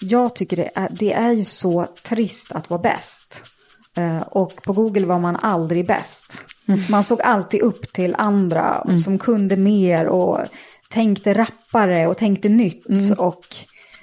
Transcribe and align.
Jag 0.00 0.34
tycker 0.34 0.56
det 0.56 0.70
är, 0.74 0.88
det 0.90 1.12
är 1.12 1.32
ju 1.32 1.44
så 1.44 1.86
trist 2.02 2.52
att 2.52 2.70
vara 2.70 2.80
bäst. 2.80 3.34
Eh, 3.96 4.22
och 4.22 4.62
på 4.62 4.72
Google 4.72 5.06
var 5.06 5.18
man 5.18 5.36
aldrig 5.36 5.86
bäst. 5.86 6.32
Man 6.90 7.04
såg 7.04 7.22
alltid 7.22 7.60
upp 7.60 7.92
till 7.92 8.14
andra 8.18 8.84
som 9.04 9.18
kunde 9.18 9.56
mer 9.56 10.06
och 10.06 10.38
tänkte 10.88 11.32
rappare 11.32 12.06
och 12.06 12.16
tänkte 12.16 12.48
nytt. 12.48 12.86
Och 13.18 13.46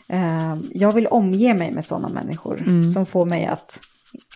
eh, 0.08 0.56
jag 0.72 0.92
vill 0.92 1.08
omge 1.08 1.54
mig 1.54 1.72
med 1.72 1.86
sådana 1.86 2.10
människor 2.10 2.84
som 2.94 3.06
får 3.06 3.26
mig 3.26 3.46
att 3.46 3.80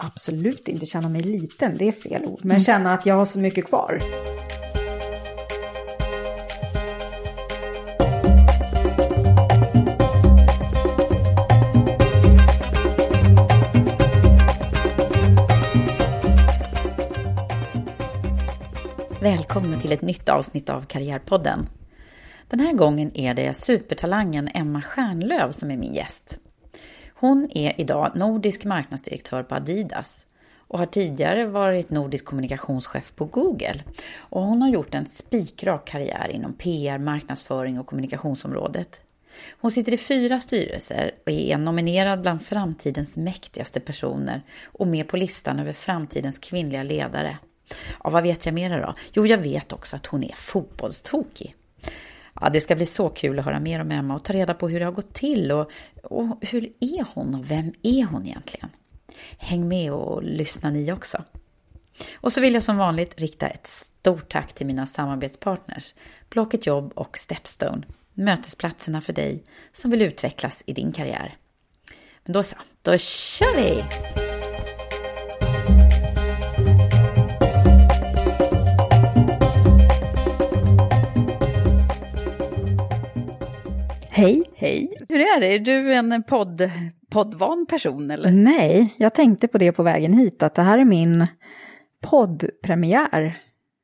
absolut 0.04 0.68
inte 0.68 0.86
känna 0.86 1.10
mig 1.10 1.22
liten, 1.22 1.78
det 1.78 1.88
är 1.88 1.92
fel 1.92 2.26
ord, 2.26 2.40
men 2.44 2.60
känna 2.60 2.94
att 2.94 3.06
jag 3.06 3.16
har 3.16 3.26
så 3.26 3.40
mycket 3.40 3.66
kvar. 3.66 4.00
Välkomna 19.26 19.80
till 19.80 19.92
ett 19.92 20.02
nytt 20.02 20.30
avsnitt 20.30 20.70
av 20.70 20.86
Karriärpodden. 20.86 21.70
Den 22.48 22.60
här 22.60 22.74
gången 22.74 23.18
är 23.18 23.34
det 23.34 23.54
supertalangen 23.54 24.50
Emma 24.54 24.82
Stjärnlöv 24.82 25.52
som 25.52 25.72
är 25.72 25.78
min 25.78 25.94
gäst. 25.94 26.40
Hon 27.14 27.50
är 27.52 27.82
idag 27.82 28.12
nordisk 28.16 28.66
marknadsdirektör 28.66 29.44
på 29.44 29.56
Adidas 29.56 30.26
och 30.58 30.80
har 30.80 30.86
tidigare 30.86 31.46
varit 31.46 31.90
nordisk 31.90 32.26
kommunikationschef 32.26 33.16
på 33.16 33.26
Google. 33.26 33.84
Och 34.18 34.42
hon 34.42 34.62
har 34.62 34.70
gjort 34.70 34.94
en 34.94 35.06
spikrak 35.06 35.88
karriär 35.88 36.30
inom 36.32 36.54
PR, 36.54 36.98
marknadsföring 36.98 37.80
och 37.80 37.88
kommunikationsområdet. 37.88 39.00
Hon 39.62 39.72
sitter 39.72 39.92
i 39.92 39.98
fyra 39.98 40.40
styrelser 40.40 41.12
och 41.26 41.32
är 41.32 41.58
nominerad 41.58 42.22
bland 42.22 42.46
framtidens 42.46 43.16
mäktigaste 43.16 43.80
personer 43.80 44.42
och 44.66 44.88
med 44.88 45.08
på 45.08 45.18
listan 45.18 45.60
över 45.60 45.74
framtidens 45.74 46.40
kvinnliga 46.40 46.84
ledare. 46.84 47.38
Ja, 48.04 48.10
vad 48.10 48.24
vet 48.24 48.46
jag 48.46 48.56
mer 48.56 48.82
då? 48.82 48.94
Jo, 49.14 49.26
jag 49.26 49.38
vet 49.38 49.74
också 49.74 49.96
att 49.96 50.06
hon 50.06 50.24
är 50.24 50.36
fotbollstokig. 50.36 51.56
Ja, 52.42 52.50
det 52.50 52.62
ska 52.62 52.76
bli 52.76 52.86
så 52.86 53.10
kul 53.10 53.40
att 53.40 53.46
höra 53.46 53.60
mer 53.60 53.82
om 53.82 53.92
Emma 53.92 54.16
och 54.16 54.24
ta 54.24 54.34
reda 54.34 54.54
på 54.54 54.70
hur 54.70 54.80
det 54.80 54.86
har 54.86 54.92
gått 54.92 55.14
till 55.14 55.52
och, 55.52 55.72
och 56.04 56.38
hur 56.42 56.74
är 56.80 57.06
hon 57.14 57.36
och 57.36 57.52
vem 57.52 57.74
är 57.84 58.06
hon 58.06 58.28
egentligen? 58.28 58.70
Häng 59.38 59.68
med 59.68 59.92
och 59.92 60.24
lyssna 60.24 60.70
ni 60.70 60.92
också. 60.92 61.24
Och 62.16 62.34
så 62.34 62.42
vill 62.42 62.54
jag 62.54 62.64
som 62.64 62.78
vanligt 62.78 63.22
rikta 63.22 63.48
ett 63.48 63.68
stort 63.68 64.32
tack 64.32 64.54
till 64.54 64.66
mina 64.66 64.88
samarbetspartners 64.88 65.94
Blocket 66.30 66.66
Jobb 66.66 66.92
och 66.96 67.18
Stepstone, 67.18 67.82
mötesplatserna 68.14 69.02
för 69.02 69.14
dig 69.14 69.44
som 69.74 69.92
vill 69.92 70.02
utvecklas 70.02 70.64
i 70.66 70.74
din 70.74 70.92
karriär. 70.92 71.38
Men 72.24 72.34
då 72.34 72.44
så, 72.44 72.56
då 72.82 72.98
kör 72.98 73.56
vi! 73.58 73.84
Hej! 84.16 84.44
Hej! 84.56 84.98
Hur 85.10 85.20
är 85.20 85.40
det? 85.40 85.48
Är 85.48 85.60
du 85.60 85.94
en 85.94 86.24
podd, 86.24 86.72
poddvan 87.12 87.66
person 87.70 88.12
eller? 88.12 88.32
Nej, 88.32 88.94
jag 88.98 89.14
tänkte 89.14 89.48
på 89.48 89.58
det 89.58 89.72
på 89.72 89.84
vägen 89.84 90.14
hit, 90.14 90.44
att 90.44 90.56
det 90.56 90.62
här 90.62 90.78
är 90.78 90.86
min 90.86 91.26
poddpremiär. 92.02 93.38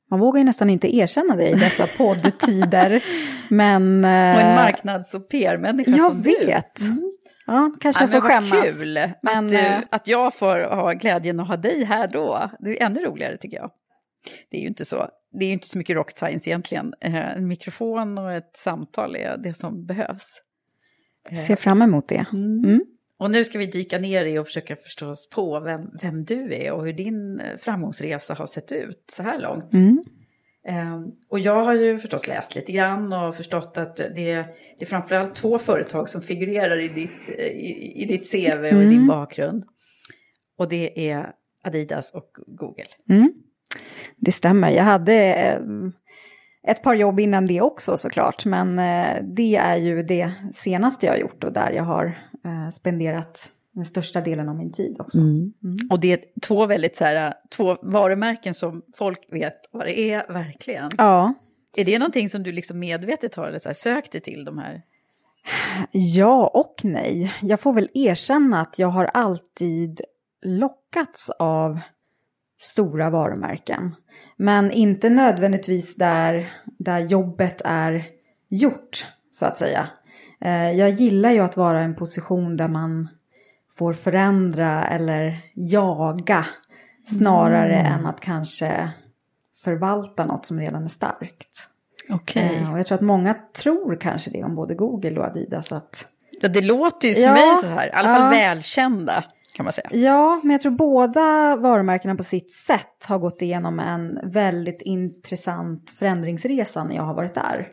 Man 0.10 0.20
vågar 0.20 0.38
ju 0.40 0.44
nästan 0.44 0.70
inte 0.70 0.96
erkänna 0.96 1.36
det 1.36 1.50
i 1.50 1.54
dessa 1.54 1.88
poddtider. 1.98 3.04
men... 3.50 4.06
Och 4.06 4.12
en 4.12 4.48
eh, 4.50 4.56
marknads 4.56 5.14
och 5.14 5.30
PR-människa 5.30 5.92
Jag 5.92 6.12
som 6.12 6.22
vet. 6.22 6.76
du. 6.76 6.86
Mm. 6.86 7.12
Ja, 7.48 7.72
kanske 7.82 8.04
Ja, 8.04 8.10
jag 8.12 8.22
får 8.24 8.30
skämmas. 8.30 8.80
kul 8.82 9.00
Men, 9.22 9.46
att, 9.46 9.52
du, 9.52 9.58
eh, 9.58 9.80
att 9.90 10.08
jag 10.08 10.34
får 10.36 10.60
ha 10.76 10.94
glädjen 10.94 11.40
att 11.40 11.48
ha 11.48 11.58
dig 11.58 11.84
här 11.84 12.08
då. 12.08 12.50
Det 12.60 12.82
är 12.82 12.86
ännu 12.86 13.00
roligare 13.00 13.38
tycker 13.38 13.58
jag. 13.58 13.72
Det 14.52 14.58
är 14.58 14.62
ju 14.62 14.68
inte 14.68 14.86
så, 14.86 15.08
det 15.32 15.46
är 15.46 15.52
inte 15.54 15.68
så 15.68 15.78
mycket 15.78 15.96
rocket 15.96 16.18
science 16.18 16.50
egentligen. 16.50 16.94
Eh, 17.02 17.38
En 17.38 17.48
mikrofon 17.48 18.18
och 18.18 18.32
ett 18.32 18.52
samtal 18.58 19.16
är 19.16 19.38
det 19.38 19.54
som 19.54 19.86
behövs. 19.86 20.42
Ser 21.48 21.56
fram 21.56 21.82
emot 21.82 22.08
det. 22.08 22.26
Mm. 22.34 22.82
Och 23.18 23.32
nu 23.32 23.44
ska 23.44 23.60
vi 23.60 23.66
dyka 23.66 24.00
ner 24.00 24.26
i 24.26 24.40
och 24.40 24.46
försöka 24.46 24.76
förstå 24.76 25.10
oss 25.10 25.30
på 25.30 25.60
vem, 25.60 25.82
vem 26.02 26.24
du 26.26 26.54
är 26.54 26.72
och 26.72 26.86
hur 26.86 26.94
din 26.94 27.40
eh, 27.40 27.58
framgångsresa 27.58 28.34
har 28.34 28.46
sett 28.48 28.72
ut 28.72 29.04
så 29.16 29.24
här 29.24 29.40
långt. 29.40 29.74
Mm. 29.74 30.04
Eh, 30.68 31.02
och 31.30 31.40
jag 31.40 31.64
har 31.64 31.74
ju 31.74 32.00
förstås 32.00 32.28
läst 32.28 32.56
lite 32.56 32.72
grann 32.72 33.14
och 33.14 33.36
förstått 33.36 33.78
att 33.78 33.96
det, 33.96 34.14
det 34.16 34.82
är 34.82 34.86
framförallt 34.86 35.36
två 35.36 35.58
företag 35.58 36.10
som 36.10 36.22
figurerar 36.22 36.80
i 36.80 36.88
ditt, 36.88 37.30
eh, 37.38 37.46
i, 37.46 37.94
i 38.02 38.06
ditt 38.06 38.32
CV 38.32 38.58
och 38.60 38.66
Mm. 38.66 38.90
din 38.90 39.08
bakgrund. 39.08 39.64
Och 40.58 40.70
det 40.70 41.10
är 41.10 41.32
Adidas 41.64 42.12
och 42.14 42.30
Google. 42.48 42.86
Mm. 43.10 43.34
Det 44.22 44.32
stämmer. 44.32 44.72
Jag 44.72 44.84
hade 44.84 45.34
eh, 45.34 45.60
ett 46.64 46.84
par 46.84 46.94
jobb 46.94 47.20
innan 47.20 47.48
det 47.48 47.62
också 47.62 47.98
såklart. 47.98 48.46
Men 48.46 48.80
eh, 48.80 49.24
det 49.24 49.56
är 49.56 49.76
ju 49.76 50.04
det 50.04 50.32
senaste 50.54 51.06
jag 51.06 51.14
har 51.14 51.20
gjort 51.20 51.44
och 51.44 51.54
där 51.54 51.72
jag 51.72 51.84
har 51.84 52.06
eh, 52.46 52.70
spenderat 52.74 53.52
den 53.72 53.86
största 53.86 54.22
delen 54.22 54.50
av 54.50 54.56
min 54.56 54.72
tid 54.72 54.96
också. 55.00 55.20
Och 55.90 56.00
det 56.00 56.12
är 56.14 56.20
två 56.42 56.66
väldigt 56.66 56.98
så 56.98 57.04
här, 57.04 57.34
två 57.50 57.78
varumärken 57.82 58.54
som 58.54 58.82
folk 58.96 59.20
vet 59.32 59.70
vad 59.72 59.86
det 59.86 60.00
är 60.00 60.34
verkligen. 60.34 60.90
Ja, 60.98 61.34
Är 61.78 61.86
det 61.86 62.00
någonting 62.00 62.30
som 62.30 62.44
du 62.44 62.52
liksom 62.52 62.80
medvetet 62.80 63.36
har 63.36 63.48
eller 63.48 63.60
så 63.60 63.70
här, 63.70 63.74
sökt 63.74 64.12
dig 64.12 64.22
till 64.22 64.46
de 64.46 64.58
här? 64.58 64.82
ja 65.92 66.48
och 66.54 66.76
nej. 66.84 67.34
Jag 67.42 67.60
får 67.60 67.74
väl 67.74 67.90
erkänna 67.94 68.62
att 68.62 68.80
jag 68.80 68.88
har 68.88 69.06
alltid 69.06 70.02
lockats 70.42 71.30
av 71.30 71.80
stora 72.62 73.10
varumärken. 73.10 73.96
Men 74.42 74.72
inte 74.72 75.10
nödvändigtvis 75.10 75.96
där, 75.96 76.52
där 76.66 77.00
jobbet 77.00 77.62
är 77.66 78.04
gjort, 78.48 79.06
så 79.32 79.46
att 79.46 79.58
säga. 79.58 79.88
Eh, 80.42 80.72
Jag 80.72 80.90
gillar 80.90 81.32
ju 81.32 81.40
att 81.40 81.58
vara 81.58 81.82
i 81.82 81.86
en 81.86 81.96
position 81.96 82.58
där 82.58 82.68
man 82.68 83.10
får 83.78 83.94
förändra 83.94 84.88
eller 84.88 85.38
jaga 85.54 86.46
snarare 87.06 87.76
än 87.76 88.06
att 88.06 88.20
kanske 88.20 88.92
förvalta 89.64 90.24
något 90.24 90.46
som 90.46 90.60
redan 90.60 90.84
är 90.84 90.90
starkt. 90.90 91.68
Okej. 92.10 92.56
Eh, 92.56 92.72
och 92.74 92.80
jag 92.80 92.88
tror 92.88 92.96
att 92.96 93.02
många 93.02 93.36
tror 93.64 93.96
kanske 94.02 94.32
det 94.32 94.44
om 94.44 94.56
både 94.56 94.76
Google 94.76 95.20
och 95.20 95.26
Adidas. 95.26 95.72
Att, 95.72 96.08
Ja, 96.42 96.50
det 96.50 96.62
låter 96.62 97.08
ju 97.08 97.14
som 97.14 97.24
Ja, 97.24 97.34
mig 97.34 97.58
så 97.62 97.68
här, 97.68 97.88
i 97.88 97.92
alla 97.92 98.16
fall 98.16 98.22
ja. 98.22 98.30
välkända 98.30 99.24
kan 99.54 99.64
man 99.64 99.74
säga. 99.74 99.90
ja, 99.92 100.40
men 100.44 100.52
jag 100.52 100.62
tror 100.62 100.72
båda 100.72 101.56
varumärkena 101.56 102.16
på 102.16 102.24
sitt 102.24 102.52
sätt 102.52 103.06
har 103.06 103.20
gått 103.20 103.42
igenom 103.42 103.80
en 103.80 104.32
väldigt 104.32 104.82
intressant 104.82 105.90
förändringsresa 105.90 106.84
när 106.84 106.96
jag 106.96 107.04
har 107.04 107.14
varit 107.14 107.34
där. 107.34 107.70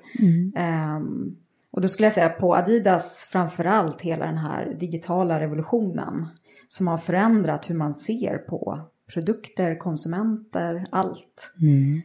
Ehm, 0.56 1.36
och 1.70 1.80
då 1.80 1.88
skulle 1.88 2.06
jag 2.06 2.12
säga 2.12 2.28
på 2.28 2.54
Adidas 2.54 3.28
framförallt 3.32 4.00
hela 4.00 4.26
den 4.26 4.38
här 4.38 4.76
digitala 4.80 5.40
revolutionen 5.40 6.26
som 6.69 6.86
har 6.86 6.98
förändrat 6.98 7.70
hur 7.70 7.75
man 7.75 7.94
ser 7.94 8.38
på 8.38 8.80
produkter, 9.12 9.78
konsumenter, 9.78 10.86
allt. 10.90 11.52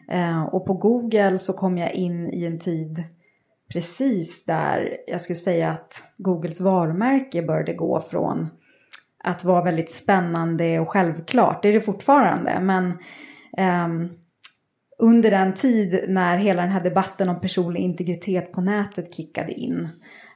Eh, 0.09 0.43
och 0.43 0.65
på 0.65 0.73
Google 0.73 1.39
så 1.39 1.53
kom 1.53 1.77
jag 1.77 1.93
in 1.93 2.29
i 2.29 2.45
en 2.45 2.59
tid 2.59 3.03
precis 3.73 4.45
där 4.45 4.97
jag 5.07 5.21
skulle 5.21 5.35
säga 5.37 5.69
att 5.69 6.03
Googles 6.17 6.61
varumärke 6.61 7.41
började 7.41 7.73
gå 7.73 7.99
från 7.99 8.49
att 9.23 9.43
vara 9.43 9.63
väldigt 9.63 9.91
spännande 9.91 10.79
och 10.79 10.89
självklart. 10.89 11.61
Det 11.63 11.69
är 11.69 11.73
det 11.73 11.81
fortfarande, 11.81 12.59
men 12.61 12.93
ehm, 13.57 14.09
under 14.99 15.31
den 15.31 15.53
tid 15.53 16.05
när 16.07 16.37
hela 16.37 16.61
den 16.61 16.71
här 16.71 16.81
debatten 16.83 17.29
om 17.29 17.39
personlig 17.41 17.81
integritet 17.81 18.51
på 18.51 18.61
nätet 18.61 19.13
kickade 19.15 19.51
in. 19.53 19.89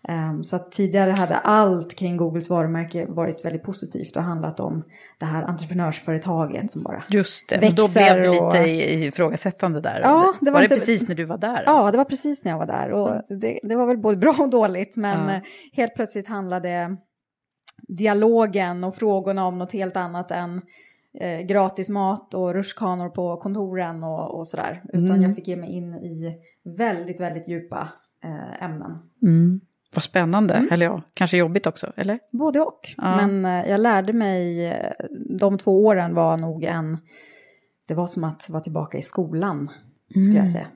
ehm, 0.07 0.43
så 0.43 0.55
att 0.55 0.71
tidigare 0.71 1.11
hade 1.11 1.35
allt 1.37 1.95
kring 1.95 2.17
Googles 2.17 2.49
varumärke 2.49 3.05
varit 3.05 3.45
väldigt 3.45 3.63
positivt 3.63 4.17
och 4.17 4.23
handlat 4.23 4.59
om 4.59 4.83
det 5.19 5.25
här 5.25 5.43
entreprenörsföretaget 5.43 6.71
som 6.71 6.83
bara 6.83 7.03
Just 7.09 7.49
det, 7.49 7.61
men 7.61 7.75
då 7.75 7.83
växer 7.87 8.13
blev 8.19 8.23
det 8.33 8.39
och- 8.39 8.53
lite 8.53 8.65
i- 8.69 9.05
ifrågasättande 9.05 9.81
där. 9.81 9.99
Ja, 10.03 10.33
det 10.41 10.45
var 10.45 10.51
var 10.53 10.59
det 10.59 10.63
inte- 10.75 10.75
precis 10.85 11.07
när 11.07 11.15
du 11.15 11.25
var 11.25 11.37
där? 11.37 11.63
Ja, 11.65 11.71
alltså? 11.71 11.91
det 11.91 11.97
var 11.97 12.05
precis 12.05 12.43
när 12.43 12.51
jag 12.51 12.57
var 12.59 12.65
där. 12.67 12.91
Och 12.91 13.21
det, 13.39 13.59
det 13.63 13.75
var 13.75 13.85
väl 13.85 13.97
både 13.97 14.17
bra 14.17 14.35
och 14.39 14.49
dåligt. 14.49 14.97
Men 14.97 15.29
Ja. 15.29 15.41
helt 15.73 15.95
plötsligt 15.95 16.27
handlade 16.27 16.97
dialogen 17.87 18.83
och 18.83 18.95
frågorna 18.95 19.45
om 19.45 19.57
något 19.57 19.71
helt 19.71 19.97
annat 19.97 20.31
än 20.31 20.61
eh, 21.19 21.39
gratis 21.39 21.89
mat 21.89 22.33
och 22.33 22.53
rutschkanor 22.53 23.09
på 23.09 23.37
kontoren 23.37 24.03
och, 24.03 24.37
och 24.39 24.47
sådär. 24.47 24.81
Utan 24.93 25.05
Mm. 25.09 25.21
jag 25.21 25.35
fick 25.35 25.47
ge 25.47 25.55
mig 25.55 25.69
in 25.69 25.93
i 25.93 26.41
väldigt, 26.63 27.19
väldigt 27.19 27.47
djupa 27.47 27.89
eh, 28.23 28.63
ämnen. 28.63 28.97
Mm. 29.21 29.61
Vad 29.95 30.03
spännande, 30.03 30.53
Mm. 30.53 30.69
eller 30.71 30.85
ja, 30.85 31.01
kanske 31.13 31.37
jobbigt 31.37 31.67
också, 31.67 31.93
eller? 31.95 32.19
Både 32.31 32.59
och. 32.59 32.93
Ja. 32.97 33.27
Men 33.27 33.45
eh, 33.45 33.69
jag 33.69 33.79
lärde 33.79 34.13
mig, 34.13 34.65
eh, 34.67 34.91
de 35.39 35.57
två 35.57 35.85
åren 35.85 36.13
var 36.13 36.37
nog 36.37 36.63
en, 36.63 36.97
det 37.87 37.93
var 37.93 38.07
som 38.07 38.23
att 38.23 38.49
vara 38.49 38.63
tillbaka 38.63 38.97
i 38.97 39.01
skolan, 39.01 39.69
skulle 40.09 40.37
jag 40.37 40.47
säga. 40.49 40.67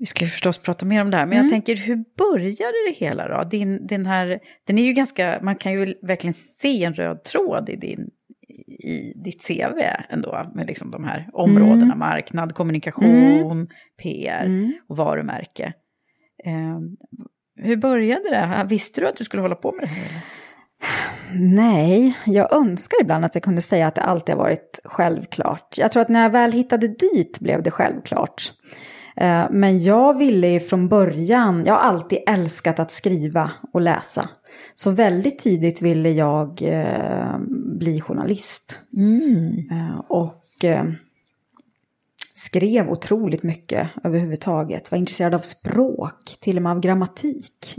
Vi 0.00 0.06
ska 0.06 0.24
ju 0.24 0.30
förstås 0.30 0.58
prata 0.58 0.86
mer 0.86 1.00
om 1.02 1.10
det 1.10 1.16
här, 1.16 1.26
men 1.26 1.32
Mm. 1.38 1.44
jag 1.46 1.50
tänker 1.52 1.76
hur 1.76 2.04
började 2.18 2.72
det 2.88 2.92
hela 2.96 3.28
då? 3.28 3.48
Din, 3.48 3.86
din 3.86 4.06
här, 4.06 4.40
den 4.66 4.78
är 4.78 4.82
ju 4.82 4.92
ganska, 4.92 5.38
man 5.42 5.56
kan 5.56 5.72
ju 5.72 5.94
verkligen 6.02 6.34
se 6.34 6.84
en 6.84 6.94
röd 6.94 7.24
tråd 7.24 7.68
i, 7.68 7.76
din, 7.76 8.08
i 8.84 9.12
ditt 9.24 9.46
CV 9.46 9.78
ändå, 10.08 10.50
med 10.54 10.66
liksom 10.66 10.90
de 10.90 11.04
här 11.04 11.28
områdena, 11.32 11.84
Mm. 11.84 11.98
marknad, 11.98 12.54
kommunikation, 12.54 13.68
PR 14.02 14.44
Mm. 14.44 14.72
och 14.88 14.96
varumärke. 14.96 15.72
Eh, 16.44 16.78
hur 17.56 17.76
började 17.76 18.30
det? 18.30 18.66
Visste 18.68 19.00
du 19.00 19.08
att 19.08 19.16
du 19.16 19.24
skulle 19.24 19.42
hålla 19.42 19.54
på 19.54 19.72
med 19.72 19.82
det 19.84 19.88
här? 19.88 20.20
Nej, 21.34 22.16
jag 22.26 22.52
önskar 22.54 22.96
ibland 23.02 23.24
att 23.24 23.34
jag 23.34 23.44
kunde 23.44 23.60
säga 23.60 23.86
att 23.86 23.94
det 23.94 24.00
alltid 24.02 24.34
har 24.34 24.42
varit 24.42 24.80
självklart. 24.84 25.78
Jag 25.78 25.92
tror 25.92 26.00
att 26.02 26.08
när 26.08 26.22
jag 26.22 26.30
väl 26.30 26.52
hittade 26.52 26.88
dit 26.88 27.40
blev 27.40 27.62
det 27.62 27.70
självklart. 27.70 28.52
Eh, 29.16 29.46
Men 29.50 29.82
jag 29.82 30.18
ville 30.18 30.48
ju 30.48 30.60
från 30.60 30.88
början, 30.88 31.64
jag 31.66 31.74
har 31.74 31.80
alltid 31.80 32.18
älskat 32.26 32.78
att 32.80 32.90
skriva 32.90 33.50
och 33.72 33.80
läsa. 33.80 34.28
Så 34.74 34.90
väldigt 34.90 35.38
tidigt 35.38 35.82
ville 35.82 36.10
jag 36.10 36.62
eh, 36.62 37.38
bli 37.78 38.00
journalist. 38.00 38.78
Eh, 39.70 40.00
Och 40.08 40.64
skrev 42.40 42.90
otroligt 42.90 43.42
mycket 43.42 43.88
överhuvudtaget. 44.04 44.90
Var 44.90 44.98
intresserad 44.98 45.34
av 45.34 45.38
språk, 45.38 46.36
till 46.40 46.56
och 46.56 46.62
med 46.62 46.72
av 46.72 46.80
grammatik. 46.80 47.74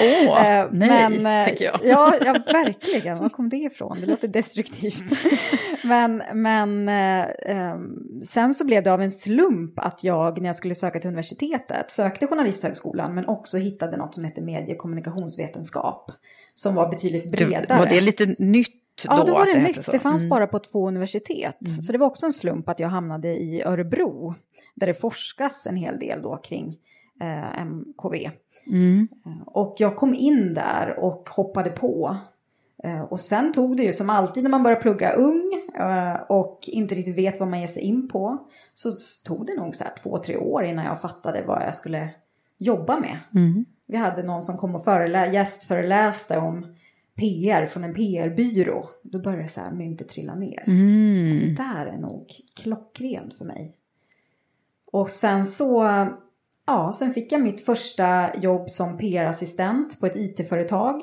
Åh, 0.00 0.42
Eh, 0.52 0.68
nej, 0.72 1.16
eh, 1.16 1.44
tänker 1.44 1.64
jag. 1.64 1.80
Ja, 1.84 2.14
ja, 2.24 2.32
verkligen. 2.32 3.18
Var 3.18 3.28
kom 3.28 3.48
det 3.48 3.56
ifrån? 3.56 3.98
Det 4.00 4.06
låter 4.06 4.28
destruktivt. 4.28 5.18
men 5.84 6.22
men 6.34 6.88
eh, 6.88 7.26
ehm, 7.56 8.22
sen 8.24 8.54
så 8.54 8.66
blev 8.66 8.82
det 8.82 8.92
av 8.92 9.02
en 9.02 9.10
slump 9.10 9.78
att 9.78 10.04
jag, 10.04 10.40
när 10.40 10.48
jag 10.48 10.56
skulle 10.56 10.74
söka 10.74 11.00
till 11.00 11.08
universitetet, 11.08 11.90
sökte 11.90 12.26
Journalisthögskolan, 12.26 13.14
men 13.14 13.26
också 13.26 13.58
hittade 13.58 13.96
något 13.96 14.14
som 14.14 14.24
heter 14.24 14.42
medie 14.42 14.74
och 14.74 14.78
kommunikationsvetenskap. 14.78 16.10
Som 16.54 16.74
var 16.74 16.88
betydligt 16.88 17.30
bredare. 17.30 17.78
var 17.78 17.86
det 17.86 18.00
lite 18.00 18.34
nytt 18.38 18.81
då? 19.08 19.16
Ja, 19.16 19.24
då 19.24 19.32
var 19.32 19.40
att 19.40 19.46
det 19.46 19.58
hette 19.58 19.78
nytt. 19.80 19.90
Det 19.92 19.98
fanns 19.98 20.22
Mm. 20.22 20.30
bara 20.30 20.46
på 20.46 20.58
två 20.58 20.88
universitet. 20.88 21.56
Så 21.82 21.92
det 21.92 21.98
var 21.98 22.06
också 22.06 22.26
en 22.26 22.32
slump 22.32 22.68
att 22.68 22.80
jag 22.80 22.88
hamnade 22.88 23.28
i 23.28 23.62
Örebro. 23.62 24.34
Där 24.74 24.86
det 24.86 24.94
forskas 24.94 25.66
en 25.66 25.76
hel 25.76 25.98
del 25.98 26.22
då 26.22 26.36
kring 26.36 26.76
eh, 27.20 27.62
MKV. 27.62 28.30
Mm. 28.66 29.08
Och 29.46 29.74
jag 29.78 29.96
kom 29.96 30.14
in 30.14 30.54
där 30.54 30.98
och 30.98 31.28
hoppade 31.30 31.70
på. 31.70 32.16
Eh, 32.84 33.00
Och 33.00 33.20
sen 33.20 33.52
tog 33.52 33.76
det 33.76 33.82
ju 33.82 33.92
som 33.92 34.10
alltid 34.10 34.42
när 34.42 34.50
man 34.50 34.62
börjar 34.62 34.80
plugga 34.80 35.12
ung 35.12 35.60
eh, 35.78 36.14
och 36.28 36.60
inte 36.66 36.94
riktigt 36.94 37.16
vet 37.16 37.40
vad 37.40 37.48
man 37.48 37.60
ger 37.60 37.66
sig 37.66 37.82
in 37.82 38.08
på. 38.08 38.38
Så 38.74 38.90
tog 39.26 39.46
det 39.46 39.56
nog 39.56 39.74
så 39.76 39.84
här 39.84 39.92
två, 40.02 40.18
tre 40.18 40.36
år 40.36 40.64
innan 40.64 40.84
jag 40.84 41.00
fattade 41.00 41.42
vad 41.46 41.62
jag 41.62 41.74
skulle 41.74 42.08
jobba 42.58 43.00
med. 43.00 43.18
Mm. 43.34 43.64
Vi 43.86 43.96
hade 43.96 44.22
någon 44.22 44.42
som 44.42 44.56
kom 44.56 44.74
och 44.74 44.84
förelä- 44.84 45.32
gästföreläste 45.32 46.38
om 46.38 46.74
PR 47.16 47.66
från 47.66 47.84
en 47.84 47.94
PR-byrå. 47.94 48.84
Då 49.02 49.18
började 49.18 49.48
så 49.48 49.60
här 49.60 49.72
myntet 49.72 50.08
trilla 50.08 50.34
ner. 50.34 50.64
Mm. 50.66 51.38
Det 51.38 51.62
där 51.62 51.86
är 51.86 51.98
nog 51.98 52.32
klockrent 52.56 53.34
för 53.34 53.44
mig. 53.44 53.76
Och 54.92 55.10
sen 55.10 55.46
så, 55.46 55.84
ja, 56.66 56.92
sen 56.98 57.14
fick 57.14 57.32
jag 57.32 57.42
mitt 57.42 57.64
första 57.64 58.36
jobb 58.36 58.70
som 58.70 58.98
PR-assistent 58.98 60.00
på 60.00 60.06
ett 60.06 60.16
IT-företag. 60.16 61.02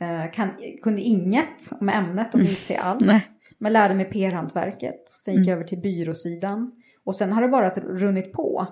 Eh, 0.00 0.32
kan, 0.32 0.50
kunde 0.82 1.02
inget 1.02 1.72
om 1.80 1.88
ämnet 1.88 2.34
om 2.34 2.40
IT 2.40 2.70
alls. 2.78 3.30
Men 3.58 3.72
lärde 3.72 3.94
mig 3.94 4.10
PR-hantverket. 4.10 5.08
Sen 5.08 5.34
gick 5.34 5.46
jag 5.46 5.54
över 5.54 5.64
till 5.64 5.80
byråsidan. 5.80 6.72
Och 7.04 7.16
sen 7.16 7.32
har 7.32 7.42
det 7.42 7.48
bara 7.48 7.70
runnit 7.70 8.32
på. 8.32 8.66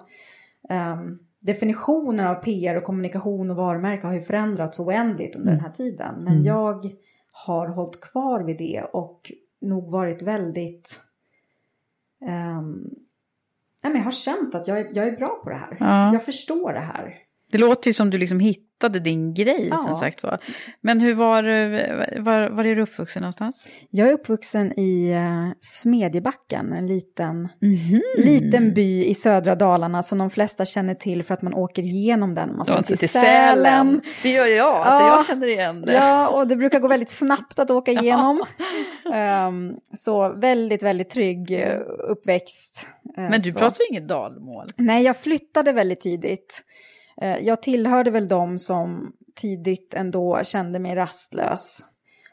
Um, 0.70 1.18
definitionen 1.44 2.26
av 2.26 2.34
PR 2.34 2.76
och 2.76 2.84
kommunikation 2.84 3.50
och 3.50 3.56
varumärke 3.56 4.06
har 4.06 4.14
ju 4.14 4.20
förändrats 4.20 4.80
oändligt 4.80 5.36
under 5.36 5.52
den 5.52 5.60
här 5.60 5.70
tiden. 5.70 6.14
Men 6.24 6.44
jag 6.44 6.90
har 7.32 7.68
hållit 7.68 8.00
kvar 8.00 8.40
vid 8.40 8.58
det 8.58 8.82
och 8.92 9.32
nog 9.60 9.90
varit 9.90 10.22
väldigt... 10.22 11.00
nej, 12.20 13.92
men 13.92 13.96
jag 13.96 14.04
har 14.04 14.10
känt 14.10 14.54
att 14.54 14.68
jag 14.68 14.78
är, 14.78 14.90
jag 14.92 15.08
är 15.08 15.16
bra 15.16 15.40
på 15.44 15.50
det 15.50 15.56
här. 15.56 15.76
Ja. 15.80 16.12
Jag 16.12 16.24
förstår 16.24 16.72
det 16.72 16.80
här. 16.80 17.14
Det 17.54 17.58
låter 17.60 17.88
ju 17.90 17.94
som 17.94 18.10
du 18.10 18.18
liksom 18.18 18.40
hittade 18.40 18.98
din 19.00 19.34
grej 19.34 19.68
Ja. 19.70 19.76
som 19.78 19.94
sagt 19.94 20.22
var. 20.22 20.38
Men 20.80 21.00
hur 21.00 21.14
var, 21.14 21.42
var, 22.20 22.48
var 22.48 22.64
är 22.64 22.76
du 22.76 22.82
uppvuxen 22.82 23.20
någonstans? 23.22 23.66
Jag 23.90 24.08
är 24.08 24.12
uppvuxen 24.12 24.78
i 24.78 25.14
uh, 25.14 25.52
Smedjebacken, 25.60 26.72
en 26.72 26.86
liten, 26.86 27.48
Mhm. 27.62 28.00
liten 28.16 28.74
by 28.74 29.04
i 29.04 29.14
södra 29.14 29.54
Dalarna 29.54 30.02
som 30.02 30.18
de 30.18 30.30
flesta 30.30 30.64
känner 30.64 30.94
till 30.94 31.22
för 31.22 31.34
att 31.34 31.42
man 31.42 31.54
åker 31.54 31.82
igenom 31.82 32.34
den. 32.34 32.56
Man 32.56 32.64
ska 32.66 32.74
Alltså 32.74 32.96
till 32.96 33.08
Sälen. 33.08 34.00
Det 34.22 34.30
gör 34.30 34.46
jag, 34.46 34.74
alltså, 34.76 35.06
jag 35.08 35.18
Ja. 35.18 35.24
känner 35.26 35.46
igen 35.46 35.80
det. 35.80 35.92
Ja, 35.92 36.28
och 36.28 36.46
det 36.48 36.56
brukar 36.56 36.80
gå 36.80 36.88
väldigt 36.88 37.10
snabbt 37.10 37.58
att 37.58 37.70
åka 37.70 37.92
igenom. 37.92 38.42
Ehm, 39.14 39.74
så 39.96 40.28
väldigt, 40.28 40.82
väldigt 40.82 41.10
trygg 41.10 41.50
eh, 41.52 41.80
uppväxt. 42.08 42.86
Eh, 43.16 43.22
Men 43.30 43.40
du 43.40 43.52
så. 43.52 43.58
pratar 43.58 43.76
ju 43.80 43.86
inget 43.96 44.08
dalmål. 44.08 44.66
Nej, 44.76 45.04
jag 45.04 45.16
flyttade 45.16 45.72
väldigt 45.72 46.00
tidigt. 46.00 46.62
Eh, 47.16 47.38
Jag 47.38 47.62
tillhörde 47.62 48.10
väl 48.10 48.28
de 48.28 48.58
som 48.58 49.12
tidigt 49.34 49.94
ändå 49.94 50.40
kände 50.44 50.78
mig 50.78 50.94
rastlös. 50.96 51.80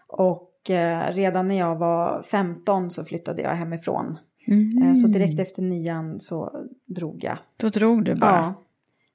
Och 0.10 0.70
eh, 0.70 1.14
redan 1.14 1.48
när 1.48 1.58
jag 1.60 1.76
var 1.76 2.22
15 2.24 2.92
så 2.92 3.04
flyttade 3.06 3.42
jag 3.42 3.56
hemifrån. 3.56 4.18
Eh, 4.88 4.94
Så 4.94 5.08
direkt 5.08 5.40
efter 5.40 5.62
nian 5.62 6.20
så 6.20 6.52
drog 6.86 7.24
jag. 7.24 7.38
Då 7.58 7.70
drog 7.70 8.06
du 8.06 8.16
bara. 8.16 8.32
Ja. 8.32 8.54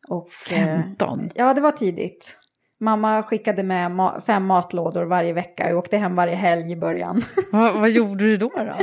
Och, 0.09 0.29
eh, 0.53 0.65
15? 0.83 1.29
Ja, 1.35 1.55
det 1.55 1.61
var 1.61 1.73
tidigt. 1.73 2.39
Mamma 2.81 3.23
skickade 3.23 3.63
med 3.63 3.91
ma- 3.91 4.21
fem 4.21 4.47
matlådor 4.47 5.05
varje 5.05 5.33
vecka. 5.33 5.69
Jag 5.69 5.79
åkte 5.79 5.97
hem 5.97 6.15
varje 6.15 6.35
helg 6.35 6.73
i 6.73 6.77
början. 6.77 7.23
vad, 7.53 7.75
vad 7.81 7.91
gjorde 7.91 8.25
du 8.25 8.37
då? 8.37 8.51
då? 8.57 8.77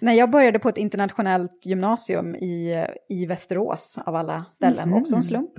Nej, 0.00 0.18
jag 0.18 0.30
började 0.30 0.58
på 0.58 0.68
ett 0.68 0.78
internationellt 0.78 1.66
gymnasium 1.66 2.34
i, 2.34 2.86
i 3.08 3.26
Västerås 3.26 3.98
av 4.06 4.16
alla 4.16 4.44
ställen. 4.52 4.92
Också 4.92 5.14
en 5.16 5.22
slump. 5.22 5.50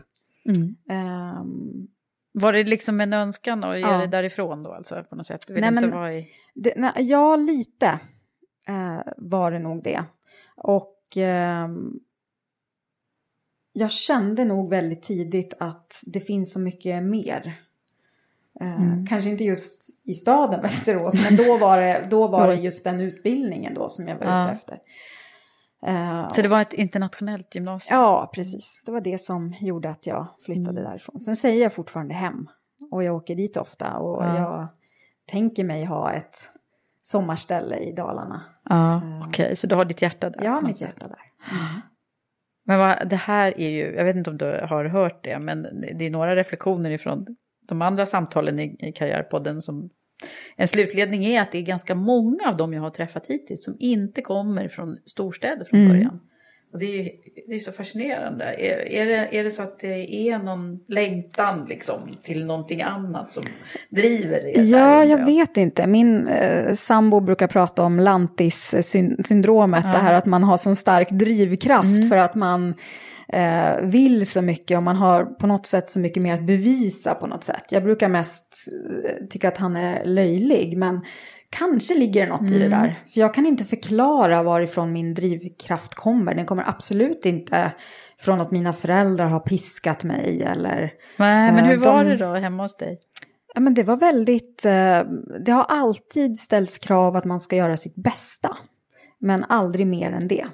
Mm. 0.45 0.75
Ehm, 0.89 1.87
Var 2.33 2.53
det 2.53 2.63
liksom 2.63 3.01
en 3.01 3.13
önskan 3.13 3.63
att 3.63 3.75
ge 3.75 3.81
Ja. 3.81 3.97
dig 3.97 4.07
därifrån 4.07 4.63
då 4.63 4.71
alltså 4.73 5.03
på 5.03 5.15
något 5.15 5.25
sätt? 5.25 5.47
Du 5.47 5.53
vill 5.53 5.61
Nej, 5.61 5.69
inte 5.69 5.81
men- 5.81 5.91
vara 5.91 6.13
i... 6.13 6.27
det, 6.55 6.73
nej, 6.77 6.91
ja, 6.97 7.35
lite 7.35 7.99
eh, 8.67 8.99
var 9.17 9.51
det 9.51 9.59
nog 9.59 9.83
det. 9.83 10.03
Och 10.55 10.97
ehm, 11.17 11.99
jag 13.73 13.91
kände 13.91 14.45
nog 14.45 14.69
väldigt 14.69 15.03
tidigt 15.03 15.53
att 15.59 16.03
det 16.07 16.19
finns 16.19 16.53
så 16.53 16.59
mycket 16.59 17.03
mer. 17.03 17.61
Eh, 18.61 19.05
Kanske 19.09 19.29
inte 19.29 19.43
just 19.43 19.89
i 20.03 20.13
staden 20.13 20.61
Västerås, 20.61 21.13
men 21.29 21.37
då 21.47 21.57
var 21.57 21.81
det, 21.81 22.07
då 22.09 22.27
var 22.27 22.47
det 22.51 22.55
just 22.55 22.83
den 22.83 23.01
utbildningen 23.01 23.73
då 23.73 23.89
som 23.89 24.07
jag 24.07 24.15
var 24.17 24.25
Ja. 24.25 24.41
ute 24.41 24.51
efter. 24.51 24.79
Eh, 25.85 26.29
Så 26.29 26.41
det 26.41 26.47
var 26.47 26.61
ett 26.61 26.73
internationellt 26.73 27.55
gymnasium? 27.55 27.99
Ja, 27.99 28.31
precis. 28.35 28.81
Det 28.85 28.91
var 28.91 29.01
det 29.01 29.17
som 29.21 29.53
gjorde 29.59 29.89
att 29.89 30.07
jag 30.07 30.27
flyttade 30.45 30.83
därifrån. 30.83 31.19
Sen 31.19 31.35
säger 31.35 31.63
jag 31.63 31.73
fortfarande 31.73 32.13
hem. 32.13 32.47
Och 32.91 33.03
jag 33.03 33.15
åker 33.15 33.35
dit 33.35 33.57
ofta. 33.57 33.97
Och 33.97 34.23
Ja. 34.23 34.37
jag 34.37 34.67
tänker 35.31 35.63
mig 35.63 35.85
ha 35.85 36.11
ett 36.11 36.49
sommarställe 37.03 37.77
i 37.77 37.91
Dalarna. 37.93 38.41
Ja, 38.69 39.01
okej, 39.27 39.55
så 39.55 39.67
du 39.67 39.75
har 39.75 39.85
ditt 39.85 40.01
hjärta 40.01 40.29
där? 40.29 40.49
Något 40.49 40.63
mitt 40.63 40.77
sätt. 40.77 40.87
hjärta 40.89 41.07
där. 41.07 41.31
Men 42.63 42.79
vad, 42.79 43.09
det 43.09 43.15
här 43.15 43.59
är 43.59 43.69
ju, 43.69 43.95
jag 43.95 44.05
vet 44.05 44.15
inte 44.15 44.29
om 44.29 44.37
du 44.37 44.45
har 44.69 44.85
hört 44.85 45.23
det, 45.23 45.39
men 45.39 45.61
det 45.97 46.05
är 46.05 46.09
några 46.09 46.35
reflektioner 46.35 46.89
ifrån 46.91 47.25
de 47.67 47.81
andra 47.81 48.05
samtalen 48.05 48.59
i, 48.59 48.75
i 48.79 48.91
Karriärpodden 48.91 49.61
som 49.61 49.89
en 50.55 50.67
slutledning 50.67 51.25
är 51.25 51.41
att 51.41 51.51
det 51.51 51.57
är 51.57 51.61
ganska 51.61 51.95
många 51.95 52.49
av 52.49 52.57
dem 52.57 52.73
jag 52.73 52.81
har 52.81 52.89
träffat 52.89 53.27
hittills 53.27 53.63
som 53.63 53.75
inte 53.79 54.21
kommer 54.21 54.67
från 54.67 54.97
storstäder 55.05 55.65
från 55.65 55.79
Mm. 55.79 55.91
början. 55.91 56.19
Och 56.73 56.79
det 56.79 56.85
är 56.85 57.03
ju 57.03 57.09
det 57.47 57.55
är 57.55 57.59
så 57.59 57.71
fascinerande. 57.71 58.45
Är, 58.45 58.91
är, 58.91 59.05
det, 59.05 59.37
är 59.37 59.43
det 59.43 59.51
så 59.51 59.61
att 59.63 59.79
det 59.79 60.13
är 60.13 60.39
någon 60.39 60.79
längtan 60.87 61.65
liksom 61.69 61.99
till 62.23 62.45
någonting 62.45 62.81
annat 62.81 63.31
som 63.31 63.43
driver 63.89 64.41
det? 64.41 64.61
Ja, 64.61 65.05
jag 65.05 65.25
vet 65.25 65.57
inte. 65.57 65.87
Min 65.87 66.27
eh, 66.27 66.75
sambo 66.75 67.19
brukar 67.19 67.47
prata 67.47 67.83
om 67.83 67.99
lantis-syndromet. 67.99 69.83
Det 69.83 69.97
här 69.97 70.13
att 70.13 70.25
man 70.25 70.43
har 70.43 70.57
sån 70.57 70.75
stark 70.75 71.09
drivkraft 71.09 72.09
för 72.09 72.17
att 72.17 72.35
man 72.35 72.73
eh, 73.31 73.75
vill 73.81 74.27
så 74.27 74.41
mycket 74.41 74.77
och 74.77 74.83
man 74.83 74.95
har 74.95 75.25
på 75.25 75.47
något 75.47 75.65
sätt 75.65 75.89
så 75.89 75.99
mycket 75.99 76.23
mer 76.23 76.33
att 76.33 76.45
bevisa 76.45 77.15
på 77.15 77.27
något 77.27 77.43
sätt. 77.43 77.63
Jag 77.69 77.83
brukar 77.83 78.09
mest 78.09 78.55
eh, 79.05 79.27
tycka 79.29 79.47
att 79.47 79.57
han 79.57 79.75
är 79.75 80.05
löjlig, 80.05 80.77
men 80.77 81.01
kanske 81.49 81.95
ligger 81.95 82.21
det 82.25 82.29
något 82.31 82.51
i 82.51 82.59
det 82.59 82.67
där. 82.69 82.99
För 83.13 83.19
jag 83.19 83.33
kan 83.33 83.45
inte 83.45 83.63
förklara 83.65 84.43
varifrån 84.43 84.91
min 84.93 85.13
drivkraft 85.13 85.93
kommer. 85.93 86.35
Den 86.35 86.45
kommer 86.45 86.69
absolut 86.69 87.25
inte 87.25 87.71
från 88.19 88.41
att 88.41 88.51
mina 88.51 88.73
föräldrar 88.73 89.25
har 89.27 89.39
piskat 89.39 90.03
mig 90.03 90.43
eller 90.43 90.91
Nej, 91.17 91.51
men 91.51 91.65
hur 91.65 91.73
Eh, 91.73 91.79
var 91.93 92.03
de- 92.03 92.09
det 92.09 92.17
då 92.17 92.33
hemma 92.35 92.63
hos 92.63 92.77
dig? 92.77 92.99
Ja, 93.53 93.61
men 93.61 93.73
det 93.73 93.83
var 93.83 93.97
väldigt, 93.97 94.65
eh, 94.65 94.99
det 95.45 95.51
har 95.51 95.63
alltid 95.63 96.39
ställts 96.39 96.77
krav 96.79 97.15
att 97.15 97.25
man 97.25 97.39
ska 97.39 97.55
göra 97.55 97.77
sitt 97.77 97.95
bästa. 97.95 98.57
Men 99.19 99.43
aldrig 99.49 99.87
mer 99.87 100.11
än 100.11 100.27
det. 100.27 100.45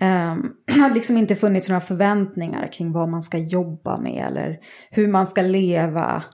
Um, 0.00 0.56
det 0.66 0.80
har 0.80 0.94
liksom 0.94 1.16
inte 1.16 1.34
funnits 1.34 1.68
några 1.68 1.80
förväntningar 1.80 2.66
kring 2.66 2.92
vad 2.92 3.08
man 3.08 3.22
ska 3.22 3.38
jobba 3.38 3.96
med 3.96 4.26
eller 4.26 4.58
hur 4.90 5.08
man 5.08 5.26
ska 5.26 5.42
leva. 5.42 6.24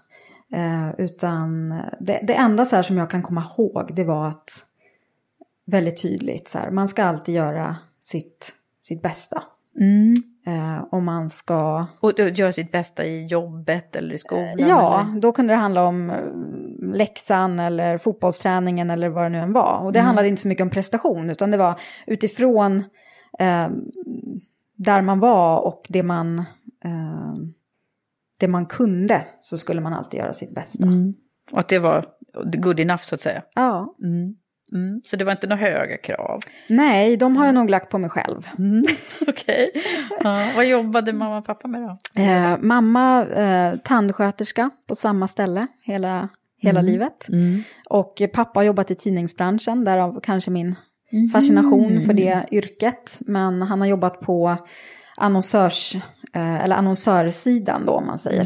Eh, 0.52 0.90
utan 0.98 1.68
det, 2.00 2.20
det 2.22 2.34
enda 2.34 2.64
så 2.64 2.82
som 2.82 2.98
jag 2.98 3.10
kan 3.10 3.22
komma 3.22 3.44
ihåg 3.56 3.94
det 3.96 4.04
var 4.04 4.28
att 4.28 4.50
väldigt 5.66 6.02
tydligt 6.02 6.48
så 6.48 6.58
här, 6.58 6.70
man 6.70 6.88
ska 6.88 7.04
alltid 7.04 7.34
göra 7.34 7.76
sitt, 8.00 8.52
sitt 8.82 9.02
bästa. 9.02 9.42
Eh, 10.46 10.84
och 10.90 11.02
man 11.02 11.30
ska 11.30 11.86
Och 12.00 12.12
du 12.16 12.28
gör 12.28 12.50
sitt 12.50 12.72
bästa 12.72 13.04
i 13.04 13.26
jobbet 13.26 13.96
eller 13.96 14.14
i 14.14 14.18
skolan? 14.18 14.54
Ja, 14.58 15.06
Eller? 15.10 15.20
då 15.20 15.32
kunde 15.32 15.52
det 15.52 15.56
handla 15.56 15.82
om 15.82 16.10
eh, 16.10 16.96
läxan 16.96 17.60
eller 17.60 17.98
fotbollsträningen 17.98 18.90
eller 18.90 19.08
vad 19.08 19.24
det 19.24 19.28
nu 19.28 19.38
än 19.38 19.52
var. 19.52 19.78
Och 19.78 19.92
det 19.92 20.00
handlade 20.00 20.28
inte 20.28 20.42
så 20.42 20.48
mycket 20.48 20.62
om 20.62 20.70
prestation 20.70 21.30
utan 21.30 21.50
det 21.50 21.56
var 21.56 21.80
utifrån 22.06 22.84
eh, 23.38 23.68
där 24.76 25.02
man 25.02 25.20
var 25.20 25.60
och 25.60 25.86
det 25.88 26.02
man, 26.02 26.38
eh, 26.84 27.34
det 28.38 28.48
man 28.48 28.66
kunde 28.66 29.24
så 29.40 29.58
skulle 29.58 29.80
man 29.80 29.92
alltid 29.92 30.20
göra 30.20 30.32
sitt 30.32 30.54
bästa. 30.54 30.86
Och 31.52 31.58
att 31.60 31.68
det 31.68 31.78
var 31.78 32.06
good 32.44 32.80
enough 32.80 33.02
så 33.02 33.14
att 33.14 33.20
säga? 33.20 33.42
Ja. 33.54 33.96
Mm. 34.02 34.36
Så 35.04 35.16
det 35.16 35.24
var 35.24 35.32
inte 35.32 35.46
några 35.46 35.62
höga 35.62 35.96
krav? 35.96 36.40
Nej, 36.68 37.16
de 37.16 37.36
har 37.36 37.46
jag 37.46 37.54
nog 37.54 37.70
lagt 37.70 37.90
på 37.90 37.98
mig 37.98 38.10
själv. 38.10 38.48
Okej. 39.28 39.70
Ja. 40.20 40.52
Vad 40.56 40.66
jobbade 40.66 41.12
mamma 41.12 41.38
och 41.38 41.44
pappa 41.44 41.68
med 41.68 41.82
då? 41.82 42.22
Eh, 42.22 42.58
mamma 42.60 43.26
eh, 43.26 43.76
tandsköterska 43.76 44.70
på 44.86 44.94
samma 44.94 45.28
ställe 45.28 45.66
hela, 45.82 46.28
hela 46.58 46.80
livet. 46.80 47.26
Och 47.88 48.22
eh, 48.22 48.28
pappa 48.28 48.60
har 48.60 48.64
jobbat 48.64 48.90
i 48.90 48.94
tidningsbranschen, 48.94 49.84
därav 49.84 50.20
kanske 50.22 50.50
min 50.50 50.74
fascination 51.32 52.00
för 52.00 52.12
det 52.12 52.46
yrket. 52.50 53.18
Men 53.26 53.62
han 53.62 53.80
har 53.80 53.88
jobbat 53.88 54.20
på 54.20 54.56
annonsörs, 55.16 55.94
eh, 56.32 56.64
eller 56.64 56.76
annonsörsidan 56.76 57.86
då 57.86 57.92
om 57.92 58.06
man 58.06 58.18
säger. 58.18 58.44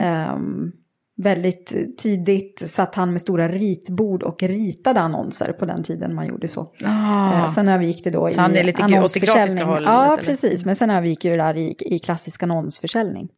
Ehm, 0.00 0.72
väldigt 1.18 1.98
tidigt 1.98 2.62
satt 2.66 2.94
han 2.94 3.12
med 3.12 3.20
stora 3.20 3.48
ritbord 3.48 4.22
och 4.22 4.42
ritade 4.42 5.00
annonser 5.00 5.52
på 5.52 5.64
den 5.64 5.82
tiden 5.82 6.14
man 6.14 6.26
gjorde 6.26 6.48
så. 6.48 6.60
Eh, 6.84 7.46
sen 7.46 7.68
övergick 7.68 8.04
det 8.04 8.10
då 8.10 8.28
Så 8.28 8.34
i 8.34 8.40
han 8.40 8.56
är 8.56 8.64
lite 8.64 8.84
annonsförsäljning. 8.84 9.64
hållet, 9.64 9.88
Ja, 9.88 10.12
eller? 10.12 10.22
precis. 10.24 10.64
Men 10.64 10.76
sen 10.76 10.90
övergick 10.90 11.22
det 11.22 11.36
där 11.36 11.56
i, 11.56 11.74
i 11.78 11.98
klassisk 11.98 12.42
annonsförsäljning. 12.42 13.28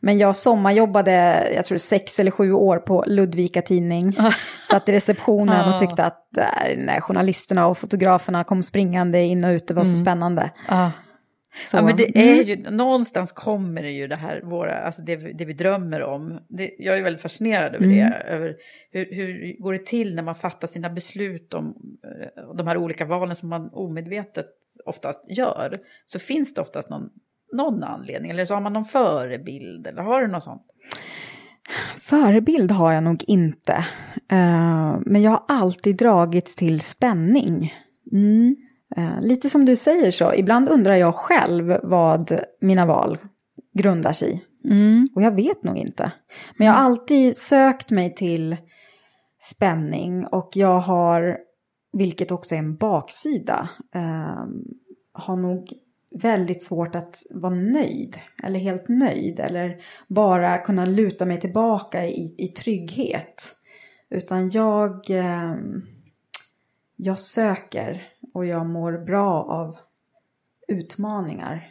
Men 0.00 0.18
jag 0.18 0.36
sommarjobbade, 0.36 1.48
jag 1.54 1.64
tror 1.64 1.78
sex 1.78 2.20
eller 2.20 2.30
sju 2.30 2.52
år 2.52 2.76
på 2.76 3.04
Ludvika 3.06 3.62
Tidning. 3.62 4.16
Satt 4.70 4.88
i 4.88 4.92
receptionen 4.92 5.68
och 5.68 5.78
tyckte 5.78 6.04
att 6.04 6.28
där, 6.30 6.74
när 6.78 7.00
journalisterna 7.00 7.66
och 7.66 7.78
fotograferna 7.78 8.44
kom 8.44 8.62
springande 8.62 9.22
in 9.22 9.44
och 9.44 9.50
ut, 9.50 9.68
det 9.68 9.74
var 9.74 9.84
så 9.84 9.96
spännande. 9.96 10.50
Så, 11.56 11.76
Ja, 11.76 11.82
men 11.82 11.96
det 11.96 12.18
är 12.18 12.32
mm. 12.34 12.44
ju, 12.48 12.70
någonstans 12.70 13.32
kommer 13.32 13.82
det 13.82 13.90
ju 13.90 14.06
det 14.08 14.16
här, 14.16 14.40
våra, 14.44 14.74
alltså 14.74 15.02
det, 15.02 15.16
vi- 15.16 15.32
det 15.32 15.44
vi 15.44 15.52
drömmer 15.52 16.02
om. 16.02 16.38
Det, 16.48 16.70
jag 16.78 16.98
är 16.98 17.02
väldigt 17.02 17.22
fascinerad 17.22 17.74
över 17.74 17.86
det, 17.86 18.22
över 18.26 18.56
hur, 18.90 19.14
hur 19.14 19.56
går 19.62 19.72
det 19.72 19.86
till 19.86 20.14
när 20.14 20.22
man 20.22 20.34
fattar 20.34 20.68
sina 20.68 20.90
beslut 20.90 21.54
om 21.54 21.74
eh, 22.04 22.54
de 22.56 22.66
här 22.66 22.76
olika 22.76 23.04
valen 23.04 23.36
som 23.36 23.48
man 23.48 23.70
omedvetet 23.72 24.46
oftast 24.84 25.24
gör. 25.36 25.76
Så 26.06 26.18
finns 26.18 26.54
det 26.54 26.60
oftast 26.60 26.90
någon, 26.90 27.10
någon 27.52 27.82
anledning, 27.82 28.30
eller 28.30 28.44
så 28.44 28.54
har 28.54 28.60
man 28.60 28.72
någon 28.72 28.84
förebild, 28.84 29.86
eller 29.86 30.02
har 30.02 30.20
du 30.22 30.28
något 30.28 30.42
sånt? 30.42 30.62
Förebild 31.98 32.70
har 32.70 32.92
jag 32.92 33.04
nog 33.04 33.24
inte. 33.26 33.72
Eh, 34.30 34.98
men 35.06 35.22
jag 35.22 35.30
har 35.30 35.44
alltid 35.48 35.96
dragits 35.96 36.56
till 36.56 36.80
spänning. 36.80 37.74
Eh, 38.12 38.71
lite 39.20 39.50
som 39.50 39.64
du 39.64 39.76
säger 39.76 40.10
så, 40.10 40.34
ibland 40.34 40.68
undrar 40.68 40.96
jag 40.96 41.14
själv 41.14 41.78
vad 41.82 42.40
mina 42.60 42.86
val 42.86 43.18
grundar 43.72 44.12
sig 44.12 44.32
i. 44.32 44.40
Och 45.14 45.22
jag 45.22 45.34
vet 45.34 45.62
nog 45.62 45.76
inte. 45.76 46.12
Men 46.56 46.66
jag 46.66 46.74
har 46.74 46.80
alltid 46.80 47.38
sökt 47.38 47.90
mig 47.90 48.14
till 48.14 48.56
spänning 49.40 50.26
och 50.26 50.50
jag 50.54 50.78
har, 50.78 51.38
vilket 51.92 52.30
också 52.30 52.54
är 52.54 52.58
en 52.58 52.76
baksida, 52.76 53.68
eh, 53.94 54.44
har 55.12 55.36
nog 55.36 55.72
väldigt 56.14 56.62
svårt 56.62 56.94
att 56.94 57.22
vara 57.30 57.54
nöjd 57.54 58.18
eller 58.42 58.60
helt 58.60 58.88
nöjd 58.88 59.40
eller 59.40 59.80
bara 60.08 60.58
kunna 60.58 60.84
luta 60.84 61.26
mig 61.26 61.40
tillbaka 61.40 62.06
i, 62.06 62.34
i 62.38 62.48
trygghet. 62.48 63.56
Utan 64.10 64.50
jag, 64.50 65.10
eh, 65.10 65.54
jag 66.96 67.18
söker 67.18 68.11
och 68.32 68.46
jag 68.46 68.66
mår 68.66 68.92
bra 68.92 69.28
av 69.44 69.76
utmaningar. 70.68 71.70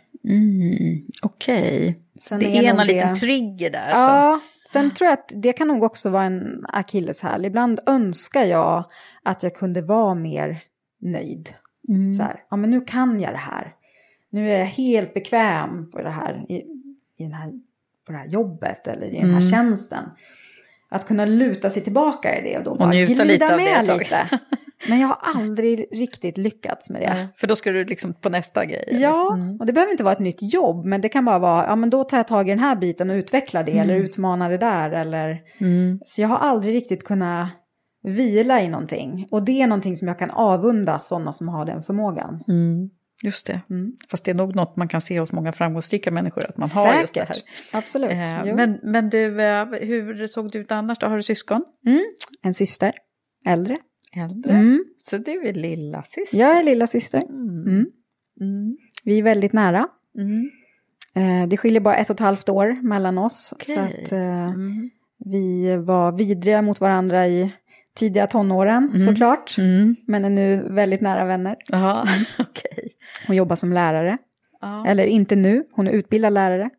Okej. 1.21 1.99
Sen 2.21 2.39
Det 2.39 2.45
är 2.45 2.63
är 2.63 2.73
någon 2.73 2.87
det- 2.87 2.93
liten 2.93 3.15
trigger 3.15 3.69
där. 3.69 3.89
Så. 3.89 3.97
Ja, 3.97 4.39
sen 4.71 4.91
tror 4.91 5.05
jag 5.09 5.13
att 5.13 5.31
det 5.35 5.53
kan 5.53 5.67
nog 5.67 5.83
också 5.83 6.09
vara 6.09 6.23
en 6.23 6.65
akilleshäl. 6.69 7.45
Ibland 7.45 7.79
önskar 7.85 8.43
jag 8.43 8.85
att 9.23 9.43
jag 9.43 9.55
kunde 9.55 9.81
vara 9.81 10.15
mer 10.15 10.63
nöjd. 10.99 11.49
Så 12.17 12.23
här, 12.23 12.43
ja 12.49 12.57
men 12.57 12.69
nu 12.69 12.81
kan 12.81 13.19
jag 13.21 13.33
det 13.33 13.37
här. 13.37 13.75
Nu 14.29 14.51
är 14.51 14.59
jag 14.59 14.65
helt 14.65 15.13
bekväm 15.13 15.91
på 15.91 16.01
det 16.01 16.09
här, 16.09 16.45
i, 16.49 16.55
i 17.17 17.23
den 17.23 17.33
här, 17.33 17.51
på 18.05 18.11
det 18.11 18.17
här 18.17 18.27
jobbet 18.27 18.87
eller 18.87 19.07
i 19.07 19.19
den 19.19 19.33
här 19.33 19.51
tjänsten. 19.51 20.03
Att 20.89 21.07
kunna 21.07 21.25
luta 21.25 21.69
sig 21.69 21.83
tillbaka 21.83 22.39
i 22.39 22.41
det 22.43 22.57
och 22.57 22.63
då 22.63 22.75
bara 22.75 22.89
njuta 22.89 23.23
glida 23.23 23.57
med 23.57 23.87
lite. 23.99 24.29
Men 24.89 24.99
jag 24.99 25.07
har 25.07 25.17
aldrig 25.21 25.87
riktigt 25.91 26.37
lyckats 26.37 26.89
med 26.89 27.01
det. 27.01 27.13
Nej, 27.13 27.27
För 27.35 27.47
då 27.47 27.55
ska 27.55 27.71
du 27.71 27.85
liksom 27.85 28.13
på 28.13 28.29
nästa 28.29 28.65
grej. 28.65 28.83
eller? 28.87 28.99
Ja, 28.99 29.37
och 29.59 29.65
det 29.65 29.73
behöver 29.73 29.91
inte 29.91 30.03
vara 30.03 30.13
ett 30.13 30.19
nytt 30.19 30.53
jobb, 30.53 30.85
men 30.85 31.01
det 31.01 31.09
kan 31.09 31.25
bara 31.25 31.39
vara, 31.39 31.65
ja 31.65 31.75
men 31.75 31.89
då 31.89 32.03
tar 32.03 32.17
jag 32.17 32.27
tag 32.27 32.47
i 32.47 32.51
den 32.51 32.59
här 32.59 32.75
biten 32.75 33.09
och 33.09 33.13
utvecklar 33.15 33.63
det, 33.63 33.77
eller 33.77 33.95
utmanar 33.95 34.49
det 34.49 34.57
där, 34.57 34.91
eller... 34.91 35.41
Så 36.05 36.21
jag 36.21 36.27
har 36.27 36.37
aldrig 36.37 36.75
riktigt 36.75 37.03
kunnat 37.03 37.49
vila 38.03 38.61
i 38.61 38.67
någonting. 38.69 39.27
Och 39.31 39.43
det 39.43 39.61
är 39.61 39.67
någonting 39.67 39.95
som 39.95 40.07
jag 40.07 40.19
kan 40.19 40.31
avunda 40.31 40.99
sådana 40.99 41.33
som 41.33 41.49
har 41.49 41.65
den 41.65 41.83
förmågan. 41.83 42.43
Just 43.23 43.47
det. 43.47 43.61
Fast 44.09 44.23
det 44.25 44.31
är 44.31 44.35
nog 44.35 44.55
något 44.55 44.75
man 44.75 44.87
kan 44.87 45.01
se 45.01 45.19
hos 45.19 45.31
många 45.31 45.51
framgångsrika 45.51 46.11
människor, 46.11 46.45
att 46.49 46.57
man 46.57 46.69
har 46.69 47.01
just 47.01 47.13
det 47.13 47.21
här. 47.23 47.35
absolut. 47.73 48.11
Eh, 48.11 48.55
men, 48.55 48.79
men 48.83 49.09
du, 49.09 49.41
eh, 49.41 49.65
hur 49.65 50.27
såg 50.27 50.51
det 50.51 50.57
ut 50.57 50.71
annars 50.71 50.99
då? 50.99 51.07
Har 51.07 51.17
du 51.17 51.23
syskon? 51.23 51.63
En 52.41 52.53
syster, 52.53 52.93
äldre. 53.45 53.77
Äldre? 54.15 54.53
Mm. 54.53 54.85
Så 54.99 55.17
du 55.17 55.31
är 55.47 55.53
lilla 55.53 56.03
syster. 56.03 56.37
Jag 56.37 56.57
är 56.59 56.63
lilla 56.63 56.87
syster. 56.87 57.21
Mm. 57.21 58.77
Vi 59.05 59.19
är 59.19 59.23
väldigt 59.23 59.53
nära. 59.53 59.87
Mm. 60.17 60.49
Eh, 61.15 61.47
det 61.47 61.57
skiljer 61.57 61.81
bara 61.81 61.95
ett 61.97 62.09
och 62.09 62.13
ett 62.13 62.19
halvt 62.19 62.49
år 62.49 62.81
mellan 62.81 63.17
oss. 63.17 63.53
Okej. 63.55 63.75
Så 63.75 63.79
att 63.81 64.11
eh, 64.11 64.45
Mm. 64.45 64.89
vi 65.25 65.75
var 65.75 66.11
vidriga 66.11 66.61
mot 66.61 66.81
varandra 66.81 67.27
i 67.27 67.51
tidiga 67.95 68.27
tonåren 68.27 68.99
såklart. 68.99 69.57
Mm. 69.57 69.95
Men 70.07 70.25
är 70.25 70.29
nu 70.29 70.67
väldigt 70.69 71.01
nära 71.01 71.25
vänner. 71.25 71.55
Jaha, 71.67 72.07
okej. 72.39 72.89
Hon 73.27 73.35
jobbar 73.35 73.55
som 73.55 73.73
lärare. 73.73 74.17
Ja. 74.61 74.85
Eller 74.87 75.03
inte 75.05 75.35
nu, 75.35 75.63
hon 75.71 75.87
är 75.87 75.91
utbildad 75.91 76.33
lärare. 76.33 76.69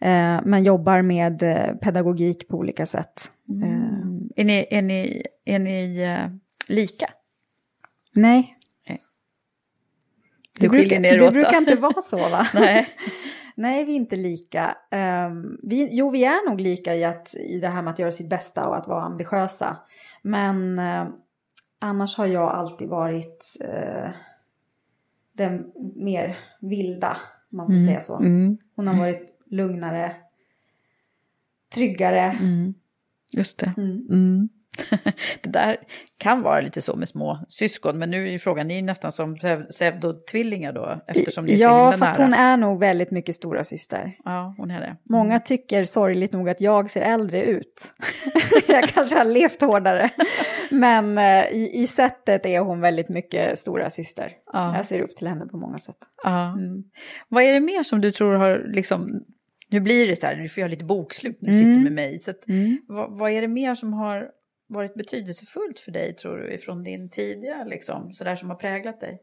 Eh, 0.00 0.40
men 0.44 0.64
jobbar 0.64 1.02
med 1.02 1.42
eh, 1.42 1.74
pedagogik 1.74 2.48
på 2.48 2.56
olika 2.56 2.86
sätt. 2.86 3.30
Eh, 3.62 3.78
Mm. 3.78 4.28
Är 4.36 4.44
ni, 4.44 4.66
är 4.70 4.82
ni, 4.82 5.22
är 5.44 5.58
ni 5.58 6.00
eh, 6.02 6.30
lika? 6.68 7.06
nej. 8.12 8.54
Nej. 8.88 9.00
Det, 10.60 10.68
brukar, 10.68 11.00
det 11.00 11.26
åt 11.26 11.32
brukar 11.32 11.56
inte 11.56 11.74
vara 11.74 12.00
så 12.00 12.16
va? 12.16 12.46
Nej. 12.54 12.88
Nej, 13.58 13.84
vi 13.84 13.92
är 13.92 13.96
inte 13.96 14.16
lika. 14.16 14.76
Ehm, 14.90 15.58
vi, 15.62 15.88
jo, 15.92 16.10
vi 16.10 16.24
är 16.24 16.50
nog 16.50 16.60
lika 16.60 16.94
i, 16.94 17.04
att, 17.04 17.34
i 17.34 17.60
det 17.60 17.68
här 17.68 17.82
med 17.82 17.92
att 17.92 17.98
göra 17.98 18.12
sitt 18.12 18.28
bästa 18.28 18.68
och 18.68 18.76
att 18.76 18.88
vara 18.88 19.02
ambitiösa. 19.02 19.76
Men 20.22 20.78
eh, 20.78 21.06
annars 21.78 22.16
har 22.16 22.26
jag 22.26 22.50
alltid 22.50 22.88
varit 22.88 23.56
eh, 23.60 24.10
den 25.32 25.72
mer 25.96 26.38
vilda, 26.60 27.16
om 27.50 27.56
man 27.56 27.66
får 27.66 27.86
säga 27.86 28.00
så. 28.00 28.18
Mm. 28.18 28.58
Hon 28.76 28.86
har 28.86 28.98
varit 28.98 29.38
lugnare, 29.46 30.16
tryggare. 31.74 32.20
Mm. 32.20 32.74
Just 33.32 33.58
det. 33.58 33.74
Mm. 33.76 34.48
Mm. 34.90 35.00
det 35.42 35.50
där 35.50 35.76
kan 36.18 36.42
vara 36.42 36.60
lite 36.60 36.82
så 36.82 36.96
med 36.96 37.08
små 37.08 37.38
syskon, 37.48 37.98
men 37.98 38.10
nu 38.10 38.26
är 38.26 38.30
ju 38.30 38.38
frågan, 38.38 38.68
ni 38.68 38.78
är 38.78 38.82
nästan 38.82 39.12
som 39.12 39.36
pseudo- 39.36 39.70
pseudotvillingar 39.72 40.72
då, 40.72 41.00
eftersom 41.06 41.44
ni 41.44 41.52
är 41.52 41.56
Ja, 41.56 41.92
fast 41.98 42.18
nära. 42.18 42.24
hon 42.26 42.34
är 42.34 42.56
nog 42.56 42.80
väldigt 42.80 43.10
mycket 43.10 43.34
stora 43.34 43.64
syster. 43.64 44.16
Ja, 44.24 44.54
hon 44.58 44.70
är 44.70 44.80
det. 44.80 44.96
Många 45.10 45.40
tycker 45.40 45.84
sorgligt 45.84 46.32
nog 46.32 46.48
att 46.48 46.60
jag 46.60 46.90
ser 46.90 47.00
äldre 47.00 47.42
ut. 47.44 47.92
jag 48.68 48.88
kanske 48.88 49.18
har 49.18 49.24
levt 49.24 49.60
hårdare. 49.60 50.10
Men 50.70 51.18
eh, 51.18 51.44
i, 51.52 51.70
i 51.74 51.86
sättet 51.86 52.46
är 52.46 52.60
hon 52.60 52.80
väldigt 52.80 53.08
mycket 53.08 53.58
stora 53.58 53.90
syster. 53.90 54.32
Ja. 54.52 54.76
Jag 54.76 54.86
ser 54.86 55.00
upp 55.00 55.16
till 55.16 55.28
henne 55.28 55.46
på 55.46 55.56
många 55.56 55.78
sätt. 55.78 55.96
Ja. 56.24 56.52
Mm. 56.52 56.82
Vad 57.28 57.42
är 57.42 57.52
det 57.52 57.60
mer 57.60 57.82
som 57.82 58.00
du 58.00 58.10
tror 58.10 58.34
har 58.34 58.64
liksom, 58.72 59.08
nu 59.70 59.80
blir 59.80 60.06
det 60.08 60.16
så 60.20 60.26
här, 60.26 60.34
du 60.36 60.48
får 60.48 60.60
göra 60.60 60.70
lite 60.70 60.84
bokslut 60.84 61.38
när 61.42 61.50
du 61.50 61.56
Mm. 61.58 61.68
sitter 61.74 61.82
med 61.84 61.92
mig, 61.92 62.18
så 62.18 62.30
att, 62.30 62.48
Mm. 62.48 62.78
vad, 62.88 63.18
vad 63.18 63.30
är 63.30 63.40
det 63.40 63.48
mer 63.48 63.74
som 63.74 63.92
har 63.92 64.28
varit 64.68 64.94
betydelsefullt 64.94 65.80
för 65.80 65.92
dig 65.92 66.16
tror 66.16 66.36
du 66.36 66.52
ifrån 66.52 66.84
din 66.84 67.08
tidigare 67.10 67.64
liksom, 67.64 68.14
sådär 68.14 68.34
som 68.34 68.50
har 68.50 68.56
präglat 68.56 69.00
dig? 69.00 69.22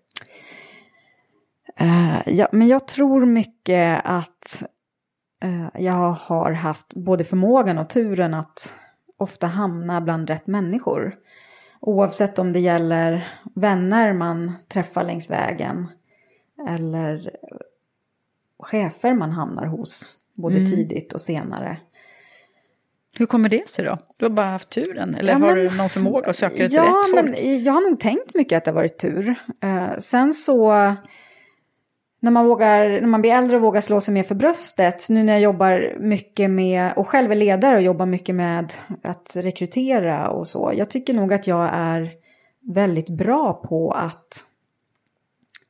Eh, 1.75 2.21
ja, 2.25 2.47
men 2.51 2.67
jag 2.67 2.87
tror 2.87 3.25
mycket 3.25 4.01
att 4.03 4.63
eh, 5.43 5.81
jag 5.83 6.11
har 6.11 6.51
haft 6.51 6.93
både 6.93 7.23
förmågan 7.23 7.77
och 7.77 7.89
turen 7.89 8.33
att 8.33 8.73
ofta 9.17 9.47
hamna 9.47 10.01
bland 10.01 10.29
rätt 10.29 10.47
människor. 10.47 11.15
Oavsett 11.79 12.39
om 12.39 12.53
det 12.53 12.59
gäller 12.59 13.27
vänner 13.55 14.13
man 14.13 14.53
träffar 14.67 15.03
längs 15.03 15.31
vägen 15.31 15.87
eller 16.67 17.35
chefer 18.59 19.13
man 19.13 19.31
hamnar 19.31 19.65
hos, 19.65 20.17
både 20.33 20.57
Mm. 20.57 20.71
tidigt 20.71 21.13
och 21.13 21.21
senare. 21.21 21.77
Hur 23.19 23.25
kommer 23.25 23.50
det 23.50 23.69
sig 23.69 23.86
då? 23.86 23.98
Du 24.17 24.25
har 24.25 24.29
bara 24.29 24.45
haft 24.45 24.69
turen, 24.69 25.15
eller 25.15 25.34
Ja, 25.34 25.39
har 25.39 25.55
men- 25.55 25.55
du 25.55 25.77
någon 25.77 25.89
förmåga 25.89 26.29
att 26.29 26.36
söka 26.36 26.55
dig 26.57 26.69
till 26.69 26.75
ja, 26.75 26.84
rätt 26.84 27.12
folk? 27.12 27.25
men 27.39 27.63
jag 27.63 27.74
har 27.74 27.89
nog 27.89 28.00
tänkt 28.00 28.34
mycket 28.36 28.57
att 28.57 28.63
det 28.65 28.72
har 28.72 28.75
varit 28.75 28.98
tur. 29.00 29.36
Eh, 29.63 29.98
sen 30.00 30.34
så, 30.34 30.72
när 32.19 32.31
man, 32.31 32.45
vågar, 32.48 32.89
när 32.89 33.07
man 33.07 33.22
blir 33.22 33.31
äldre 33.31 33.55
och 33.57 33.62
vågar 33.63 33.81
slå 33.81 34.01
sig 34.01 34.13
mer 34.13 34.24
för 34.24 34.36
bröstet, 34.36 35.10
nu 35.10 35.24
när 35.24 35.34
jag 35.34 35.41
jobbar 35.41 35.95
mycket 36.00 36.50
med, 36.50 36.93
och 36.95 37.07
själv 37.07 37.31
är 37.31 37.36
ledare 37.36 37.75
och 37.75 37.81
jobbar 37.81 38.05
mycket 38.05 38.36
med 38.36 38.74
att 39.03 39.36
rekrytera 39.36 40.29
och 40.29 40.48
så, 40.48 40.72
jag 40.75 40.89
tycker 40.89 41.13
nog 41.13 41.34
att 41.34 41.48
jag 41.48 41.69
är 41.73 42.12
väldigt 42.62 43.10
bra 43.10 43.54
på 43.54 43.91
att 43.91 44.43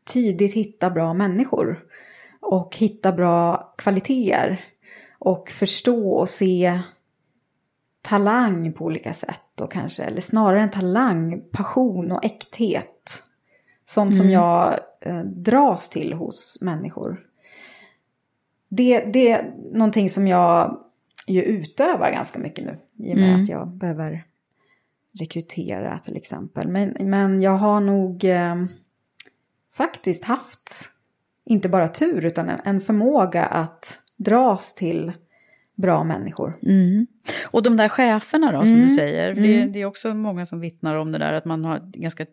tidigt 0.06 0.54
hitta 0.54 0.90
bra 0.90 1.14
människor 1.14 1.80
och 2.42 2.76
hitta 2.76 3.12
bra 3.12 3.74
kvaliteter 3.78 4.64
och 5.20 5.50
förstå 5.50 6.12
och 6.12 6.30
se 6.30 6.80
talang 8.06 8.74
på 8.74 8.86
olika 8.86 9.14
sätt 9.14 9.62
och 9.62 9.72
kanske, 9.72 10.04
eller 10.04 10.22
snarare 10.22 10.62
en 10.62 10.72
talang, 10.72 11.42
passion 11.52 12.12
och 12.12 12.26
äkthet. 12.26 13.24
Sånt 13.86 14.18
som 14.18 14.30
jag 14.30 14.80
eh, 15.02 15.20
dras 15.24 15.90
till 15.90 16.14
hos 16.14 16.58
människor. 16.62 17.26
Det, 18.70 19.00
det 19.00 19.32
är 19.32 19.54
någonting 19.72 20.10
som 20.10 20.28
jag 20.28 20.82
ju 21.28 21.42
utövar 21.42 22.12
ganska 22.12 22.40
mycket 22.40 22.66
nu. 22.66 22.78
I 23.06 23.14
och 23.14 23.18
med 23.18 23.30
Mm. 23.30 23.44
att 23.44 23.50
jag 23.50 23.68
behöver 23.68 24.24
rekrytera 25.20 26.00
till 26.00 26.18
exempel. 26.18 26.68
Men, 26.68 26.98
men 27.00 27.42
jag 27.42 27.58
har 27.58 27.80
nog 27.80 28.24
eh, 28.24 28.66
faktiskt 29.74 30.24
haft, 30.24 30.72
inte 31.46 31.70
bara 31.70 31.88
tur, 31.88 32.26
utan 32.26 32.50
en, 32.50 32.60
en 32.66 32.82
förmåga 32.82 33.46
att 33.46 34.00
dras 34.18 34.76
till 34.76 35.14
bra 35.76 36.04
människor. 36.04 36.58
Mm. 36.62 37.08
Och 37.52 37.64
de 37.64 37.78
där 37.78 37.90
cheferna 37.90 38.52
då, 38.52 38.66
som 38.66 38.74
Mm. 38.76 38.88
du 38.90 38.96
säger, 38.96 39.34
det, 39.36 39.56
Mm. 39.56 39.72
det 39.72 39.82
är 39.82 39.86
också 39.86 40.14
många 40.14 40.46
som 40.46 40.60
vittnar 40.60 40.96
om 40.96 41.12
det 41.12 41.18
där 41.18 41.34
att 41.34 41.46
man 41.46 41.66
har 41.66 41.80
ganska 41.94 42.26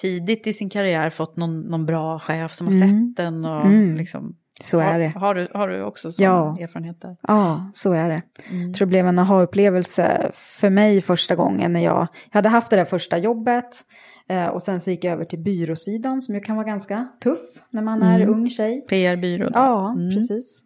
tidigt 0.00 0.46
i 0.46 0.52
sin 0.52 0.70
karriär 0.70 1.10
fått 1.10 1.36
någon, 1.36 1.60
någon 1.60 1.86
bra 1.86 2.18
chef 2.18 2.52
som 2.54 2.66
har 2.66 2.74
Mm. 2.74 2.88
sett 2.88 3.16
den 3.16 3.44
och 3.44 3.66
Mm. 3.66 3.96
liksom... 3.96 4.36
Så 4.60 4.80
är 4.80 4.98
det. 4.98 5.08
Har, 5.08 5.20
har, 5.20 5.34
du, 5.34 5.48
har 5.54 5.68
du 5.68 5.82
också 5.82 6.12
sån 6.12 6.24
Ja. 6.24 6.56
erfarenhet 6.60 7.00
där? 7.00 7.16
Ja, 7.22 7.70
så 7.72 7.92
är 7.92 8.08
det. 8.08 8.22
Mm. 8.50 8.66
Jag 8.66 8.74
tror 8.74 8.86
det 8.86 8.90
blev 8.90 9.06
en 9.06 9.18
aha-upplevelse 9.18 10.30
för 10.34 10.70
mig 10.70 11.00
första 11.00 11.34
gången 11.34 11.72
när 11.72 11.84
jag, 11.84 11.96
jag 11.98 12.08
hade 12.34 12.48
haft 12.48 12.70
det 12.70 12.76
där 12.76 12.84
första 12.84 13.18
jobbet 13.18 13.64
eh, 14.28 14.46
och 14.46 14.62
sen 14.62 14.80
så 14.80 14.90
gick 14.90 15.04
jag 15.04 15.12
över 15.12 15.24
till 15.24 15.38
byråsidan 15.38 16.22
som 16.22 16.34
ju 16.34 16.40
kan 16.40 16.56
vara 16.56 16.66
ganska 16.66 17.08
tuff 17.22 17.38
när 17.70 17.82
man 17.82 18.02
är 18.02 18.20
Mm. 18.20 18.34
ung 18.34 18.50
tjej. 18.50 18.86
PR-byrå? 18.88 19.50
Ja, 19.54 19.90
Mm. 19.98 20.14
precis. 20.14 20.62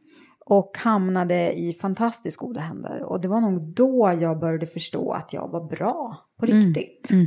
Och 0.52 0.78
hamnade 0.78 1.52
i 1.52 1.72
fantastiskt 1.72 2.38
goda 2.38 2.60
händer. 2.60 3.02
Och 3.02 3.20
det 3.20 3.28
var 3.28 3.40
nog 3.40 3.60
då 3.60 4.18
jag 4.20 4.38
började 4.38 4.66
förstå 4.66 5.12
att 5.12 5.32
jag 5.32 5.48
var 5.48 5.64
bra 5.68 6.18
på 6.38 6.46
Mm. 6.46 6.60
riktigt. 6.60 7.10
Mm. 7.10 7.26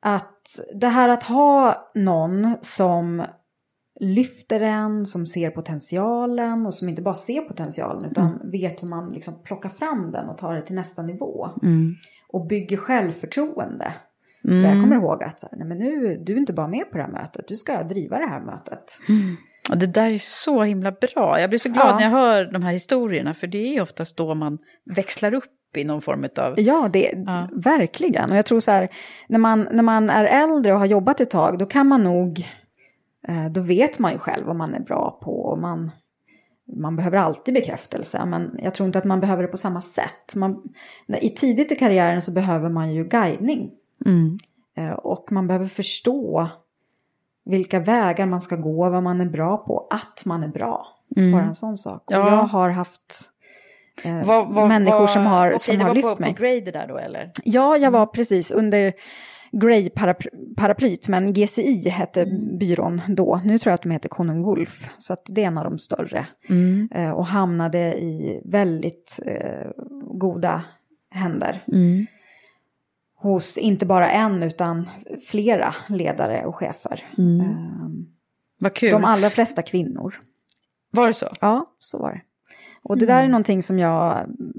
Att 0.00 0.60
det 0.74 0.88
här 0.88 1.08
att 1.08 1.22
ha 1.22 1.76
någon 1.94 2.56
som 2.60 3.24
lyfter 4.00 4.60
en, 4.60 5.06
som 5.06 5.26
ser 5.26 5.50
potentialen 5.50 6.66
och 6.66 6.74
som 6.74 6.88
inte 6.88 7.02
bara 7.02 7.14
ser 7.14 7.40
potentialen 7.40 8.10
utan 8.10 8.50
vet 8.50 8.82
hur 8.82 8.88
man 8.88 9.10
liksom 9.10 9.34
plockar 9.44 9.68
fram 9.68 10.12
den 10.12 10.28
och 10.28 10.38
tar 10.38 10.54
det 10.54 10.62
till 10.62 10.74
nästa 10.74 11.02
nivå. 11.02 11.48
Mm. 11.62 11.94
Och 12.28 12.46
bygger 12.46 12.76
självförtroende. 12.76 13.94
Så 14.42 14.54
jag 14.54 14.82
kommer 14.82 14.96
ihåg 14.96 15.22
att 15.22 15.40
så 15.40 15.48
här, 15.50 15.58
nej 15.58 15.68
men 15.68 15.78
nu, 15.78 16.16
du 16.26 16.32
är 16.32 16.38
inte 16.38 16.52
bara 16.52 16.68
med 16.68 16.90
på 16.90 16.96
det 16.98 17.04
här 17.04 17.12
mötet, 17.12 17.48
du 17.48 17.56
ska 17.56 17.82
driva 17.82 18.18
det 18.18 18.26
här 18.26 18.40
mötet. 18.40 18.98
Och 19.70 19.78
det 19.78 19.86
där 19.86 20.10
är 20.10 20.18
så 20.18 20.62
himla 20.62 20.90
bra. 20.92 21.40
Jag 21.40 21.50
blir 21.50 21.58
så 21.58 21.68
glad 21.68 21.86
Ja. 21.88 21.94
när 21.96 22.02
jag 22.02 22.10
hör 22.10 22.44
de 22.44 22.62
här 22.62 22.72
historierna, 22.72 23.34
för 23.34 23.46
det 23.46 23.58
är 23.58 23.72
ju 23.72 23.80
oftast 23.80 24.16
då 24.16 24.34
man 24.34 24.58
växlar 24.84 25.34
upp 25.34 25.76
i 25.76 25.84
någon 25.84 26.02
form 26.02 26.26
av... 26.38 26.60
Ja, 26.60 26.88
det, 26.92 27.10
Ja. 27.26 27.48
verkligen. 27.52 28.30
Och 28.30 28.36
jag 28.36 28.46
tror 28.46 28.60
så 28.60 28.70
här, 28.70 28.88
när 29.28 29.38
man, 29.38 29.68
när 29.72 29.82
man 29.82 30.10
är 30.10 30.24
äldre 30.24 30.72
och 30.72 30.78
har 30.78 30.86
jobbat 30.86 31.20
ett 31.20 31.30
tag, 31.30 31.58
då 31.58 31.66
kan 31.66 31.86
man 31.86 32.04
nog, 32.04 32.46
eh, 33.28 33.46
då 33.50 33.60
vet 33.60 33.98
man 33.98 34.12
ju 34.12 34.18
själv 34.18 34.46
vad 34.46 34.56
man 34.56 34.74
är 34.74 34.80
bra 34.80 35.18
på. 35.22 35.30
Och 35.42 35.58
man, 35.58 35.90
man 36.82 36.96
behöver 36.96 37.18
alltid 37.18 37.54
bekräftelse, 37.54 38.24
men 38.24 38.58
jag 38.62 38.74
tror 38.74 38.86
inte 38.86 38.98
att 38.98 39.04
man 39.04 39.20
behöver 39.20 39.42
det 39.42 39.48
på 39.48 39.56
samma 39.56 39.80
sätt. 39.80 40.34
Man, 40.36 40.62
I 41.20 41.30
tidigt 41.30 41.72
i 41.72 41.76
karriären 41.76 42.22
så 42.22 42.32
behöver 42.32 42.68
man 42.68 42.94
ju 42.94 43.04
guidning. 43.04 43.70
Mm. 44.06 44.38
Eh, 44.76 44.92
Och 44.92 45.32
man 45.32 45.46
behöver 45.46 45.66
förstå 45.66 46.48
vilka 47.44 47.80
vägar 47.80 48.26
man 48.26 48.42
ska 48.42 48.56
gå, 48.56 48.90
vad 48.90 49.02
man 49.02 49.20
är 49.20 49.26
bra 49.26 49.56
på, 49.56 49.86
att 49.90 50.22
man 50.26 50.42
är 50.42 50.48
bra. 50.48 50.86
Bara 51.32 51.42
en 51.42 51.54
sån 51.54 51.76
sak. 51.76 52.02
Och 52.06 52.12
Mm. 52.12 52.26
Ja. 52.26 52.32
jag 52.34 52.42
har 52.42 52.70
haft 52.70 53.30
eh, 54.04 54.24
Vad- 54.26 54.48
vad- 54.54 54.68
människor 54.68 54.98
vad- 54.98 55.10
som 55.10 55.26
har, 55.26 55.48
okej, 55.48 55.58
som 55.58 55.76
det 55.76 55.82
har 55.82 55.88
var 55.88 55.94
lyft 55.94 56.16
på, 56.16 56.22
mig. 56.22 56.34
på 56.34 56.42
Grade 56.42 56.70
där 56.70 56.86
då 56.88 56.98
eller? 56.98 57.30
Ja, 57.44 57.76
jag 57.76 57.90
var 57.90 58.06
precis 58.06 58.50
under 58.52 58.92
Grey-paraplyt, 59.52 61.08
men 61.08 61.32
GCI 61.32 61.88
hette 61.88 62.26
byrån 62.60 63.02
då. 63.08 63.40
Nu 63.44 63.58
tror 63.58 63.70
jag 63.70 63.74
att 63.74 63.82
de 63.82 63.90
heter 63.90 64.08
Conung 64.08 64.42
Wolf, 64.42 64.88
så 64.98 65.12
att 65.12 65.22
det 65.28 65.42
är 65.42 65.46
en 65.46 65.58
av 65.58 65.64
de 65.64 65.78
större. 65.78 66.26
Eh, 66.94 67.10
och 67.10 67.26
hamnade 67.26 67.78
i 68.02 68.40
väldigt 68.44 69.20
eh, 69.26 69.70
goda 70.14 70.62
händer. 71.10 71.64
Hos 73.22 73.58
inte 73.58 73.86
bara 73.86 74.10
en, 74.10 74.42
utan 74.42 74.88
flera 75.26 75.74
ledare 75.88 76.44
och 76.44 76.56
chefer. 76.56 77.04
Eh, 77.18 77.46
Vad 78.60 78.74
kul. 78.74 78.90
de 78.90 79.04
allra 79.04 79.30
flesta 79.30 79.62
kvinnor. 79.62 80.14
Var 80.90 81.06
det 81.06 81.14
så? 81.14 81.28
Ja, 81.40 81.76
så 81.78 81.98
var 81.98 82.12
det. 82.12 82.20
Och 82.82 82.98
det 82.98 83.06
där 83.06 83.24
är 83.24 83.28
någonting 83.28 83.62
som 83.62 83.78
jag 83.78 84.18
mm, 84.18 84.52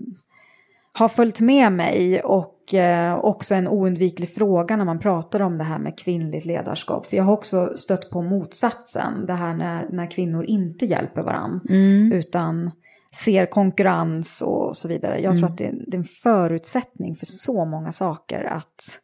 har 0.93 1.08
följt 1.08 1.39
med 1.39 1.71
mig 1.71 2.21
och 2.21 2.73
eh, 2.73 3.15
också 3.15 3.56
en 3.56 3.67
oundviklig 3.67 4.36
fråga 4.36 4.76
när 4.76 4.86
man 4.86 4.99
pratar 4.99 5.39
om 5.39 5.58
det 5.58 5.63
här 5.63 5.80
med 5.80 5.97
kvinnligt 5.97 6.45
ledarskap. 6.45 7.06
För 7.06 7.17
jag 7.17 7.23
har 7.23 7.34
också 7.34 7.78
stött 7.78 8.10
på 8.10 8.21
motsatsen, 8.21 9.26
det 9.26 9.34
här 9.34 9.54
när, 9.54 9.88
när 9.89 10.12
kvinnor 10.12 10.45
inte 10.45 10.86
hjälper 10.86 11.21
varandra. 11.21 11.60
Utan 12.13 12.71
ser 13.15 13.45
konkurrens 13.45 14.41
och 14.41 14.78
så 14.78 14.88
vidare. 14.88 15.21
Jag 15.21 15.38
tror 15.38 15.45
att 15.45 15.58
det, 15.58 15.71
det 15.88 15.97
är 15.97 15.99
en 15.99 16.04
förutsättning 16.04 17.15
för 17.15 17.26
så 17.26 17.65
många 17.65 17.91
saker 17.91 18.43
att 18.43 18.99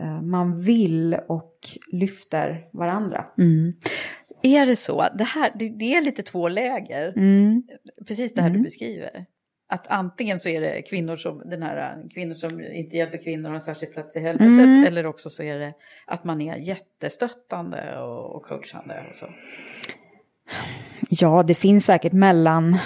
eh, 0.00 0.22
man 0.22 0.62
vill 0.62 1.14
och 1.28 1.54
lyfter 1.92 2.68
varandra. 2.72 3.24
Är 4.42 4.66
det 4.66 4.76
så? 4.76 5.06
Det, 5.14 5.24
här, 5.24 5.52
det, 5.54 5.68
det 5.68 5.94
är 5.94 6.02
lite 6.02 6.22
två 6.22 6.48
läger. 6.48 7.12
Precis 8.06 8.34
det 8.34 8.42
här 8.42 8.50
du 8.50 8.58
beskriver. 8.62 9.26
Att 9.68 9.88
antingen 9.88 10.38
så 10.38 10.48
är 10.48 10.60
det 10.60 10.82
kvinnor 10.82 11.16
som, 11.16 11.42
den 11.46 11.62
här, 11.62 12.08
kvinnor 12.14 12.34
som 12.34 12.60
inte 12.60 12.96
hjälper 12.96 13.18
kvinnor 13.18 13.48
har 13.48 13.54
en 13.54 13.60
särskild 13.60 13.92
plats 13.92 14.16
i 14.16 14.20
helvetet. 14.20 14.86
Eller 14.86 15.06
också 15.06 15.30
så 15.30 15.42
är 15.42 15.58
det 15.58 15.74
att 16.06 16.24
man 16.24 16.40
är 16.40 16.56
jättestöttande 16.56 17.98
och, 17.98 18.36
och 18.36 18.42
coachande 18.42 19.06
och 19.10 19.16
så. 19.16 19.26
Ja, 21.08 21.42
det 21.42 21.54
finns 21.54 21.84
säkert 21.84 22.12
mellan 22.12 22.78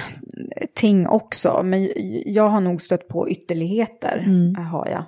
ting 0.75 1.09
också. 1.09 1.63
Men 1.65 1.91
jag 2.27 2.49
har 2.49 2.61
nog 2.61 2.83
stött 2.83 3.09
på 3.09 3.31
ytterligheter. 3.31 4.25
Har 4.63 4.89
jag. 4.89 5.05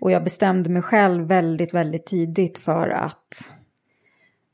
Och 0.00 0.10
jag 0.10 0.24
bestämde 0.24 0.70
mig 0.70 0.82
själv 0.82 1.26
väldigt, 1.26 1.74
väldigt 1.74 2.06
tidigt 2.06 2.58
för 2.58 2.88
att 2.88 3.48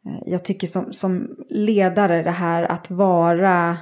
eh, 0.06 0.22
jag 0.26 0.44
tycker 0.44 0.66
som, 0.66 0.92
som 0.92 1.36
ledare 1.48 2.22
det 2.22 2.30
här 2.30 2.62
att 2.62 2.90
vara 2.90 3.78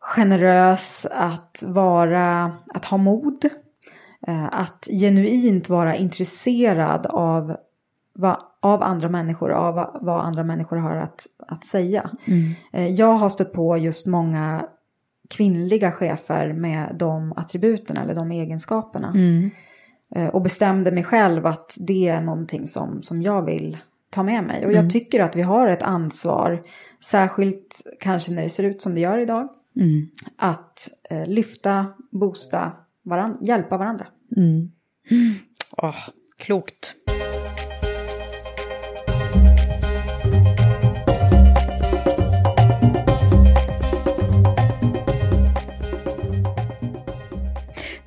generös, 0.00 1.06
att 1.10 1.62
vara, 1.66 2.52
att 2.74 2.84
ha 2.84 2.98
mod. 2.98 3.44
eh, 4.26 4.44
Att 4.52 4.88
genuint 4.90 5.68
vara 5.68 5.96
intresserad 5.96 7.06
av 7.06 7.56
vad, 8.12 8.42
av 8.60 8.82
andra 8.82 9.08
människor, 9.08 9.50
av 9.50 9.74
vad, 10.00 10.24
andra 10.24 10.44
människor 10.44 10.76
har 10.76 10.96
att, 10.96 11.26
att 11.48 11.64
säga. 11.64 12.10
Eh, 12.72 12.88
Jag 12.88 13.14
har 13.14 13.28
stött 13.28 13.52
på 13.52 13.76
just 13.78 14.06
många 14.06 14.66
kvinnliga 15.30 15.92
chefer 15.92 16.52
med 16.52 16.96
de 16.98 17.32
attributen 17.36 17.96
eller 17.96 18.14
de 18.14 18.30
egenskaperna. 18.32 19.12
Eh, 20.14 20.26
Och 20.26 20.42
bestämde 20.42 20.90
mig 20.90 21.04
själv 21.04 21.46
att 21.46 21.76
det 21.80 22.08
är 22.08 22.20
någonting 22.20 22.66
som, 22.66 23.02
som 23.02 23.22
jag 23.22 23.42
vill 23.42 23.78
ta 24.10 24.22
med 24.22 24.44
mig. 24.44 24.66
Och 24.66 24.72
jag 24.72 24.90
tycker 24.90 25.20
att 25.24 25.36
vi 25.36 25.42
har 25.42 25.68
ett 25.68 25.82
ansvar, 25.82 26.62
särskilt 27.04 27.82
kanske 28.00 28.32
när 28.32 28.42
det 28.42 28.48
ser 28.50 28.64
ut 28.64 28.82
som 28.82 28.94
det 28.94 29.00
gör 29.00 29.18
idag, 29.18 29.48
att 30.36 30.88
eh, 31.10 31.26
lyfta, 31.26 31.86
boosta, 32.10 32.72
varann, 33.02 33.38
hjälpa 33.40 33.76
varandra. 33.78 34.06
Åh, 35.76 35.96
klokt. 36.38 36.94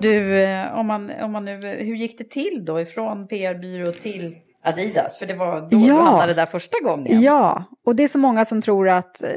Du, 0.02 0.40
eh, 0.44 0.80
om 0.80 0.88
man, 0.88 1.12
om 1.22 1.32
man 1.32 1.46
nu, 1.46 1.62
hur 1.62 1.96
gick 1.96 2.18
det 2.18 2.30
till 2.30 2.66
då 2.66 2.82
ifrån 2.82 3.28
PR-byrå 3.28 3.92
till 3.92 4.36
Adidas? 4.64 5.20
För 5.20 5.26
det 5.26 5.34
var 5.34 5.62
då 5.62 5.68
du 5.68 5.78
Ja. 5.78 6.02
hamnade 6.02 6.34
där 6.34 6.46
första 6.46 6.78
gången. 6.84 7.22
Ja, 7.22 7.64
och 7.86 7.96
det 7.96 8.04
är 8.04 8.08
så 8.08 8.20
många 8.20 8.46
som 8.46 8.62
tror 8.62 8.90
att 8.90 9.24
eh, 9.24 9.30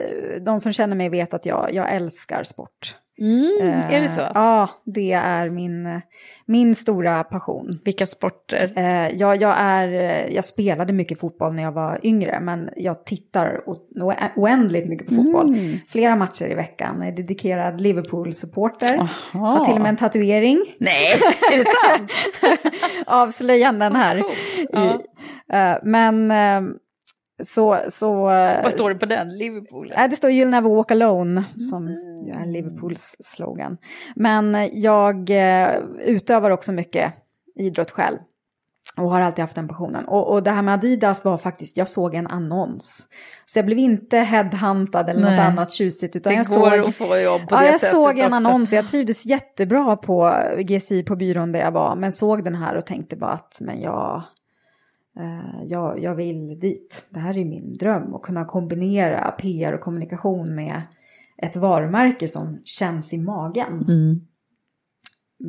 de 0.46 0.60
som 0.60 0.72
känner 0.72 0.96
mig 0.96 1.08
vet 1.08 1.34
att 1.34 1.46
jag, 1.46 1.68
jag 1.74 1.92
älskar 1.94 2.44
sport. 2.44 2.96
Mm, 3.20 3.68
Eh, 3.68 3.94
är 3.94 4.00
det 4.00 4.08
så? 4.08 4.20
Ja, 4.34 4.68
det 4.84 5.12
är 5.12 5.50
min, 5.50 6.00
min 6.46 6.74
stora 6.74 7.24
passion. 7.24 7.80
Vilka 7.84 8.06
sporter? 8.06 8.72
Eh, 8.76 9.08
jag, 9.16 9.42
jag, 9.42 9.54
är, 9.58 9.88
eh, 9.88 10.34
jag 10.34 10.44
spelade 10.44 10.92
mycket 10.92 11.20
fotboll 11.20 11.54
när 11.54 11.62
jag 11.62 11.72
var 11.72 11.98
yngre, 12.02 12.40
men 12.40 12.70
jag 12.76 13.04
tittar 13.04 13.62
oändligt 14.36 14.88
mycket 14.88 15.08
på 15.08 15.14
fotboll. 15.14 15.48
Mm. 15.48 15.78
Flera 15.88 16.16
matcher 16.16 16.44
i 16.50 16.54
veckan. 16.54 16.96
Jag 16.98 17.08
är 17.08 17.12
dedikerad 17.12 17.80
Liverpool-supporter. 17.80 19.08
Har 19.32 19.64
till 19.64 19.74
och 19.74 19.80
med 19.80 19.88
en 19.88 19.96
tatuering. 19.96 20.64
Nej, 20.78 21.12
är 21.52 21.58
det 21.58 21.64
sant? 21.64 22.10
Avslöjanden 23.06 23.96
här. 23.96 24.22
Ja. 24.72 24.84
I, 24.84 24.88
eh, 25.52 25.76
men 25.82 26.30
eh, 26.30 26.60
så... 27.44 27.78
så 27.88 28.30
eh, 28.30 28.62
Vad 28.62 28.72
står 28.72 28.90
det 28.90 28.96
på 28.96 29.06
den? 29.06 29.38
Liverpool? 29.38 29.92
Nej, 29.96 30.08
det 30.08 30.16
står 30.16 30.30
You'll 30.30 30.50
never 30.50 30.70
walk 30.70 30.90
alone, 30.90 31.44
som 31.56 31.86
ju 32.26 32.32
är 32.32 32.46
Liverpools 32.46 33.16
slogan. 33.20 33.76
Men 34.14 34.68
jag 34.72 35.30
eh, 35.30 35.78
utövar 36.00 36.50
också 36.50 36.72
mycket 36.72 37.12
idrott 37.54 37.90
själv. 37.90 38.18
Och 38.96 39.10
har 39.10 39.20
alltid 39.20 39.42
haft 39.42 39.54
den 39.54 39.68
passionen. 39.68 40.04
Och, 40.04 40.32
och 40.32 40.42
det 40.42 40.50
här 40.50 40.62
med 40.62 40.74
Adidas 40.74 41.24
var 41.24 41.36
faktiskt, 41.36 41.76
jag 41.76 41.88
såg 41.88 42.14
en 42.14 42.26
annons. 42.26 43.08
Så 43.46 43.58
jag 43.58 43.66
blev 43.66 43.78
inte 43.78 44.18
headhuntad 44.18 45.08
eller 45.08 45.20
något 45.20 45.30
Nej. 45.30 45.40
annat 45.40 45.72
tjusigt. 45.72 46.16
Utan 46.16 46.30
Det 46.32 46.36
jag 46.36 46.46
går 46.46 46.70
såg, 46.70 46.88
att 46.88 46.94
få 46.94 47.18
jobb 47.18 47.48
på 47.48 47.54
ja, 47.54 47.60
det 47.60 47.66
jag 47.66 47.80
sättet 47.80 47.90
såg 47.90 48.18
en 48.18 48.24
också. 48.24 48.34
annons 48.34 48.72
jag 48.72 48.86
trivdes 48.86 49.26
jättebra 49.26 49.96
på 49.96 50.34
GSI 50.58 51.02
på 51.02 51.16
byrån 51.16 51.52
där 51.52 51.60
jag 51.60 51.72
var. 51.72 51.96
Men 51.96 52.12
såg 52.12 52.44
den 52.44 52.54
här 52.54 52.76
och 52.76 52.86
tänkte 52.86 53.16
bara 53.16 53.32
att 53.32 53.58
men 53.60 53.80
jag, 53.80 54.22
jag, 55.66 56.00
jag 56.00 56.14
vill 56.14 56.60
dit. 56.60 57.06
Det 57.10 57.20
här 57.20 57.38
är 57.38 57.44
min 57.44 57.72
dröm. 57.74 58.14
Att 58.14 58.22
kunna 58.22 58.44
kombinera 58.44 59.30
PR 59.30 59.72
och 59.72 59.80
kommunikation 59.80 60.54
med 60.54 60.82
ett 61.36 61.56
varumärke 61.56 62.28
som 62.28 62.60
känns 62.64 63.12
i 63.12 63.18
magen. 63.18 63.84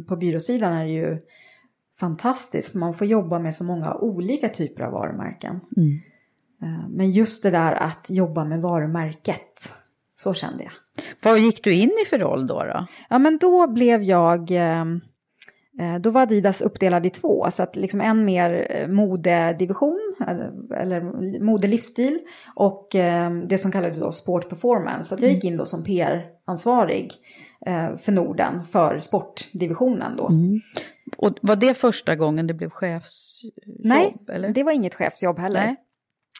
På 0.07 0.15
byråsidan 0.15 0.73
är 0.73 0.83
det 0.85 0.91
ju 0.91 1.17
fantastiskt 1.99 2.71
för 2.71 2.79
man 2.79 2.93
får 2.93 3.07
jobba 3.07 3.39
med 3.39 3.55
så 3.55 3.63
många 3.63 3.93
olika 3.93 4.49
typer 4.49 4.83
av 4.83 4.91
varumärken. 4.91 5.59
Eh, 6.61 6.89
Men 6.89 7.11
just 7.11 7.43
det 7.43 7.49
där 7.49 7.71
att 7.71 8.07
jobba 8.09 8.43
med 8.45 8.61
varumärket, 8.61 9.73
så 10.15 10.33
kände 10.33 10.63
jag. 10.63 10.73
Vad 11.23 11.39
gick 11.39 11.63
du 11.63 11.73
in 11.73 11.91
i 12.05 12.09
för 12.09 12.19
roll 12.19 12.47
då? 12.47 12.63
då? 12.63 12.87
Ja, 13.09 13.19
men 13.19 13.37
då 13.37 13.67
blev 13.67 14.03
jag... 14.03 14.51
eh, 15.79 15.93
eh, 15.95 16.01
Då 16.01 16.09
var 16.11 16.21
Adidas 16.21 16.61
uppdelad 16.61 17.05
i 17.05 17.09
två, 17.09 17.51
så 17.51 17.63
att 17.63 17.75
liksom 17.75 18.01
en 18.01 18.25
mer 18.25 18.67
eh, 18.69 18.87
modedivision, 18.87 20.15
eller- 20.27 20.73
eller 20.75 21.01
modelivsstil, 21.43 22.19
och 22.55 22.95
eh, 22.95 23.31
det 23.33 23.57
som 23.57 23.71
kallades 23.71 23.99
då 23.99 24.11
sport 24.11 24.49
performance. 24.49 25.03
Så 25.09 25.15
att 25.15 25.21
jag 25.21 25.31
gick 25.31 25.43
in 25.43 25.57
då 25.57 25.65
som 25.65 25.83
PR-ansvarig 25.83 27.11
eh, 27.65 27.95
för 27.95 28.11
Norden, 28.11 28.63
för 28.63 28.99
sportdivisionen 28.99 30.15
då. 30.17 30.29
Och 31.17 31.33
var 31.41 31.55
det 31.55 31.73
första 31.73 32.15
gången 32.15 32.47
det 32.47 32.53
blev 32.53 32.69
chefsjobb? 32.69 33.53
Nej, 33.79 34.15
eller? 34.29 34.49
det 34.49 34.63
var 34.63 34.71
inget 34.71 34.93
chefsjobb 34.95 35.39
heller. 35.39 35.75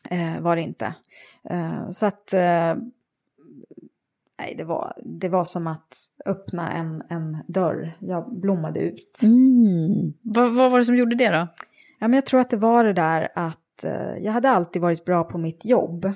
Eh, 0.10 0.39
var 0.41 0.56
det 0.56 0.62
inte. 0.62 0.93
Eh, 1.50 1.89
så 1.89 2.06
att... 2.06 2.34
Nej, 4.38 4.56
det 4.58 4.63
var, 4.63 4.93
det 5.04 5.30
var 5.30 5.45
som 5.45 5.67
att 5.67 5.98
öppna 6.26 6.71
en, 6.71 7.04
en 7.10 7.38
dörr. 7.48 7.98
Jag 8.00 8.39
blommade 8.39 8.80
ut. 8.80 9.19
Mm. 9.24 10.13
Vad, 10.21 10.56
vad 10.56 10.71
var 10.71 10.80
det 10.80 10.86
som 10.86 10.95
gjorde 10.95 11.15
det 11.15 11.30
då? 11.30 11.48
Ja, 12.00 12.08
men 12.08 12.13
jag 12.13 12.26
tror 12.26 12.39
att 12.39 12.50
det 12.50 12.58
var 12.58 12.84
det 12.84 12.93
där 12.93 13.30
att 13.36 13.84
eh, 13.84 14.17
jag 14.19 14.32
hade 14.32 14.50
alltid 14.50 14.82
varit 14.82 15.06
bra 15.06 15.24
på 15.24 15.38
mitt 15.38 15.65
jobb. 15.65 16.13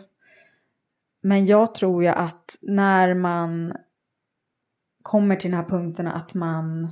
Men 1.22 1.46
jag 1.46 1.76
tror 1.76 2.04
ju 2.04 2.10
att 2.10 2.58
när 2.62 3.14
man 3.14 3.74
kommer 5.02 5.36
till 5.36 5.52
den 5.52 5.60
här 5.60 5.70
punkten 5.70 6.08
att 6.08 6.36
man 6.36 6.92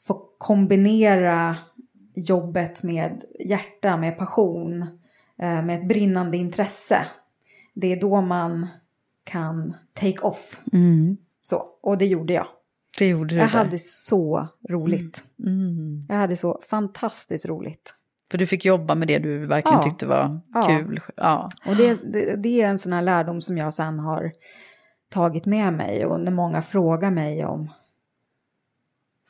får 0.00 0.20
kombinera 0.38 1.56
jobbet 2.14 2.82
med 2.82 3.24
hjärta, 3.40 3.96
med 3.96 4.18
passion, 4.18 4.82
eh, 5.38 5.62
med 5.62 5.80
ett 5.80 5.88
brinnande 5.88 6.36
intresse. 6.36 7.06
Det 7.74 7.92
är 7.92 8.00
då 8.00 8.20
man 8.20 8.66
kan 9.28 9.74
take 9.94 10.18
off. 10.18 10.60
Så, 11.42 11.56
och 11.82 11.98
det 11.98 12.06
gjorde 12.06 12.32
jag. 12.32 12.46
Det 12.98 13.06
gjorde 13.06 13.28
du 13.34 13.36
Jag 13.36 13.44
där. 13.44 13.58
hade 13.58 13.78
så 13.78 14.48
roligt. 14.70 15.24
Mm. 15.46 16.06
Jag 16.08 16.16
hade 16.16 16.36
så 16.36 16.60
fantastiskt 16.70 17.46
roligt. 17.46 17.94
För 18.30 18.38
du 18.38 18.46
fick 18.46 18.64
jobba 18.64 18.94
med 18.94 19.08
det 19.08 19.18
du 19.18 19.38
verkligen 19.38 19.78
Ja. 19.78 19.82
tyckte 19.82 20.06
var 20.06 20.40
Ja. 20.54 20.62
kul. 20.66 21.00
Ja. 21.16 21.48
Och 21.66 21.76
det, 21.76 22.12
det, 22.12 22.36
det 22.36 22.62
är 22.62 22.68
en 22.68 22.78
sån 22.78 22.92
här 22.92 23.02
lärdom 23.02 23.40
som 23.40 23.58
jag 23.58 23.74
sen 23.74 23.98
har 23.98 24.32
tagit 25.10 25.46
med 25.46 25.72
mig. 25.72 26.06
Och 26.06 26.20
när 26.20 26.32
många 26.32 26.62
frågar 26.62 27.10
mig 27.10 27.44
om 27.44 27.70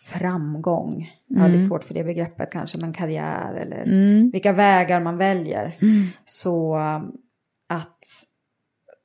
framgång. 0.07 1.11
Jag 1.27 1.41
har 1.41 1.49
lite 1.49 1.65
svårt 1.67 1.85
för 1.85 1.95
det 1.95 2.05
begreppet 2.05 2.53
kanske, 2.53 2.79
men 2.81 2.93
karriär 2.93 3.55
eller 3.55 3.85
vilka 4.33 4.53
vägar 4.53 5.01
man 5.01 5.17
väljer. 5.17 5.77
Så 6.25 6.79
um, 6.79 7.13
att 7.67 8.05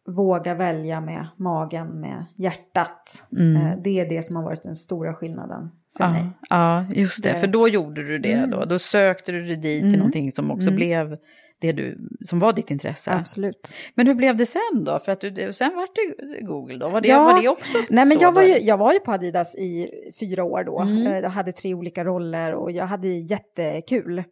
våga 0.08 0.54
välja 0.56 1.02
med 1.02 1.28
magen, 1.38 1.88
med 1.88 2.26
hjärtat. 2.36 3.24
eh, 3.32 3.78
Det 3.84 4.00
är 4.00 4.10
det 4.10 4.24
som 4.26 4.36
har 4.36 4.44
varit 4.44 4.64
den 4.64 4.76
stora 4.76 5.14
skillnaden 5.14 5.70
för 5.98 6.10
mig. 6.10 6.26
Ja, 6.50 6.86
ja, 6.90 6.96
just 6.96 7.24
det. 7.24 7.32
Det- 7.32 7.40
För 7.40 7.48
då 7.48 7.68
gjorde 7.68 8.04
du 8.08 8.20
det 8.20 8.46
då. 8.46 8.66
Då 8.66 8.80
sökte 8.80 9.32
du 9.32 9.46
dig 9.46 9.56
dit 9.58 9.82
till 9.82 9.98
någonting 10.00 10.32
som 10.32 10.52
också 10.52 10.72
blev 10.72 11.18
det 11.62 11.72
du, 11.72 11.98
som 12.26 12.40
var 12.40 12.54
ditt 12.54 12.72
intresse. 12.72 13.12
Absolut. 13.12 13.74
Men 13.96 14.08
hur 14.08 14.16
blev 14.16 14.36
det 14.36 14.46
sen 14.46 14.84
då? 14.86 15.00
För 15.00 15.12
att 15.12 15.22
du, 15.22 15.54
sen 15.54 15.76
vart 15.76 15.90
det 15.96 16.42
Google 16.46 16.78
då? 16.78 16.90
Var 16.90 17.02
det, 17.02 17.08
Ja. 17.08 17.24
var 17.24 17.42
det 17.42 17.50
också 17.50 17.78
Nej, 17.90 18.06
men 18.06 18.20
jag 18.20 18.32
var, 18.32 18.44
ju, 18.44 18.58
jag 18.60 18.78
var 18.78 18.94
ju 18.94 19.00
på 19.00 19.12
Adidas 19.12 19.56
i 19.56 19.90
fyra 20.20 20.44
år 20.44 20.64
då. 20.64 20.80
Mm. 20.80 21.08
Eh, 21.08 21.20
Jag 21.20 21.30
hade 21.30 21.52
tre 21.52 21.74
olika 21.74 22.04
roller 22.04 22.54
och 22.54 22.72
jag 22.72 22.86
hade 22.88 23.08
jättekul. 23.08 24.24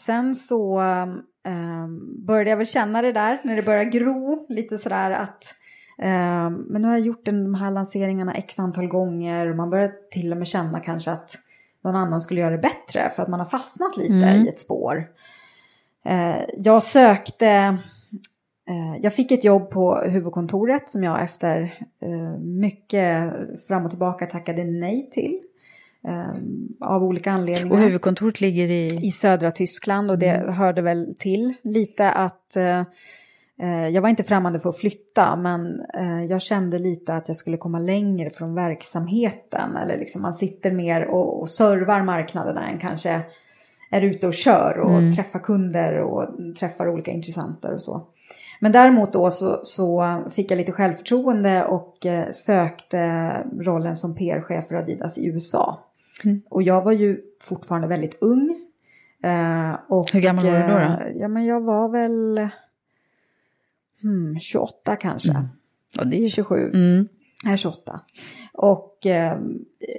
Sen 0.00 0.34
så 0.34 0.80
um, 1.48 2.26
började 2.26 2.50
jag 2.50 2.56
väl 2.56 2.66
känna 2.66 3.02
det 3.02 3.12
där 3.12 3.38
när 3.44 3.56
det 3.56 3.62
började 3.62 3.90
gro 3.90 4.46
lite 4.48 4.78
sådär 4.78 5.10
att 5.10 5.54
ehm, 5.98 6.54
men 6.54 6.82
nu 6.82 6.88
har 6.88 6.94
jag 6.94 7.06
gjort 7.06 7.24
den, 7.24 7.44
de 7.44 7.54
här 7.54 7.70
lanseringarna 7.70 8.34
x 8.34 8.58
antal 8.58 8.86
gånger 8.86 9.50
och 9.50 9.56
man 9.56 9.70
börjar 9.70 9.92
till 10.10 10.32
och 10.32 10.38
med 10.38 10.48
känna 10.48 10.80
kanske 10.80 11.10
att 11.10 11.38
någon 11.84 11.96
annan 11.96 12.20
skulle 12.20 12.40
göra 12.40 12.50
det 12.50 12.58
bättre 12.58 13.10
för 13.10 13.22
att 13.22 13.28
man 13.28 13.40
har 13.40 13.46
fastnat 13.46 13.96
lite 13.96 14.12
Mm. 14.14 14.46
i 14.46 14.48
ett 14.48 14.58
spår. 14.58 15.08
Eh, 16.04 16.36
jag 16.56 16.82
sökte 16.82 17.78
Eh, 18.68 19.00
Jag 19.02 19.14
fick 19.14 19.32
ett 19.32 19.44
jobb 19.44 19.70
på 19.70 19.96
huvudkontoret 19.96 20.88
som 20.88 21.04
jag 21.04 21.22
efter 21.22 21.62
eh, 22.02 22.38
mycket 22.40 23.32
fram 23.68 23.84
och 23.84 23.90
tillbaka 23.90 24.26
tackade 24.26 24.64
nej 24.64 25.10
till. 25.12 25.40
Eh, 26.08 26.30
Av 26.80 27.04
olika 27.04 27.32
anledningar. 27.32 27.72
Och 27.76 27.78
huvudkontoret 27.82 28.40
ligger 28.40 28.68
i... 28.68 28.86
I 29.06 29.10
södra 29.10 29.50
Tyskland 29.50 30.10
och 30.10 30.18
det 30.18 30.30
Mm. 30.30 30.54
hörde 30.54 30.82
väl 30.82 31.14
till 31.18 31.54
lite 31.62 32.10
att 32.10 32.56
eh, 32.56 32.80
eh, 33.62 33.88
jag 33.88 34.02
var 34.02 34.08
inte 34.08 34.22
främmande 34.22 34.60
för 34.60 34.68
att 34.68 34.78
flytta 34.78 35.36
men 35.36 35.80
eh, 35.94 36.24
jag 36.24 36.42
kände 36.42 36.78
lite 36.78 37.14
att 37.14 37.28
jag 37.28 37.36
skulle 37.36 37.56
komma 37.56 37.78
längre 37.78 38.30
från 38.30 38.54
verksamheten. 38.54 39.76
Eller 39.76 39.96
liksom 39.96 40.22
man 40.22 40.34
sitter 40.34 40.70
mer 40.70 41.04
och, 41.06 41.40
och 41.40 41.50
servar 41.50 42.02
marknaderna 42.02 42.68
än 42.68 42.78
kanske 42.78 43.20
är 43.90 44.02
ute 44.02 44.26
och 44.26 44.34
kör 44.34 44.78
och 44.78 44.98
Mm. 44.98 45.12
träffar 45.12 45.38
kunder 45.38 45.98
och 45.98 46.28
träffar 46.58 46.88
olika 46.88 47.10
intressenter 47.10 47.74
och 47.74 47.82
så. 47.82 48.02
Men 48.60 48.72
däremot 48.72 49.12
då 49.12 49.30
så, 49.30 49.60
så 49.62 50.18
fick 50.30 50.50
jag 50.50 50.56
lite 50.56 50.72
självförtroende 50.72 51.64
och 51.64 51.96
sökte 52.32 52.98
rollen 53.60 53.96
som 53.96 54.14
PR-chef 54.16 54.66
för 54.68 54.74
Adidas 54.74 55.18
i 55.18 55.26
USA. 55.26 55.78
Mm. 56.24 56.42
Och 56.48 56.62
jag 56.62 56.82
var 56.82 56.92
ju 56.92 57.20
fortfarande 57.40 57.88
väldigt 57.88 58.18
ung. 58.20 58.66
Eh, 59.22 59.74
och, 59.88 60.10
Hur 60.12 60.20
gammal 60.20 60.44
var 60.46 60.52
du 60.52 60.60
då, 60.60 60.68
då? 60.68 60.78
eh, 60.78 61.16
Ja, 61.16 61.28
men 61.28 61.44
jag 61.44 61.60
var 61.60 61.88
väl 61.88 62.48
hmm, 64.02 64.38
28 64.40 64.96
kanske. 64.96 65.44
Ja, 65.98 66.04
det 66.04 66.24
är 66.24 66.28
27. 66.28 66.70
Mm. 66.74 67.08
Är 67.46 67.56
28. 67.56 68.00
Och 68.52 69.06
eh, 69.06 69.38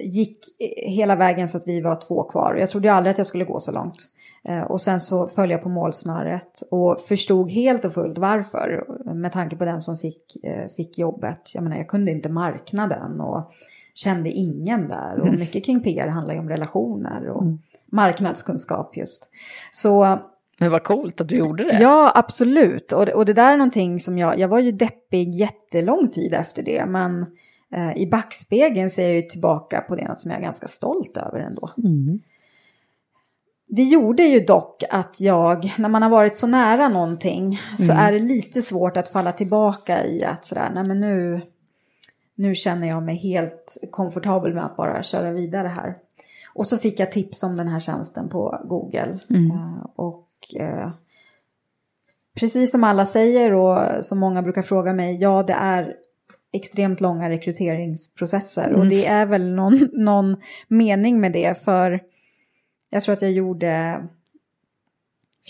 gick 0.04 0.38
hela 0.86 1.16
vägen 1.16 1.48
så 1.48 1.56
att 1.56 1.66
vi 1.66 1.80
var 1.80 1.94
två 1.94 2.22
kvar. 2.24 2.56
Jag 2.60 2.70
trodde 2.70 2.88
ju 2.88 2.94
aldrig 2.94 3.10
att 3.10 3.18
jag 3.18 3.26
skulle 3.26 3.44
gå 3.44 3.60
så 3.60 3.72
långt. 3.72 3.96
Eh, 4.44 4.62
och 4.62 4.80
sen 4.80 5.00
så 5.00 5.28
föll 5.28 5.50
jag 5.50 5.62
på 5.62 5.68
målsnöret 5.68 6.62
och 6.70 7.00
förstod 7.00 7.50
helt 7.50 7.84
och 7.84 7.92
fullt 7.92 8.18
varför. 8.18 8.84
Med 9.14 9.32
tanke 9.32 9.56
på 9.56 9.64
den 9.64 9.82
som 9.82 9.98
fick, 9.98 10.44
eh, 10.44 10.68
fick 10.76 10.98
jobbet. 10.98 11.54
Jag 11.54 11.64
menar, 11.64 11.76
jag 11.76 11.88
kunde 11.88 12.10
inte 12.10 12.28
marknaden 12.28 13.20
och 13.20 13.52
kände 13.94 14.30
ingen 14.30 14.88
där. 14.88 15.20
Och 15.20 15.26
mycket 15.38 15.64
kring 15.64 15.80
PR 15.80 16.08
handlar 16.08 16.34
ju 16.34 16.40
om 16.40 16.48
relationer 16.48 17.28
och 17.28 17.44
marknadskunskap 17.86 18.96
just. 18.96 19.30
Så 19.70 20.18
Men 20.58 20.70
vad 20.70 20.84
coolt 20.84 21.20
att 21.20 21.28
du 21.28 21.34
gjorde 21.34 21.64
det. 21.64 21.78
Ja, 21.80 22.12
absolut. 22.14 22.92
Och 22.92 23.06
det, 23.06 23.14
och 23.14 23.24
det 23.24 23.32
där 23.32 23.52
är 23.52 23.56
någonting 23.56 24.00
som 24.00 24.18
jag, 24.18 24.38
jag 24.38 24.48
var 24.48 24.58
ju 24.58 24.72
deppig 24.72 25.34
jättelång 25.34 26.08
tid 26.08 26.34
efter 26.34 26.62
det, 26.62 26.86
men 26.86 27.26
eh, 27.74 27.96
i 27.96 28.06
backspegeln 28.10 28.90
ser 28.90 29.02
jag 29.02 29.14
ju 29.16 29.22
tillbaka 29.22 29.80
på 29.88 29.96
det 29.96 30.08
något 30.08 30.20
som 30.20 30.30
jag 30.30 30.38
är 30.38 30.44
ganska 30.44 30.68
stolt 30.68 31.16
över 31.16 31.38
ändå. 31.38 31.70
Mm. 31.78 32.20
Det 33.66 33.82
gjorde 33.82 34.22
ju 34.22 34.40
dock 34.40 34.82
att 34.90 35.20
jag, 35.20 35.72
när 35.78 35.88
man 35.88 36.02
har 36.02 36.10
varit 36.10 36.36
så 36.36 36.46
nära 36.46 36.88
någonting, 36.88 37.60
så 37.78 37.92
Mm. 37.92 37.96
är 38.06 38.12
det 38.12 38.18
lite 38.18 38.62
svårt 38.62 38.96
att 38.96 39.08
falla 39.08 39.32
tillbaka 39.32 40.04
i 40.04 40.24
att 40.24 40.44
sådär, 40.44 40.70
nej 40.74 40.84
men 40.84 41.00
nu, 41.00 41.40
nu 42.34 42.54
känner 42.54 42.88
jag 42.88 43.02
mig 43.02 43.16
helt 43.16 43.76
komfortabel 43.90 44.54
med 44.54 44.64
att 44.64 44.76
bara 44.76 45.02
köra 45.02 45.30
vidare 45.30 45.68
här. 45.68 45.96
Och 46.54 46.66
så 46.66 46.78
fick 46.78 47.00
jag 47.00 47.12
tips 47.12 47.42
om 47.42 47.56
den 47.56 47.68
här 47.68 47.80
tjänsten 47.80 48.28
på 48.28 48.60
Google. 48.64 49.18
Mm. 49.30 49.50
Eh, 49.50 49.86
och 49.96 50.28
eh, 50.54 50.90
precis 52.34 52.70
som 52.70 52.84
alla 52.84 53.06
säger 53.06 53.52
och 53.52 54.04
som 54.04 54.18
många 54.18 54.42
brukar 54.42 54.62
fråga 54.62 54.92
mig, 54.92 55.16
ja 55.16 55.42
det 55.42 55.52
är 55.52 55.96
extremt 56.52 57.00
långa 57.00 57.30
rekryteringsprocesser. 57.30 58.72
Och 58.72 58.86
det 58.86 59.06
är 59.06 59.26
väl 59.26 59.54
någon, 59.54 59.88
någon 59.92 60.36
mening 60.68 61.20
med 61.20 61.32
det 61.32 61.64
för 61.64 62.00
jag 62.90 63.02
tror 63.02 63.12
att 63.12 63.22
jag 63.22 63.32
gjorde 63.32 64.02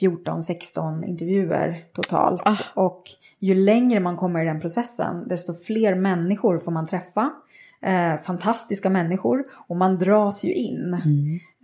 14-16 0.01 1.05
intervjuer 1.07 1.85
totalt. 1.93 2.43
Ah. 2.45 2.59
Och 2.75 3.03
ju 3.43 3.55
längre 3.55 4.01
man 4.01 4.17
kommer 4.17 4.43
i 4.43 4.45
den 4.45 4.61
processen, 4.61 5.29
desto 5.29 5.55
fler 5.55 5.95
människor 5.95 6.59
får 6.59 6.73
man 6.73 6.87
träffa. 6.87 7.31
Eh, 7.83 8.17
fantastiska 8.19 8.91
människor. 8.91 9.45
Och 9.67 9.77
man 9.77 9.97
dras 9.97 10.45
ju 10.45 10.55
in. 10.55 10.97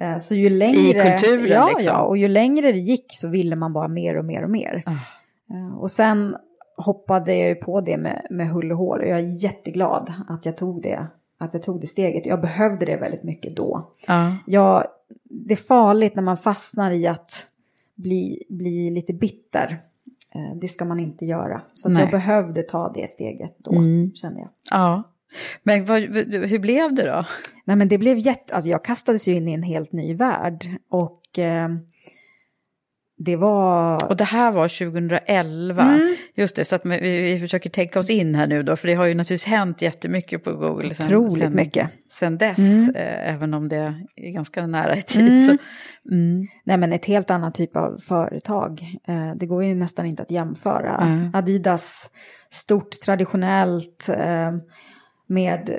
Eh, 0.01 0.17
så 0.17 0.35
ju 0.35 0.51
längre... 0.51 1.13
kulturen, 1.13 1.47
ja, 1.47 1.69
liksom. 1.69 1.93
Ja, 1.93 2.03
och 2.03 2.17
ju 2.17 2.29
längre 2.29 2.73
det 2.73 2.79
gick 2.79 3.07
så 3.09 3.29
ville 3.29 3.57
man 3.57 3.73
bara 3.73 3.89
mer 3.89 4.19
och 4.19 4.25
mer 4.25 4.43
och 4.43 4.51
mer. 4.51 4.83
Ah. 4.87 4.93
Eh, 5.55 5.79
och 5.79 5.91
sen 5.91 6.37
hoppade 6.77 7.35
jag 7.35 7.49
ju 7.49 7.55
på 7.55 7.81
det 7.81 7.97
med, 7.97 8.27
med 8.31 8.51
hull 8.51 8.73
och 8.73 8.79
hår. 8.79 8.99
Och 8.99 9.09
jag 9.09 9.19
är 9.19 9.45
jätteglad 9.45 10.13
att 10.29 10.47
jag 10.47 10.57
tog 10.57 10.83
det, 10.83 11.07
att 11.39 11.55
jag 11.55 11.63
tog 11.63 11.81
det 11.81 11.87
steget. 11.87 12.27
Jag 12.27 12.41
behövde 12.41 12.87
det 12.87 12.97
väldigt 12.97 13.23
mycket 13.23 13.57
då. 13.57 13.91
Ja. 14.07 14.37
Ja, 14.47 14.85
det 15.25 15.55
är 15.55 15.57
farligt 15.57 16.15
när 16.15 16.23
man 16.23 16.37
fastnar 16.37 16.91
i 16.91 17.07
att 17.07 17.47
bli, 17.95 18.45
bli 18.49 18.91
lite 18.91 19.13
bitter. 19.13 19.81
Eh, 20.39 20.57
Det 20.61 20.69
ska 20.69 20.85
man 20.85 21.01
inte 21.01 21.25
göra. 21.25 21.63
Så 21.75 21.93
jag 21.93 22.11
behövde 22.11 22.63
ta 22.63 22.93
det 22.95 23.11
steget 23.11 23.57
då, 23.59 23.73
Mm. 23.73 24.13
kände 24.15 24.41
jag. 24.41 24.49
ja. 24.71 25.03
Men 25.63 25.85
vad, 25.85 26.01
hur 26.49 26.59
blev 26.59 26.95
det 26.95 27.07
då? 27.07 27.25
Nej 27.65 27.77
men 27.77 27.89
det 27.89 27.99
blev 27.99 28.19
jätte, 28.19 28.55
alltså 28.55 28.71
jag 28.71 28.85
kastades 28.85 29.29
ju 29.29 29.35
in 29.35 29.49
i 29.49 29.53
en 29.53 29.63
helt 29.63 29.93
ny 29.93 30.15
värld. 30.15 30.67
Och 30.89 31.39
eh, 31.39 31.69
det 33.21 33.37
var... 33.37 34.09
Och 34.09 34.17
det 34.17 34.25
här 34.25 34.53
var 34.53 34.69
2011. 34.91 35.83
Mm. 35.83 36.15
Just 36.35 36.57
det, 36.57 36.65
så 36.65 36.77
att 36.77 36.87
vi, 36.87 37.23
vi 37.35 37.39
försöker 37.41 37.71
tänka 37.71 37.99
oss 38.01 38.11
in 38.11 38.35
här 38.35 38.47
nu 38.47 38.63
då, 38.63 38.77
för 38.77 38.89
det 38.89 38.95
har 38.95 39.07
ju 39.07 39.15
naturligtvis 39.15 39.47
hänt 39.47 39.83
jättemycket 39.83 40.45
på 40.45 40.53
Google 40.53 40.95
sen, 40.95 41.07
Otroligt 41.17 41.43
sen, 41.43 41.57
mycket. 41.57 41.91
sen 42.13 42.39
dess, 42.39 42.59
Mm. 42.59 42.95
eh, 42.95 43.35
även 43.35 43.55
om 43.55 43.69
det 43.69 43.95
är 44.17 44.31
ganska 44.31 44.67
nära 44.67 44.97
i 44.97 45.03
tid. 45.03 45.29
Mm. 45.29 45.59
Mm. 46.11 46.47
Nej 46.65 46.77
men 46.77 46.93
ett 46.93 47.05
helt 47.07 47.31
annat 47.31 47.55
typ 47.55 47.77
av 47.77 47.99
företag. 47.99 48.97
Eh, 49.09 49.33
det 49.37 49.47
går 49.47 49.65
ju 49.65 49.75
nästan 49.75 50.07
inte 50.07 50.23
att 50.23 50.31
jämföra. 50.31 51.31
Adidas, 51.35 52.11
stort 52.51 52.91
traditionellt 53.05 54.09
eh, 54.09 54.53
med 55.27 55.71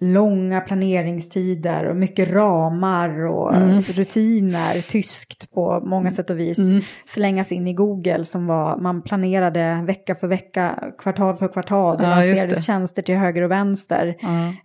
långa 0.00 0.60
planeringstider 0.60 1.84
och 1.84 1.96
mycket 1.96 2.30
ramar 2.30 3.26
och 3.26 3.56
Mm. 3.56 3.80
rutiner, 3.80 4.90
tyskt 4.90 5.52
på 5.54 5.80
många 5.84 6.10
sätt 6.10 6.30
och 6.30 6.38
vis. 6.38 6.58
Mm. 6.58 6.80
Slängas 7.06 7.52
in 7.52 7.66
i 7.68 7.74
Google 7.74 8.24
som 8.24 8.46
var, 8.46 8.76
man 8.76 9.02
planerade 9.02 9.82
vecka 9.86 10.14
för 10.14 10.26
vecka, 10.28 10.78
kvartal 10.98 11.34
för 11.36 11.48
kvartal. 11.48 11.96
Det 11.96 12.02
Ja, 12.04 12.10
lanserades 12.10 12.64
tjänster 12.66 13.02
till 13.02 13.14
höger 13.16 13.42
och 13.42 13.50
vänster. 13.50 14.16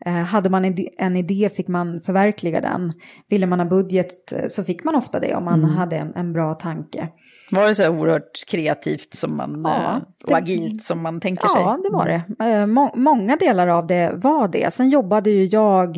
Eh, 0.06 0.14
hade 0.14 0.50
man 0.50 0.66
en 0.66 0.74
idé- 0.76 0.90
en 0.98 1.16
idé 1.16 1.50
fick 1.56 1.68
man 1.68 2.02
förverkliga 2.02 2.62
den. 2.62 2.92
Ville 3.30 3.46
man 3.46 3.60
ha 3.60 3.66
budget 3.68 4.32
eh, 4.32 4.46
så 4.48 4.64
fick 4.64 4.84
man 4.84 4.96
ofta 4.96 5.20
det 5.20 5.36
om 5.36 5.46
man 5.46 5.60
Mm. 5.64 5.76
hade 5.76 5.96
en, 5.98 6.14
en 6.16 6.34
bra 6.34 6.54
tanke. 6.54 7.08
Var 7.52 7.68
det 7.68 7.76
så 7.76 7.84
här 7.84 7.90
oerhört 7.90 8.46
kreativt 8.48 9.14
som 9.14 9.38
man, 9.38 9.62
Ja, 9.66 9.92
eh, 9.92 9.96
och 9.98 10.04
det- 10.28 10.36
agilt 10.36 10.84
som 10.84 11.02
man 11.02 11.20
tänker 11.20 11.48
sig? 11.48 11.62
Ja, 11.62 11.80
det 11.84 11.90
var 11.96 12.06
det. 12.06 12.46
Eh, 12.46 12.66
må- 12.66 12.92
många 12.96 13.36
delar 13.36 13.68
av 13.68 13.88
det 13.88 14.12
var 14.16 14.48
det. 14.48 14.74
Sen 14.74 14.90
jobbade 14.90 15.30
ju 15.30 15.46
jag 15.46 15.98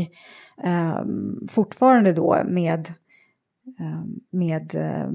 eh, 0.64 1.00
fortfarande 1.50 2.14
då 2.14 2.42
med, 2.46 2.94
eh, 3.80 4.02
med 4.32 4.76
eh, 4.76 5.10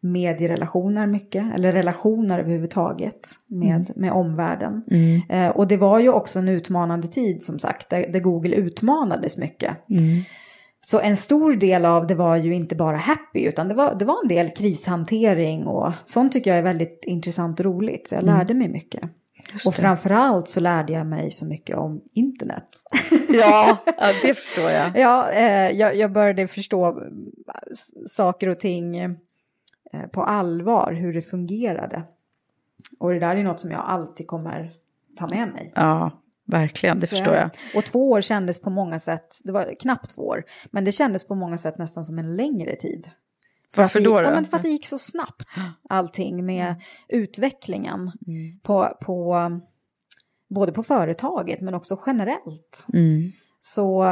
medierelationer 0.00 1.06
mycket, 1.06 1.54
eller 1.54 1.72
relationer 1.72 2.38
överhuvudtaget 2.38 3.28
med, 3.46 3.92
med 3.96 4.12
omvärlden. 4.12 4.82
Mm. 4.90 5.20
Eh, 5.28 5.48
och 5.56 5.68
det 5.68 5.76
var 5.76 5.98
ju 5.98 6.08
också 6.08 6.38
en 6.38 6.48
utmanande 6.48 7.08
tid 7.08 7.42
som 7.42 7.58
sagt, 7.58 7.90
där, 7.90 8.06
där 8.12 8.20
Google 8.20 8.56
utmanades 8.56 9.38
mycket. 9.38 9.88
Mm. 9.90 10.22
Så 10.80 11.00
en 11.00 11.16
stor 11.16 11.52
del 11.52 11.84
av 11.84 12.06
det 12.06 12.14
var 12.14 12.36
ju 12.36 12.54
inte 12.54 12.74
bara 12.74 12.96
happy 12.96 13.40
utan 13.40 13.68
det 13.68 13.74
var, 13.74 13.94
det 13.94 14.04
var 14.04 14.22
en 14.22 14.28
del 14.28 14.50
krishantering 14.50 15.66
och 15.66 15.92
sånt 16.04 16.32
tycker 16.32 16.50
jag 16.50 16.58
är 16.58 16.62
väldigt 16.62 17.04
intressant 17.04 17.60
och 17.60 17.66
roligt. 17.66 18.08
Så 18.08 18.14
jag 18.14 18.24
lärde 18.24 18.54
mig 18.54 18.68
mycket. 18.68 19.02
Och 19.66 19.72
det. 19.72 19.80
framförallt 19.82 20.48
så 20.48 20.60
lärde 20.60 20.92
jag 20.92 21.06
mig 21.06 21.30
så 21.30 21.46
mycket 21.46 21.76
om 21.76 22.00
internet. 22.12 22.64
Ja, 23.28 23.76
ja, 23.84 24.12
det 24.22 24.34
förstår 24.34 24.70
jag. 24.70 24.98
ja, 24.98 25.30
eh, 25.30 25.70
jag, 25.70 25.96
jag 25.96 26.12
började 26.12 26.46
förstå 26.46 27.02
saker 28.06 28.48
och 28.48 28.60
ting 28.60 28.98
eh, 28.98 29.10
på 30.12 30.22
allvar, 30.22 30.92
hur 30.92 31.12
det 31.12 31.22
fungerade. 31.22 32.02
Och 32.98 33.12
det 33.12 33.18
där 33.18 33.36
är 33.36 33.44
något 33.44 33.60
som 33.60 33.70
jag 33.70 33.80
alltid 33.80 34.26
kommer 34.26 34.72
ta 35.16 35.26
med 35.26 35.48
mig. 35.48 35.72
Ja, 35.74 36.10
verkligen, 36.48 36.98
det 36.98 37.06
Så 37.06 37.16
förstår 37.16 37.34
jag. 37.34 37.50
Och 37.74 37.84
två 37.84 38.10
år 38.10 38.20
kändes 38.20 38.60
på 38.60 38.70
många 38.70 38.98
sätt, 38.98 39.40
det 39.44 39.52
var 39.52 39.74
knappt 39.80 40.14
två 40.14 40.22
år, 40.22 40.44
men 40.70 40.84
det 40.84 40.92
kändes 40.92 41.26
på 41.26 41.34
många 41.34 41.58
sätt 41.58 41.78
nästan 41.78 42.04
som 42.04 42.18
en 42.18 42.36
längre 42.36 42.76
tid. 42.76 43.10
För 43.74 43.82
Varför 43.82 44.00
det, 44.00 44.04
då? 44.04 44.14
då? 44.14 44.22
Ja, 44.22 44.30
men 44.30 44.44
för 44.44 44.56
att 44.56 44.62
det 44.62 44.68
gick 44.68 44.86
så 44.86 44.98
snabbt, 44.98 45.48
allting 45.88 46.46
med 46.46 46.74
utvecklingen 47.08 48.12
på, 48.62 48.96
på 49.00 49.50
både 50.48 50.72
på 50.72 50.82
företaget 50.82 51.60
men 51.60 51.74
också 51.74 52.02
generellt. 52.06 52.86
Mm. 52.92 53.32
Så 53.60 54.04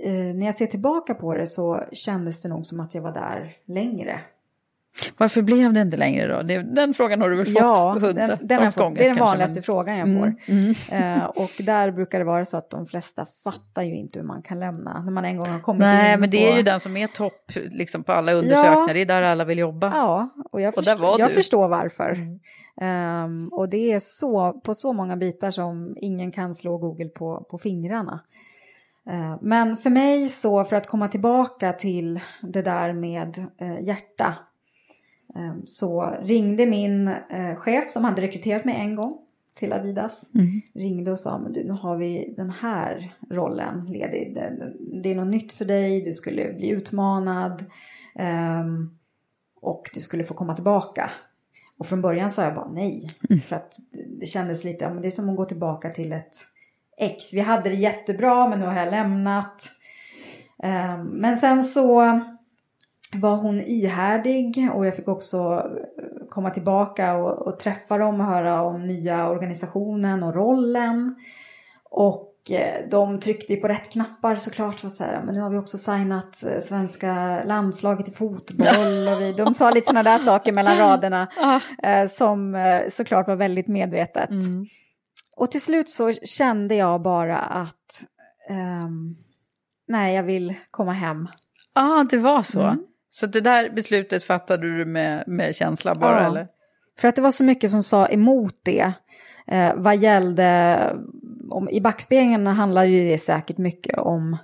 eh, 0.00 0.34
när 0.34 0.46
jag 0.46 0.54
ser 0.54 0.66
tillbaka 0.66 1.14
på 1.14 1.34
det 1.34 1.46
så 1.46 1.84
kändes 1.92 2.42
det 2.42 2.48
nog 2.48 2.66
som 2.66 2.80
att 2.80 2.94
jag 2.94 3.02
var 3.02 3.12
där 3.12 3.52
längre. 3.64 4.20
Varför 5.18 5.42
blev 5.42 5.72
det 5.72 5.80
inte 5.80 5.96
längre 5.96 6.36
då? 6.36 6.42
Det, 6.42 6.62
den 6.62 6.94
frågan 6.94 7.22
har 7.22 7.30
du 7.30 7.36
väl 7.36 7.46
fått 7.46 7.54
Ja, 7.54 7.92
den, 7.94 8.02
hundratals 8.02 8.40
den 8.42 8.72
fått, 8.72 8.82
gånger 8.82 8.96
det 8.98 9.04
är 9.04 9.08
den 9.08 9.18
vanligaste 9.18 9.54
men- 9.56 9.62
frågan 9.62 9.98
jag 9.98 10.08
Mm, 10.08 10.20
får. 10.20 10.52
mm. 10.52 10.74
Eh, 11.18 11.24
och 11.24 11.50
där 11.58 11.90
brukar 11.90 12.18
det 12.18 12.24
vara 12.24 12.44
så 12.44 12.56
att 12.56 12.70
de 12.70 12.86
flesta 12.86 13.26
fattar 13.44 13.82
ju 13.82 13.96
inte 13.96 14.18
hur 14.18 14.26
man 14.26 14.42
kan 14.42 14.60
lämna 14.60 15.02
när 15.02 15.12
man 15.12 15.24
en 15.24 15.36
gång 15.36 15.46
har 15.48 15.60
kommit 15.60 15.80
Nej, 15.80 16.14
in 16.14 16.20
men 16.20 16.30
det 16.30 16.36
på... 16.46 16.52
är 16.52 16.56
ju 16.56 16.62
den 16.62 16.80
som 16.80 16.96
är 16.96 17.06
topp 17.06 17.50
liksom, 17.54 18.04
på 18.04 18.12
alla 18.12 18.32
undersökningar. 18.32 18.94
Det 18.94 19.00
är 19.00 19.06
där 19.06 19.22
alla 19.22 19.44
vill 19.44 19.58
jobba. 19.58 19.92
Ja, 19.94 20.28
och 20.52 20.60
jag, 20.60 20.78
Och 20.78 20.84
förstår, 20.84 21.20
jag 21.20 21.30
förstår 21.30 21.68
varför. 21.68 22.18
Ehm, 22.80 23.48
och 23.52 23.68
det 23.68 23.92
är 23.92 23.98
så, 23.98 24.52
på 24.52 24.74
så 24.74 24.92
många 24.92 25.16
bitar 25.16 25.50
som 25.50 25.96
ingen 26.00 26.32
kan 26.32 26.54
slå 26.54 26.78
Google 26.78 27.08
på, 27.08 27.46
på 27.50 27.58
fingrarna. 27.58 28.20
Ehm, 29.10 29.38
men 29.40 29.76
för 29.76 29.90
mig 29.90 30.28
så, 30.28 30.64
för 30.64 30.76
att 30.76 30.86
komma 30.86 31.08
tillbaka 31.08 31.72
till 31.72 32.20
det 32.42 32.62
där 32.62 32.92
med 32.92 33.38
eh, 33.60 33.80
hjärta, 33.82 34.34
så 35.64 36.16
ringde 36.22 36.66
min 36.66 37.08
eh, 37.08 37.54
chef 37.56 37.90
som 37.90 38.04
hade 38.04 38.22
rekryterat 38.22 38.64
mig 38.64 38.74
en 38.80 38.96
gång 38.96 39.18
till 39.54 39.72
Adidas, 39.72 40.30
ringde 40.74 41.12
och 41.12 41.18
sa, 41.18 41.38
men 41.38 41.52
du, 41.52 41.64
nu 41.64 41.72
har 41.72 41.96
vi 41.96 42.34
den 42.36 42.50
här 42.50 43.14
rollen 43.30 43.86
ledig. 43.86 44.34
Det, 44.34 44.72
det 45.02 45.10
är 45.10 45.14
något 45.14 45.26
nytt 45.30 45.52
för 45.52 45.64
dig, 45.64 46.00
du 46.02 46.12
skulle 46.12 46.52
bli 46.52 46.68
utmanad. 46.68 47.64
ehm, 48.14 48.90
och 49.60 49.90
du 49.94 50.00
skulle 50.00 50.24
få 50.24 50.34
komma 50.34 50.52
tillbaka. 50.54 51.10
Och 51.78 51.86
från 51.86 52.02
början 52.02 52.30
sa 52.30 52.44
jag 52.44 52.54
bara 52.54 52.70
nej. 52.72 53.08
För 53.48 53.56
att 53.56 53.76
det- 54.20 54.26
kändes 54.26 54.64
lite, 54.64 54.84
ja, 54.84 54.90
men 54.92 55.02
det 55.02 55.08
är 55.08 55.10
som 55.10 55.28
att 55.28 55.36
gå 55.36 55.44
tillbaka 55.44 55.90
till 55.90 56.12
ett 56.12 56.34
ex. 56.98 57.34
Vi 57.34 57.40
hade 57.40 57.70
det 57.70 57.76
jättebra 57.76 58.48
men 58.48 58.60
nu 58.60 58.66
har 58.66 58.76
jag 58.76 58.90
lämnat. 58.90 59.68
Ehm, 60.62 61.02
Men 61.06 61.36
sen 61.36 61.64
så 61.64 62.20
var 63.14 63.36
hon 63.36 63.60
ihärdig 63.60 64.70
och 64.74 64.86
jag 64.86 64.96
fick 64.96 65.08
också 65.08 65.70
komma 66.30 66.50
tillbaka 66.50 67.14
och, 67.14 67.46
och 67.46 67.58
träffa 67.58 67.98
dem 67.98 68.20
och 68.20 68.26
höra 68.26 68.62
om 68.62 68.86
nya 68.86 69.28
organisationen 69.28 70.22
och 70.22 70.34
rollen. 70.34 71.14
Och 71.90 72.50
eh, 72.50 72.88
de 72.90 73.20
tryckte 73.20 73.52
ju 73.52 73.60
på 73.60 73.68
rätt 73.68 73.92
knappar 73.92 74.34
såklart. 74.34 74.80
För 74.80 74.86
att 74.86 74.94
säga, 74.94 75.22
men 75.26 75.34
nu 75.34 75.40
har 75.40 75.50
vi 75.50 75.56
också 75.58 75.78
signat 75.78 76.44
eh, 76.44 76.60
svenska 76.60 77.42
landslaget 77.44 78.08
i 78.08 78.12
fotboll. 78.12 79.08
Och 79.14 79.20
vi, 79.20 79.32
de 79.32 79.54
sa 79.54 79.70
lite 79.70 79.86
sådana 79.86 80.02
där 80.10 80.18
saker 80.18 80.52
mellan 80.52 80.76
raderna. 80.78 81.28
eh, 81.82 82.06
Som 82.06 82.54
eh, 82.54 82.80
såklart 82.92 83.28
var 83.28 83.36
väldigt 83.36 83.68
medvetet. 83.68 84.30
Och 85.36 85.50
till 85.50 85.62
slut 85.62 85.90
så 85.90 86.12
kände 86.12 86.74
jag 86.74 87.02
bara 87.02 87.38
att 87.38 88.04
ehm, 88.48 89.16
nej, 89.88 90.14
jag 90.14 90.22
vill 90.22 90.54
komma 90.70 90.92
hem. 90.92 91.28
Ja, 91.74 92.00
ah, 92.00 92.04
det 92.04 92.18
var 92.18 92.42
så. 92.42 92.60
Mm. 92.62 92.84
Så 93.14 93.26
det 93.26 93.40
där 93.40 93.70
beslutet 93.70 94.24
fattade 94.24 94.62
du 94.78 94.84
med, 94.84 95.24
med 95.26 95.54
känsla 95.56 95.94
bara, 95.94 96.20
Ja. 96.22 96.26
eller? 96.26 96.48
För 96.98 97.08
att 97.08 97.16
det 97.16 97.22
var 97.22 97.30
så 97.30 97.44
mycket 97.44 97.70
som 97.70 97.82
sa 97.82 98.06
emot 98.06 98.56
det. 98.62 98.92
Eh, 99.46 99.74
vad 99.76 99.96
gällde, 99.96 100.78
om, 101.50 101.68
i 101.68 101.80
backspegeln 101.80 102.46
handlar 102.46 102.84
ju 102.84 103.08
det 103.08 103.18
säkert 103.18 103.58
mycket 103.58 103.98
om 103.98 104.36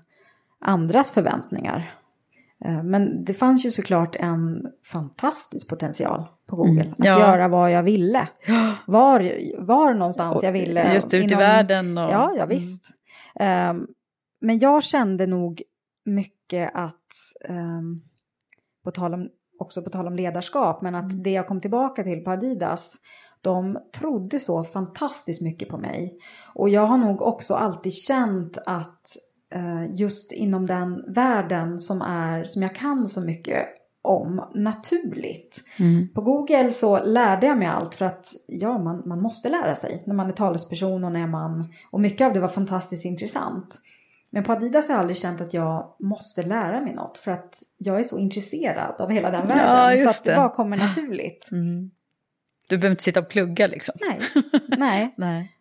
andras 0.61 1.11
förväntningar. 1.11 1.94
Eh, 2.64 2.83
men 2.83 3.24
det 3.24 3.35
fanns 3.35 3.66
ju 3.66 3.70
såklart 3.70 4.16
en 4.16 4.66
fantastisk 4.85 5.68
potential 5.68 6.24
på 6.46 6.57
Google. 6.57 6.90
Att 6.98 7.04
Ja. 7.04 7.18
göra 7.20 7.48
vad 7.48 7.72
jag 7.72 7.83
ville. 7.83 8.28
Var, 8.87 9.33
var 9.66 9.94
någonstans 9.94 10.42
jag 10.42 10.52
ville. 10.52 10.94
Just 10.94 11.14
ut 11.14 11.22
i 11.22 11.24
inom- 11.24 11.38
världen 11.38 11.98
och... 11.98 12.11
Ja, 12.12 12.35
ja 12.38 12.46
visst. 12.46 12.85
Ehm, 13.40 13.87
men 14.40 14.59
jag 14.59 14.83
kände 14.85 15.26
nog 15.26 15.62
mycket 16.04 16.70
att, 16.74 16.94
ehm, 17.48 18.00
på 18.88 18.92
tal 18.92 19.14
om, 19.14 19.29
också 19.59 19.83
på 19.83 19.90
tal 19.90 20.07
om 20.07 20.16
ledarskap, 20.16 20.83
men 20.83 20.94
att 20.94 21.24
det 21.24 21.31
jag 21.31 21.46
kom 21.46 21.61
tillbaka 21.61 22.05
till 22.05 22.24
på 22.24 22.31
Adidas, 22.31 22.94
de 23.42 23.79
trodde 23.98 24.40
så 24.40 24.64
fantastiskt 24.64 25.42
mycket 25.42 25.68
på 25.68 25.79
mig. 25.79 26.18
Och 26.55 26.68
jag 26.68 26.87
har 26.87 26.98
nog 26.98 27.22
också 27.22 27.55
alltid 27.55 27.94
känt 27.94 28.59
att 28.66 29.16
eh, 29.55 29.94
just 29.94 30.33
inom 30.33 30.66
den 30.66 31.14
världen 31.14 31.79
som, 31.79 32.03
är, 32.03 32.44
som 32.44 32.62
jag 32.62 32.74
kan 32.74 33.07
så 33.07 33.20
mycket 33.20 33.66
om 34.03 34.51
naturligt. 34.55 35.64
På 36.14 36.20
Google 36.20 36.70
så 36.70 37.05
lärde 37.05 37.46
jag 37.46 37.59
mig 37.59 37.68
allt 37.68 37.94
för 37.94 38.07
att 38.07 38.27
ja, 38.46 38.79
man, 38.79 39.03
man 39.07 39.22
måste 39.22 39.48
lära 39.48 39.74
sig 39.74 40.03
när 40.07 40.14
man 40.14 40.29
är 40.29 40.33
talesperson 40.33 41.05
och 41.05 41.12
när 41.12 41.27
man... 41.27 41.72
Och 41.90 42.01
mycket 42.01 42.27
av 42.27 42.33
det 42.33 42.40
var 42.40 42.48
fantastiskt 42.48 43.05
intressant. 43.05 43.81
Men 44.30 44.44
på 44.44 44.52
Adidas 44.52 44.88
har 44.88 44.94
jag 44.94 45.00
aldrig 45.00 45.16
känt 45.18 45.40
att 45.40 45.54
jag 45.54 45.96
måste 46.00 46.42
lära 46.42 46.80
mig 46.80 46.94
något 46.94 47.18
för 47.18 47.30
att 47.32 47.62
jag 47.76 47.98
är 47.98 48.02
så 48.02 48.18
intresserad 48.18 49.00
av 49.00 49.10
hela 49.10 49.30
den 49.30 49.46
Ja, 49.48 49.54
världen 49.54 49.98
så 49.98 50.04
just 50.04 50.18
att 50.18 50.24
det 50.24 50.30
det. 50.30 50.36
bara 50.36 50.48
kommer 50.50 50.76
naturligt. 50.76 51.48
Mm. 51.52 51.90
Du 52.68 52.78
behöver 52.78 52.90
inte 52.90 53.02
sitta 53.04 53.20
och 53.20 53.28
plugga 53.28 53.66
liksom. 53.66 53.94
Nej, 54.00 54.20
nej. 54.78 55.14
Nej. 55.16 55.54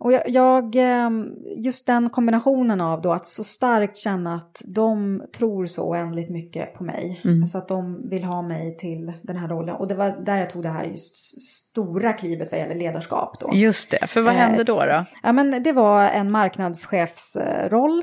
Och 0.00 0.12
jag, 0.12 0.28
jag, 0.28 0.74
ehm, 0.76 1.34
just 1.56 1.86
den 1.86 2.10
kombinationen 2.10 2.80
av 2.80 3.02
då 3.02 3.12
att 3.12 3.26
så 3.26 3.44
starkt 3.44 3.96
känna 3.96 4.34
att 4.34 4.62
de 4.64 5.22
tror 5.36 5.66
så 5.66 5.88
oändligt 5.88 6.30
mycket 6.30 6.74
på 6.74 6.84
mig. 6.84 7.20
Alltså 7.42 7.58
att 7.58 7.68
de 7.68 8.08
vill 8.08 8.24
ha 8.24 8.42
mig 8.42 8.76
till 8.76 9.12
den 9.22 9.36
här 9.36 9.48
rollen. 9.48 9.76
Och 9.76 9.88
det 9.88 9.94
var 9.94 10.10
där 10.24 10.38
jag 10.38 10.50
tog 10.50 10.62
det 10.62 10.68
här 10.68 10.84
just 10.84 11.16
stora 11.42 12.12
klivet 12.12 12.50
vad 12.52 12.60
gäller 12.60 12.74
ledarskap 12.74 13.40
då. 13.40 13.50
Just 13.52 13.90
det, 13.90 14.06
för 14.06 14.20
vad 14.20 14.32
Eh, 14.34 14.38
hände 14.38 14.64
då? 14.64 14.74
då? 14.78 15.04
Ja, 15.22 15.32
men 15.32 15.62
det 15.62 15.72
var 15.72 16.02
en 16.04 16.32
marknadschefsroll 16.32 18.02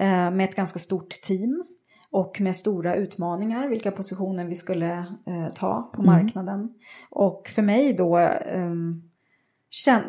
eh, 0.00 0.30
med 0.30 0.44
ett 0.48 0.56
ganska 0.56 0.78
stort 0.78 1.10
team 1.10 1.64
och 2.12 2.40
med 2.40 2.56
stora 2.56 2.94
utmaningar, 2.94 3.68
vilka 3.68 3.90
positioner 3.90 4.44
vi 4.44 4.54
skulle 4.54 4.92
eh, 5.26 5.54
ta 5.54 5.90
på 5.94 6.02
marknaden. 6.02 6.74
Och 7.10 7.48
för 7.54 7.62
mig 7.62 7.92
då, 7.92 8.18
känn, 8.18 9.02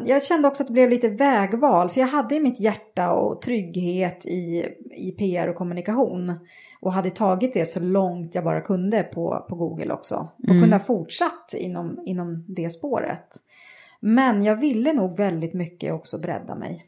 jag 0.06 0.24
kände 0.24 0.48
också 0.48 0.64
att 0.64 0.68
det 0.68 0.74
blev 0.74 0.90
lite 0.90 1.10
vägval, 1.10 1.90
för 1.90 2.02
jag 2.02 2.08
hade 2.08 2.36
i 2.36 2.40
mitt 2.40 2.60
hjärta 2.60 3.14
och 3.14 3.42
trygghet 3.42 4.26
i, 4.26 4.66
i 4.92 5.12
PR 5.12 5.48
och 5.48 5.56
kommunikation. 5.56 6.34
Och 6.82 6.94
hade 6.94 7.10
tagit 7.10 7.54
det 7.54 7.66
så 7.66 7.80
långt 7.80 8.36
jag 8.36 8.44
bara 8.44 8.62
kunde 8.62 9.04
på, 9.04 9.46
på 9.50 9.56
Google 9.56 9.94
också. 9.94 10.16
Och 10.38 10.48
kunde 10.62 10.76
ha 10.76 10.80
fortsatt 10.84 11.54
inom, 11.58 12.00
inom 12.06 12.46
det 12.48 12.70
spåret. 12.70 13.36
Men 14.00 14.44
jag 14.44 14.56
ville 14.56 14.94
nog 14.94 15.18
väldigt 15.18 15.54
mycket 15.54 15.94
också 15.94 16.22
bredda 16.22 16.56
mig. 16.56 16.86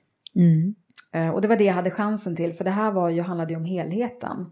Eh, 1.11 1.29
Och 1.29 1.41
det 1.41 1.47
var 1.47 1.55
det 1.55 1.63
jag 1.63 1.73
hade 1.73 1.91
chansen 1.91 2.35
till, 2.35 2.53
för 2.53 2.63
det 2.63 2.71
här 2.71 2.91
var 2.91 3.09
ju, 3.09 3.21
handlade 3.21 3.53
ju 3.53 3.57
om 3.57 3.65
helheten. 3.65 4.51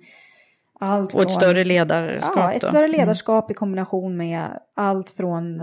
Allt 0.84 1.16
Och 1.16 1.22
ett 1.22 1.32
större 1.32 1.64
ledarskap 1.64 2.36
Ja, 2.36 2.54
ett 2.54 2.68
större 2.68 2.88
ledarskap 2.88 3.52
i 3.52 3.54
kombination 3.54 4.18
med 4.18 4.60
allt 4.74 5.10
från 5.10 5.62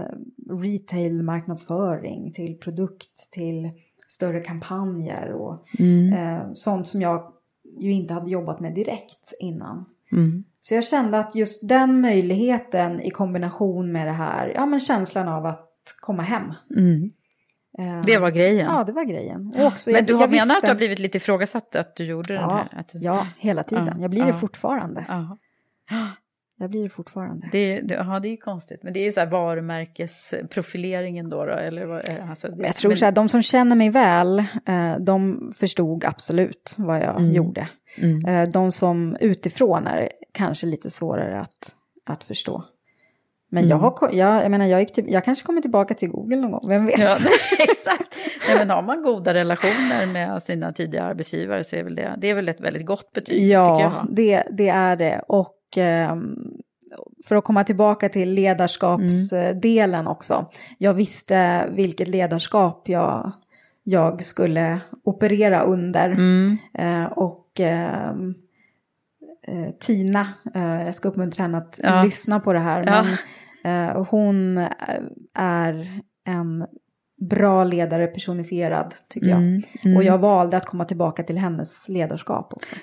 retail 0.62 1.22
marknadsföring 1.22 2.33
till 2.33 2.59
produkt 2.59 3.31
till 3.33 3.70
större 4.09 4.40
kampanjer 4.40 5.33
och 5.33 5.64
Mm. 5.78 6.12
eh, 6.12 6.42
sånt 6.54 6.88
som 6.88 7.00
jag 7.00 7.33
ju 7.81 7.92
inte 7.92 8.14
hade 8.14 8.31
jobbat 8.31 8.61
med 8.61 8.74
direkt 8.74 9.33
innan. 9.40 9.85
Mm. 10.12 10.44
Så 10.61 10.74
jag 10.74 10.85
kände 10.85 11.18
att 11.18 11.35
just 11.35 11.68
den 11.68 12.00
möjligheten 12.00 13.00
i 13.02 13.11
kombination 13.11 13.92
med 13.92 14.07
det 14.07 14.12
här, 14.12 14.52
ja 14.54 14.66
men 14.66 14.81
känslan 14.81 15.28
av 15.28 15.46
att 15.46 15.68
komma 16.00 16.22
hem. 16.22 16.52
Mm. 16.76 17.11
Eh, 17.78 18.02
Det 18.06 18.18
var 18.18 18.30
grejen. 18.30 18.66
Ja, 18.70 18.84
det 18.84 18.92
var 18.92 19.04
grejen. 19.04 19.54
Och 19.56 19.66
också, 19.66 19.90
Men 19.90 19.96
jag, 19.98 20.06
du 20.06 20.14
har 20.14 20.20
jag 20.20 20.30
menat 20.30 20.50
att 20.50 20.56
visste- 20.56 20.66
du 20.66 20.70
har 20.70 20.76
blivit 20.76 20.98
lite 20.98 21.16
ifrågasatt 21.16 21.76
att 21.76 21.96
du 21.96 22.04
gjorde 22.04 22.34
den 22.34 22.42
Ja, 22.42 22.66
här? 22.72 22.80
Att 22.80 22.90
ja, 22.94 23.26
hela 23.38 23.62
tiden. 23.62 23.86
Ja, 23.86 23.94
Jag 24.00 24.10
blir 24.10 24.22
det 24.22 24.28
ja. 24.28 24.34
fortfarande. 24.34 25.04
Ja. 25.08 25.38
Jag 26.60 26.70
blir 26.70 26.82
det 26.82 26.88
fortfarande. 26.88 27.48
Det, 27.52 27.80
det, 27.80 27.94
ja, 27.94 28.20
det 28.20 28.28
är 28.28 28.30
ju 28.30 28.36
konstigt. 28.36 28.82
Men 28.82 28.92
det 28.92 29.00
är 29.00 29.04
ju 29.04 29.12
så 29.12 29.20
här 29.20 29.26
varumärkesprofileringen 29.26 31.30
då, 31.30 31.44
då 31.44 31.52
eller 31.52 31.86
vad, 31.86 32.08
eh, 32.08 32.30
alltså, 32.30 32.48
det, 32.48 32.56
Men 32.56 32.66
jag 32.66 32.76
tror 32.76 32.94
så 32.94 33.04
här, 33.04 33.12
de 33.12 33.28
som 33.28 33.42
känner 33.42 33.76
mig 33.76 33.90
väl, 33.90 34.38
eh, 34.66 34.96
de 35.00 35.52
förstod 35.56 36.04
absolut 36.04 36.74
vad 36.78 36.98
jag 36.98 37.20
Mm. 37.20 37.32
gjorde. 37.32 37.68
Eh, 38.26 38.42
de 38.52 38.72
som 38.72 39.16
utifrån 39.20 39.86
är 39.86 40.08
kanske 40.32 40.66
lite 40.66 40.90
svårare 40.90 41.40
att, 41.40 41.74
att 42.06 42.24
förstå. 42.24 42.64
Men 43.50 43.64
Mm. 43.64 43.70
jag, 43.70 43.76
har, 43.78 44.11
jag, 44.12 44.44
jag 44.44 44.50
menar, 44.50 44.66
jag, 44.66 44.80
gick 44.80 44.92
till, 44.92 45.12
jag 45.12 45.24
kanske 45.24 45.46
kommer 45.46 45.61
tillbaka 45.61 45.94
till 45.94 46.08
Google 46.11 46.37
någon 46.37 46.50
gång, 46.50 46.68
vem 46.68 46.87
vet? 46.87 46.98
Ja, 46.98 47.16
exakt. 47.59 48.16
Nej, 48.49 48.59
men 48.59 48.70
har 48.70 48.82
man 48.82 49.03
goda 49.03 49.34
relationer 49.34 50.07
med 50.07 50.42
sina 50.42 50.72
tidigare 50.72 51.07
arbetsgivare 51.07 51.64
så 51.64 51.76
är 51.76 51.82
väl 51.84 51.94
det, 51.94 52.14
det 52.18 52.30
är 52.30 52.34
väl 52.34 52.49
ett 52.49 52.61
väldigt 52.61 52.86
gott 52.86 53.12
betyg, 53.12 53.51
Ja, 53.51 54.07
det, 54.11 54.42
det 54.51 54.68
är 54.68 54.96
det. 54.96 55.22
Och 55.28 55.57
ehm, 55.76 56.36
för 57.26 57.36
att 57.36 57.44
komma 57.44 57.64
tillbaka 57.64 58.09
till 58.09 58.32
ledarskapsdelen 58.32 60.07
också. 60.07 60.46
Jag 60.78 60.94
visste 60.94 61.68
vilket 61.72 62.09
ledarskap 62.09 62.88
jag, 62.88 63.32
jag 63.82 64.24
skulle 64.24 64.80
operera 65.05 65.62
under. 65.62 66.11
Mm. 66.11 66.57
Eh, 66.74 67.05
och 67.05 67.46
ehm, 67.61 68.28
eh, 68.30 68.34
Tina, 69.80 70.28
eh, 70.55 70.82
jag 70.84 70.94
ska 70.94 71.09
uppmuntra 71.09 71.42
henne 71.42 71.59
att 71.59 71.80
Ja. 71.82 72.03
lyssna 72.03 72.40
på 72.40 72.53
det 72.53 72.59
här. 72.59 72.84
Ja. 72.86 73.05
Men, 73.64 73.88
eh, 73.88 74.05
hon 74.11 74.59
är 75.34 76.01
en 76.26 76.66
bra 77.30 77.64
ledare 77.64 78.07
personifierad 78.07 78.94
tycker 79.09 79.28
jag. 79.28 79.38
Mm, 79.38 79.62
mm. 79.84 79.96
Och 79.96 80.05
jag 80.05 80.18
valde 80.18 80.57
att 80.57 80.66
komma 80.66 80.84
tillbaka 80.84 81.22
till 81.22 81.38
hennes 81.38 81.88
ledarskap 81.88 82.53
också. 82.55 82.74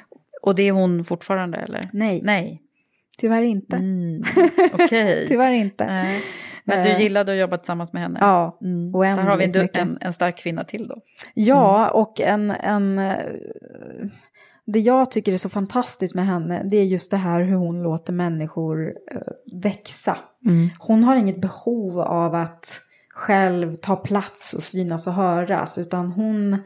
Och 0.41 0.55
det 0.55 0.63
är 0.63 0.71
hon 0.71 1.05
fortfarande 1.05 1.57
eller? 1.57 1.81
Nej, 1.93 2.21
Nej. 2.23 2.61
tyvärr 3.17 3.41
inte. 3.43 3.75
Mm. 3.75 4.21
Okej. 4.73 5.25
Tyvärr 5.27 5.51
inte. 5.51 5.85
Nej. 5.85 6.21
Men 6.63 6.83
du 6.83 6.89
Eh, 6.91 7.01
gillade 7.01 7.31
att 7.31 7.37
jobba 7.39 7.57
tillsammans 7.57 7.93
med 7.93 8.01
henne? 8.01 8.17
Ja, 8.21 8.57
Mm. 8.61 8.91
Där 8.91 9.21
har 9.23 9.37
vi 9.37 9.43
en, 9.45 9.69
en, 9.73 9.97
en 10.01 10.13
stark 10.13 10.37
kvinna 10.37 10.63
till 10.63 10.87
då. 10.87 10.95
Ja, 11.33 11.89
och 11.89 12.21
en, 12.21 12.51
en... 12.51 13.01
eh, 14.67 14.71
Det 14.71 14.79
jag 14.79 15.11
tycker 15.11 15.33
är 15.33 15.37
så 15.37 15.49
fantastiskt 15.49 16.15
med 16.15 16.25
henne, 16.25 16.63
det 16.63 16.77
är 16.77 16.83
just 16.83 17.11
det 17.11 17.17
här 17.17 17.41
hur 17.41 17.55
hon 17.55 17.83
låter 17.83 18.13
människor 18.13 18.93
eh, 19.11 19.21
växa. 19.61 20.17
Hon 20.79 21.03
har 21.03 21.15
inget 21.15 21.41
behov 21.41 21.99
av 21.99 22.35
att 22.35 22.81
själv 23.13 23.73
ta 23.73 23.95
plats 23.95 24.53
och 24.53 24.63
synas 24.63 25.07
och 25.07 25.13
höras, 25.13 25.77
utan 25.77 26.11
hon, 26.11 26.57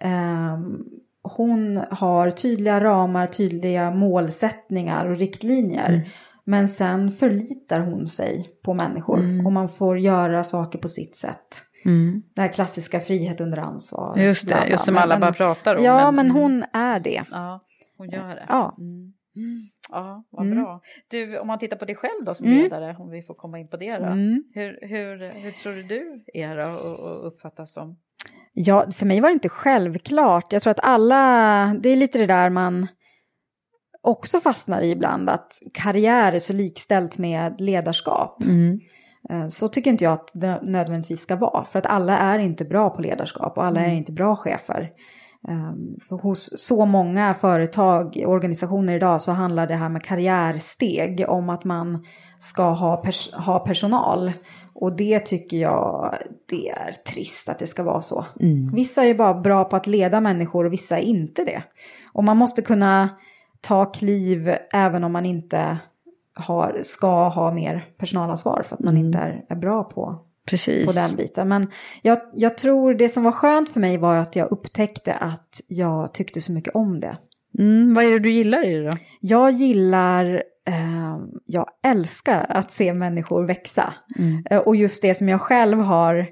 ehm, 0.00 0.84
hon 1.22 1.80
har 1.90 2.30
tydliga 2.30 2.80
ramar, 2.84 3.26
tydliga 3.26 3.90
målsättningar 3.90 5.06
och 5.06 5.16
riktlinjer. 5.16 5.92
Men 6.44 6.68
sen 6.68 7.10
förlitar 7.10 7.80
hon 7.80 8.06
sig 8.08 8.48
på 8.62 8.74
människor 8.74 9.18
och 9.46 9.52
man 9.52 9.68
får 9.68 9.98
göra 9.98 10.44
saker 10.44 10.78
på 10.78 10.88
sitt 10.88 11.16
sätt. 11.16 11.62
Det 12.34 12.40
här 12.42 12.48
klassiska 12.52 13.00
frihet 13.00 13.40
under 13.40 13.58
ansvar. 13.58 14.16
Just 14.18 14.48
det, 14.48 14.54
bla. 14.54 14.68
just 14.68 14.84
som 14.84 14.94
Men- 14.94 15.02
alla 15.02 15.14
men- 15.14 15.20
bara 15.20 15.32
pratar 15.32 15.76
om. 15.76 15.84
Ja, 15.84 16.10
men 16.10 16.30
hon 16.30 16.64
är 16.72 17.00
det. 17.00 17.24
Ja, 17.30 17.60
hon 17.96 18.10
gör 18.10 18.28
det. 18.28 18.46
Ja. 18.48 18.74
Mm. 18.78 19.12
Mm. 19.36 19.68
Ja, 19.90 20.24
vad 20.30 20.46
Mm. 20.46 20.58
bra. 20.62 20.80
Du, 21.10 21.38
om 21.38 21.46
man 21.46 21.58
tittar 21.58 21.76
på 21.76 21.84
dig 21.84 21.94
själv 21.96 22.24
då 22.26 22.34
som 22.34 22.46
Mm. 22.46 22.58
ledare, 22.58 22.96
om 22.98 23.10
vi 23.10 23.22
får 23.22 23.34
komma 23.34 23.58
in 23.58 23.68
på 23.68 23.76
det 23.76 23.98
då. 23.98 24.04
Mm. 24.04 24.44
Hur, 24.54 24.78
hur, 24.88 25.32
hur 25.40 25.50
tror 25.50 25.72
du 25.72 25.82
du 25.82 26.24
är 26.34 26.56
då 26.56 26.88
och, 26.88 26.98
och 27.00 27.26
uppfattas 27.26 27.72
som? 27.72 27.98
Ja, 28.52 28.90
för 28.92 29.06
mig 29.06 29.20
var 29.20 29.28
det 29.28 29.32
inte 29.32 29.48
självklart. 29.48 30.52
Jag 30.52 30.62
tror 30.62 30.70
att 30.70 30.84
alla, 30.84 31.76
det 31.82 31.88
är 31.88 31.96
lite 31.96 32.18
det 32.18 32.26
där 32.26 32.50
man 32.50 32.86
också 34.02 34.40
fastnar 34.40 34.80
i 34.80 34.90
ibland, 34.90 35.30
att 35.30 35.52
karriär 35.74 36.32
är 36.32 36.38
så 36.38 36.52
likställt 36.52 37.18
med 37.18 37.60
ledarskap. 37.60 38.42
Eh, 38.42 38.48
Så 39.48 39.68
tycker 39.68 39.90
inte 39.90 40.04
jag 40.04 40.12
att 40.12 40.30
det 40.34 40.60
nödvändigtvis 40.62 41.20
ska 41.20 41.36
vara, 41.36 41.64
för 41.64 41.78
att 41.78 41.86
alla 41.86 42.18
är 42.18 42.38
inte 42.38 42.64
bra 42.64 42.90
på 42.90 43.02
ledarskap 43.02 43.58
och 43.58 43.64
alla 43.64 43.80
är 43.80 43.90
inte 43.92 44.12
bra 44.12 44.36
chefer. 44.36 44.90
Ehm, 45.48 45.96
För 46.08 46.16
hos 46.16 46.50
så 46.56 46.86
många 46.86 47.34
företag 47.34 48.22
och 48.26 48.32
organisationer 48.32 48.96
idag 48.96 49.22
så 49.22 49.32
handlar 49.32 49.66
det 49.66 49.74
här 49.74 49.88
med 49.88 50.02
karriärsteg 50.02 51.24
om 51.28 51.50
att 51.50 51.64
man 51.64 52.04
ska 52.38 52.62
ha, 52.70 53.02
pers- 53.04 53.34
ha 53.34 53.58
personal. 53.58 54.32
Och 54.74 54.96
det 54.96 55.18
tycker 55.18 55.56
jag, 55.56 56.14
det 56.48 56.68
är 56.68 56.92
trist 57.12 57.48
att 57.48 57.58
det 57.58 57.66
ska 57.66 57.82
vara 57.82 58.00
så. 58.02 58.24
Vissa 58.74 59.02
är 59.02 59.06
ju 59.06 59.14
bara 59.14 59.34
bra 59.34 59.64
på 59.64 59.76
att 59.76 59.86
leda 59.86 60.20
människor 60.20 60.64
och 60.66 60.72
vissa 60.72 60.98
är 60.98 61.02
inte 61.02 61.44
det. 61.44 61.62
Och 62.12 62.24
man 62.24 62.36
måste 62.36 62.62
kunna 62.62 63.08
ta 63.60 63.84
kliv 63.84 64.54
även 64.72 65.04
om 65.04 65.12
man 65.12 65.26
inte 65.26 65.78
har, 66.38 66.80
ska 66.82 67.28
ha 67.28 67.52
mer 67.52 67.84
personalansvar 67.98 68.62
för 68.68 68.76
att 68.76 68.80
man 68.82 68.96
inte 68.96 69.18
är, 69.18 69.44
är 69.48 69.56
bra 69.56 69.84
på, 69.84 70.18
Precis. 70.46 70.86
på 70.86 70.92
den 70.92 71.16
biten. 71.16 71.48
Men 71.48 71.70
jag, 72.02 72.18
jag 72.34 72.58
tror 72.58 72.94
det 72.94 73.08
som 73.08 73.24
var 73.24 73.32
skönt 73.32 73.70
för 73.70 73.80
mig 73.80 73.96
var 73.96 74.16
att 74.16 74.36
jag 74.36 74.52
upptäckte 74.52 75.12
att 75.12 75.60
jag 75.68 76.14
tyckte 76.14 76.40
så 76.40 76.52
mycket 76.52 76.74
om 76.74 77.00
det. 77.00 77.16
Mm, 77.58 77.94
vad 77.94 78.04
är 78.04 78.10
det 78.10 78.18
du 78.18 78.32
gillar 78.32 78.64
i 78.64 78.74
det 78.74 78.90
då? 78.90 78.96
Jag 79.20 79.50
gillar, 79.50 80.42
eh, 80.66 81.18
jag 81.44 81.66
älskar 81.82 82.46
att 82.48 82.70
se 82.70 82.92
människor 82.92 83.44
växa. 83.44 83.94
Eh, 84.50 84.58
och 84.58 84.76
just 84.76 85.02
det 85.02 85.14
som 85.14 85.28
jag 85.28 85.40
själv 85.40 85.78
har 85.78 86.28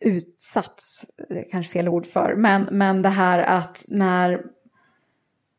utsatts, 0.00 1.04
är 1.28 1.50
kanske 1.50 1.72
fel 1.72 1.88
ord 1.88 2.06
för, 2.06 2.34
men, 2.36 2.68
men 2.70 3.02
det 3.02 3.08
här 3.08 3.38
att 3.38 3.84
när 3.88 4.40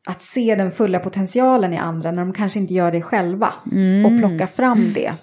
att 0.08 0.22
se 0.22 0.54
den 0.54 0.70
fulla 0.70 0.98
potentialen 0.98 1.72
i 1.72 1.76
andra 1.78 2.10
när 2.12 2.22
de 2.24 2.32
kanske 2.32 2.58
inte 2.60 2.74
gör 2.74 2.92
det 2.92 3.02
själva 3.02 3.54
och 4.06 4.18
plocka 4.18 4.46
fram 4.46 4.92
det. 4.94 5.14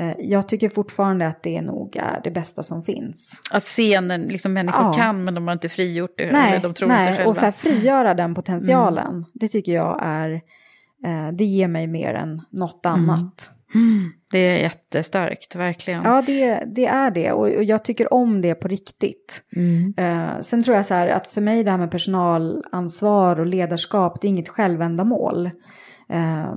Eh, 0.00 0.12
Jag 0.18 0.48
tycker 0.48 0.68
fortfarande 0.68 1.26
att 1.28 1.42
det 1.42 1.62
nog 1.62 1.96
är 1.96 2.20
det 2.24 2.30
bästa 2.30 2.62
som 2.62 2.82
finns. 2.82 3.30
Att 3.52 3.62
se 3.62 4.00
när 4.00 4.18
liksom, 4.18 4.52
människor 4.52 4.84
Ja. 4.86 4.92
kan 4.92 5.24
men 5.24 5.34
de 5.34 5.46
har 5.46 5.52
inte 5.52 5.68
frigjort 5.68 6.14
det. 6.16 6.32
Nej, 6.32 6.50
eller 6.50 6.62
de 6.62 6.74
tror 6.74 6.88
nej 6.88 7.00
inte 7.06 7.16
själva. 7.16 7.30
och 7.30 7.36
så 7.36 7.44
här 7.44 7.52
frigöra 7.52 8.14
den 8.14 8.34
potentialen. 8.34 9.24
Det 9.34 9.48
tycker 9.48 9.72
jag 9.72 10.00
är, 10.02 10.30
eh, 11.06 11.28
det 11.32 11.44
ger 11.44 11.68
mig 11.68 11.86
mer 11.86 12.14
än 12.14 12.42
något 12.50 12.86
annat. 12.86 13.50
Det 14.30 14.38
är 14.38 14.56
jättestarkt, 14.56 15.56
verkligen. 15.56 16.02
Ja, 16.04 16.22
det, 16.26 16.64
det 16.66 16.86
är 16.86 17.10
det. 17.10 17.32
Och, 17.32 17.46
och 17.46 17.64
jag 17.64 17.84
tycker 17.84 18.12
om 18.14 18.40
det 18.40 18.54
på 18.54 18.68
riktigt. 18.68 19.44
Eh, 19.96 20.40
sen 20.40 20.62
tror 20.62 20.76
jag 20.76 20.86
så 20.86 20.94
här 20.94 21.08
att 21.08 21.26
för 21.26 21.40
mig 21.40 21.64
det 21.64 21.70
här 21.70 21.78
med 21.78 21.90
personalansvar 21.90 23.40
och 23.40 23.46
ledarskap, 23.46 24.20
det 24.20 24.26
är 24.26 24.30
inget 24.30 24.48
självändamål. 24.48 25.50
Eh, 26.08 26.54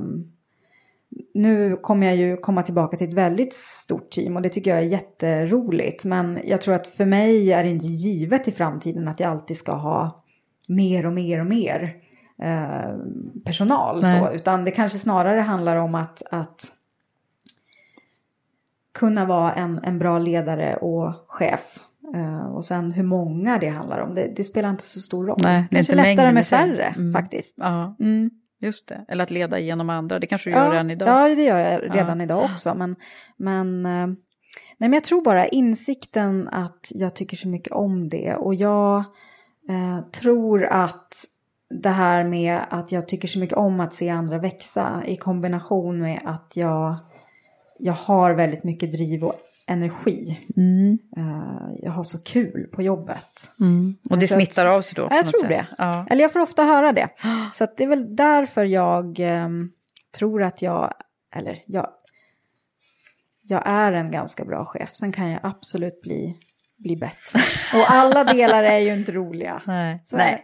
nu 1.34 1.76
kommer 1.76 2.08
jag 2.08 2.16
ju 2.16 2.38
komma 2.38 2.64
tillbaka 2.64 2.98
till 2.98 3.10
ett 3.10 3.14
väldigt 3.14 3.54
stort 3.54 4.12
team 4.12 4.36
och 4.36 4.42
det 4.42 4.50
tycker 4.50 4.72
jag 4.72 4.80
är 4.80 4.88
jätteroligt. 4.88 6.06
Men 6.06 6.40
jag 6.44 6.62
tror 6.62 6.76
att 6.76 6.88
för 6.88 7.06
mig 7.06 7.54
är 7.54 7.64
det 7.64 7.70
inte 7.70 7.88
givet 7.88 8.48
i 8.48 8.52
framtiden 8.52 9.08
att 9.08 9.20
jag 9.20 9.32
alltid 9.32 9.58
ska 9.58 9.72
ha 9.72 10.24
mer 10.68 11.06
och 11.06 11.14
mer 11.14 11.40
och 11.40 11.46
mer 11.46 11.96
eh, 12.42 12.98
personal. 13.46 14.02
Nej. 14.02 14.20
Så, 14.20 14.32
utan 14.32 14.66
det 14.66 14.72
kanske 14.72 14.98
snarare 14.98 15.40
handlar 15.40 15.78
om 15.78 15.96
att, 15.96 16.24
att 16.32 16.66
kunna 18.94 19.26
vara 19.26 19.54
en, 19.54 19.80
en 19.84 20.00
bra 20.00 20.20
ledare 20.20 20.76
och 20.76 21.14
chef. 21.28 21.80
Eh, 22.16 22.46
och 22.56 22.66
sen 22.66 22.92
hur 22.92 23.04
många 23.04 23.58
det 23.58 23.70
handlar 23.70 24.00
om, 24.00 24.16
det, 24.16 24.34
det 24.36 24.44
spelar 24.44 24.70
inte 24.70 24.84
så 24.84 25.00
stor 25.00 25.26
roll. 25.28 25.40
Nej, 25.44 25.68
det 25.72 25.78
är 25.78 25.80
inte 25.80 25.96
lättare 25.96 26.32
med 26.32 26.48
färre 26.48 26.84
Mm. 26.84 27.14
faktiskt. 27.14 27.56
Ja, 27.58 27.96
Mm. 28.00 28.30
just 28.62 28.88
det. 28.88 29.06
Eller 29.08 29.24
att 29.24 29.32
leda 29.32 29.60
genom 29.60 29.90
andra, 29.90 30.20
det 30.20 30.28
kanske 30.28 30.50
du 30.50 30.56
gör 30.56 30.72
redan 30.72 30.92
idag. 30.92 31.08
Ja, 31.10 31.36
det 31.36 31.44
gör 31.44 31.58
jag 31.60 31.96
redan 31.96 32.22
idag 32.22 32.44
också. 32.44 32.76
Men, 32.76 32.96
men, 33.38 33.86
eh, 33.86 34.08
nej, 34.78 34.90
men 34.90 34.94
jag 34.94 35.04
tror 35.04 35.24
bara 35.24 35.48
insikten 35.48 36.48
att 36.48 36.88
jag 36.92 37.16
tycker 37.16 37.38
så 37.38 37.48
mycket 37.48 37.72
om 37.74 38.10
det. 38.10 38.36
Och 38.36 38.56
jag 38.56 38.98
eh, 39.70 40.00
tror 40.22 40.64
att 40.66 41.14
det 41.82 41.90
här 41.90 42.24
med 42.24 42.60
att 42.70 42.92
jag 42.92 43.08
tycker 43.08 43.28
så 43.28 43.40
mycket 43.40 43.58
om 43.58 43.80
att 43.80 43.94
se 43.94 44.10
andra 44.10 44.38
växa 44.38 45.04
i 45.06 45.16
kombination 45.16 46.02
med 46.02 46.22
att 46.26 46.52
jag, 46.56 46.96
jag 47.84 47.94
har 47.94 48.34
väldigt 48.34 48.64
mycket 48.64 48.92
driv 48.92 49.24
och 49.24 49.40
energi. 49.68 50.40
Mm. 50.58 50.98
Eh, 51.18 51.76
jag 51.82 51.92
har 51.92 52.04
så 52.04 52.24
kul 52.24 52.68
på 52.72 52.82
jobbet. 52.82 53.50
Och 54.10 54.18
det 54.18 54.28
smittar 54.28 54.66
att- 54.66 54.72
av 54.72 54.82
sig 54.82 54.96
då? 54.96 55.08
Jag 55.12 55.26
tror 55.26 55.40
sätt. 55.42 55.50
det. 55.50 55.68
Ja. 55.78 56.06
Eller 56.10 56.22
jag 56.22 56.34
får 56.34 56.40
ofta 56.40 56.64
höra 56.64 56.92
det. 56.92 57.10
Så 57.54 57.68
det 57.78 57.84
är 57.84 57.88
väl 57.88 58.16
därför 58.16 58.66
jag 58.66 59.20
ehm, 59.20 59.72
tror 60.18 60.44
att 60.44 60.62
jag, 60.62 60.94
eller 61.36 61.60
jag, 61.66 61.88
jag 63.44 63.62
är 63.66 63.92
en 63.92 64.12
ganska 64.12 64.46
bra 64.46 64.66
chef. 64.66 64.90
Sen 64.96 65.12
kan 65.12 65.30
jag 65.30 65.40
absolut 65.44 66.02
bli, 66.02 66.38
bli 66.78 66.96
bättre. 66.96 67.40
Och 67.74 67.92
alla 67.92 68.24
delar 68.24 68.64
är 68.64 68.80
ju 68.80 68.94
inte 68.94 69.12
roliga. 69.12 69.62
Nej. 69.66 70.04
Nej. 70.12 70.44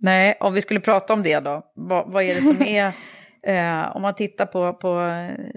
Nej, 0.00 0.36
om 0.40 0.54
vi 0.54 0.60
skulle 0.60 0.80
prata 0.80 1.12
om 1.12 1.22
det 1.22 1.40
då, 1.40 1.62
vad, 1.74 2.12
vad 2.12 2.22
är 2.22 2.34
det 2.34 2.42
som 2.42 2.62
är, 2.66 2.86
eh, 3.82 3.96
om 3.96 4.02
man 4.02 4.14
tittar 4.14 4.46
på, 4.46 4.72
på 4.72 5.00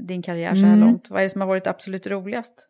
din 0.08 0.22
karriär 0.22 0.56
så 0.56 0.66
här 0.66 0.74
Mm. 0.74 0.80
långt, 0.80 1.06
vad 1.10 1.20
är 1.20 1.24
det 1.24 1.30
som 1.30 1.42
har 1.42 1.48
varit 1.48 1.68
absolut 1.68 2.08
roligast? 2.08 2.68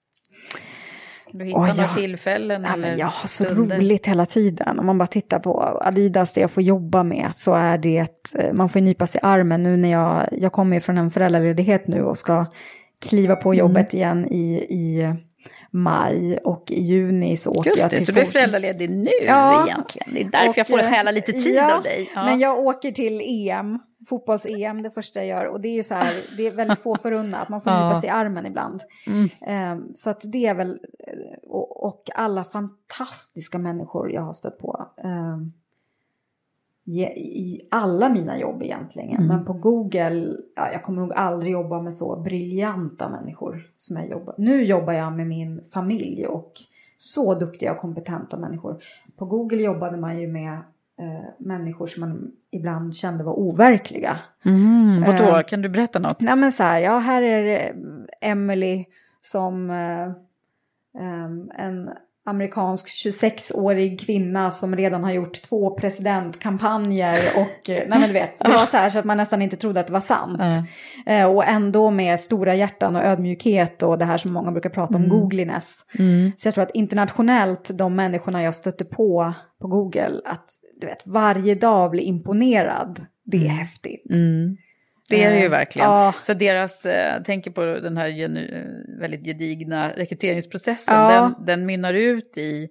Du 1.34 1.46
hitta 1.46 1.60
Oj, 1.60 1.68
några 1.68 1.82
jag- 1.82 1.96
tillfällen 1.96 2.64
Ja, 2.64 2.74
eller 2.74 2.98
jag 2.98 3.06
har 3.08 3.28
så 3.28 3.44
stunder? 3.44 3.78
roligt 3.78 4.06
hela 4.08 4.26
tiden. 4.26 4.80
Om 4.80 4.86
man 4.86 4.98
bara 4.98 5.08
tittar 5.08 5.40
på 5.40 5.62
Adidas, 5.82 6.34
det 6.34 6.42
jag 6.42 6.52
får 6.52 6.64
jobba 6.64 7.04
med, 7.04 7.32
så 7.36 7.54
är 7.54 7.78
det, 7.78 8.08
eh, 8.36 8.54
man 8.54 8.70
får 8.70 8.80
nypa 8.80 9.08
sig 9.08 9.22
i 9.24 9.28
armen 9.28 9.64
nu 9.64 9.78
när 9.78 9.92
jag, 9.92 10.28
jag 10.32 10.52
kommer 10.52 10.80
från 10.80 10.98
en 10.98 11.12
föräldraledighet 11.12 11.88
nu 11.88 12.04
och 12.04 12.18
ska 12.18 12.46
kliva 13.10 13.36
på 13.36 13.54
jobbet 13.54 13.94
igen 13.94 14.26
i, 14.32 14.54
i 14.70 15.14
maj 15.74 16.38
och 16.38 16.72
i 16.72 16.82
juni 16.82 17.38
så 17.38 17.52
åker 17.52 17.70
jag 17.70 17.78
Just 17.78 17.90
det, 17.90 17.98
till 17.98 18.06
så 18.06 18.12
du 18.12 18.22
är 18.22 18.26
föräldraledig 18.26 18.90
nu 18.90 19.10
Ja. 19.28 19.68
egentligen. 19.68 20.10
Det 20.14 20.22
är 20.22 20.30
därför 20.32 20.50
Och, 20.50 20.58
jag 20.58 20.68
får 20.68 20.80
eh, 20.84 20.90
stjäla 20.90 21.12
lite 21.12 21.32
tid 21.32 21.56
ja, 21.56 21.76
av 21.78 21.84
dig. 21.84 22.12
Ja. 22.16 22.26
Men 22.26 22.40
jag 22.40 22.60
åker 22.60 22.92
till 22.92 23.22
EM, 23.50 23.80
fotbolls-EM, 24.10 24.82
det 24.84 24.92
första 24.92 25.20
jag 25.20 25.28
gör. 25.28 25.46
Och 25.46 25.62
det 25.62 25.68
är 25.68 25.74
ju 25.74 25.84
så 25.84 25.94
här, 25.94 26.14
det 26.38 26.48
är 26.48 26.52
väldigt 26.52 26.80
få 26.80 26.96
förunnat, 26.96 27.50
man 27.50 27.62
får 27.62 27.72
Ja. 27.72 27.88
nypa 27.90 28.00
sig 28.02 28.08
i 28.08 28.12
armen 28.12 28.46
ibland. 28.46 28.82
Mm. 29.08 29.30
Ehm, 29.42 29.84
så 29.96 30.10
att 30.10 30.22
det 30.24 30.46
är 30.46 30.54
väl, 30.54 30.70
eh, 30.72 31.50
och, 31.50 31.86
och 31.86 32.04
alla 32.16 32.44
fantastiska 32.44 33.58
människor 33.58 34.12
jag 34.12 34.22
har 34.22 34.34
stött 34.34 34.58
på. 34.60 34.86
ge- 35.04 35.52
I 36.86 37.62
alla 37.72 38.10
mina 38.10 38.40
jobb 38.40 38.64
egentligen. 38.64 39.10
Mm. 39.10 39.28
Men 39.28 39.46
på 39.46 39.54
Google, 39.54 40.38
ja, 40.56 40.72
jag 40.72 40.84
kommer 40.84 41.02
nog 41.02 41.14
aldrig 41.14 41.52
jobba 41.52 41.82
med 41.82 41.96
så 41.96 42.20
briljanta 42.20 43.10
människor 43.10 43.68
som 43.76 43.98
jag 43.98 44.10
jobbar. 44.10 44.36
Nu 44.38 44.64
jobbar 44.64 44.94
jag 44.94 45.14
med 45.14 45.28
min 45.28 45.62
familj 45.74 46.28
och 46.28 46.54
så 46.98 47.36
duktiga 47.36 47.72
och 47.72 47.78
kompetenta 47.78 48.38
människor. 48.38 48.84
På 49.18 49.26
Google 49.26 49.62
jobbade 49.62 49.98
man 49.98 50.20
ju 50.20 50.28
med 50.28 50.54
eh, 51.00 51.30
människor 51.38 51.88
som 51.88 52.02
man 52.02 52.32
ibland 52.52 52.96
kände 52.96 53.24
var 53.24 53.40
overkliga. 53.40 54.20
Mm, 54.46 55.02
vadå, 55.02 55.38
Eh, 55.38 55.44
kan 55.44 55.62
du 55.62 55.70
berätta 55.70 56.00
något? 56.00 56.22
Nej 56.22 56.36
men 56.36 56.52
så 56.52 56.64
här, 56.64 56.80
ja 56.80 56.98
här 56.98 57.22
är 57.22 57.76
Emily 58.22 58.86
som 59.22 59.70
eh, 59.70 60.12
em, 61.04 61.52
en 61.56 61.90
amerikansk 62.32 62.90
26-årig 62.90 64.00
kvinna 64.00 64.52
som 64.52 64.76
redan 64.76 65.04
har 65.04 65.12
gjort 65.12 65.42
två 65.42 65.76
presidentkampanjer 65.76 67.20
och 67.36 67.70
eh, 67.70 67.84
nej 67.88 68.00
men 68.00 68.02
du 68.02 68.14
vet, 68.14 68.40
det 68.40 68.52
var 68.52 68.66
så 68.66 68.78
här 68.78 68.90
så 68.90 69.00
att 69.00 69.06
man 69.06 69.18
nästan 69.18 69.42
inte 69.42 69.58
trodde 69.58 69.80
att 69.80 69.88
det 69.88 69.94
var 69.94 70.02
sant. 70.02 70.42
Eh, 71.06 71.26
och 71.26 71.46
ändå 71.46 71.92
med 71.92 72.20
stora 72.20 72.56
hjärtan 72.56 72.96
och 72.96 73.04
ödmjukhet 73.04 73.84
och 73.84 73.98
det 73.98 74.06
här 74.06 74.18
som 74.18 74.34
många 74.34 74.52
brukar 74.52 74.70
prata 74.70 74.98
om, 74.98 75.10
googliness. 75.10 75.86
Mm. 76.00 76.32
Så 76.38 76.48
jag 76.48 76.54
tror 76.54 76.64
att 76.64 76.72
internationellt, 76.72 77.70
de 77.74 77.96
människorna 77.96 78.44
jag 78.44 78.56
stötte 78.56 78.86
på 78.86 79.34
på 79.62 79.68
Google, 79.68 80.22
att 80.26 80.52
du 80.82 80.88
vet, 80.88 81.08
varje 81.08 81.56
dag 81.56 81.92
bli 81.92 82.04
imponerad, 82.04 83.06
det 83.24 83.38
är 83.38 83.50
häftigt. 83.50 84.06
Mm. 84.10 84.58
Det 85.18 85.24
är 85.24 85.32
det 85.32 85.40
ju 85.40 85.46
Eh, 85.46 85.52
verkligen. 85.52 85.90
ja. 85.90 86.14
Så 86.22 86.34
deras, 86.34 86.86
eh, 86.86 87.14
jag 87.14 87.26
tänker 87.26 87.52
på 87.52 87.66
den 87.66 87.98
här 87.98 88.08
genu, 88.08 88.66
väldigt 89.00 89.26
gedigna 89.26 89.90
rekryteringsprocessen, 89.90 90.96
Ja. 90.96 91.10
den, 91.38 91.46
den 91.46 91.66
mynnar 91.66 91.94
ut 91.94 92.38
i 92.38 92.70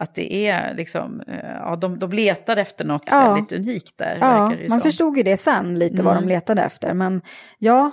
att 0.00 0.14
det 0.14 0.34
är 0.48 0.74
liksom, 0.74 1.20
eh, 1.28 1.38
ja, 1.54 1.76
de, 1.76 1.98
de 1.98 2.12
letar 2.12 2.56
efter 2.56 2.84
något 2.84 3.02
Ja. 3.10 3.34
väldigt 3.34 3.52
unikt 3.52 3.98
där. 3.98 4.18
Ja, 4.20 4.48
man 4.48 4.68
som. 4.70 4.80
förstod 4.80 5.16
ju 5.16 5.22
det 5.22 5.36
sen 5.36 5.78
lite 5.78 6.02
vad 6.02 6.12
Mm. 6.16 6.28
de 6.28 6.34
letade 6.34 6.62
efter. 6.62 6.94
Men 6.94 7.20
ja, 7.58 7.90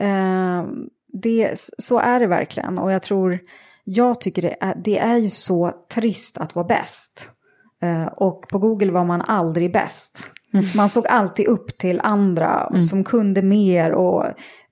eh, 0.00 0.64
det, 1.12 1.52
så 1.78 1.98
är 1.98 2.20
det 2.20 2.26
verkligen. 2.26 2.78
Och 2.78 2.92
jag 2.92 3.02
tror, 3.02 3.38
jag 3.84 4.20
tycker 4.20 4.42
det 4.42 4.56
är, 4.60 4.74
det 4.84 4.98
är 4.98 5.16
ju 5.16 5.30
så 5.30 5.72
trist 5.94 6.38
att 6.38 6.54
vara 6.54 6.66
bäst. 6.66 7.30
Eh, 7.82 8.06
och 8.06 8.48
på 8.48 8.58
Google 8.58 8.92
var 8.92 9.04
man 9.04 9.22
aldrig 9.22 9.72
bäst. 9.72 10.24
Mm. 10.54 10.66
Man 10.76 10.88
såg 10.88 11.06
alltid 11.06 11.46
upp 11.46 11.78
till 11.78 12.00
andra 12.00 12.82
som 12.82 13.04
kunde 13.04 13.42
mer 13.42 13.92
och 13.92 14.24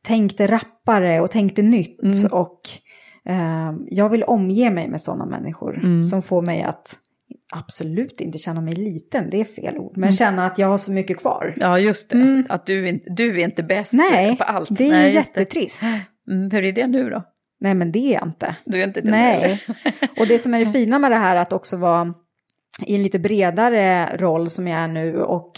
tänkte 0.02 0.46
rappare 0.46 1.20
och 1.20 1.30
tänkte 1.30 1.62
nytt. 1.62 2.02
Mm. 2.02 2.26
Och 2.32 2.60
eh, 3.28 3.72
jag 3.86 4.08
vill 4.08 4.24
omge 4.24 4.70
mig 4.70 4.88
med 4.88 5.00
sådana 5.00 5.26
människor 5.26 5.78
Mm. 5.78 6.02
som 6.02 6.22
får 6.22 6.42
mig 6.42 6.62
att 6.62 6.98
absolut 7.54 8.20
inte 8.20 8.38
känna 8.38 8.60
mig 8.60 8.74
liten, 8.74 9.30
det 9.30 9.40
är 9.40 9.44
fel 9.44 9.78
ord, 9.78 9.96
Mm. 9.96 10.00
men 10.00 10.12
känna 10.12 10.46
att 10.46 10.58
jag 10.58 10.68
har 10.68 10.76
så 10.78 10.92
mycket 10.92 11.18
kvar. 11.18 11.54
Ja, 11.56 11.78
just 11.78 12.10
det. 12.10 12.16
Mm. 12.16 12.44
Att 12.48 12.66
du, 12.66 13.00
du 13.06 13.40
är 13.40 13.44
inte 13.44 13.62
bäst 13.62 13.92
Nej, 13.92 14.36
på 14.36 14.44
allt. 14.44 14.68
det 14.70 14.84
är 14.86 14.90
Nej, 14.90 15.14
jättetrist. 15.14 15.82
Mm, 16.30 16.50
hur 16.50 16.64
är 16.64 16.72
det 16.72 16.86
nu 16.86 17.10
då? 17.10 17.22
Nej, 17.60 17.74
men 17.74 17.92
det 17.92 17.98
är 17.98 18.12
jag 18.12 18.26
inte. 18.28 18.56
Du 18.64 18.80
är 18.80 18.86
inte 18.86 19.00
det 19.00 19.10
Nej. 19.10 19.62
Och 20.20 20.26
det 20.26 20.38
som 20.38 20.54
är 20.54 20.58
det 20.64 20.72
fina 20.72 20.98
med 20.98 21.10
det 21.10 21.16
här 21.16 21.36
att 21.36 21.52
också 21.52 21.76
vara 21.76 22.14
i 22.86 22.94
en 22.96 23.02
lite 23.02 23.18
bredare 23.18 24.16
roll 24.16 24.50
som 24.50 24.68
jag 24.68 24.80
är 24.80 24.88
nu 24.88 25.22
och 25.22 25.52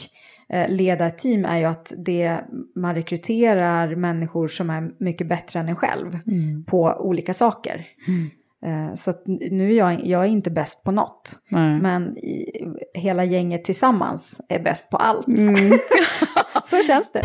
eh, 0.48 0.68
leda 0.68 1.06
ett 1.06 1.18
team 1.18 1.44
är 1.44 1.58
ju 1.58 1.64
att 1.64 1.92
det, 1.96 2.40
man 2.74 2.94
rekryterar 2.94 3.94
människor 3.94 4.48
som 4.48 4.70
är 4.70 4.90
mycket 4.98 5.26
bättre 5.26 5.60
än 5.60 5.68
en 5.68 5.76
själv 5.76 6.18
Mm. 6.26 6.64
på 6.64 6.96
olika 6.98 7.34
saker. 7.34 7.86
Eh, 8.66 8.94
Så 8.94 9.10
att 9.10 9.22
nu 9.26 9.70
är 9.72 9.76
jag, 9.78 10.06
jag 10.06 10.22
är 10.22 10.28
inte 10.28 10.50
bäst 10.50 10.84
på 10.84 10.90
något. 10.90 11.30
Nej. 11.48 11.80
Men 11.80 12.18
i, 12.18 12.50
hela 12.94 13.24
gänget 13.24 13.64
tillsammans 13.64 14.40
är 14.48 14.58
bäst 14.62 14.90
på 14.90 14.96
allt. 14.96 15.26
Mm. 15.28 15.56
Så 16.64 16.82
känns 16.82 17.12
det. 17.12 17.22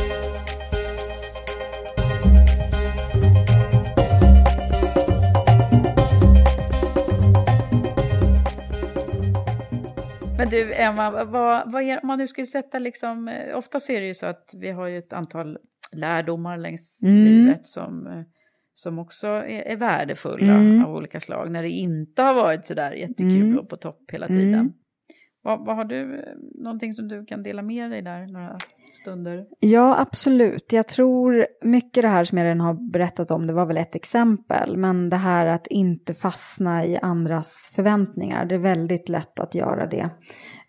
Men 10.40 10.50
du, 10.50 10.74
Emma, 10.74 11.24
vad, 11.26 11.72
vad 11.72 11.84
är, 11.84 11.96
om 12.04 12.08
man 12.08 12.18
nu 12.18 12.28
skulle 12.28 12.48
sätta 12.48 12.80
liksom, 12.80 13.28
eh, 13.28 13.58
ofta 13.58 13.80
så 13.80 13.92
är 13.92 14.02
det 14.02 14.08
ju 14.08 14.14
så 14.14 14.26
att 14.26 14.52
vi 14.58 14.72
har 14.72 14.88
ju 14.88 14.98
ett 14.98 15.14
antal 15.14 15.58
lärdomar 15.92 16.58
längs 16.58 17.04
Mm. 17.04 17.24
livet 17.24 17.68
som, 17.68 18.08
eh, 18.08 18.22
som 18.74 19.00
också 19.00 19.28
är, 19.28 19.62
är 19.62 19.76
värdefulla 19.76 20.54
Mm. 20.54 20.86
av 20.86 20.96
olika 20.96 21.20
slag, 21.20 21.52
när 21.52 21.64
det 21.64 21.70
inte 21.70 22.22
har 22.22 22.34
varit 22.34 22.66
så 22.66 22.74
där 22.74 22.92
jättekul 22.92 23.42
Mm. 23.42 23.60
och 23.60 23.70
på 23.70 23.78
topp 23.78 24.12
hela 24.12 24.28
tiden. 24.28 24.54
Mm. 24.54 24.74
Vad, 25.42 25.66
vad 25.66 25.76
har 25.76 25.86
du, 25.86 26.16
eh, 26.20 26.24
någonting 26.64 26.94
som 26.94 27.08
du 27.08 27.26
kan 27.26 27.44
dela 27.44 27.62
med 27.62 27.92
dig 27.92 28.02
där, 28.02 28.26
några 28.26 28.58
stunder? 28.94 29.46
Ja, 29.60 30.00
absolut. 30.00 30.74
Jag 30.74 30.88
tror 30.88 31.48
mycket 31.62 32.04
det 32.04 32.08
här 32.08 32.24
som 32.24 32.38
jag 32.38 32.46
redan 32.46 32.62
har 32.62 32.92
berättat 32.92 33.32
om, 33.32 33.48
det 33.48 33.54
var 33.54 33.66
väl 33.66 33.78
ett 33.78 33.96
exempel. 33.96 34.78
Men 34.78 35.10
det 35.10 35.18
här 35.18 35.46
att 35.46 35.68
inte 35.68 36.14
fastna 36.14 36.86
i 36.86 36.98
andras 36.98 37.72
förväntningar, 37.76 38.46
det 38.46 38.56
är 38.56 38.60
väldigt 38.60 39.10
lätt 39.10 39.40
att 39.40 39.56
göra 39.56 39.88
det. 39.88 40.10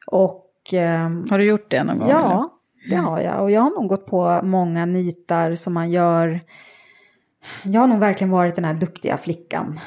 Och... 0.06 0.46
ehm, 0.72 1.24
Har 1.30 1.38
du 1.38 1.44
gjort 1.44 1.70
det 1.70 1.84
någon 1.84 1.98
gång? 1.98 2.08
eller? 2.08 2.20
Ja, 2.20 2.50
det 2.90 2.96
har 2.96 3.20
jag. 3.20 3.42
Och 3.42 3.50
jag 3.50 3.60
har 3.60 3.70
nog 3.70 3.88
gått 3.88 4.06
på 4.06 4.40
många 4.42 4.86
nitar 4.86 5.54
som 5.54 5.74
man 5.74 5.90
gör. 5.90 6.40
Jag 7.64 7.80
har 7.80 7.88
nog 7.88 7.98
verkligen 7.98 8.30
varit 8.30 8.54
den 8.54 8.64
här 8.64 8.74
duktiga 8.74 9.16
flickan. 9.16 9.80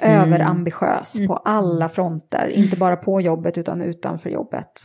Överambitiös 0.00 1.26
på 1.26 1.36
alla 1.36 1.88
fronter. 1.88 2.48
Inte 2.48 2.76
bara 2.76 2.96
på 2.96 3.20
jobbet 3.20 3.58
utan 3.58 3.82
utanför 3.82 4.30
jobbet. 4.30 4.82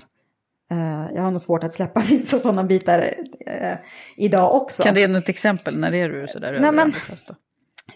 Eh, 0.72 1.16
jag 1.16 1.22
har 1.24 1.32
nog 1.32 1.42
svårt 1.42 1.64
att 1.64 1.74
släppa 1.74 2.00
vissa 2.10 2.40
sådana 2.40 2.64
bitar 2.64 3.14
eh, 3.46 3.78
idag 4.18 4.56
också. 4.56 4.84
Kan 4.84 4.94
du 4.94 5.02
ge 5.02 5.08
något 5.08 5.30
exempel? 5.30 5.80
När 5.80 5.94
är 5.94 6.10
du 6.10 6.28
sådär 6.28 6.54
överambitiös 6.54 7.24
då? 7.28 7.36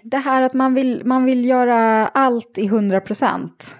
Det 0.03 0.17
här 0.17 0.41
att 0.41 0.53
man 0.53 0.73
vill, 0.73 1.01
man 1.05 1.25
vill 1.25 1.45
göra 1.45 2.07
allt 2.07 2.57
i 2.57 2.65
100 2.65 3.01
procent. 3.01 3.75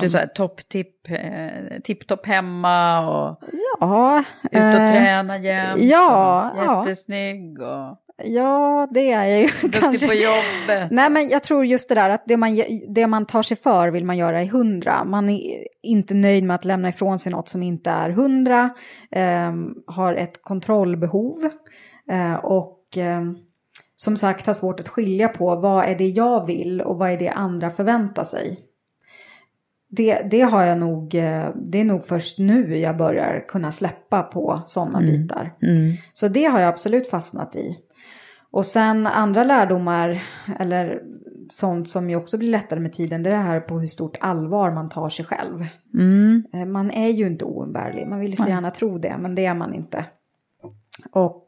Du 0.00 0.06
är 0.06 0.08
såhär 0.08 0.26
topptipp, 0.26 1.10
eh, 1.10 1.80
tipptopp 1.84 2.26
hemma 2.26 3.00
och 3.08 3.38
ja, 3.80 4.24
ut 4.42 4.52
och 4.52 4.60
eh, 4.60 4.90
träna 4.90 5.38
jämt. 5.38 5.80
ja, 5.80 6.50
och. 6.50 6.86
Jättesnygg 6.86 7.62
och 7.62 7.98
ja, 8.22 8.88
det 8.90 9.12
är 9.12 9.24
jag 9.24 9.40
ju 9.40 9.46
duktig 9.46 9.72
kanske. 9.72 10.06
på 10.06 10.14
jobbet. 10.14 10.90
Nej, 10.90 11.10
men 11.10 11.28
jag 11.28 11.42
tror 11.42 11.64
just 11.64 11.88
det 11.88 11.94
där 11.94 12.10
att 12.10 12.22
det 12.26 12.36
man, 12.36 12.62
det 12.88 13.06
man 13.06 13.26
tar 13.26 13.42
sig 13.42 13.56
för 13.56 13.88
vill 13.88 14.04
man 14.04 14.16
göra 14.16 14.42
i 14.42 14.46
hundra. 14.46 15.04
Man 15.04 15.30
är 15.30 15.66
inte 15.82 16.14
nöjd 16.14 16.44
med 16.44 16.54
att 16.54 16.64
lämna 16.64 16.88
ifrån 16.88 17.18
sig 17.18 17.32
något 17.32 17.48
som 17.48 17.62
inte 17.62 17.90
är 17.90 18.10
hundra. 18.10 18.70
ehm, 19.10 19.74
har 19.86 20.14
ett 20.14 20.42
kontrollbehov. 20.42 21.50
eh, 22.10 22.34
och 22.34 22.80
ehm, 22.96 23.36
som 23.96 24.16
sagt 24.16 24.46
har 24.46 24.54
svårt 24.54 24.80
att 24.80 24.88
skilja 24.88 25.28
på 25.28 25.56
vad 25.56 25.84
är 25.84 25.94
det 25.94 26.08
jag 26.08 26.46
vill 26.46 26.80
och 26.80 26.98
vad 26.98 27.10
är 27.10 27.18
det 27.18 27.28
andra 27.28 27.70
förväntar 27.70 28.24
sig. 28.24 28.60
Det, 29.88 30.22
det 30.30 30.40
har 30.40 30.64
jag 30.64 30.78
nog, 30.78 31.14
eh, 31.14 31.48
det 31.54 31.80
är 31.80 31.84
nog 31.84 32.06
först 32.06 32.38
nu 32.38 32.78
jag 32.78 32.96
börjar 32.96 33.44
kunna 33.48 33.72
släppa 33.72 34.22
på 34.22 34.62
sådana 34.66 34.98
bitar. 35.00 35.54
Så 36.12 36.28
det 36.28 36.44
har 36.44 36.60
jag 36.60 36.68
absolut 36.68 37.10
fastnat 37.10 37.56
i. 37.56 37.76
Och 38.54 38.66
sen 38.66 39.06
andra 39.06 39.44
lärdomar, 39.44 40.22
eller 40.58 41.02
sånt 41.48 41.90
som 41.90 42.10
ju 42.10 42.16
också 42.16 42.38
blir 42.38 42.50
lättare 42.50 42.80
med 42.80 42.92
tiden, 42.92 43.22
det 43.22 43.30
är 43.30 43.34
det 43.34 43.40
här 43.40 43.60
på 43.60 43.78
hur 43.78 43.86
stort 43.86 44.16
allvar 44.20 44.70
man 44.70 44.88
tar 44.88 45.08
sig 45.08 45.24
själv. 45.24 45.66
Eh, 46.52 46.66
Man 46.66 46.90
är 46.90 47.08
ju 47.08 47.26
inte 47.26 47.44
oumbärlig, 47.44 48.06
man 48.06 48.20
vill 48.20 48.30
ju 48.30 48.36
så 48.36 48.48
gärna 48.48 48.70
tro 48.70 48.98
det, 48.98 49.16
men 49.18 49.34
det 49.34 49.46
är 49.46 49.54
man 49.54 49.74
inte. 49.74 50.04
Och 51.12 51.46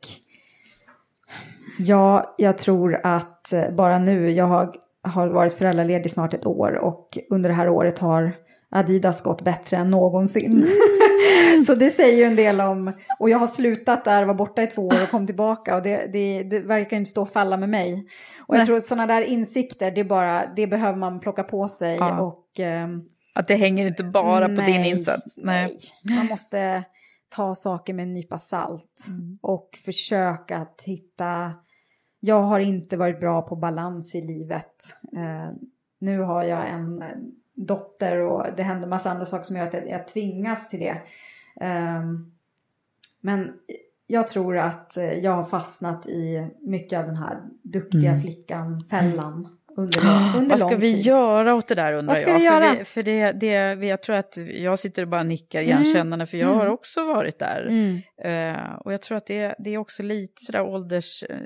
ja, 1.79 2.35
jag 2.39 2.59
tror 2.59 3.01
att 3.05 3.53
eh, 3.53 3.71
bara 3.71 3.99
nu, 3.99 4.31
jag 4.31 4.47
har, 4.47 4.75
har 5.03 5.29
varit 5.29 5.55
föräldraledig 5.55 6.11
snart 6.11 6.35
ett 6.35 6.47
år 6.47 6.73
och 6.73 7.19
under 7.31 7.51
det 7.51 7.57
här 7.57 7.69
året 7.69 7.99
har 7.99 8.33
Adidas 8.77 9.23
gått 9.23 9.43
bättre 9.43 9.77
än 9.77 9.91
någonsin. 9.91 10.69
så 11.67 11.75
det 11.75 11.91
säger 11.91 12.17
ju 12.17 12.23
en 12.25 12.37
del 12.37 12.61
om, 12.61 12.93
och 13.19 13.31
jag 13.31 13.39
har 13.39 13.47
slutat 13.47 14.05
där, 14.05 14.25
var 14.25 14.35
borta 14.35 14.63
i 14.63 14.67
två 14.67 14.87
år 14.87 15.03
och 15.03 15.11
kom 15.11 15.27
tillbaka 15.27 15.77
och 15.77 15.83
det, 15.83 16.07
det, 16.13 16.43
det 16.43 16.61
verkar 16.61 16.97
inte 16.97 17.11
stå 17.11 17.23
och 17.23 17.31
falla 17.31 17.57
med 17.57 17.69
mig. 17.69 18.07
Och 18.39 18.55
jag 18.55 18.59
Nej. 18.59 18.67
tror 18.67 18.77
att 18.77 18.85
sådana 18.85 19.07
där 19.07 19.23
insikter, 19.23 19.91
det, 19.91 20.01
är 20.01 20.05
bara, 20.05 20.47
det 20.57 20.67
behöver 20.67 20.99
man 20.99 21.21
plocka 21.21 21.43
på 21.43 21.69
sig 21.69 21.97
Ja. 21.97 22.21
och 22.21 22.61
ehm, 22.61 23.01
Att 23.35 23.49
det 23.49 23.55
hänger 23.55 23.87
inte 23.87 24.05
bara 24.05 24.49
på 24.49 24.55
din 24.55 24.65
Nej, 24.65 24.91
insats. 24.91 25.35
Nej. 25.37 25.79
Man 26.11 26.27
måste 26.27 26.85
ta 27.29 27.55
saker 27.55 27.95
med 27.95 28.03
en 28.03 28.13
nypa 28.15 28.39
salt 28.39 29.05
Mm. 29.09 29.39
och 29.43 29.79
försöka 29.85 30.57
att 30.59 30.83
hitta... 30.85 31.53
Jag 32.21 32.43
har 32.43 32.61
inte 32.61 32.97
varit 32.97 33.21
bra 33.21 33.43
på 33.43 33.57
balans 33.57 34.15
i 34.15 34.21
livet. 34.21 34.75
Eh, 35.17 35.57
nu 35.99 36.21
har 36.21 36.45
jag 36.45 36.69
en 36.69 37.05
dotter 37.57 38.19
och 38.19 38.47
det 38.57 38.63
händer 38.63 38.89
massa 38.89 39.11
andra 39.11 39.25
saker 39.25 39.45
som 39.45 39.57
gör 39.57 39.67
att 39.67 39.75
jag, 39.75 39.89
jag 39.89 40.09
tvingas 40.09 40.69
till 40.69 40.81
det. 40.81 40.97
Ehm, 41.61 42.33
men 43.21 43.53
jag 44.07 44.29
tror 44.29 44.59
att 44.59 44.99
jag 45.23 45.33
har 45.33 45.45
fastnat 45.45 46.07
i 46.07 46.49
mycket 46.61 46.99
av 46.99 47.07
den 47.07 47.17
här 47.17 47.39
duktiga 47.63 48.17
flickan-fällan 48.21 49.49
under, 49.77 50.01
lång- 50.01 50.07
under 50.27 50.37
Mm. 50.37 50.49
Vad 50.49 50.61
ska 50.61 50.77
vi 50.77 50.95
tid. 50.95 51.05
göra 51.07 51.55
åt 51.55 51.69
det 51.69 51.75
där 51.75 51.93
undrar 51.93 52.15
Vad 52.15 52.21
ska 52.23 52.31
jag? 52.31 52.39
vi 52.39 52.47
för 52.47 52.55
göra? 52.55 52.75
Vi, 52.79 52.85
för 52.85 53.03
det, 53.03 53.33
det, 53.33 53.87
jag 53.87 54.03
tror 54.03 54.17
att 54.17 54.37
jag 54.37 54.79
sitter 54.79 55.03
och 55.03 55.09
bara 55.09 55.23
nickar 55.23 55.61
igenkännande 55.61 56.27
för 56.27 56.37
jag 56.39 56.55
har 56.55 56.67
också 56.67 57.05
varit 57.05 57.39
där. 57.39 57.67
Mm. 57.67 58.01
Eh, 58.57 58.73
och 58.75 58.93
jag 58.93 59.03
tror 59.03 59.17
att 59.19 59.27
det, 59.27 59.55
det 59.59 59.71
är 59.71 59.79
också 59.79 60.03
lite 60.03 60.45
sådär 60.45 60.63
ålders... 60.63 61.23
eh, 61.23 61.37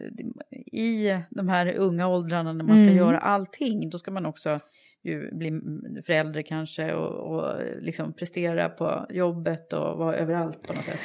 I 0.72 1.20
de 1.30 1.48
här 1.48 1.74
unga 1.76 2.08
åldrarna 2.08 2.52
när 2.52 2.64
man 2.64 2.76
ska 2.76 2.84
Mm. 2.86 2.96
göra 2.96 3.18
allting, 3.18 3.90
då 3.90 3.98
ska 3.98 4.10
man 4.10 4.26
också 4.26 4.60
ju 5.02 5.34
bli 5.34 5.60
förälder 6.06 6.42
kanske 6.42 6.94
och, 6.94 7.34
och 7.34 7.54
liksom 7.80 8.12
prestera 8.12 8.68
på 8.68 9.06
jobbet 9.10 9.72
och 9.72 9.98
vara 9.98 10.16
överallt 10.16 10.66
på 10.66 10.72
något 10.72 10.84
sätt. 10.84 10.98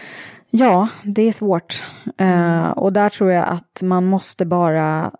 Ja, 0.49 0.89
det 1.03 1.21
är 1.21 1.31
svårt. 1.31 1.83
Eh, 2.17 2.69
och 2.69 2.93
där 2.93 3.09
tror 3.09 3.31
jag 3.31 3.47
att 3.47 3.81
man 3.81 4.05
måste 4.05 4.45
bara 4.45 5.11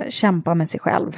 eh, 0.00 0.08
kämpa 0.08 0.54
med 0.54 0.70
sig 0.70 0.80
själv. 0.80 1.16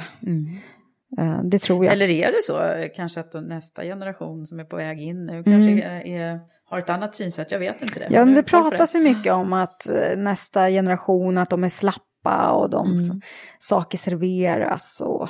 Eh, 1.19 1.39
det 1.43 1.59
tror 1.59 1.85
jag. 1.85 1.93
Eller 1.93 2.09
är 2.09 2.31
det 2.31 2.43
så 2.43 2.87
kanske 2.95 3.19
att 3.19 3.33
nästa 3.33 3.83
generation 3.83 4.47
som 4.47 4.59
är 4.59 4.63
på 4.63 4.75
väg 4.75 5.01
in 5.01 5.25
nu 5.25 5.43
kanske 5.43 5.71
är, 5.71 6.07
är, 6.07 6.39
har 6.65 6.79
ett 6.79 6.89
annat 6.89 7.15
synsätt? 7.15 7.51
Jag 7.51 7.59
vet 7.59 7.81
inte 7.81 7.99
det. 7.99 8.05
Mm. 8.05 8.15
ja, 8.19 8.25
men 8.25 8.33
det 8.33 8.43
pratas 8.43 8.95
ju 8.95 8.99
mycket 8.99 9.33
om 9.33 9.53
att 9.53 9.87
nästa 10.17 10.69
generation, 10.69 11.37
att 11.37 11.49
de 11.49 11.63
är 11.63 11.69
slappa 11.69 12.51
och 12.51 12.69
de 12.69 12.91
Mm. 12.91 13.21
saker 13.59 13.97
serveras. 13.97 15.01
Och... 15.05 15.29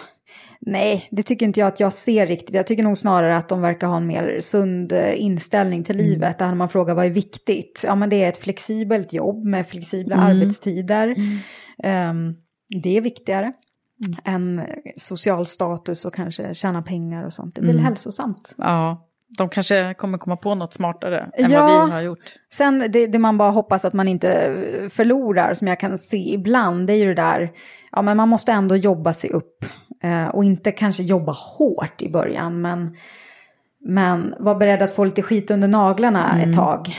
Nej, 0.62 1.08
det 1.12 1.24
tycker 1.24 1.45
inte 1.45 1.60
jag 1.60 1.68
att 1.68 1.80
jag 1.80 1.93
ser 1.93 2.28
riktigt. 2.28 2.55
Jag 2.55 2.68
tycker 2.68 2.84
nog 2.84 2.97
snarare 2.97 3.38
att 3.38 3.49
de 3.49 3.62
verkar 3.62 3.88
ha 3.88 3.97
en 3.97 4.08
mer 4.08 4.39
sund 4.41 4.91
eh, 4.91 5.22
inställning 5.22 5.84
till 5.84 5.95
Mm. 5.99 6.08
livet. 6.12 6.39
Där 6.39 6.55
man 6.55 6.70
frågar 6.70 6.93
vad 6.95 7.05
är 7.05 7.10
viktigt? 7.10 7.82
Ja, 7.88 7.95
men 7.95 8.10
det 8.10 8.24
är 8.24 8.30
ett 8.30 8.38
flexibelt 8.38 9.14
jobb 9.14 9.45
med 9.45 9.68
flexibla 9.68 10.16
Mm. 10.16 10.28
arbetstider. 10.28 11.16
Ehm, 11.84 12.36
det 12.84 12.97
är 12.97 13.01
viktigare 13.01 13.53
Mm. 14.05 14.20
än 14.26 14.66
social 14.95 15.45
status 15.45 16.05
och 16.05 16.14
kanske 16.14 16.53
tjäna 16.53 16.82
pengar 16.82 17.26
och 17.26 17.34
sånt. 17.34 17.55
Det 17.55 17.62
blir 17.62 17.72
Mm. 17.72 17.84
hälsosamt. 17.86 18.55
Ja, 18.58 19.07
de 19.38 19.49
kanske 19.49 19.93
kommer 19.93 20.17
komma 20.17 20.36
på 20.36 20.55
något 20.55 20.73
smartare 20.73 21.30
än 21.34 21.51
Ja. 21.51 21.65
vad 21.67 21.86
vi 21.86 21.91
har 21.91 22.01
gjort. 22.01 22.34
Sen 22.53 22.91
det, 22.91 23.07
det 23.07 23.19
man 23.19 23.38
bara 23.38 23.51
hoppas 23.51 23.86
att 23.86 23.93
man 23.93 24.07
inte 24.07 24.32
eh, 24.32 24.89
förlorar, 24.89 25.53
som 25.53 25.67
jag 25.67 25.80
kan 25.80 25.97
se 25.97 26.34
ibland, 26.34 26.88
det 26.88 26.93
är 26.93 26.97
ju 26.97 27.05
det 27.07 27.21
där, 27.21 27.51
ja 27.91 28.01
men 28.01 28.17
man 28.17 28.30
måste 28.30 28.51
ändå 28.51 28.75
jobba 28.75 29.13
sig 29.13 29.30
upp. 29.30 29.65
Eh, 30.03 30.28
och 30.28 30.43
inte 30.43 30.71
kanske 30.71 31.03
jobba 31.03 31.32
hårt 31.32 32.01
i 32.01 32.09
början, 32.09 32.61
men, 32.61 32.95
men 33.80 34.36
vara 34.39 34.55
beredd 34.55 34.82
att 34.82 34.95
få 34.95 35.03
lite 35.05 35.21
skit 35.21 35.51
under 35.51 35.67
naglarna 35.67 36.41
ett 36.41 36.55
tag. 36.55 36.95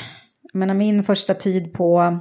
Menar 0.53 0.74
min 0.74 1.03
första 1.03 1.35
tid 1.35 1.72
på, 1.72 2.18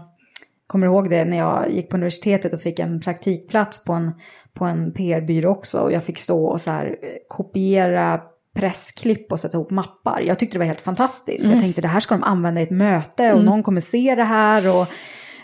kommer 0.67 0.87
du 0.87 0.93
ihåg 0.93 1.09
det, 1.09 1.25
när 1.25 1.37
jag 1.37 1.71
gick 1.71 1.89
på 1.89 1.95
universitetet 1.97 2.53
och 2.53 2.61
fick 2.61 2.79
en 2.79 3.01
praktikplats 3.01 3.85
på 3.85 3.93
en, 3.93 4.11
på 4.53 4.65
en 4.65 4.91
PR-byrå 4.91 5.49
också. 5.51 5.79
Och 5.79 5.91
jag 5.91 6.03
fick 6.03 6.17
stå 6.17 6.45
och 6.45 6.61
så 6.61 6.71
här 6.71 6.85
eh, 6.85 7.09
kopiera 7.27 8.21
pressklipp 8.57 9.31
och 9.31 9.39
sätta 9.39 9.57
ihop 9.57 9.71
mappar. 9.71 10.21
Jag 10.21 10.39
tyckte 10.39 10.55
det 10.55 10.59
var 10.59 10.65
helt 10.65 10.81
fantastiskt. 10.81 11.45
För 11.45 11.51
Jag 11.51 11.61
tänkte 11.61 11.81
det 11.81 11.87
här 11.87 11.99
ska 11.99 12.15
de 12.15 12.23
använda 12.23 12.61
i 12.61 12.63
ett 12.63 12.71
möte 12.71 13.33
och 13.33 13.43
någon 13.45 13.63
kommer 13.63 13.81
se 13.81 14.15
det 14.15 14.23
här. 14.23 14.75
Och, 14.75 14.87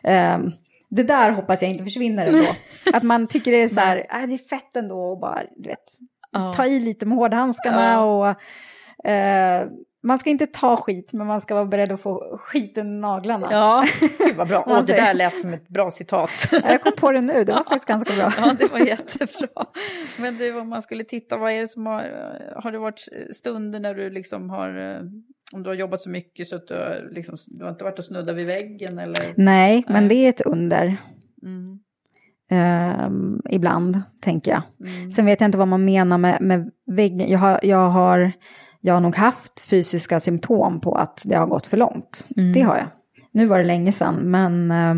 ehm, 0.04 0.52
det 0.90 1.04
där 1.04 1.32
hoppas 1.32 1.62
jag 1.62 1.72
inte 1.72 1.84
försvinner 1.84 2.26
ändå. 2.26 2.56
Att 2.94 3.04
man 3.04 3.28
tycker 3.28 3.52
det 3.52 3.64
är 3.64 3.70
så 3.70 3.80
här, 3.80 3.98
äh, 3.98 4.28
det 4.28 4.34
är 4.34 4.50
fett 4.50 4.76
ändå 4.76 4.96
och 4.96 5.20
bara, 5.20 5.42
du 5.56 5.70
vet, 5.70 5.84
ta 6.56 6.66
i 6.66 6.80
lite 6.80 7.06
med 7.06 7.18
hårdhandskarna 7.18 8.04
och 8.06 8.28
eh, 9.10 9.68
man 10.04 10.20
ska 10.20 10.30
inte 10.30 10.48
ta 10.48 10.78
skit 10.78 11.14
men 11.14 11.28
man 11.28 11.42
ska 11.42 11.56
vara 11.56 11.66
beredd 11.66 11.92
att 11.92 12.02
få 12.02 12.38
skiten 12.42 12.98
i 12.98 13.00
naglarna. 13.02 13.48
Ja, 13.52 13.86
Gud 14.20 14.36
vad 14.38 14.48
bra. 14.48 14.64
Åh, 14.68 14.86
det 14.86 14.94
där 14.94 15.14
lät 15.14 15.42
som 15.42 15.54
ett 15.54 15.68
bra 15.68 15.92
citat. 15.92 16.30
Jag 16.52 16.82
kom 16.82 16.92
på 16.98 17.12
det 17.12 17.22
nu, 17.22 17.44
det 17.44 17.52
var 17.52 17.64
faktiskt 17.64 17.86
ganska 17.86 18.14
bra. 18.16 18.34
Ja, 18.38 18.56
det 18.60 18.72
var 18.72 18.80
jättebra. 18.80 19.66
Men 20.18 20.38
du, 20.38 20.60
om 20.60 20.70
man 20.70 20.82
skulle 20.82 21.04
titta, 21.04 21.38
vad 21.38 21.52
är 21.52 21.62
det 21.62 21.68
som 21.68 21.86
har... 21.86 22.04
Har 22.64 22.72
det 22.72 22.78
varit 22.78 23.08
stunder 23.36 23.80
när 23.80 23.94
du 23.94 24.10
liksom 24.10 24.50
har... 24.50 24.92
eh, 24.96 25.02
Om 25.54 25.64
du 25.64 25.70
har 25.70 25.76
jobbat 25.76 26.02
så 26.02 26.10
mycket 26.10 26.48
så 26.48 26.56
att 26.56 26.68
du 26.68 26.74
har, 26.74 27.08
liksom, 27.12 27.38
du 27.48 27.64
har 27.64 27.72
inte 27.72 27.84
varit 27.84 28.00
och 28.00 28.06
snuddat 28.06 28.36
vid 28.36 28.46
väggen 28.48 29.00
eller? 29.00 29.34
Nej, 29.38 29.84
men 29.88 30.08
det 30.08 30.16
är 30.16 30.30
ett 30.30 30.42
under. 30.42 30.98
Mm. 31.44 31.80
Ehm, 32.50 33.42
ibland, 33.50 34.02
tänker 34.22 34.52
jag. 34.52 34.62
Mm. 34.90 35.12
Sen 35.12 35.26
vet 35.26 35.42
jag 35.42 35.48
inte 35.48 35.58
vad 35.58 35.68
man 35.68 35.86
menar 35.86 36.18
med, 36.18 36.42
med 36.42 36.72
väggen. 36.86 37.30
Jag 37.32 37.40
har, 37.40 37.60
jag, 37.64 37.90
har, 37.90 38.32
jag 38.86 38.94
har 38.94 39.02
nog 39.02 39.16
haft 39.16 39.62
fysiska 39.62 40.20
symptom 40.20 40.82
på 40.82 40.96
att 40.96 41.22
det 41.26 41.36
har 41.36 41.48
gått 41.48 41.66
för 41.68 41.78
långt. 41.78 42.28
Mm. 42.38 42.54
Det 42.54 42.62
har 42.62 42.78
jag. 42.78 42.88
Nu 43.32 43.46
var 43.46 43.58
det 43.58 43.64
länge 43.64 43.92
sedan, 43.92 44.16
men 44.16 44.72
eh, 44.72 44.92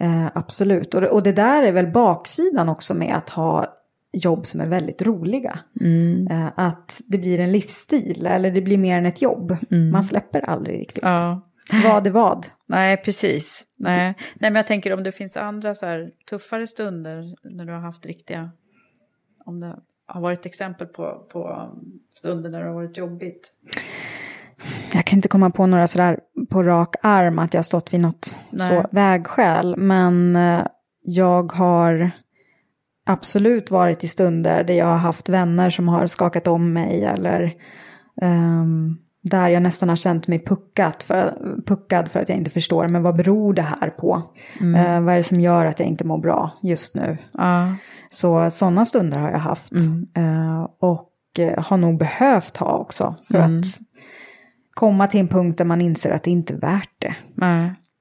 eh, 0.00 0.30
absolut. 0.34 0.94
Och, 0.94 1.00
det- 1.00 1.08
och 1.08 1.22
det 1.22 1.32
där 1.32 1.62
är 1.62 1.72
väl 1.72 1.86
baksidan 1.86 2.68
också 2.68 2.94
med 2.94 3.14
att 3.16 3.30
ha 3.30 3.74
jobb 4.12 4.46
som 4.46 4.60
är 4.60 4.66
väldigt 4.66 5.02
roliga. 5.02 5.58
Mm. 5.80 6.26
Eh, 6.30 6.48
att 6.56 7.00
det 7.06 7.18
blir 7.18 7.40
en 7.40 7.52
livsstil 7.52 8.26
eller 8.26 8.50
det 8.50 8.60
blir 8.60 8.78
mer 8.78 8.98
än 8.98 9.06
ett 9.06 9.22
jobb. 9.22 9.56
Man 9.92 10.04
släpper 10.04 10.40
aldrig 10.50 10.80
riktigt. 10.80 11.04
Ja. 11.04 11.40
Vad 11.84 12.06
är 12.06 12.10
vad? 12.10 12.46
Nej, 12.66 12.96
precis. 12.96 13.64
Nej. 13.76 14.04
Nej, 14.34 14.50
men 14.50 14.54
jag 14.54 14.66
tänker 14.66 14.92
om 14.92 15.02
det 15.02 15.12
finns 15.12 15.36
andra 15.36 15.74
så 15.74 15.86
här 15.86 16.10
tuffare 16.30 16.66
stunder 16.66 17.36
när 17.50 17.64
du 17.64 17.72
har 17.72 17.80
haft 17.80 18.06
riktiga... 18.06 18.50
Om 19.46 19.60
det 19.60 19.76
har 20.06 20.20
varit 20.20 20.46
exempel 20.46 20.86
på, 20.86 21.26
på 21.32 21.70
stunder 22.16 22.50
när 22.50 22.60
det 22.60 22.66
har 22.66 22.74
varit 22.74 22.96
jobbigt. 22.96 23.52
Jag 24.92 25.04
kan 25.04 25.18
inte 25.18 25.28
komma 25.28 25.50
på 25.50 25.66
några 25.66 25.86
sådär 25.86 26.20
på 26.50 26.62
rak 26.62 26.94
arm 27.02 27.38
att 27.38 27.54
jag 27.54 27.58
har 27.58 27.64
stått 27.64 27.94
vid 27.94 28.00
något 28.00 28.38
Nej. 28.50 28.68
så 28.68 28.86
vägskäl. 28.90 29.76
Men 29.76 30.36
eh, 30.36 30.66
jag 31.00 31.52
har 31.52 32.10
absolut 33.04 33.70
varit 33.70 34.04
i 34.04 34.08
stunder 34.08 34.64
där 34.64 34.74
jag 34.74 34.86
har 34.86 34.96
haft 34.96 35.28
vänner 35.28 35.70
som 35.70 35.88
har 35.88 36.06
skakat 36.06 36.46
om 36.46 36.72
mig 36.72 37.04
eller 37.04 37.54
ehm, 38.22 38.98
där 39.24 39.48
jag 39.48 39.62
nästan 39.62 39.88
har 39.88 39.96
känt 39.96 40.28
mig 40.28 40.44
puckat 40.44 41.02
för, 41.02 41.34
puckad 41.66 42.08
för 42.10 42.20
att 42.20 42.28
jag 42.28 42.38
inte 42.38 42.50
förstår. 42.50 42.88
Men 42.88 43.02
vad 43.02 43.16
beror 43.16 43.54
det 43.54 43.62
här 43.62 43.90
på? 43.90 44.22
Eh, 44.60 45.00
vad 45.00 45.12
är 45.12 45.16
det 45.16 45.22
som 45.22 45.40
gör 45.40 45.66
att 45.66 45.78
jag 45.78 45.88
inte 45.88 46.06
mår 46.06 46.18
bra 46.18 46.50
just 46.62 46.94
nu? 46.94 47.18
Ja. 47.32 47.74
Så 48.10 48.50
sådana 48.50 48.84
stunder 48.84 49.18
har 49.18 49.30
jag 49.30 49.38
haft. 49.38 49.72
Eh, 50.16 50.68
och 50.80 51.10
eh, 51.38 51.64
har 51.64 51.76
nog 51.76 51.98
behövt 51.98 52.56
ha 52.56 52.72
också. 52.72 53.14
För 53.32 53.38
att 53.38 53.64
komma 54.74 55.06
till 55.06 55.20
en 55.20 55.28
punkt 55.28 55.58
där 55.58 55.64
man 55.64 55.80
inser 55.80 56.10
att 56.10 56.22
det 56.22 56.30
inte 56.30 56.54
är 56.54 56.58
värt 56.58 56.90
det. 56.98 57.14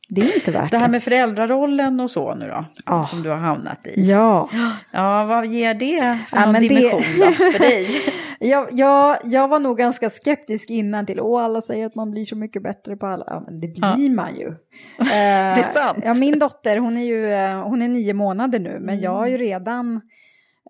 Det 0.09 0.21
är 0.21 0.35
inte 0.35 0.51
värt 0.51 0.71
Det 0.71 0.77
här 0.77 0.85
det. 0.87 0.91
med 0.91 1.03
föräldrarollen 1.03 1.99
och 1.99 2.11
så 2.11 2.35
nu 2.35 2.47
då, 2.47 2.65
Ja. 2.85 3.05
som 3.07 3.23
du 3.23 3.29
har 3.29 3.37
hamnat 3.37 3.87
i. 3.87 4.09
Ja, 4.11 4.49
Ja, 4.91 5.25
vad 5.25 5.45
ger 5.47 5.73
det 5.73 6.19
för 6.29 6.37
Ja, 6.37 6.43
någon 6.45 6.51
men 6.53 6.61
det- 6.61 6.67
dimension 6.67 7.01
då, 7.19 7.31
för 7.31 7.59
dig? 7.59 7.87
jag, 8.47 8.67
jag, 8.71 9.17
jag 9.23 9.47
var 9.47 9.59
nog 9.59 9.77
ganska 9.77 10.09
skeptisk 10.09 10.69
innan 10.69 11.05
till, 11.05 11.19
åh 11.19 11.43
alla 11.43 11.61
säger 11.61 11.85
att 11.85 11.95
man 11.95 12.11
blir 12.11 12.25
så 12.25 12.35
mycket 12.35 12.63
bättre 12.63 12.97
på 12.97 13.07
alla. 13.07 13.25
Ja, 13.27 13.43
men 13.45 13.59
det 13.59 13.67
blir 13.67 14.09
man 14.09 14.35
ju. 14.35 14.49
det 14.97 15.13
är 15.13 15.73
sant. 15.73 15.99
Ja, 16.03 16.13
min 16.13 16.39
dotter, 16.39 16.77
hon 16.77 16.97
är 16.97 17.03
ju 17.03 17.31
eh, 17.31 17.67
hon 17.67 17.81
är 17.81 17.87
nio 17.87 18.13
månader 18.13 18.59
nu, 18.59 18.79
men 18.79 18.99
jag 18.99 19.11
har 19.11 19.27
ju 19.27 19.37
redan 19.37 20.01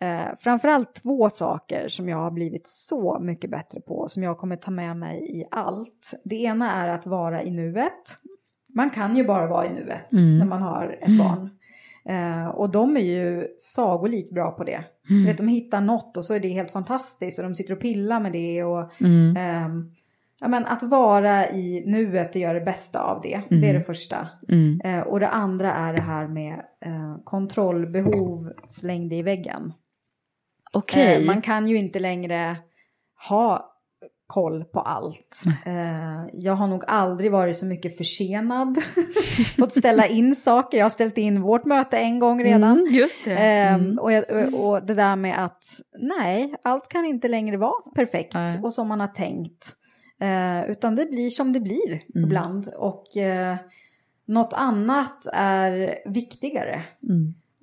eh, 0.01 0.36
framförallt 0.39 0.93
två 0.93 1.30
saker 1.30 1.88
som 1.88 2.09
jag 2.09 2.17
har 2.17 2.32
blivit 2.32 2.67
så 2.67 3.19
mycket 3.19 3.49
bättre 3.49 3.82
på, 3.82 4.07
som 4.07 4.24
jag 4.24 4.38
kommer 4.38 4.55
ta 4.55 4.71
med 4.71 4.97
mig 4.97 5.39
i 5.39 5.45
allt. 5.51 6.13
Det 6.24 6.36
ena 6.36 6.71
är 6.74 6.89
att 6.89 7.05
vara 7.05 7.43
i 7.43 7.51
nuet. 7.51 8.17
Man 8.76 8.89
kan 8.89 9.17
ju 9.17 9.24
bara 9.24 9.47
vara 9.47 9.65
i 9.65 9.74
nuet 9.74 10.11
när 10.11 10.45
man 10.45 10.61
har 10.61 10.97
ett 11.01 11.17
barn. 11.19 11.49
Eh, 12.10 12.47
och 12.47 12.70
de 12.72 12.97
är 12.97 13.01
ju 13.01 13.47
sagolikt 13.58 14.32
bra 14.32 14.51
på 14.51 14.64
det. 14.64 14.84
Du 15.08 15.26
vet, 15.26 15.38
de 15.38 15.47
hittar 15.47 15.82
något 15.82 16.18
och 16.18 16.26
så 16.26 16.34
är 16.34 16.39
det 16.39 16.47
helt 16.49 16.72
fantastiskt 16.72 17.39
och 17.39 17.45
de 17.45 17.56
sitter 17.56 17.74
och 17.74 17.80
pillar 17.80 18.20
med 18.20 18.32
det. 18.32 18.64
Och, 18.64 19.01
ehm, 19.38 19.91
ja, 20.39 20.47
men 20.47 20.66
att 20.66 20.84
vara 20.84 21.49
i 21.49 21.84
nuet 21.86 22.30
och 22.30 22.41
göra 22.41 22.60
det 22.60 22.66
bästa 22.66 22.99
av 22.99 23.22
det, 23.22 23.41
det 23.49 23.70
är 23.70 23.74
det 23.74 23.82
första. 23.82 24.28
Eh, 24.84 24.99
och 24.99 25.20
det 25.20 25.30
andra 25.30 25.74
är 25.74 25.93
det 25.93 26.01
här 26.01 26.28
med 26.28 26.54
eh, 26.86 27.18
kontrollbehov 27.24 28.54
slängde 28.68 29.16
i 29.16 29.22
väggen. 29.22 29.74
Okej. 30.74 31.22
Eh, 31.22 31.26
man 31.26 31.41
kan 31.41 31.68
ju 31.68 31.78
inte 31.78 31.99
längre 31.99 32.58
ha 33.30 33.72
koll 34.28 34.63
på 34.63 34.80
allt. 34.80 35.43
Eh, 35.65 36.26
jag 36.34 36.53
har 36.53 36.67
nog 36.67 36.84
aldrig 36.88 37.32
varit 37.32 37.57
så 37.57 37.65
mycket 37.65 37.97
försenad. 37.97 38.78
Fått 39.59 39.74
ställa 39.74 40.07
in 40.07 40.36
saker. 40.36 40.78
Jag 40.78 40.86
har 40.86 40.89
ställt 40.89 41.17
in 41.17 41.41
vårt 41.41 41.65
möte 41.65 41.97
en 41.97 42.19
gång 42.19 42.43
redan. 42.43 42.80
Mm, 42.80 42.93
just 42.93 43.26
det. 43.26 43.38
Ehm, 43.38 43.99
och, 43.99 44.11
jag, 44.11 44.24
och, 44.32 44.67
och 44.69 44.86
det 44.86 44.93
där 44.93 45.15
med 45.15 45.45
att 45.45 45.63
nej, 45.99 46.55
allt 46.63 46.89
kan 46.89 47.05
inte 47.05 47.28
längre 47.28 47.57
vara 47.57 47.91
perfekt 47.95 48.34
Nej. 48.34 48.59
och 48.63 48.74
som 48.74 48.88
man 48.88 48.99
har 48.99 49.07
tänkt. 49.07 49.76
Eh, 50.19 50.71
utan 50.71 50.95
det 50.95 51.05
blir 51.05 51.30
som 51.30 51.53
det 51.53 51.59
blir 51.59 52.01
ibland. 52.26 52.67
Och 52.78 53.17
eh, 53.17 53.55
något 54.28 54.53
annat 54.53 55.26
är 55.34 55.95
viktigare. 56.05 56.84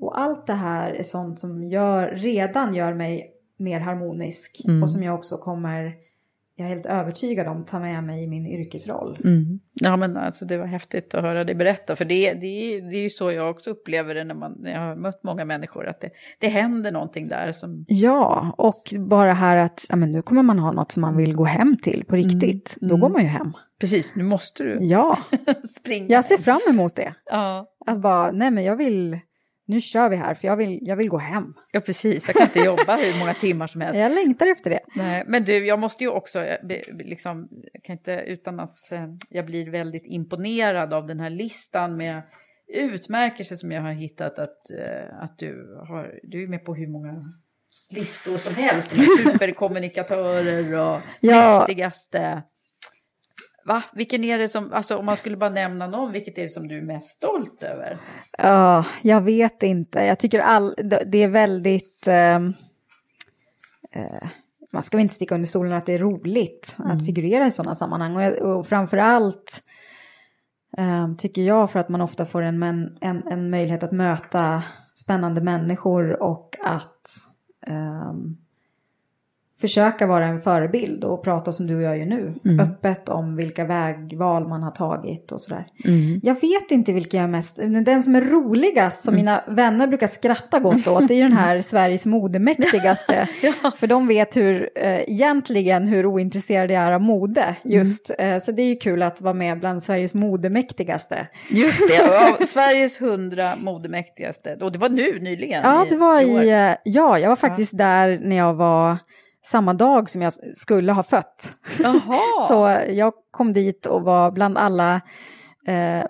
Och 0.00 0.20
allt 0.20 0.46
det 0.46 0.54
här 0.54 0.90
är 0.90 1.02
sånt 1.02 1.40
som 1.40 1.64
gör, 1.64 2.08
redan 2.08 2.74
gör 2.74 2.94
mig 2.94 3.32
mer 3.56 3.80
harmonisk. 3.80 4.60
Och 4.82 4.90
som 4.90 5.02
jag 5.02 5.14
också 5.14 5.36
kommer, 5.36 5.94
jag 6.60 6.70
är 6.70 6.74
helt 6.74 6.86
övertygad 6.86 7.46
om, 7.48 7.64
ta 7.64 7.78
med 7.78 8.04
mig 8.04 8.24
i 8.24 8.26
min 8.26 8.46
yrkesroll. 8.46 9.18
Mm. 9.24 9.60
Ja, 9.74 9.96
men 9.96 10.16
alltså, 10.16 10.44
det 10.44 10.56
var 10.58 10.66
häftigt 10.66 11.14
att 11.14 11.22
höra 11.22 11.44
dig 11.44 11.54
berätta. 11.54 11.96
För 11.96 12.04
det, 12.04 12.32
det, 12.34 12.46
är- 12.46 12.80
det 12.90 12.96
är 12.96 13.02
ju 13.02 13.10
så 13.10 13.32
jag 13.32 13.50
också 13.50 13.70
upplever 13.70 14.14
det 14.14 14.24
när, 14.24 14.34
man, 14.34 14.52
när 14.60 14.70
jag 14.72 14.80
har 14.80 14.96
mött 14.96 15.22
många 15.24 15.44
människor. 15.44 15.86
Att 15.88 16.00
det, 16.00 16.10
det 16.38 16.48
händer 16.48 16.92
någonting 16.92 17.26
där 17.28 17.52
som... 17.52 17.84
Ja, 17.88 18.54
och 18.58 19.00
bara 19.08 19.32
här 19.32 19.56
att 19.56 19.86
ja, 19.88 19.96
men 19.96 20.12
nu 20.12 20.22
kommer 20.22 20.42
man 20.42 20.58
ha 20.58 20.72
något 20.72 20.92
som 20.92 21.00
man 21.00 21.16
vill 21.16 21.34
gå 21.34 21.44
hem 21.44 21.76
till 21.82 22.04
på 22.08 22.16
riktigt. 22.16 22.76
Då 22.80 22.96
går 22.96 23.08
man 23.08 23.22
ju 23.22 23.28
hem. 23.28 23.52
Precis, 23.80 24.16
nu 24.16 24.24
måste 24.24 24.62
du 24.62 24.78
Ja, 24.80 25.18
springa. 25.80 26.06
jag 26.08 26.24
ser 26.24 26.36
fram 26.38 26.60
emot 26.70 26.96
det. 26.96 27.14
Ja. 27.30 27.66
Att 27.86 28.00
bara, 28.00 28.30
nej 28.32 28.50
men 28.50 28.64
jag 28.64 28.76
vill, 28.76 29.18
nu 29.70 29.80
kör 29.80 30.08
vi 30.08 30.16
här 30.16 30.34
för 30.34 30.48
jag 30.48 30.56
vill, 30.56 30.78
jag 30.82 30.96
vill 30.96 31.08
gå 31.08 31.18
hem. 31.18 31.54
ja, 31.72 31.80
precis. 31.80 32.26
Jag 32.26 32.36
kan 32.36 32.46
inte 32.46 32.58
jobba 32.60 32.96
hur 32.96 33.18
många 33.18 33.34
timmar 33.34 33.66
som 33.66 33.80
helst. 33.80 33.98
Jag 33.98 34.12
längtar 34.12 34.46
efter 34.46 34.70
det. 34.70 34.80
Nej, 34.94 35.24
men 35.26 35.44
du, 35.44 35.66
jag 35.66 35.78
måste 35.78 36.04
ju 36.04 36.10
också, 36.10 36.40
eh, 36.44 36.58
liksom, 36.98 37.48
jag 37.72 37.82
kan 37.82 37.92
inte 37.96 38.24
utan 38.26 38.60
att 38.60 38.92
eh, 38.92 39.06
jag 39.30 39.46
blir 39.46 39.70
väldigt 39.70 40.06
imponerad 40.06 40.94
av 40.94 41.06
den 41.06 41.20
här 41.20 41.30
listan 41.30 41.96
med 41.96 42.22
utmärkelser 42.74 43.56
som 43.56 43.72
jag 43.72 43.82
har 43.82 43.92
hittat 43.92 44.38
att, 44.38 44.70
eh, 44.70 45.22
att 45.22 45.38
du 45.38 45.76
har, 45.88 46.20
du 46.22 46.42
är 46.42 46.46
med 46.46 46.64
på 46.64 46.74
hur 46.74 46.86
många 46.86 47.24
listor 47.90 48.36
som 48.36 48.54
helst, 48.54 48.90
superkommunikatörer 49.24 50.72
och 50.72 51.00
Ja. 51.20 51.58
mäktigaste. 51.58 52.42
Va? 53.64 53.82
Vilken 53.92 54.24
är 54.24 54.38
det 54.38 54.48
som, 54.48 54.72
alltså 54.72 54.96
om 54.96 55.06
man 55.06 55.16
skulle 55.16 55.36
bara 55.36 55.50
nämna 55.50 55.86
någon, 55.86 56.12
vilket 56.12 56.38
är 56.38 56.42
det 56.42 56.48
som 56.48 56.68
du 56.68 56.78
är 56.78 56.82
mest 56.82 57.08
stolt 57.10 57.62
över? 57.62 58.00
Ja, 58.38 58.84
jag 59.02 59.20
vet 59.20 59.62
inte. 59.62 60.00
Jag 60.00 60.18
tycker 60.18 60.40
all, 60.40 60.74
det 61.06 61.18
är 61.18 61.28
väldigt... 61.28 62.06
ehm, 62.06 62.54
eh, 63.92 64.28
man 64.72 64.82
ska 64.82 64.96
väl 64.96 65.02
inte 65.02 65.14
sticka 65.14 65.34
under 65.34 65.48
stolen 65.48 65.72
att 65.72 65.86
det 65.86 65.94
är 65.94 65.98
roligt 65.98 66.76
att 66.78 67.06
figurera 67.06 67.46
i 67.46 67.50
sådana 67.50 67.74
sammanhang. 67.74 68.16
Och, 68.16 68.58
och 68.58 68.66
framförallt 68.66 69.62
ehm, 70.78 71.16
tycker 71.16 71.42
jag 71.42 71.70
för 71.70 71.80
att 71.80 71.88
man 71.88 72.00
ofta 72.00 72.26
får 72.26 72.42
en, 72.42 72.62
en, 73.00 73.26
en 73.30 73.50
möjlighet 73.50 73.82
att 73.82 73.92
möta 73.92 74.62
spännande 74.94 75.40
människor 75.40 76.22
och 76.22 76.56
att 76.64 77.08
ehm, 77.66 78.36
försöka 79.60 80.06
vara 80.06 80.26
en 80.26 80.40
förebild 80.40 81.04
och 81.04 81.22
prata 81.24 81.52
som 81.52 81.66
du 81.66 81.76
och 81.76 81.82
jag 81.82 81.98
gör 81.98 82.06
nu. 82.06 82.34
Öppet 82.60 83.08
om 83.08 83.36
vilka 83.36 83.64
vägval 83.64 84.48
man 84.48 84.62
har 84.62 84.70
tagit 84.70 85.32
och 85.32 85.40
sådär. 85.40 85.66
Jag 86.22 86.34
vet 86.34 86.70
inte 86.70 86.92
vilken 86.92 87.20
jag 87.20 87.28
är 87.28 87.32
mest, 87.32 87.56
den 87.56 88.02
som 88.02 88.14
är 88.14 88.20
roligast 88.20 89.04
som 89.04 89.14
mina 89.14 89.44
vänner 89.46 89.86
brukar 89.86 90.06
skratta 90.06 90.58
gott 90.58 90.86
åt 90.86 91.08
det 91.08 91.14
är 91.14 91.16
ju 91.16 91.22
den 91.22 91.32
här 91.32 91.60
Sveriges 91.70 92.06
modemäktigaste. 92.06 93.28
För 93.76 93.86
de 93.86 94.06
vet 94.06 94.36
hur, 94.36 94.70
eh, 94.74 95.10
egentligen 95.10 95.86
hur 95.86 96.06
ointresserad 96.06 96.70
jag 96.70 96.82
är 96.82 96.92
av 96.92 97.00
mode 97.00 97.56
just. 97.64 98.10
Eh, 98.18 98.38
så 98.38 98.52
det 98.52 98.62
är 98.62 98.66
ju 98.66 98.76
kul 98.76 99.02
att 99.02 99.20
vara 99.20 99.34
med 99.34 99.60
bland 99.60 99.82
Sveriges 99.82 100.14
modemäktigaste. 100.14 101.26
Just 101.50 101.82
det, 101.88 102.46
Sveriges 102.46 103.00
hundra 103.00 103.56
modemäktigaste. 103.56 104.56
Och 104.60 104.72
det 104.72 104.78
var 104.78 104.88
nu 104.88 105.18
nyligen. 105.20 105.62
Ja, 105.62 105.86
det 105.90 105.96
var 105.96 106.14
år. 106.14 106.42
i, 106.42 106.50
eh, 106.50 106.76
ja, 106.84 107.18
jag 107.18 107.28
var 107.28 107.36
faktiskt 107.36 107.78
där 107.78 108.20
när 108.22 108.36
jag 108.36 108.54
var 108.54 108.98
samma 109.46 109.74
dag 109.74 110.10
som 110.10 110.22
jag 110.22 110.32
skulle 110.54 110.92
ha 110.92 111.02
fött. 111.02 111.52
Så 112.48 112.78
jag 112.88 113.12
kom 113.30 113.52
dit 113.52 113.86
och 113.86 114.02
var 114.02 114.30
bland 114.30 114.58
alla 114.58 115.00
eh, 115.66 116.04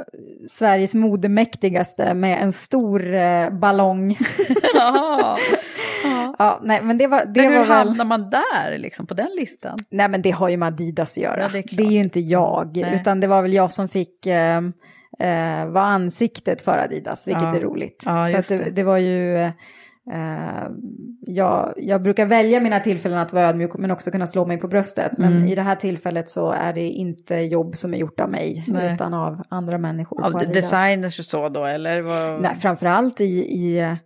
Sveriges 0.50 0.94
modemäktigaste 0.94 2.14
med 2.14 2.42
en 2.42 2.52
stor 2.52 3.14
eh, 3.14 3.50
ballong. 3.50 4.18
Ja, 6.38 6.60
nej, 6.62 6.82
men 6.82 6.98
det 6.98 7.06
var, 7.06 7.24
det 7.24 7.42
Men 7.42 7.52
hur 7.52 7.58
var 7.58 7.66
väl... 7.66 7.86
hamnar 7.88 8.04
man 8.04 8.30
där, 8.30 8.78
liksom, 8.78 9.06
på 9.06 9.14
den 9.14 9.28
listan? 9.36 9.78
Nej, 9.90 10.08
men 10.08 10.22
det 10.22 10.30
har 10.30 10.48
ju 10.48 10.56
med 10.56 10.66
Adidas 10.66 11.10
att 11.10 11.22
göra. 11.22 11.40
Ja, 11.42 11.48
det 11.48 11.52
det, 11.52 11.58
är 11.58 11.62
är 11.62 11.76
klart. 11.76 11.92
ju 11.92 11.98
inte 11.98 12.20
jag, 12.20 12.76
Nej. 12.76 12.94
utan 12.94 13.20
det 13.20 13.26
var 13.26 13.42
väl 13.42 13.52
jag 13.52 13.72
som 13.72 13.88
fick 13.88 14.26
eh, 14.26 14.56
eh, 15.18 15.66
vara 15.66 15.84
ansiktet 15.84 16.62
för 16.62 16.78
Adidas, 16.78 17.28
vilket 17.28 17.42
Ja. 17.42 17.56
är 17.56 17.60
roligt. 17.60 18.02
Ja, 18.06 18.26
Så 18.26 18.54
det, 18.54 18.64
det. 18.64 18.70
det 18.70 18.82
var 18.82 18.98
ju... 18.98 19.50
Eh, 20.12 20.68
jag, 21.20 21.74
jag 21.76 22.02
brukar 22.02 22.26
välja 22.26 22.60
mina 22.60 22.80
tillfällen 22.80 23.18
att 23.18 23.32
vara 23.32 23.48
ödmjuk 23.48 23.70
men 23.78 23.90
också 23.90 24.10
kunna 24.10 24.26
slå 24.26 24.46
mig 24.46 24.56
på 24.58 24.68
bröstet. 24.68 25.12
Men 25.18 25.32
Mm. 25.32 25.48
i 25.48 25.54
det 25.54 25.62
här 25.62 25.76
tillfället 25.76 26.28
så 26.28 26.50
är 26.52 26.72
det 26.72 26.88
inte 26.88 27.34
jobb 27.36 27.76
som 27.76 27.94
är 27.94 27.98
gjort 27.98 28.20
av 28.20 28.30
mig 28.30 28.64
Nej. 28.66 28.94
utan 28.94 29.14
av 29.14 29.42
andra 29.48 29.78
människor. 29.78 30.24
Av 30.24 30.32
designers 30.32 31.18
och 31.18 31.24
så 31.24 31.48
då, 31.48 31.64
eller? 31.64 32.00
Vad... 32.02 32.42
Nej, 32.42 32.54
framförallt 32.54 33.20
i, 33.20 33.24
i, 33.38 33.96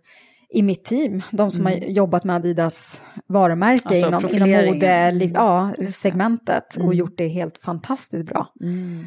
i 0.49 0.61
mitt 0.61 0.83
team, 0.85 1.21
de 1.31 1.51
som 1.51 1.65
har 1.65 1.73
jobbat 1.73 2.23
med 2.23 2.35
Adidas 2.35 3.03
varumärke 3.27 3.95
Mm. 3.97 4.13
Alltså 4.13 4.35
inom, 4.37 4.49
inom 4.51 4.65
mode, 4.73 5.11
ja, 5.33 5.73
segmentet 5.89 6.75
och 6.75 6.83
Mm. 6.83 6.97
gjort 6.97 7.17
det 7.17 7.27
helt 7.27 7.57
fantastiskt 7.57 8.25
bra. 8.25 8.47
Mm. 8.61 9.05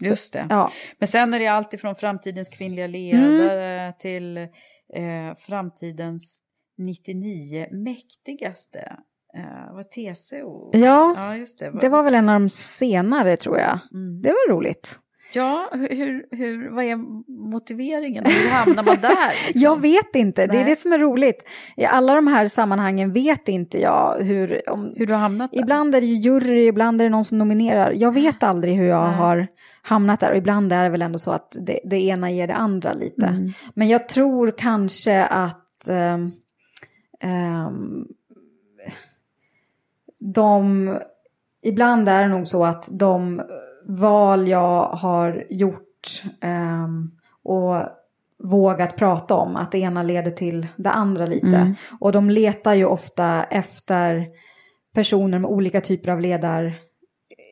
Just 0.00 0.32
det. 0.32 0.46
Ja, 0.50 0.70
Men 0.98 1.06
sen 1.06 1.34
är 1.34 1.38
det 1.38 1.46
allt 1.46 1.74
ifrån 1.74 1.94
framtidens 1.94 2.48
kvinnliga 2.48 2.86
ledare 2.86 3.92
till 3.98 4.48
eh, 4.94 5.36
framtidens 5.38 6.36
99 6.78 7.66
mäktigaste. 7.70 8.96
Uh, 9.36 9.74
var 9.74 9.82
TCO? 9.82 10.70
Ja, 10.72 11.14
ja 11.16 11.36
just 11.36 11.58
det. 11.58 11.78
det 11.80 11.88
var 11.88 12.02
väl 12.02 12.14
en 12.14 12.28
av 12.28 12.40
de 12.40 12.48
senare 12.48 13.36
tror 13.36 13.58
jag. 13.58 13.78
Mm. 13.92 14.22
Det 14.22 14.28
var 14.28 14.52
roligt. 14.52 14.98
Ja, 15.32 15.68
hur, 15.72 16.36
hur, 16.36 16.70
vad 16.70 16.84
är 16.84 16.96
motiveringen? 17.50 18.24
Hur 18.26 18.50
hamnar 18.50 18.82
man 18.82 18.96
där? 19.00 19.34
Liksom? 19.46 19.62
Jag 19.62 19.80
vet 19.80 20.16
inte, 20.16 20.46
det 20.46 20.58
är 20.58 20.64
det 20.64 20.76
som 20.76 20.92
är 20.92 20.98
roligt. 20.98 21.48
I 21.76 21.84
alla 21.84 22.14
de 22.14 22.26
här 22.26 22.46
sammanhangen 22.46 23.12
vet 23.12 23.48
inte 23.48 23.80
jag 23.80 24.16
hur... 24.20 24.70
Om, 24.70 24.94
hur 24.96 25.06
du 25.06 25.12
har 25.12 25.20
hamnat 25.20 25.52
där? 25.52 25.60
Ibland 25.60 25.94
är 25.94 26.00
det 26.00 26.06
ju 26.06 26.14
jury, 26.14 26.66
ibland 26.66 27.00
är 27.00 27.04
det 27.04 27.10
någon 27.10 27.24
som 27.24 27.38
nominerar. 27.38 27.92
Jag 27.92 28.14
vet 28.14 28.42
aldrig 28.42 28.74
hur 28.76 28.86
jag 28.86 29.08
Nej. 29.08 29.16
har 29.16 29.46
hamnat 29.86 30.20
där 30.20 30.30
och 30.30 30.36
ibland 30.36 30.72
är 30.72 30.82
det 30.82 30.88
väl 30.88 31.02
ändå 31.02 31.18
så 31.18 31.32
att 31.32 31.56
det, 31.60 31.80
det 31.84 32.00
ena 32.00 32.30
ger 32.30 32.46
det 32.46 32.54
andra 32.54 32.92
lite. 32.92 33.26
Mm. 33.26 33.52
Men 33.74 33.88
jag 33.88 34.08
tror 34.08 34.54
kanske 34.58 35.24
att 35.24 35.88
um, 35.88 36.32
um, 37.22 38.08
de... 40.18 40.94
Ibland 41.62 42.08
är 42.08 42.22
det 42.22 42.28
nog 42.28 42.46
så 42.46 42.64
att 42.64 42.88
de 42.90 43.42
val 43.84 44.48
jag 44.48 44.88
har 44.88 45.44
gjort 45.50 46.22
um, 46.42 47.18
och 47.42 47.82
vågat 48.38 48.96
prata 48.96 49.34
om, 49.34 49.56
att 49.56 49.72
det 49.72 49.78
ena 49.78 50.02
leder 50.02 50.30
till 50.30 50.66
det 50.76 50.90
andra 50.90 51.26
lite. 51.26 51.56
Mm. 51.56 51.74
Och 52.00 52.12
de 52.12 52.30
letar 52.30 52.74
ju 52.74 52.84
ofta 52.84 53.44
efter 53.44 54.26
personer 54.94 55.38
med 55.38 55.50
olika 55.50 55.80
typer 55.80 56.10
av 56.10 56.20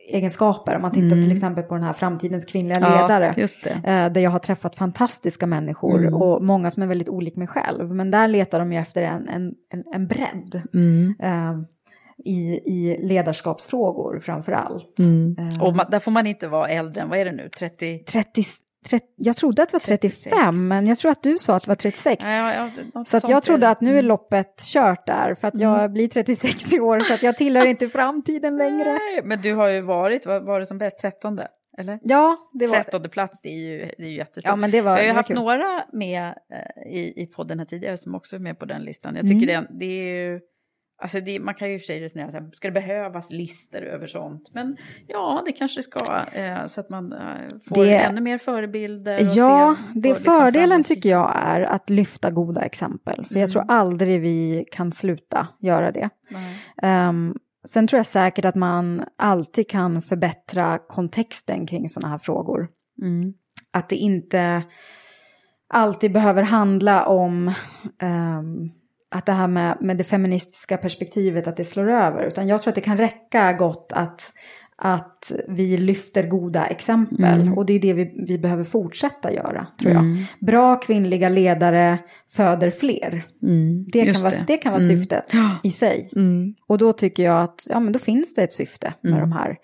ledaregenskaper. 0.09 0.77
Om 0.77 0.83
man 0.83 0.91
tittar 0.91 1.17
mm. 1.17 1.23
till 1.23 1.33
exempel 1.33 1.65
på 1.65 1.75
den 1.75 1.85
här 1.85 1.93
framtidens 1.93 2.45
kvinnliga 2.45 2.79
ledare. 2.79 3.35
Ja, 3.37 3.71
eh, 3.71 4.13
där 4.13 4.21
jag 4.21 4.31
har 4.31 4.39
träffat 4.39 4.77
fantastiska 4.77 5.47
människor 5.47 5.99
mm. 5.99 6.15
och 6.15 6.45
många 6.45 6.71
som 6.71 6.83
är 6.83 6.87
väldigt 6.87 7.09
olika 7.09 7.39
mig 7.39 7.49
själv. 7.49 7.95
Men 7.95 8.11
där 8.11 8.29
letar 8.29 8.59
de 8.59 8.73
ju 8.73 8.79
efter 8.79 9.03
en, 9.03 9.29
en, 9.29 9.55
en, 9.73 9.85
en 9.95 10.07
bredd. 10.07 10.63
Mm. 10.75 11.15
Uh, 11.23 11.65
i, 12.25 12.61
i 12.65 13.07
ledarskapsfrågor 13.07 14.19
framför 14.19 14.53
allt. 14.53 14.99
Mm. 14.99 15.37
Uh, 15.39 15.63
och 15.63 15.77
man, 15.77 15.87
där 15.91 16.01
får 16.01 16.11
man 16.11 16.27
inte 16.27 16.49
vara 16.49 16.69
äldre 16.69 17.03
än, 17.03 17.09
vad 17.09 17.19
är 17.19 17.25
det 17.25 17.33
nu, 17.33 17.49
30? 17.59 17.99
30 17.99 18.43
jag 19.17 19.37
trodde 19.37 19.63
att 19.63 19.69
det 19.69 19.75
var 19.75 19.81
35, 19.81 20.11
36. 20.11 20.37
men 20.53 20.87
jag 20.87 20.99
tror 20.99 21.11
att 21.11 21.23
du 21.23 21.39
sa 21.39 21.57
att 21.57 21.63
det 21.63 21.69
var 21.69 21.75
36. 21.75 22.25
Ja, 22.27 22.71
ja, 22.95 23.05
så 23.05 23.17
att 23.17 23.29
jag 23.29 23.43
trodde 23.43 23.69
att 23.69 23.81
nu 23.81 23.91
är 23.91 23.93
mm. 23.93 24.07
loppet 24.07 24.63
kört 24.65 25.07
där, 25.07 25.35
för 25.35 25.49
att 25.49 25.59
jag 25.59 25.79
mm. 25.79 25.93
blir 25.93 26.09
36 26.09 26.73
i 26.73 26.81
år, 26.81 27.01
så 27.01 27.15
att 27.15 27.23
jag 27.23 27.37
tillhör 27.37 27.67
inte 27.67 27.89
framtiden 27.89 28.57
längre. 28.57 28.93
Nej, 28.93 29.21
men 29.25 29.41
du 29.41 29.55
har 29.55 29.69
ju 29.69 29.81
varit, 29.81 30.27
vad 30.27 30.45
var 30.45 30.61
det 30.61 30.67
som 30.67 30.79
bäst, 30.79 30.99
13? 30.99 31.41
Eller? 31.79 31.99
Ja, 32.03 32.51
det 32.53 32.67
var 32.67 32.83
13 32.83 33.11
plats, 33.11 33.41
det 33.43 33.49
är 33.49 33.59
ju, 33.59 33.79
det 33.79 34.05
är 34.05 34.09
ju 34.09 34.17
jättestort. 34.17 34.45
Ja, 34.45 34.57
men 34.57 34.71
det 34.71 34.81
var, 34.81 34.91
jag 34.91 34.99
har 34.99 35.05
ju 35.05 35.13
haft 35.13 35.29
kul. 35.29 35.37
några 35.37 35.85
med 35.93 36.23
eh, 36.27 36.93
i, 36.93 37.23
i 37.23 37.27
podden 37.27 37.59
här 37.59 37.67
tidigare 37.67 37.97
som 37.97 38.15
också 38.15 38.37
är 38.37 38.41
med 38.41 38.59
på 38.59 38.65
den 38.65 38.83
listan. 38.83 39.17
Jag 39.17 39.29
tycker 39.29 39.49
mm. 39.49 39.67
det, 39.71 39.79
det 39.79 39.85
är 39.85 40.31
ju 40.31 40.41
Alltså 40.99 41.21
det, 41.21 41.41
man 41.41 41.55
kan 41.55 41.69
ju 41.69 41.75
i 41.75 41.77
och 41.77 41.81
för 41.81 41.87
sig 41.87 42.01
resonera 42.01 42.31
så 42.31 42.37
här, 42.37 42.51
ska 42.53 42.69
det 42.69 42.73
behövas 42.73 43.31
listor 43.31 43.83
över 43.83 44.07
sånt? 44.07 44.51
Men 44.55 44.77
ja, 45.07 45.43
det 45.47 45.53
kanske 45.53 45.83
ska, 45.83 46.25
eh, 46.33 46.67
så 46.67 46.81
att 46.81 46.91
man 46.91 47.13
eh, 47.13 47.19
får 47.69 47.85
det, 47.85 47.97
ännu 47.97 48.21
mer 48.21 48.39
förebilder. 48.39 49.37
ja, 49.37 49.77
det 49.95 50.09
liksom 50.09 50.35
fördelen 50.35 50.85
tycker 50.85 51.09
jag 51.09 51.33
är 51.37 51.61
att 51.61 51.91
lyfta 51.91 52.31
goda 52.31 52.63
exempel. 52.63 53.15
För 53.15 53.35
mm. 53.35 53.41
jag 53.41 53.51
tror 53.51 53.65
aldrig 53.69 54.21
vi 54.21 54.65
kan 54.71 54.93
sluta 54.93 55.49
göra 55.61 55.93
det. 55.93 56.11
Um, 56.83 57.35
sen 57.69 57.87
tror 57.87 57.99
jag 57.99 58.07
säkert 58.07 58.45
att 58.45 58.55
man 58.55 59.05
alltid 59.19 59.69
kan 59.69 60.03
förbättra 60.03 60.79
kontexten 60.79 61.67
kring 61.67 61.89
sådana 61.89 62.09
här 62.09 62.19
frågor. 62.19 62.69
Mm. 63.03 63.35
Att 63.73 63.89
det 63.89 63.97
inte 63.97 64.63
alltid 65.69 66.13
behöver 66.13 66.43
handla 66.43 67.07
om 67.07 67.53
um, 68.03 68.73
att 69.15 69.27
det 69.27 69.33
här 69.33 69.49
med, 69.49 69.77
med 69.81 69.97
det 69.97 70.05
feministiska 70.05 70.77
perspektivet, 70.77 71.49
att 71.49 71.57
det 71.57 71.65
slår 71.65 71.91
över. 71.91 72.23
Utan 72.23 72.49
jag 72.49 72.63
tror 72.63 72.71
att 72.71 72.75
det 72.75 72.81
kan 72.81 72.99
räcka 72.99 73.53
gott 73.53 73.93
att, 73.95 74.33
att 74.77 75.33
vi 75.49 75.77
lyfter 75.77 76.27
goda 76.29 76.67
exempel. 76.67 77.41
Mm. 77.41 77.59
Och 77.59 77.67
det 77.67 77.73
är 77.73 77.81
det 77.81 77.93
vi, 77.93 78.25
vi 78.27 78.39
behöver 78.39 78.65
fortsätta 78.65 79.33
göra, 79.33 79.67
tror 79.81 79.93
jag. 79.93 80.03
Mm. 80.05 80.25
Bra 80.41 80.77
kvinnliga 80.77 81.29
ledare 81.29 81.99
föder 82.29 82.71
fler. 82.71 83.27
Mm. 83.43 83.85
Det, 83.93 84.13
kan 84.13 84.23
vara, 84.23 84.35
det 84.47 84.57
kan 84.57 84.73
vara 84.73 84.83
mm. 84.83 84.97
syftet 84.97 85.33
i 85.63 85.71
sig. 85.71 86.11
Mm. 86.17 86.55
Och 86.67 86.79
då 86.79 86.93
tycker 86.93 87.23
jag 87.23 87.43
att 87.43 87.67
ja, 87.71 87.81
men 87.81 87.93
då 87.93 87.99
finns 87.99 88.35
det 88.35 88.43
ett 88.43 88.53
syfte 88.53 88.95
med 89.01 89.21
de 89.21 89.33
här 89.33 89.57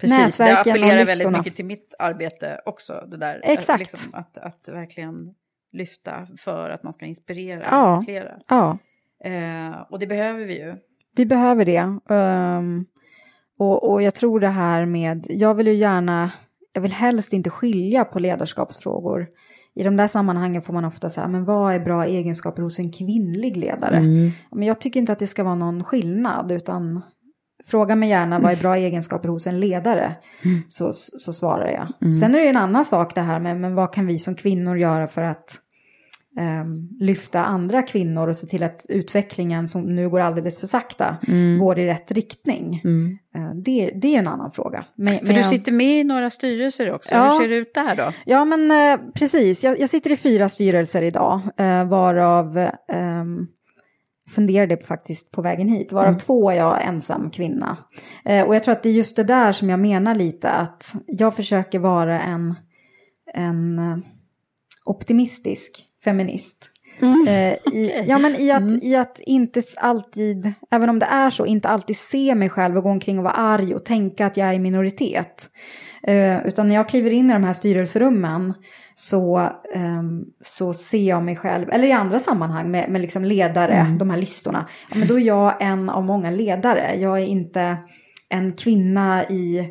Precis, 0.00 0.18
nätverken 0.18 0.64
det 0.64 0.70
appellerar 0.70 1.06
väldigt 1.06 1.30
mycket 1.30 1.56
till 1.56 1.64
mitt 1.64 1.94
arbete 1.98 2.60
också. 2.66 3.06
Det 3.10 3.16
där, 3.16 3.40
Exakt. 3.44 3.78
Liksom, 3.78 4.14
att, 4.14 4.38
att 4.38 4.68
verkligen 4.68 5.34
lyfta 5.72 6.26
för 6.38 6.70
att 6.70 6.82
man 6.82 6.92
ska 6.92 7.06
inspirera 7.06 7.62
ja, 7.70 8.02
flera. 8.04 8.38
Ja. 8.48 8.78
Eh, 9.24 9.80
och 9.90 9.98
det 9.98 10.06
behöver 10.06 10.44
vi 10.44 10.58
ju. 10.58 10.74
Vi 11.16 11.26
behöver 11.26 11.64
det. 11.64 11.80
Um, 12.14 12.86
och, 13.58 13.90
och 13.90 14.02
jag 14.02 14.14
tror 14.14 14.40
det 14.40 14.48
här 14.48 14.86
med, 14.86 15.26
jag 15.28 15.54
vill 15.54 15.66
ju 15.66 15.74
gärna, 15.74 16.30
jag 16.72 16.82
vill 16.82 16.92
helst 16.92 17.32
inte 17.32 17.50
skilja 17.50 18.04
på 18.04 18.18
ledarskapsfrågor. 18.18 19.26
I 19.74 19.82
de 19.82 19.96
där 19.96 20.06
sammanhangen 20.06 20.62
får 20.62 20.72
man 20.72 20.84
ofta 20.84 21.10
säga, 21.10 21.28
men 21.28 21.44
vad 21.44 21.74
är 21.74 21.80
bra 21.80 22.04
egenskaper 22.04 22.62
hos 22.62 22.78
en 22.78 22.92
kvinnlig 22.92 23.56
ledare? 23.56 23.96
Mm. 23.96 24.30
Men 24.50 24.68
jag 24.68 24.80
tycker 24.80 25.00
inte 25.00 25.12
att 25.12 25.18
det 25.18 25.26
ska 25.26 25.44
vara 25.44 25.54
någon 25.54 25.84
skillnad, 25.84 26.52
utan 26.52 27.02
fråga 27.64 27.96
mig 27.96 28.08
gärna 28.08 28.38
vad 28.38 28.52
är 28.52 28.56
bra 28.56 28.76
egenskaper 28.76 29.28
hos 29.28 29.46
en 29.46 29.60
ledare, 29.60 30.16
mm. 30.44 30.62
så, 30.68 30.90
så 30.92 31.32
svarar 31.32 31.68
jag. 31.68 31.92
Mm. 32.02 32.14
Sen 32.14 32.34
är 32.34 32.38
det 32.38 32.48
en 32.48 32.56
annan 32.56 32.84
sak 32.84 33.14
det 33.14 33.20
här 33.20 33.40
med, 33.40 33.60
men 33.60 33.74
vad 33.74 33.92
kan 33.92 34.06
vi 34.06 34.18
som 34.18 34.34
kvinnor 34.34 34.78
göra 34.78 35.06
för 35.06 35.22
att 35.22 35.61
lyfta 37.00 37.44
andra 37.44 37.82
kvinnor 37.82 38.28
och 38.28 38.36
se 38.36 38.46
till 38.46 38.62
att 38.62 38.86
utvecklingen 38.88 39.68
som 39.68 39.96
nu 39.96 40.08
går 40.08 40.20
alldeles 40.20 40.60
för 40.60 40.66
sakta 40.66 41.16
mm. 41.28 41.58
går 41.58 41.78
i 41.78 41.86
rätt 41.86 42.12
riktning. 42.12 42.80
Mm. 42.84 43.18
Uh, 43.36 43.54
det, 43.54 43.90
det 43.94 44.14
är 44.14 44.18
en 44.18 44.28
annan 44.28 44.50
fråga. 44.50 44.84
Men, 44.94 45.18
för 45.18 45.26
men 45.26 45.36
du 45.36 45.44
sitter 45.44 45.72
med 45.72 46.00
i 46.00 46.04
några 46.04 46.30
styrelser 46.30 46.94
också, 46.94 47.14
ja, 47.14 47.30
hur 47.30 47.40
ser 47.40 47.48
det 47.48 47.54
ut 47.54 47.74
där 47.74 47.96
då? 47.96 48.12
Ja 48.24 48.44
men 48.44 48.70
uh, 48.70 49.12
precis, 49.14 49.64
jag, 49.64 49.80
jag, 49.80 49.88
sitter 49.88 50.10
i 50.10 50.16
fyra 50.16 50.48
styrelser 50.48 51.02
idag, 51.02 51.40
uh, 51.60 51.84
varav 51.84 52.68
um, 52.92 53.48
funderade 54.34 54.76
faktiskt 54.76 55.30
på 55.30 55.42
vägen 55.42 55.68
hit, 55.68 55.92
varav 55.92 56.08
mm. 56.08 56.18
två 56.18 56.50
är 56.50 56.54
jag 56.54 56.84
ensam 56.84 57.30
kvinna. 57.30 57.76
Eh, 58.24 58.46
och 58.46 58.54
jag 58.54 58.62
tror 58.62 58.72
att 58.72 58.82
det 58.82 58.88
är 58.88 58.92
just 58.92 59.16
det 59.16 59.24
där 59.24 59.52
som 59.52 59.70
jag 59.70 59.80
menar 59.80 60.14
lite, 60.14 60.50
att 60.50 60.94
jag 61.06 61.36
försöker 61.36 61.78
vara 61.78 62.20
en, 62.20 62.54
en 63.34 63.80
optimistisk 64.84 65.91
feminist. 66.04 66.68
Mm. 67.02 67.28
Eh, 67.28 67.74
i, 67.74 68.04
ja, 68.06 68.18
men 68.18 68.36
i 68.36 68.50
att, 68.50 68.62
mm. 68.62 68.80
i 68.82 68.96
att 68.96 69.20
inte 69.20 69.62
alltid, 69.76 70.52
även 70.70 70.90
om 70.90 70.98
det 70.98 71.06
är 71.06 71.30
så, 71.30 71.46
inte 71.46 71.68
alltid 71.68 71.96
se 71.96 72.34
mig 72.34 72.48
själv 72.48 72.76
och 72.76 72.82
gå 72.82 72.90
omkring 72.90 73.18
och 73.18 73.24
vara 73.24 73.34
arg 73.34 73.74
och 73.74 73.84
tänka 73.84 74.26
att 74.26 74.36
jag 74.36 74.48
är 74.48 74.52
i 74.52 74.58
minoritet. 74.58 75.50
Eh, 76.02 76.46
utan 76.46 76.68
när 76.68 76.74
jag 76.74 76.88
kliver 76.88 77.10
in 77.10 77.30
i 77.30 77.32
de 77.32 77.44
här 77.44 77.52
styrelserummen 77.52 78.54
så, 78.94 79.40
eh, 79.74 80.02
så 80.40 80.74
ser 80.74 81.08
jag 81.08 81.22
mig 81.22 81.36
själv, 81.36 81.70
eller 81.70 81.88
i 81.88 81.92
andra 81.92 82.18
sammanhang 82.18 82.70
med, 82.70 82.90
med 82.90 83.00
liksom 83.00 83.24
ledare, 83.24 83.74
mm. 83.74 83.98
de 83.98 84.10
här 84.10 84.16
listorna, 84.16 84.68
ja, 84.90 84.96
men 84.98 85.08
då 85.08 85.20
är 85.20 85.24
jag 85.24 85.54
en 85.60 85.90
av 85.90 86.04
många 86.04 86.30
ledare. 86.30 86.94
Jag 86.98 87.18
är 87.18 87.24
inte 87.24 87.76
en 88.28 88.52
kvinna 88.52 89.24
i, 89.24 89.68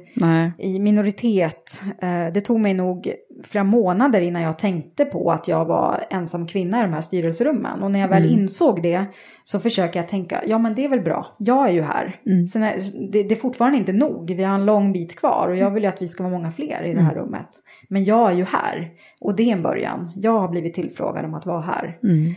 i 0.57 0.79
minoritet. 0.79 1.81
Eh, 2.01 2.27
det 2.33 2.41
tog 2.41 2.59
mig 2.59 2.73
nog 2.73 3.13
flera 3.43 3.63
månader 3.63 4.21
innan 4.21 4.41
jag 4.41 4.57
tänkte 4.59 5.05
på 5.05 5.31
att 5.31 5.47
jag 5.47 5.65
var 5.65 6.03
ensam 6.09 6.47
kvinna 6.47 6.79
i 6.79 6.81
de 6.81 6.93
här 6.93 7.01
styrelserummen. 7.01 7.83
Och 7.83 7.91
när 7.91 7.99
jag 7.99 8.07
väl 8.07 8.25
mm. 8.25 8.39
insåg 8.39 8.83
det 8.83 9.05
så 9.43 9.59
försöker 9.59 9.99
jag 9.99 10.09
tänka, 10.09 10.43
ja 10.45 10.57
men 10.59 10.73
det 10.73 10.85
är 10.85 10.89
väl 10.89 11.01
bra, 11.01 11.35
jag 11.39 11.67
är 11.67 11.71
ju 11.71 11.81
här. 11.81 12.15
Mm. 12.25 12.47
Sen 12.47 12.63
är, 12.63 12.79
det, 13.11 13.23
det, 13.23 13.35
är 13.35 13.39
fortfarande 13.39 13.77
inte 13.77 13.93
nog, 13.93 14.35
vi 14.35 14.43
har 14.43 14.55
en 14.55 14.65
lång 14.65 14.93
bit 14.93 15.15
kvar 15.15 15.47
och 15.49 15.55
jag 15.55 15.71
vill 15.71 15.83
ju 15.83 15.89
att 15.89 16.01
vi 16.01 16.07
ska 16.07 16.23
vara 16.23 16.33
många 16.33 16.51
fler 16.51 16.83
i 16.83 16.93
det 16.93 17.01
här 17.01 17.11
mm. 17.11 17.23
rummet. 17.23 17.49
Men 17.89 18.03
jag 18.03 18.31
är 18.31 18.35
ju 18.35 18.43
här 18.43 18.91
och 19.21 19.35
det 19.35 19.43
är 19.43 19.53
en 19.53 19.63
början. 19.63 20.11
Jag 20.15 20.39
har 20.39 20.47
blivit 20.47 20.73
tillfrågad 20.73 21.25
om 21.25 21.33
att 21.33 21.45
vara 21.45 21.61
här. 21.61 21.97
Mm. 22.03 22.33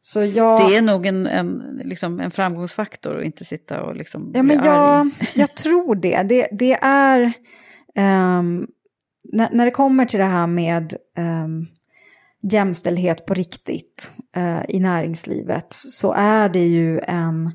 Så 0.00 0.24
jag... 0.24 0.58
Det 0.58 0.76
är 0.76 0.82
nog 0.82 1.06
en, 1.06 1.26
en, 1.26 1.80
liksom 1.84 2.20
en 2.20 2.30
framgångsfaktor 2.30 3.18
att 3.18 3.24
inte 3.24 3.44
sitta 3.44 3.82
och 3.82 3.96
liksom 3.96 4.32
ja, 4.34 4.42
men 4.42 4.64
jag, 4.64 5.10
jag 5.34 5.56
tror 5.56 5.94
det. 5.94 6.22
Det, 6.22 6.48
det 6.52 6.78
är... 6.82 7.32
Um, 8.38 8.66
när, 9.32 9.48
när 9.52 9.64
det 9.64 9.70
kommer 9.70 10.04
till 10.04 10.18
det 10.18 10.24
här 10.24 10.46
med 10.46 10.96
um, 11.16 11.66
jämställdhet 12.42 13.26
på 13.26 13.34
riktigt 13.34 14.10
uh, 14.36 14.60
i 14.68 14.80
näringslivet 14.80 15.66
så 15.72 16.12
är 16.12 16.48
det 16.48 16.66
ju 16.66 17.00
en, 17.00 17.50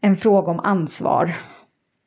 en 0.00 0.16
fråga 0.16 0.50
om 0.50 0.60
ansvar 0.60 1.34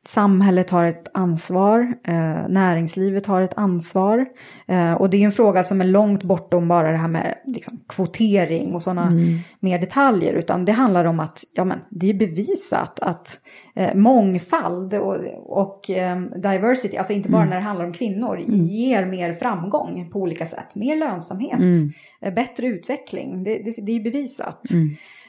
samhället 0.08 0.70
har 0.70 0.86
ett 0.86 1.08
ansvar, 1.14 1.94
eh, 2.04 2.48
näringslivet 2.50 3.26
har 3.26 3.42
ett 3.42 3.58
ansvar. 3.58 4.26
Eh, 4.68 4.94
och 4.94 5.10
det 5.10 5.18
är 5.18 5.26
en 5.26 5.32
fråga 5.32 5.64
som 5.64 5.82
är 5.82 5.86
långt 5.86 6.24
bortom 6.24 6.68
bara 6.68 6.92
det 6.92 6.98
här 6.98 7.08
med 7.08 7.36
liksom, 7.46 7.80
kvotering 7.90 8.76
och 8.76 8.84
sådana 8.84 9.08
Mm. 9.08 9.40
mer 9.60 9.80
detaljer. 9.80 10.34
Utan 10.34 10.66
det 10.66 10.72
handlar 10.72 11.06
om 11.06 11.20
att 11.20 11.44
ja, 11.54 11.64
men, 11.64 11.80
det 11.90 12.10
är 12.10 12.14
bevisat 12.14 13.00
att 13.00 13.40
eh, 13.76 13.96
mångfald 13.96 14.94
och, 14.94 15.18
och 15.46 15.90
eh, 15.90 16.22
diversity, 16.22 16.98
alltså 16.98 17.14
inte 17.14 17.30
bara 17.30 17.42
Mm. 17.42 17.50
när 17.50 17.58
det 17.58 17.64
handlar 17.64 17.86
om 17.86 17.94
kvinnor, 17.94 18.38
ger 18.48 19.06
mer 19.06 19.34
framgång 19.34 20.10
på 20.14 20.20
olika 20.20 20.46
sätt. 20.46 20.76
Mer 20.76 20.96
lönsamhet, 20.96 21.60
Mm. 21.60 21.92
eh, 22.22 22.34
bättre 22.34 22.68
utveckling. 22.68 23.44
Det, 23.44 23.56
det, 23.58 23.74
det 23.82 23.92
är 23.92 24.04
bevisat. 24.04 24.62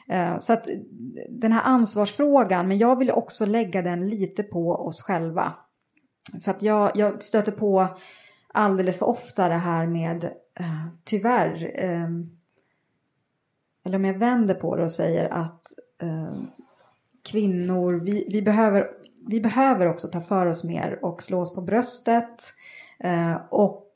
Eh, 0.09 0.39
Så 0.39 0.53
att 0.53 0.67
den 1.29 1.51
här 1.51 1.63
ansvarsfrågan, 1.63 2.67
men 2.67 2.77
jag 2.77 2.95
vill 2.95 3.11
också 3.11 3.45
lägga 3.45 3.81
den 3.81 4.09
lite 4.09 4.43
på 4.43 4.71
oss 4.71 5.01
själva. 5.01 5.53
För 6.43 6.51
att 6.51 6.61
jag, 6.61 6.91
jag 6.95 7.23
stöter 7.23 7.51
på 7.51 7.87
alldeles 8.53 8.99
för 8.99 9.05
ofta 9.05 9.49
det 9.49 9.55
här 9.55 9.87
med, 9.87 10.23
eh, 10.59 10.87
tyvärr, 11.03 11.71
eh, 11.75 12.09
eller 13.85 13.95
om 13.95 14.05
jag 14.05 14.17
vänder 14.17 14.55
på 14.55 14.75
det 14.75 14.83
och 14.83 14.91
säger 14.91 15.29
att 15.29 15.73
eh, 16.01 16.33
kvinnor, 17.31 17.93
vi, 17.93 18.27
vi, 18.31 18.41
behöver, 18.41 18.87
vi 19.27 19.41
behöver 19.41 19.87
också 19.87 20.07
ta 20.07 20.21
för 20.21 20.45
oss 20.45 20.63
mer 20.63 20.99
och 21.05 21.23
slå 21.23 21.41
oss 21.41 21.55
på 21.55 21.61
bröstet. 21.61 22.43
Eh, 22.99 23.35
och 23.49 23.93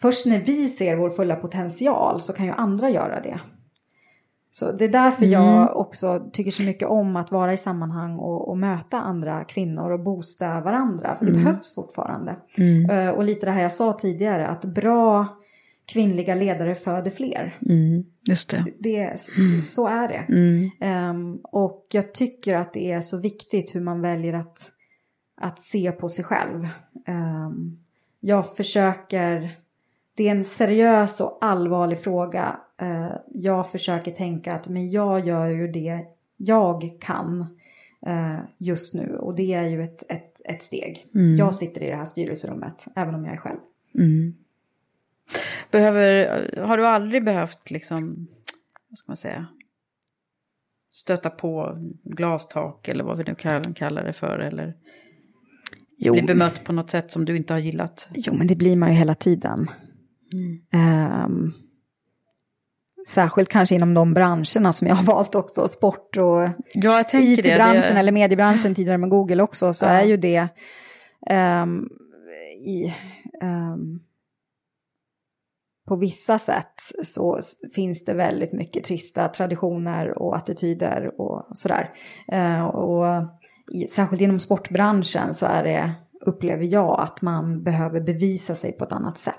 först 0.00 0.26
när 0.26 0.38
vi 0.38 0.68
ser 0.68 0.96
vår 0.96 1.10
fulla 1.10 1.36
potential 1.36 2.20
så 2.20 2.32
kan 2.32 2.46
ju 2.46 2.52
andra 2.52 2.90
göra 2.90 3.20
det. 3.20 3.40
Så 4.58 4.72
det 4.72 4.84
är 4.84 4.88
därför 4.88 5.24
Mm. 5.24 5.32
jag 5.42 5.76
också 5.76 6.26
tycker 6.32 6.50
så 6.50 6.62
mycket 6.62 6.88
om 6.88 7.16
att 7.16 7.30
vara 7.32 7.52
i 7.52 7.56
sammanhang 7.56 8.18
och, 8.18 8.48
och 8.48 8.58
möta 8.58 8.98
andra 9.00 9.44
kvinnor 9.44 9.90
och 9.90 10.00
boosta 10.00 10.60
varandra. 10.60 11.16
För 11.16 11.24
det 11.26 11.32
Mm. 11.32 11.44
behövs 11.44 11.74
fortfarande. 11.74 12.36
Mm. 12.58 12.90
Eh, 12.90 13.08
Och 13.14 13.24
lite 13.24 13.46
det 13.46 13.52
här 13.52 13.62
jag 13.62 13.72
sa 13.72 13.92
tidigare, 13.92 14.46
att 14.48 14.64
bra 14.64 15.26
kvinnliga 15.86 16.34
ledare 16.34 16.74
föder 16.74 17.10
fler. 17.10 17.58
Mm. 17.68 18.04
Just 18.28 18.50
det. 18.50 18.64
Det, 18.78 19.20
så, 19.20 19.32
så 19.62 19.86
är 19.88 20.08
det. 20.08 20.24
Mm. 20.34 20.70
Ehm, 20.80 21.38
och 21.42 21.86
jag 21.90 22.14
tycker 22.14 22.56
att 22.56 22.72
det 22.72 22.92
är 22.92 23.00
så 23.00 23.20
viktigt 23.20 23.74
hur 23.74 23.80
man 23.80 24.00
väljer 24.02 24.32
att, 24.34 24.70
att 25.40 25.60
se 25.60 25.92
på 25.92 26.08
sig 26.08 26.24
själv. 26.24 26.68
Ehm, 27.06 27.78
jag 28.20 28.56
försöker, 28.56 29.50
det 30.14 30.28
är 30.28 30.30
en 30.30 30.44
seriös 30.44 31.20
och 31.20 31.38
allvarlig 31.40 32.00
fråga. 32.00 32.56
Eh, 32.80 33.12
jag 33.34 33.70
försöker 33.70 34.12
tänka 34.12 34.54
att 34.54 34.68
men 34.68 34.90
jag 34.90 35.26
gör 35.26 35.48
ju 35.48 35.68
det 35.68 36.06
jag 36.36 36.90
kan 37.00 37.58
eh, 38.06 38.38
just 38.58 38.94
nu. 38.94 39.16
Och 39.16 39.34
det 39.34 39.54
är 39.54 39.68
ju 39.68 39.82
ett, 39.82 40.02
ett, 40.08 40.40
ett 40.44 40.62
steg. 40.62 41.06
Mm. 41.14 41.36
Jag 41.36 41.54
sitter 41.54 41.82
i 41.82 41.86
det 41.86 41.96
här 41.96 42.04
styrelserummet, 42.04 42.84
även 42.96 43.14
om 43.14 43.24
jag 43.24 43.34
är 43.34 43.38
själv. 43.38 43.58
Mm. 43.94 44.34
Behöver, 45.70 46.56
har 46.62 46.76
du 46.76 46.86
aldrig 46.86 47.24
behövt 47.24 47.70
liksom, 47.70 48.28
vad 48.88 48.98
ska 48.98 49.10
man 49.10 49.16
säga, 49.16 49.46
stöta 50.92 51.30
på 51.30 51.78
glastak 52.02 52.88
eller 52.88 53.04
vad 53.04 53.18
vi 53.18 53.24
nu 53.24 53.34
kallar, 53.74 54.04
det 54.04 54.12
för 54.12 54.38
eller 54.38 54.74
Jo. 55.98 56.12
bli 56.12 56.22
bemött 56.22 56.64
på 56.64 56.72
något 56.72 56.90
sätt 56.90 57.10
som 57.10 57.24
du 57.24 57.36
inte 57.36 57.52
har 57.52 57.60
gillat? 57.60 58.08
Jo, 58.14 58.34
men 58.34 58.46
det 58.46 58.56
blir 58.56 58.76
man 58.76 58.88
ju 58.88 58.94
hela 58.94 59.14
tiden. 59.14 59.70
Ehm, 60.70 61.52
särskilt 63.06 63.48
kanske 63.48 63.74
inom 63.74 63.94
de 63.94 64.14
branscherna 64.14 64.72
som 64.72 64.88
jag 64.88 64.94
har 64.94 65.04
valt 65.14 65.34
också, 65.34 65.68
sport 65.68 66.16
och 66.16 66.48
Ja, 66.74 67.04
det. 67.12 67.18
IT-branschen 67.18 67.94
det. 67.94 68.00
eller 68.00 68.12
mediebranschen 68.12 68.74
tidigare 68.74 68.98
med 68.98 69.10
Google 69.10 69.42
också, 69.42 69.74
så 69.74 69.86
Ja. 69.86 69.90
är 69.90 70.04
ju 70.04 70.16
det 70.16 70.48
ehm, 71.30 71.88
i, 72.66 72.94
ehm, 73.42 74.00
på 75.88 75.96
vissa 75.96 76.38
sätt 76.38 76.80
så 77.04 77.40
finns 77.74 78.04
det 78.04 78.14
väldigt 78.14 78.52
mycket 78.52 78.84
trista 78.84 79.28
traditioner 79.28 80.18
och 80.18 80.36
attityder 80.36 81.20
och 81.20 81.46
sådär. 81.56 81.90
Eh, 82.32 82.64
och 82.64 83.22
i, 83.72 83.88
särskilt 83.88 84.22
inom 84.22 84.40
sportbranschen 84.40 85.34
så 85.34 85.46
är 85.46 85.64
det, 85.64 85.92
upplever 86.26 86.64
jag, 86.64 87.00
att 87.00 87.22
man 87.22 87.62
behöver 87.62 88.00
bevisa 88.00 88.54
sig 88.54 88.72
på 88.72 88.84
ett 88.84 88.92
annat 88.92 89.18
sätt 89.18 89.34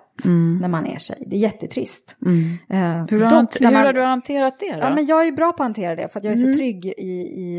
när 0.61 0.67
man 0.67 0.85
är 0.85 0.97
tjej. 0.99 1.23
Det 1.27 1.35
är 1.35 1.39
jättetrist. 1.39 2.15
Eh, 2.21 2.27
Mm. 2.31 3.07
Hur, 3.09 3.23
har, 3.23 3.41
dock 3.41 3.61
hur 3.61 3.71
man- 3.71 3.85
har 3.85 3.93
du 3.93 4.01
hanterat 4.01 4.59
det 4.59 4.73
då? 4.73 4.79
Ja, 4.79 4.95
men 4.95 5.05
jag 5.05 5.27
är 5.27 5.31
bra 5.31 5.51
på 5.51 5.63
att 5.63 5.67
hantera 5.67 5.95
det 5.95 6.07
för 6.07 6.19
att 6.19 6.23
jag 6.23 6.33
är 6.33 6.37
Mm. 6.37 6.53
så 6.53 6.57
trygg 6.57 6.85
i, 6.85 6.91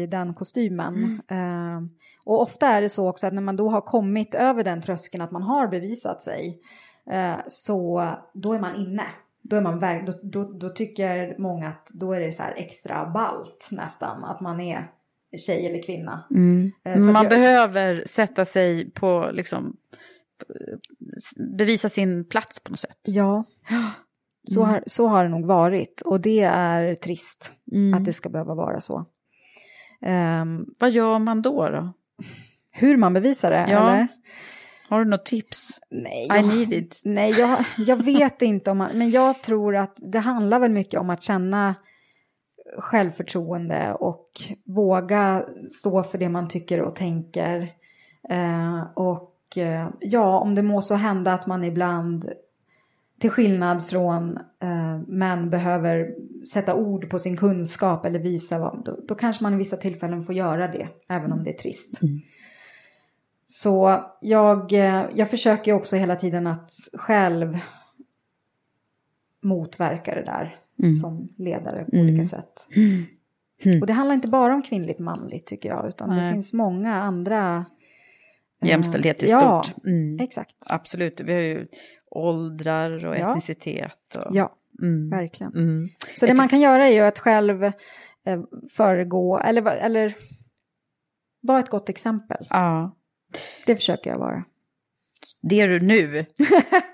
i 0.03 0.07
den 0.07 0.35
kostymen. 0.35 1.21
Eh, 1.31 1.81
och 2.25 2.43
ofta 2.43 2.67
är 2.69 2.81
det 2.83 2.89
så 2.89 3.09
också 3.09 3.27
att 3.27 3.33
när 3.35 3.43
man 3.43 3.57
då 3.57 3.69
har 3.69 3.81
kommit 3.81 4.35
över 4.35 4.65
den 4.65 4.83
tröskeln 4.83 5.23
att 5.23 5.31
man 5.33 5.43
har 5.43 5.69
bevisat 5.69 6.23
sig 6.23 6.61
eh, 7.11 7.35
så 7.49 8.09
då 8.35 8.53
är 8.53 8.59
man 8.61 8.75
inne. 8.77 9.05
Då, 9.43 9.57
är 9.57 9.61
man, 9.61 9.81
då, 10.07 10.13
då, 10.23 10.53
då 10.53 10.69
tycker 10.69 11.35
många 11.39 11.69
att 11.69 11.89
då 11.95 12.13
är 12.13 12.21
det 12.21 12.33
så 12.33 12.43
här 12.43 12.55
extra 12.57 13.07
balt 13.07 13.69
nästan 13.73 14.25
att 14.25 14.41
man 14.41 14.61
är 14.61 14.91
tjej 15.47 15.67
eller 15.67 15.83
kvinna. 15.83 16.27
Eh, 16.85 16.99
så 16.99 17.07
att 17.09 17.13
man 17.13 17.23
jag- 17.25 17.31
behöver 17.31 18.03
sätta 18.07 18.45
sig 18.45 18.91
på, 18.91 19.31
liksom, 19.33 19.77
bevisa 21.59 21.89
sin 21.89 22.29
plats 22.29 22.61
på 22.61 22.71
något 22.71 22.81
sätt. 22.81 22.99
Ja, 23.07 23.45
så, 24.55 24.63
har, 24.63 24.83
så 24.87 25.07
har 25.07 25.25
det 25.25 25.31
nog 25.31 25.47
varit 25.47 26.01
och 26.01 26.21
det 26.21 26.41
är 26.41 26.95
trist 26.95 27.53
Mm. 27.73 27.95
att 27.95 28.05
det 28.05 28.13
ska 28.13 28.29
behöva 28.29 28.55
vara 28.55 28.81
så. 28.81 29.05
Ehm, 30.03 30.65
Vad 30.79 30.91
gör 30.91 31.19
man 31.19 31.43
då? 31.43 31.69
då? 31.71 31.93
hur 32.71 32.97
man 32.97 33.13
bevisar 33.15 33.51
det, 33.51 33.57
Ja. 33.71 33.91
eller? 33.91 34.09
Har 34.89 35.05
du 35.05 35.11
något 35.11 35.27
tips? 35.27 35.81
Nej, 35.91 36.25
I 36.25 36.29
jag, 36.29 36.45
need 36.47 36.73
it. 36.73 37.01
nej 37.05 37.31
jag, 37.39 37.65
jag 37.79 38.05
vet 38.05 38.43
inte 38.43 38.71
om 38.71 38.79
man, 38.79 38.91
men 38.99 39.11
jag 39.11 39.43
tror 39.43 39.77
att 39.77 39.97
det 40.13 40.19
handlar 40.19 40.59
väl 40.61 40.71
mycket 40.71 41.01
om 41.01 41.11
att 41.11 41.23
känna 41.23 41.75
självförtroende 42.79 43.95
och 43.95 44.29
våga 44.65 45.45
stå 45.71 46.03
för 46.03 46.19
det 46.19 46.29
man 46.29 46.49
tycker 46.49 46.81
och 46.83 46.97
tänker. 46.97 47.73
Eh, 48.29 48.83
och 48.95 49.59
eh, 49.59 49.89
ja, 50.01 50.39
om 50.39 50.55
det 50.55 50.63
må 50.63 50.81
så 50.81 50.95
hända 50.95 51.33
att 51.33 51.47
man 51.47 51.65
ibland, 51.65 52.31
till 53.19 53.31
skillnad 53.31 53.87
från 53.87 54.39
eh, 54.63 54.99
män, 55.07 55.51
behöver 55.51 56.15
sätta 56.53 56.75
ord 56.75 57.11
på 57.11 57.19
sin 57.19 57.37
kunskap 57.37 58.05
eller 58.05 58.19
visa 58.19 58.59
vad, 58.59 58.85
då, 58.85 58.99
då 59.09 59.15
kanske 59.15 59.43
man 59.43 59.55
i 59.55 59.57
vissa 59.57 59.77
tillfällen 59.77 60.25
får 60.25 60.35
göra 60.35 60.69
det, 60.69 60.89
även 61.09 61.33
om 61.33 61.45
det 61.45 61.51
är 61.51 61.59
trist. 61.59 62.01
Så 63.47 64.05
jag, 64.21 64.73
eh, 64.73 65.05
jag 65.15 65.31
försöker 65.31 65.73
också 65.73 65.97
hela 65.97 66.17
tiden 66.17 66.47
att 66.47 66.71
själv 66.95 67.59
motverka 69.43 70.15
det 70.15 70.25
där 70.25 70.57
som 71.03 71.29
ledare 71.39 71.85
på 71.85 71.97
olika 71.97 72.25
sätt. 72.25 72.67
Och 73.81 73.87
det 73.87 73.93
handlar 73.93 74.15
inte 74.15 74.29
bara 74.29 74.55
om 74.55 74.63
kvinnligt 74.63 74.99
manligt 74.99 75.47
tycker 75.47 75.69
jag, 75.69 75.89
utan 75.89 76.17
det 76.17 76.31
finns 76.33 76.53
många 76.53 76.95
andra... 76.95 77.65
eh, 78.63 78.69
Jämställdhet 78.69 79.23
i 79.23 79.27
ja, 79.31 79.63
stort. 79.63 79.85
Mm. 79.87 80.21
exakt. 80.21 80.57
Absolut, 80.67 81.21
vi 81.21 81.33
har 81.33 81.41
ju 81.41 81.67
åldrar 82.11 83.07
och 83.07 83.17
Ja. 83.17 83.31
etnicitet. 83.31 84.17
Och... 84.17 84.37
Ja, 84.37 84.55
Mm. 84.83 85.11
verkligen. 85.11 85.53
Mm. 85.53 85.89
Så 86.17 86.27
det 86.27 86.35
man 86.35 86.49
kan 86.49 86.61
göra 86.61 86.87
är 86.89 86.93
ju 86.93 87.01
att 87.01 87.19
själv 87.19 87.65
eh, 87.65 87.73
föregå, 88.71 89.39
eller, 89.39 89.67
eller 89.77 90.17
vara 91.41 91.61
ett 91.61 91.69
gott 91.71 91.89
exempel. 91.89 92.47
Ja, 92.51 92.97
Det 93.67 93.77
försöker 93.77 94.11
jag 94.11 94.19
vara. 94.19 94.45
det 95.43 95.61
är 95.61 95.69
du 95.69 95.81
nu. 95.81 96.27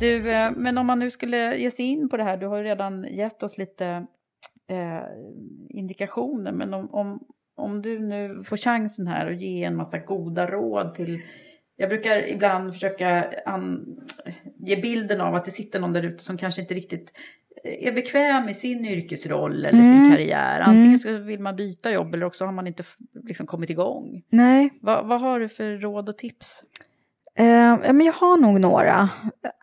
Du, 0.00 0.30
eh, 0.30 0.50
men 0.56 0.78
om 0.78 0.86
man 0.86 0.98
nu 0.98 1.10
skulle 1.10 1.56
ge 1.56 1.70
sig 1.70 1.84
in 1.84 2.08
på 2.08 2.16
det 2.16 2.24
här, 2.24 2.36
du 2.36 2.46
har 2.46 2.56
ju 2.56 2.64
redan 2.64 3.06
gett 3.10 3.42
oss 3.42 3.58
lite 3.58 4.06
eh, 4.68 5.02
indikationer, 5.68 6.52
men 6.52 6.74
om, 6.74 6.94
om, 6.94 7.24
om 7.56 7.82
du 7.82 7.98
nu 7.98 8.42
får 8.44 8.56
chansen 8.56 9.06
här 9.06 9.30
att 9.30 9.40
ge 9.40 9.64
en 9.64 9.76
massa 9.76 9.98
goda 9.98 10.46
råd 10.46 10.94
till 10.94 11.20
jag 11.76 11.88
brukar 11.88 12.28
ibland 12.28 12.72
försöka 12.72 13.24
an, 13.46 13.96
ge 14.58 14.76
bilden 14.76 15.20
av 15.20 15.34
att 15.34 15.44
det 15.44 15.50
sitter 15.50 15.80
någon 15.80 15.92
där 15.92 16.02
ute 16.02 16.24
som 16.24 16.36
kanske 16.38 16.60
inte 16.60 16.74
riktigt 16.74 17.12
eh, 17.64 17.88
är 17.88 17.92
bekväm 17.92 18.48
i 18.48 18.54
sin 18.54 18.84
yrkesroll 18.86 19.64
eller 19.64 19.82
sin 19.82 19.96
Mm. 19.96 20.10
karriär. 20.10 20.60
Antingen 20.60 20.98
så 20.98 21.16
vill 21.18 21.40
man 21.40 21.56
byta 21.56 21.90
jobb 21.92 22.14
eller 22.14 22.26
också 22.26 22.44
har 22.44 22.52
man 22.52 22.66
inte 22.66 22.82
liksom 23.24 23.46
kommit 23.46 23.70
igång. 23.70 24.22
Nej, 24.28 24.70
Va, 24.82 25.02
vad 25.02 25.20
har 25.20 25.40
du 25.40 25.48
för 25.48 25.76
råd 25.76 26.08
och 26.08 26.18
tips? 26.18 26.64
Ja, 27.34 27.76
men 27.76 28.00
jag 28.00 28.12
har 28.12 28.36
nog 28.36 28.60
några 28.60 29.08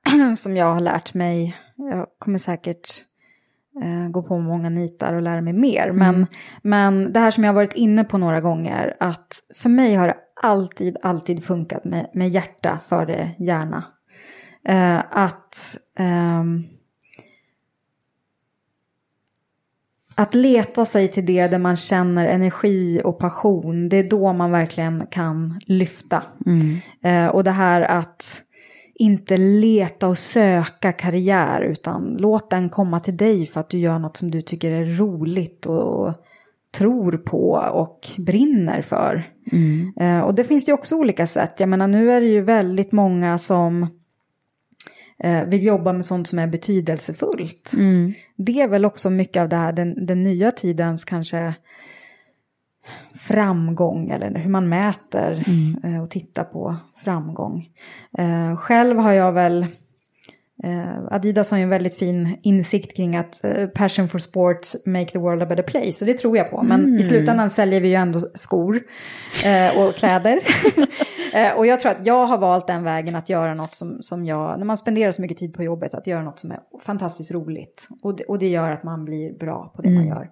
som 0.38 0.58
jag 0.58 0.74
har 0.74 0.80
lärt 0.80 1.14
mig. 1.14 1.58
Jag 1.76 2.08
kommer 2.20 2.40
säkert 2.40 2.90
eh, 3.84 4.12
gå 4.12 4.24
på 4.24 4.40
många 4.40 4.70
nitar 4.70 5.14
och 5.14 5.22
lära 5.22 5.42
mig 5.42 5.54
mer. 5.54 5.92
Men, 5.92 6.28
men 6.62 7.14
det 7.14 7.20
här 7.20 7.32
som 7.32 7.44
jag 7.44 7.50
har 7.50 7.56
varit 7.56 7.74
inne 7.74 8.04
på 8.04 8.18
några 8.18 8.42
gånger, 8.42 8.98
att 9.00 9.44
för 9.56 9.70
mig 9.70 9.96
har 9.96 10.08
det 10.08 10.18
alltid, 10.42 10.98
alltid 11.02 11.44
funkat 11.44 11.86
med, 11.86 12.10
med 12.14 12.30
hjärta 12.30 12.80
före 12.90 13.32
hjärna. 13.38 13.84
Eh, 14.68 15.00
att, 15.10 15.78
ehm, 15.96 16.64
att 20.16 20.34
leta 20.34 20.86
sig 20.86 21.08
till 21.08 21.26
det 21.26 21.48
där 21.48 21.60
man 21.60 21.76
känner 21.78 22.28
energi 22.28 23.02
och 23.04 23.20
passion, 23.20 23.90
det 23.90 23.98
är 23.98 24.10
då 24.10 24.34
man 24.34 24.52
verkligen 24.52 25.08
kan 25.12 25.60
lyfta. 25.66 26.24
Eh, 27.02 27.28
och 27.28 27.44
det 27.44 27.52
här 27.52 27.82
att 27.82 28.44
inte 29.00 29.38
leta 29.38 30.08
och 30.08 30.18
söka 30.18 30.92
karriär 30.92 31.62
utan 31.62 32.18
låt 32.20 32.50
den 32.50 32.70
komma 32.70 33.00
till 33.00 33.18
dig 33.18 33.46
för 33.46 33.60
att 33.60 33.70
du 33.70 33.80
gör 33.80 34.00
något 34.00 34.18
som 34.18 34.32
du 34.32 34.42
tycker 34.42 34.72
är 34.72 34.86
roligt 34.86 35.66
och 35.66 36.14
tror 36.72 37.18
på 37.18 37.52
och 37.74 38.08
brinner 38.18 38.82
för. 38.82 39.24
Eh, 40.00 40.20
och 40.20 40.36
det 40.36 40.44
finns 40.44 40.70
ju 40.70 40.74
också 40.74 40.96
olika 40.96 41.28
sätt. 41.28 41.60
Jag 41.60 41.70
menar 41.70 41.88
nu 41.88 42.12
är 42.12 42.22
det 42.22 42.28
ju 42.28 42.42
väldigt 42.42 42.92
många 42.92 43.38
som 43.38 43.88
eh, 45.20 45.44
vill 45.44 45.64
jobba 45.64 45.94
med 45.94 46.06
sånt 46.06 46.28
som 46.28 46.40
är 46.40 46.48
betydelsefullt. 46.48 47.72
Det 48.36 48.62
är 48.62 48.68
väl 48.68 48.86
också 48.86 49.10
mycket 49.10 49.42
av 49.42 49.50
det 49.50 49.56
här, 49.56 49.72
den, 49.72 50.06
den 50.06 50.24
nya 50.24 50.52
tidens 50.52 51.06
kanske 51.06 51.54
framgång 53.16 54.10
eller 54.10 54.40
hur 54.40 54.50
man 54.50 54.70
mäter 54.70 55.46
eh, 55.84 56.02
och 56.02 56.10
tittar 56.10 56.44
på 56.44 56.76
framgång. 57.04 57.70
Eh, 58.18 58.56
själv 58.56 58.98
har 58.98 59.12
jag 59.12 59.32
väl 59.32 59.66
Adidas 61.12 61.52
har 61.52 61.58
ju 61.58 61.64
en 61.64 61.70
väldigt 61.70 61.96
fin 61.96 62.38
insikt 62.42 62.98
kring 62.98 63.16
att 63.16 63.44
eh, 63.44 63.68
passion 63.68 64.08
for 64.08 64.20
sport 64.20 64.68
make 64.86 65.12
the 65.12 65.20
world 65.20 65.44
a 65.44 65.46
better 65.46 65.64
place. 65.64 66.06
Och 66.06 66.06
det 66.06 66.14
tror 66.14 66.38
jag 66.38 66.50
på. 66.52 66.64
Men 66.64 67.00
i 67.00 67.04
slutändan 67.04 67.50
säljer 67.50 67.82
vi 67.82 67.88
ju 67.88 67.94
ändå 67.94 68.20
skor 68.20 68.82
eh, 69.46 69.82
och 69.82 69.96
kläder. 69.96 70.40
eh, 71.34 71.52
och 71.52 71.68
jag 71.68 71.80
tror 71.80 71.92
att 71.92 72.06
jag 72.06 72.26
har 72.26 72.38
valt 72.38 72.68
den 72.68 72.84
vägen 72.84 73.16
att 73.16 73.30
göra 73.30 73.54
något 73.54 73.76
som, 73.76 73.98
som 74.02 74.26
jag, 74.26 74.60
när 74.60 74.66
man 74.66 74.78
spenderar 74.78 75.12
så 75.12 75.22
mycket 75.22 75.38
tid 75.38 75.54
på 75.54 75.64
jobbet, 75.64 75.94
att 75.94 76.08
göra 76.08 76.24
något 76.24 76.40
som 76.40 76.52
är 76.52 76.60
fantastiskt 76.86 77.32
roligt. 77.32 77.88
Och 78.04 78.16
det, 78.16 78.24
och 78.24 78.40
det 78.40 78.48
gör 78.48 78.72
att 78.72 78.84
man 78.84 79.06
blir 79.06 79.40
bra 79.40 79.74
på 79.76 79.82
det 79.82 79.90
man 79.90 80.08
gör. 80.08 80.30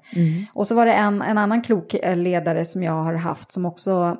Och 0.53 0.67
så 0.67 0.76
var 0.76 0.86
det 0.86 0.93
en, 0.93 1.21
en 1.21 1.38
annan 1.38 1.61
klok 1.61 1.93
eh, 1.93 2.17
ledare 2.17 2.65
som 2.65 2.84
jag 2.84 2.93
har 2.93 3.13
haft 3.13 3.51
som 3.51 3.65
också 3.65 4.17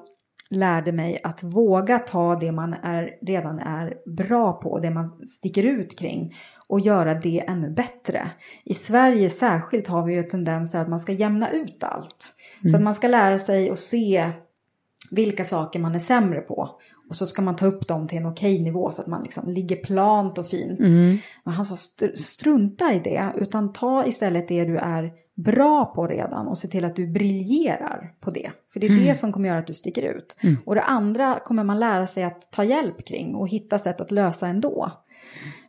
lärde 0.50 0.92
mig 0.92 1.20
att 1.24 1.44
våga 1.44 2.00
ta 2.00 2.36
det 2.36 2.52
man 2.52 2.74
är, 2.74 3.18
redan 3.22 3.60
är 3.60 3.94
bra 4.06 4.54
på, 4.54 4.80
det 4.80 4.90
man 4.90 5.10
sticker 5.28 5.64
ut 5.64 6.00
kring 6.00 6.36
och 6.68 6.80
göra 6.80 7.14
det 7.14 7.44
ännu 7.48 7.70
bättre. 7.70 8.32
I 8.64 8.74
Sverige 8.74 9.30
särskilt 9.30 9.88
har 9.88 10.06
vi 10.06 10.14
ju 10.14 10.24
tendenser 10.24 10.80
att 10.80 10.90
man 10.90 11.00
ska 11.00 11.12
jämna 11.12 11.52
ut 11.52 11.84
allt. 11.84 12.34
Så 12.72 12.76
att 12.76 12.84
man 12.84 12.96
ska 12.96 13.08
lära 13.08 13.38
sig 13.38 13.70
att 13.70 13.80
se 13.80 14.32
vilka 15.12 15.44
saker 15.46 15.80
man 15.80 15.96
är 15.96 16.00
sämre 16.00 16.42
på. 16.42 16.70
Och 17.10 17.16
så 17.16 17.26
ska 17.26 17.42
man 17.42 17.56
ta 17.56 17.66
upp 17.66 17.88
dem 17.88 18.08
till 18.08 18.18
en 18.18 18.26
okej 18.26 18.62
nivå 18.64 18.92
så 18.92 19.02
att 19.02 19.08
man 19.08 19.24
liksom 19.24 19.50
ligger 19.50 19.76
plant 19.76 20.38
och 20.38 20.48
fint. 20.48 20.80
Men 21.44 21.54
han 21.54 21.66
sa 21.66 21.76
str- 21.76 22.16
strunta 22.16 22.94
i 22.94 23.00
det, 23.00 23.34
utan 23.36 23.74
ta 23.74 24.06
istället 24.06 24.48
det 24.48 24.66
du 24.66 24.78
är 24.78 25.12
bra 25.36 25.86
på 25.86 26.08
redan 26.08 26.48
och 26.48 26.58
se 26.58 26.68
till 26.68 26.86
att 26.86 26.96
du 26.96 27.08
briljerar 27.08 28.14
på 28.20 28.30
det. 28.30 28.52
För 28.74 28.80
det 28.80 28.88
är 28.88 29.06
det 29.06 29.16
som 29.16 29.32
kommer 29.32 29.50
göra 29.50 29.60
att 29.60 29.68
du 29.68 29.74
sticker 29.74 30.04
ut. 30.04 30.38
Och 30.66 30.76
det 30.76 30.82
andra 30.82 31.40
kommer 31.40 31.64
man 31.64 31.80
lära 31.80 32.08
sig 32.08 32.24
att 32.24 32.52
ta 32.52 32.64
hjälp 32.64 33.06
kring 33.06 33.36
och 33.36 33.48
hitta 33.48 33.80
sätt 33.80 34.02
att 34.02 34.12
lösa 34.12 34.48
ändå. 34.48 34.92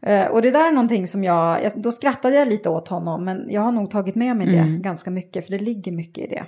Eh, 0.03 0.27
och 0.27 0.43
det 0.43 0.51
där 0.51 0.69
är 0.69 0.73
någonting 0.73 1.07
som 1.07 1.25
jag, 1.25 1.65
jag, 1.65 1.73
då 1.77 1.93
skrattade 1.93 2.35
jag 2.35 2.49
lite 2.49 2.71
åt 2.71 2.89
honom, 2.89 3.25
men 3.25 3.47
jag 3.51 3.61
har 3.61 3.73
nog 3.73 3.91
tagit 3.91 4.15
med 4.15 4.37
mig 4.37 4.47
det 4.47 4.79
ganska 4.81 5.11
mycket, 5.11 5.45
för 5.45 5.53
det 5.53 5.59
ligger 5.59 5.93
mycket 5.93 6.25
i 6.25 6.29
det. 6.29 6.45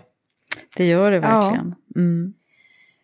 Det 0.77 0.85
gör 0.85 1.11
det 1.11 1.21
verkligen. 1.21 1.75
Mm. 1.97 2.33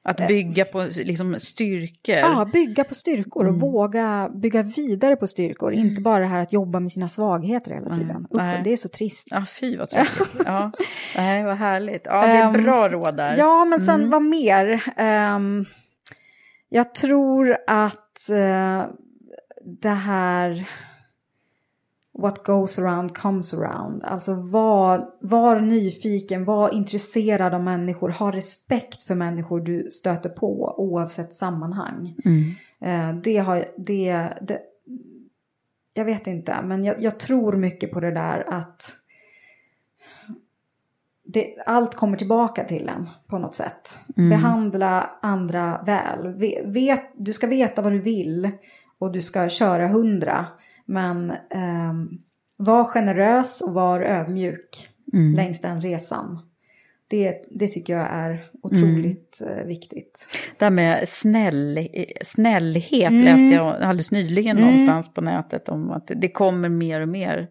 Att 0.06 0.28
bygga 0.28 0.64
på 0.64 0.88
liksom, 0.96 1.40
styrkor. 1.40 2.14
Ja, 2.14 2.48
bygga 2.52 2.84
på 2.84 2.94
styrkor 2.94 3.48
och 3.48 3.60
våga 3.60 4.30
bygga 4.34 4.62
vidare 4.62 5.16
på 5.16 5.26
styrkor. 5.26 5.72
Inte 5.72 6.00
bara 6.00 6.18
det 6.18 6.26
här 6.26 6.42
att 6.42 6.52
jobba 6.52 6.80
med 6.80 6.92
sina 6.92 7.08
svagheter 7.08 7.74
hela 7.74 7.94
tiden. 7.94 8.26
Usch, 8.30 8.36
nej. 8.36 8.60
det 8.64 8.72
är 8.72 8.76
så 8.76 8.88
trist. 8.88 9.28
Ja, 9.30 9.44
fy 9.60 9.76
vad 9.76 9.90
tråkigt. 9.90 10.28
ja. 10.46 10.72
Nej, 11.16 11.44
vad 11.44 11.56
härligt. 11.56 12.02
Ja, 12.04 12.26
det 12.26 12.32
är 12.32 12.42
Ehm, 12.44 12.62
bra 12.62 12.88
råd 12.88 13.16
där. 13.16 13.36
Ja, 13.38 13.64
men 13.64 13.80
sen 13.80 14.10
vad 14.10 14.22
mer? 14.22 14.82
Ehm, 14.96 15.64
jag 16.68 16.94
tror 16.94 17.56
att 17.66 18.30
eh, 18.30 18.82
det 19.82 19.88
här 19.88 20.68
what 22.18 22.44
goes 22.44 22.78
around 22.78 23.16
comes 23.16 23.54
around. 23.54 24.04
Alltså 24.04 24.34
var, 24.34 25.10
var 25.20 25.60
nyfiken, 25.60 26.44
var 26.44 26.74
intresserad 26.74 27.54
av 27.54 27.62
människor, 27.62 28.08
ha 28.08 28.32
respekt 28.32 29.04
för 29.04 29.14
människor 29.14 29.60
du 29.60 29.90
stöter 29.90 30.28
på 30.28 30.74
oavsett 30.78 31.32
sammanhang. 31.32 32.14
Eh, 32.80 33.12
det 33.14 33.36
har, 33.38 33.64
det, 33.76 34.28
det, 34.42 34.60
jag 35.94 36.04
vet 36.04 36.26
inte, 36.26 36.62
men 36.62 36.84
jag, 36.84 37.02
jag 37.02 37.18
tror 37.18 37.52
mycket 37.52 37.90
på 37.92 38.00
det 38.00 38.10
där 38.10 38.54
att 38.54 38.92
det, 41.26 41.54
allt 41.66 41.94
kommer 41.94 42.16
tillbaka 42.16 42.64
till 42.64 42.88
en 42.88 43.08
på 43.26 43.38
något 43.38 43.54
sätt. 43.54 43.98
Behandla 44.30 45.10
andra 45.22 45.82
väl. 45.86 46.28
Ve- 46.28 46.62
Vet, 46.66 47.02
du 47.16 47.32
ska 47.32 47.46
veta 47.46 47.82
vad 47.82 47.92
du 47.92 47.98
vill 48.00 48.50
och 48.98 49.12
du 49.12 49.22
ska 49.22 49.48
köra 49.48 49.88
hundra. 49.88 50.46
Men 50.84 51.32
ehm, 51.50 52.08
var 52.56 52.84
generös 52.84 53.60
och 53.60 53.74
var 53.74 54.00
ödmjuk 54.00 54.88
längs 55.36 55.60
den 55.60 55.80
resan. 55.80 56.38
Det, 57.08 57.42
det 57.50 57.68
tycker 57.68 57.92
jag 57.96 58.08
är 58.10 58.44
otroligt 58.62 59.40
eh, 59.46 59.64
viktigt. 59.64 60.26
Det 60.58 60.64
här 60.64 60.70
med 60.70 61.08
snäll, 61.08 61.88
snällhet 62.24 63.10
Mm. 63.10 63.24
läste 63.24 63.56
jag 63.56 63.66
alldeles 63.82 64.10
nyligen 64.10 64.56
någonstans 64.56 65.14
på 65.14 65.20
nätet 65.20 65.68
om 65.68 65.90
att 65.90 66.10
det 66.16 66.28
kommer 66.28 66.68
mer 66.68 67.00
och 67.00 67.08
mer. 67.08 67.48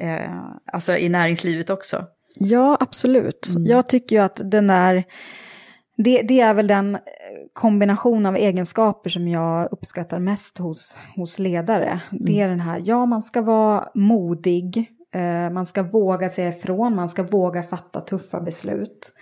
Eh, 0.00 0.40
alltså 0.72 0.96
i 0.96 1.08
näringslivet 1.08 1.70
också. 1.70 2.06
Ja, 2.38 2.76
absolut. 2.80 3.46
Jag 3.58 3.88
tycker 3.88 4.16
ju 4.16 4.22
att 4.22 4.40
den 4.44 4.66
där... 4.66 5.04
Det, 6.04 6.22
det 6.22 6.40
är 6.40 6.54
väl 6.54 6.66
den 6.66 6.94
eh, 6.94 7.00
kombination 7.52 8.26
av 8.26 8.36
egenskaper 8.36 9.10
som 9.10 9.28
jag 9.28 9.68
uppskattar 9.72 10.18
mest 10.18 10.58
hos, 10.58 10.98
hos 11.16 11.38
ledare. 11.38 12.00
Det 12.10 12.40
är 12.40 12.48
den 12.48 12.60
här, 12.60 12.82
ja 12.84 13.06
man 13.06 13.22
ska 13.22 13.42
vara 13.42 13.88
modig, 13.94 14.90
eh, 15.14 15.50
man 15.50 15.66
ska 15.66 15.82
våga 15.82 16.30
säga 16.30 16.48
ifrån, 16.48 16.94
man 16.94 17.08
ska 17.08 17.22
våga 17.22 17.62
fatta 17.62 18.00
tuffa 18.00 18.40
beslut. 18.40 19.12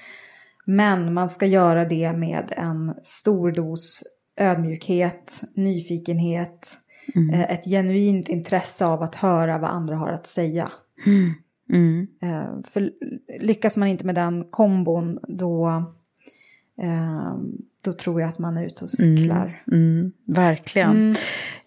Men 0.67 1.15
man 1.15 1.31
ska 1.31 1.47
göra 1.47 1.85
det 1.85 2.13
med 2.13 2.53
en 2.57 2.95
stor 3.03 3.53
dos 3.53 4.03
ödmjukhet, 4.37 5.43
nyfikenhet, 5.55 6.79
eh, 7.33 7.51
ett 7.51 7.65
genuint 7.65 8.29
intresse 8.29 8.87
av 8.87 9.03
att 9.03 9.15
höra 9.15 9.59
vad 9.59 9.71
andra 9.71 9.97
har 9.97 10.09
att 10.09 10.27
säga. 10.27 10.69
Eh, 12.23 12.63
för 12.65 12.91
lyckas 13.41 13.77
man 13.77 13.89
inte 13.89 14.07
med 14.07 14.15
den 14.15 14.45
kombon 14.45 15.19
då, 15.29 15.85
då 17.81 17.93
tror 17.93 18.21
jag 18.21 18.29
att 18.29 18.39
man 18.39 18.57
är 18.57 18.65
ute 18.67 18.85
och 18.85 18.91
cyklar. 18.91 19.63
Mm, 19.73 20.13
verkligen. 20.27 21.15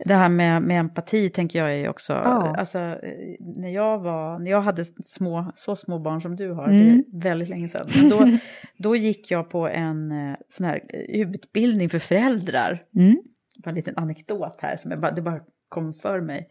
Det 0.06 0.14
här 0.14 0.30
med, 0.30 0.62
med 0.62 0.80
empati 0.80 1.30
tänker 1.30 1.60
jag 1.60 1.72
är 1.72 1.76
ju 1.78 1.90
också, 1.90 2.14
Ja. 2.14 2.56
alltså 2.58 2.80
eh, 2.80 3.36
när 3.40 3.70
jag 3.70 4.00
var, 4.00 4.40
när 4.40 4.52
jag 4.52 4.62
hade 4.62 4.86
små, 5.06 5.52
så 5.56 5.76
små 5.76 6.00
barn 6.00 6.22
som 6.22 6.36
du 6.36 6.52
har, 6.52 6.68
Mm. 6.68 7.04
det 7.08 7.18
är 7.18 7.22
väldigt 7.22 7.50
länge 7.50 7.68
sedan, 7.70 7.86
men 8.02 8.10
då, 8.10 8.38
då 8.78 8.96
gick 8.96 9.32
jag 9.32 9.50
på 9.50 9.68
en 9.68 10.12
eh, 10.12 10.36
sån 10.50 10.66
här 10.66 10.82
eh, 10.90 11.22
utbildning 11.22 11.90
för 11.90 12.00
föräldrar. 12.00 12.84
Mm. 12.96 13.18
Var 13.64 13.70
en 13.72 13.76
liten 13.76 13.98
anekdot 13.98 14.58
här 14.62 14.78
som 14.78 14.92
jag 14.92 15.00
bara, 15.00 15.12
det 15.12 15.22
bara 15.22 15.40
kom 15.70 15.94
för 15.94 16.22
mig. 16.22 16.48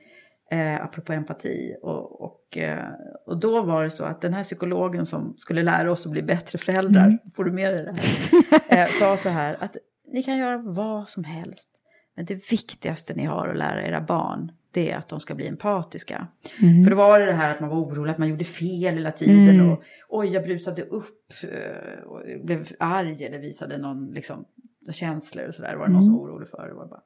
Eh, 0.50 0.84
apropå 0.84 1.12
empati. 1.12 1.76
Och, 1.82 2.20
och, 2.20 2.58
eh, 2.58 2.88
och 3.26 3.40
då 3.40 3.62
var 3.62 3.84
det 3.84 3.90
så 3.90 4.04
att 4.04 4.20
den 4.20 4.34
här 4.34 4.42
psykologen 4.42 5.06
som 5.06 5.34
skulle 5.38 5.62
lära 5.62 5.92
oss 5.92 6.06
att 6.06 6.12
bli 6.12 6.22
bättre 6.22 6.58
föräldrar, 6.58 7.18
får 7.36 7.44
du 7.44 7.52
med 7.52 7.72
dig 7.72 7.84
det 7.84 8.00
här, 8.00 8.86
eh, 8.86 8.92
sa 8.92 9.16
så 9.16 9.28
här 9.28 9.56
att 9.60 9.76
ni 10.12 10.22
kan 10.22 10.38
göra 10.38 10.58
vad 10.58 11.08
som 11.08 11.24
helst. 11.24 11.68
Men 12.16 12.24
det 12.24 12.50
viktigaste 12.52 13.14
ni 13.14 13.24
har 13.24 13.48
att 13.48 13.56
lära 13.56 13.86
era 13.86 14.00
barn, 14.00 14.52
det 14.70 14.90
är 14.90 14.96
att 14.96 15.08
de 15.08 15.20
ska 15.20 15.34
bli 15.34 15.48
empatiska. 15.48 16.26
För 16.84 16.90
då 16.90 16.96
var 16.96 17.20
det 17.20 17.26
det 17.26 17.32
här 17.32 17.50
att 17.50 17.60
man 17.60 17.70
var 17.70 17.76
orolig, 17.76 18.12
att 18.12 18.18
man 18.18 18.28
gjorde 18.28 18.44
fel 18.44 18.94
hela 18.94 19.12
tiden. 19.12 19.70
Och 19.70 19.82
oj, 20.08 20.28
jag 20.28 20.44
brusade 20.44 20.82
upp 20.82 21.32
eh, 21.42 22.02
och 22.04 22.22
blev 22.44 22.66
arg 22.78 23.24
eller 23.24 23.38
visade 23.38 23.78
någon 23.78 24.06
liksom, 24.06 24.44
känslor 24.90 25.46
och 25.46 25.54
sådär. 25.54 25.76
var 25.76 25.86
det 25.86 25.92
någon 25.92 26.02
som 26.02 26.12
var 26.12 26.20
orolig 26.20 26.48
för. 26.48 26.68
Det, 26.68 26.74
var 26.74 26.86
bara, 26.86 27.02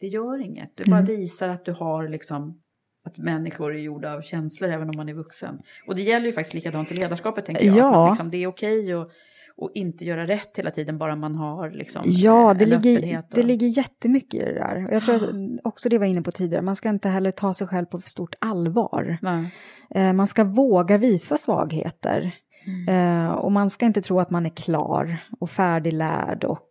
det 0.00 0.06
gör 0.06 0.40
inget, 0.40 0.76
det 0.76 0.90
bara 0.90 1.02
visar 1.02 1.48
att 1.48 1.64
du 1.64 1.72
har 1.72 2.08
liksom 2.08 2.62
att 3.04 3.18
människor 3.18 3.74
är 3.74 3.78
gjorda 3.78 4.14
av 4.14 4.20
känslor 4.22 4.70
även 4.70 4.88
om 4.90 4.96
man 4.96 5.08
är 5.08 5.14
vuxen. 5.14 5.58
Och 5.86 5.96
det 5.96 6.02
gäller 6.02 6.26
ju 6.26 6.32
faktiskt 6.32 6.54
likadant 6.54 6.92
i 6.92 6.94
ledarskapet 6.94 7.46
tänker 7.46 7.64
jag. 7.66 7.76
Ja. 7.76 8.08
Liksom, 8.08 8.30
det 8.30 8.36
är 8.42 8.46
okej 8.46 8.92
att 8.92 9.08
och 9.56 9.70
inte 9.74 10.04
göra 10.04 10.26
rätt 10.26 10.58
hela 10.58 10.70
tiden 10.70 10.98
bara 10.98 11.16
man 11.16 11.34
har 11.34 11.70
liksom 11.70 12.02
Ja, 12.04 12.50
eh, 12.50 12.56
det 12.58 12.66
ligger, 12.66 12.96
öppenhet 12.96 13.26
det 13.30 13.40
och- 13.40 13.46
ligger 13.46 13.66
jättemycket 13.66 14.34
i 14.42 14.44
det 14.44 14.54
där. 14.54 14.84
Och 14.88 14.92
Jag 14.94 15.02
tror 15.02 15.14
att 15.14 15.22
också 15.64 15.88
det 15.88 15.98
var 15.98 16.06
inne 16.06 16.22
på 16.22 16.30
tidigare, 16.32 16.62
man 16.62 16.76
ska 16.76 16.88
inte 16.88 17.08
heller 17.08 17.30
ta 17.30 17.54
sig 17.54 17.66
själv 17.66 17.86
på 17.86 17.98
för 18.00 18.08
stort 18.08 18.34
allvar. 18.38 19.18
Nej. 19.22 19.50
Eh, 19.90 20.12
man 20.12 20.26
ska 20.26 20.44
våga 20.44 20.98
visa 20.98 21.36
svagheter. 21.36 22.34
Mm. 22.66 23.24
Eh, 23.26 23.32
och 23.32 23.52
man 23.52 23.70
ska 23.70 23.86
inte 23.86 24.02
tro 24.02 24.20
att 24.20 24.30
man 24.30 24.46
är 24.46 24.50
klar 24.50 25.18
och 25.40 25.50
färdiglärd 25.50 26.44
och 26.44 26.68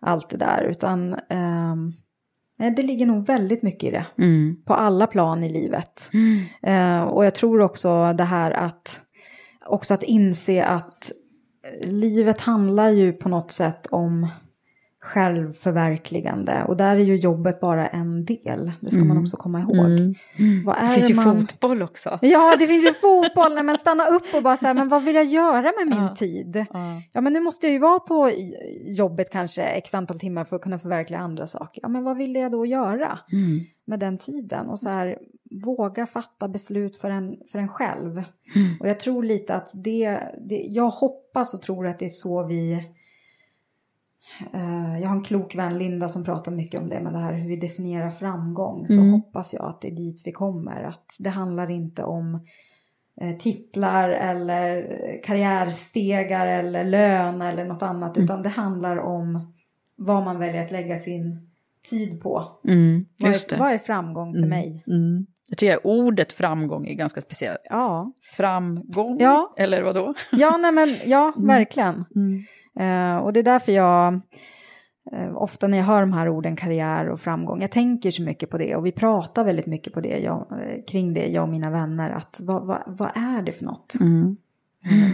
allt 0.00 0.28
det 0.30 0.36
där. 0.36 0.62
Utan 0.70 1.10
Nej, 1.10 1.92
det 2.56 2.82
ligger 2.82 3.06
nog 3.06 3.26
väldigt 3.26 3.62
mycket 3.62 3.84
i 3.84 3.90
det. 3.90 4.06
Mm. 4.18 4.56
På 4.64 4.74
alla 4.74 5.06
plan 5.06 5.44
i 5.44 5.52
livet. 5.52 6.10
Eh, 6.62 7.02
och 7.02 7.24
jag 7.24 7.34
tror 7.34 7.60
också 7.60 8.12
det 8.12 8.24
här 8.24 8.50
att, 8.50 9.00
också 9.66 9.94
att 9.94 10.02
inse 10.02 10.64
att 10.64 11.12
livet 11.82 12.40
handlar 12.40 12.90
ju 12.90 13.12
på 13.12 13.28
något 13.28 13.52
sätt 13.52 13.86
om 13.86 14.28
självförverkligande. 15.04 16.64
Och 16.68 16.76
där 16.76 16.96
är 16.96 17.00
ju 17.00 17.16
jobbet 17.16 17.60
bara 17.60 17.86
en 17.86 18.24
del. 18.24 18.72
Det 18.80 18.90
ska 18.90 19.04
man 19.04 19.18
också 19.18 19.36
komma 19.36 19.60
ihåg. 19.60 19.86
Mm. 19.86 20.14
Det 20.64 20.94
finns 20.94 21.10
ju 21.10 21.14
man... 21.14 21.40
fotboll 21.40 21.82
också. 21.82 22.18
Ja, 22.22 22.56
det 22.58 22.66
finns 22.66 22.86
ju 22.86 22.92
fotboll. 22.92 23.54
Nej, 23.54 23.64
men 23.64 23.78
stanna 23.78 24.06
upp 24.06 24.34
och 24.36 24.42
bara 24.42 24.54
här, 24.54 24.74
men 24.74 24.88
vad 24.88 25.04
vill 25.04 25.14
jag 25.14 25.24
göra 25.24 25.72
med 25.78 25.98
min 25.98 26.14
tid? 26.14 26.66
Ja, 27.12 27.20
men 27.20 27.32
nu 27.32 27.40
måste 27.40 27.66
jag 27.66 27.72
ju 27.72 27.78
vara 27.78 28.00
på 28.00 28.30
jobbet 28.84 29.30
kanske 29.30 29.62
x 29.62 29.94
antal 29.94 30.20
timmar 30.20 30.44
för 30.44 30.56
att 30.56 30.62
kunna 30.62 30.78
förverkliga 30.78 31.20
andra 31.20 31.46
saker. 31.46 31.80
Ja, 31.82 31.88
men 31.88 32.04
vad 32.04 32.16
vill 32.16 32.34
jag 32.34 32.52
då 32.52 32.66
göra 32.66 33.18
med 33.84 34.00
den 34.00 34.18
tiden? 34.18 34.66
Och 34.66 34.80
så 34.80 34.88
här, 34.88 35.18
våga 35.64 36.06
fatta 36.06 36.48
beslut 36.48 36.96
för 36.96 37.10
en, 37.10 37.36
för 37.52 37.58
en 37.58 37.68
själv. 37.68 38.22
Och 38.80 38.88
jag 38.88 39.00
tror 39.00 39.22
lite 39.22 39.54
att 39.54 39.70
det, 39.74 40.18
det, 40.48 40.66
jag 40.70 40.88
hoppas 40.88 41.54
och 41.54 41.62
tror 41.62 41.86
att 41.86 41.98
det 41.98 42.04
är 42.04 42.08
så 42.08 42.46
vi 42.46 42.90
jag 45.02 45.08
har 45.08 45.16
en 45.16 45.24
klok 45.24 45.54
vän, 45.54 45.78
Linda, 45.78 46.08
som 46.08 46.24
pratar 46.24 46.52
mycket 46.52 46.80
om 46.80 46.88
det 46.88 47.00
med 47.00 47.12
det 47.12 47.18
här 47.18 47.32
hur 47.32 47.48
vi 47.48 47.56
definierar 47.56 48.10
framgång. 48.10 48.88
Så 48.88 49.00
hoppas 49.00 49.54
jag 49.54 49.64
att 49.64 49.80
det 49.80 49.88
är 49.88 49.96
dit 49.96 50.22
vi 50.24 50.32
kommer. 50.32 50.82
Att 50.82 51.16
det 51.20 51.30
handlar 51.30 51.70
inte 51.70 52.04
om 52.04 52.46
eh, 53.20 53.36
titlar 53.36 54.08
eller 54.08 54.82
karriärstegar 55.24 56.46
eller 56.46 56.84
lön 56.84 57.42
eller 57.42 57.64
något 57.64 57.82
annat. 57.82 58.18
Utan 58.18 58.42
det 58.42 58.48
handlar 58.48 58.96
om 58.96 59.52
vad 59.96 60.24
man 60.24 60.38
väljer 60.38 60.64
att 60.64 60.70
lägga 60.70 60.98
sin 60.98 61.50
tid 61.90 62.22
på. 62.22 62.58
Mm, 62.68 63.06
Vad 63.18 63.30
är, 63.30 63.58
vad 63.58 63.72
är 63.72 63.78
framgång 63.78 64.34
för 64.34 64.46
mig? 64.46 64.84
Mm. 64.86 65.26
Jag 65.48 65.58
tycker 65.58 65.86
ordet 65.86 66.32
framgång 66.32 66.86
är 66.86 66.94
ganska 66.94 67.20
speciellt. 67.20 67.60
Ja. 67.70 68.12
Framgång, 68.36 69.16
Ja. 69.20 69.54
eller 69.56 69.82
vadå? 69.82 70.14
Ja, 70.32 70.56
nej 70.56 70.72
men 70.72 70.88
ja, 71.06 71.32
verkligen. 71.36 72.04
Mm. 72.76 73.10
Eh, 73.10 73.16
och 73.22 73.32
det 73.32 73.40
är 73.40 73.44
därför 73.44 73.72
jag, 73.72 74.20
eh, 75.12 75.36
ofta 75.36 75.66
när 75.68 75.78
jag 75.78 75.84
hör 75.84 76.00
de 76.00 76.12
här 76.12 76.28
orden 76.28 76.56
karriär 76.56 77.08
och 77.08 77.20
framgång, 77.20 77.60
jag 77.60 77.70
tänker 77.70 78.10
så 78.10 78.22
mycket 78.22 78.50
på 78.50 78.58
det 78.58 78.76
och 78.76 78.86
vi 78.86 78.92
pratar 78.92 79.44
väldigt 79.44 79.66
mycket 79.66 79.92
på 79.92 80.00
det, 80.00 80.18
jag, 80.18 80.46
eh, 80.52 80.82
kring 80.88 81.14
det, 81.14 81.26
jag 81.26 81.42
och 81.42 81.48
mina 81.48 81.70
vänner, 81.70 82.10
att 82.10 82.40
vad, 82.40 82.66
vad, 82.66 82.82
vad 82.86 83.10
är 83.14 83.42
det 83.42 83.52
för 83.52 83.64
något? 83.64 83.94
Mm. 84.00 84.36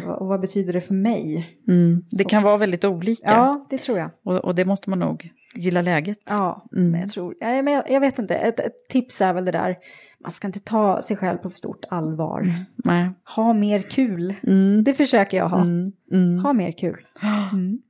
Vad- 0.06 0.16
och 0.18 0.26
vad 0.26 0.40
betyder 0.40 0.72
det 0.72 0.80
för 0.80 0.94
mig? 0.94 1.56
Mm. 1.68 2.04
Det 2.10 2.24
kan 2.24 2.42
vara 2.42 2.56
väldigt 2.56 2.84
olika. 2.84 3.22
Ja, 3.30 3.66
det 3.70 3.78
tror 3.78 3.98
jag. 3.98 4.10
Och, 4.22 4.36
och 4.38 4.54
det 4.54 4.64
måste 4.64 4.90
man 4.90 4.98
nog 4.98 5.30
gilla 5.54 5.82
läget. 5.82 6.18
Ja, 6.28 6.66
Mm. 6.76 6.90
men 6.90 7.00
jag 7.00 7.10
tror, 7.10 7.34
men 7.40 7.66
jag, 7.74 7.90
jag 7.90 8.00
vet 8.00 8.18
inte, 8.18 8.34
ett, 8.36 8.60
ett 8.60 8.88
tips 8.88 9.20
är 9.20 9.32
väl 9.32 9.44
det 9.44 9.52
där, 9.52 9.76
man 10.22 10.32
ska 10.32 10.46
inte 10.46 10.60
ta 10.60 11.02
sig 11.02 11.16
själv 11.16 11.38
på 11.38 11.50
för 11.50 11.56
stort 11.56 11.84
allvar. 11.90 12.54
Nej. 12.76 13.10
Ha 13.36 13.52
mer 13.52 13.82
kul, 13.82 14.34
Mm. 14.42 14.84
det 14.84 14.94
försöker 14.94 15.36
jag 15.36 15.48
ha. 15.48 15.60
Mm. 15.60 15.92
Mm. 16.12 16.38
Ha 16.44 16.52
mer 16.52 16.72
kul. 16.72 17.06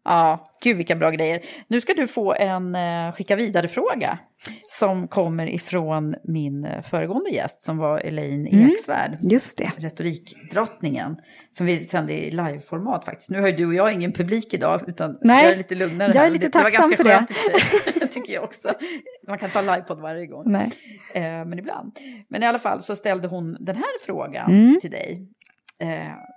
Ja, 0.05 0.45
gud 0.63 0.77
vilka 0.77 0.97
bra 0.97 1.11
grejer. 1.11 1.41
Nu 1.69 1.81
ska 1.81 1.95
du 1.95 2.07
få 2.07 2.35
en 2.35 2.75
eh, 2.75 3.13
skicka 3.13 3.37
vidare-fråga 3.37 4.19
som 4.79 5.09
kommer 5.09 5.47
ifrån 5.47 6.15
min 6.25 6.65
eh, 6.65 6.83
föregående 6.83 7.31
gäst 7.31 7.63
som 7.65 7.79
var 7.79 7.99
Elaine 7.99 8.47
Mm. 8.47 8.71
Eksvärd. 8.71 9.19
Just 9.21 9.59
det. 9.59 9.71
Retorikdrottningen, 9.77 11.17
som 11.53 11.67
vi 11.67 11.81
sände 11.81 12.13
i 12.13 12.31
liveformat 12.31 13.05
faktiskt. 13.05 13.31
Nu 13.31 13.41
har 13.41 13.49
ju 13.49 13.57
du 13.57 13.67
och 13.67 13.75
jag 13.75 13.93
ingen 13.93 14.13
publik 14.13 14.55
idag, 14.55 14.81
utan 14.89 15.19
Nej, 15.23 15.45
jag 15.45 15.53
är 15.53 15.57
lite 15.57 15.75
lugnare 15.75 16.09
jag 16.09 16.17
är 16.17 16.21
här. 16.21 16.31
lite 16.31 16.49
det, 16.49 16.59
det 16.59 16.63
tacksam 16.65 16.91
var 16.91 16.97
för 16.97 17.05
ganska 17.05 17.05
det. 17.05 17.17
skönt 17.17 17.31
i 17.31 17.35
och 17.35 17.37
för 17.93 18.01
sig, 18.01 18.09
tycker 18.13 18.33
jag 18.33 18.45
också. 18.45 18.69
Man 19.29 19.39
kan 19.39 19.51
ta 19.51 19.61
livepodd 19.61 20.01
varje 20.01 20.27
gång. 20.27 20.43
Nej. 20.47 20.71
Eh, 21.15 21.23
men 21.23 21.59
ibland. 21.59 21.93
Men 22.29 22.43
i 22.43 22.47
alla 22.47 22.59
fall 22.59 22.83
så 22.83 22.97
ställde 22.97 23.29
hon 23.29 23.57
den 23.61 23.77
här 23.77 24.05
frågan 24.07 24.51
Mm. 24.51 24.81
till 24.81 24.91
dig. 24.91 25.29
Eh, 25.83 25.89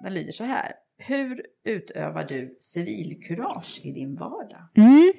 den 0.03 0.13
lyder 0.13 0.31
så 0.31 0.43
här. 0.43 0.71
Hur 1.05 1.45
utövar 1.65 2.23
du 2.23 2.57
civilkurage 2.59 3.81
i 3.83 3.91
din 3.91 4.15
vardag? 4.15 4.67
Mm. 4.75 5.13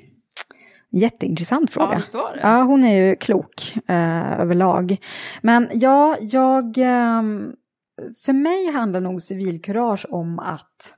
Jätteintressant 0.90 1.70
fråga. 1.70 2.02
Ja? 2.12 2.34
Ja, 2.42 2.62
hon 2.62 2.84
är 2.84 3.06
ju 3.06 3.16
klok 3.16 3.74
eh, 3.88 4.40
överlag. 4.40 4.96
Men 5.42 5.68
ja, 5.72 6.16
jag... 6.20 6.78
ehm, 6.78 7.52
för 8.24 8.32
mig 8.32 8.72
handlar 8.72 9.00
nog 9.00 9.22
civilkurage 9.22 10.06
om 10.10 10.38
att 10.38 10.94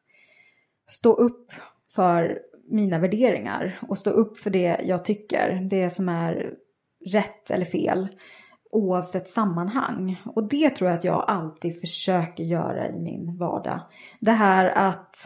stå 0.86 1.12
upp 1.12 1.52
för 1.94 2.38
mina 2.68 2.98
värderingar 2.98 3.78
och 3.88 3.98
stå 3.98 4.10
upp 4.10 4.38
för 4.38 4.50
det 4.50 4.80
jag 4.84 5.04
tycker, 5.04 5.68
det 5.70 5.90
som 5.90 6.08
är 6.08 6.54
rätt 7.12 7.50
eller 7.50 7.64
fel, 7.64 8.08
oavsett 8.76 9.28
sammanhang. 9.28 10.22
Och 10.24 10.48
det 10.48 10.70
tror 10.70 10.90
jag 10.90 10.98
att 10.98 11.04
jag 11.04 11.24
alltid 11.28 11.80
försöker 11.80 12.44
göra 12.44 12.88
i 12.88 13.00
min 13.00 13.36
vardag. 13.38 13.80
Det 14.20 14.32
här 14.32 14.66
att 14.66 15.16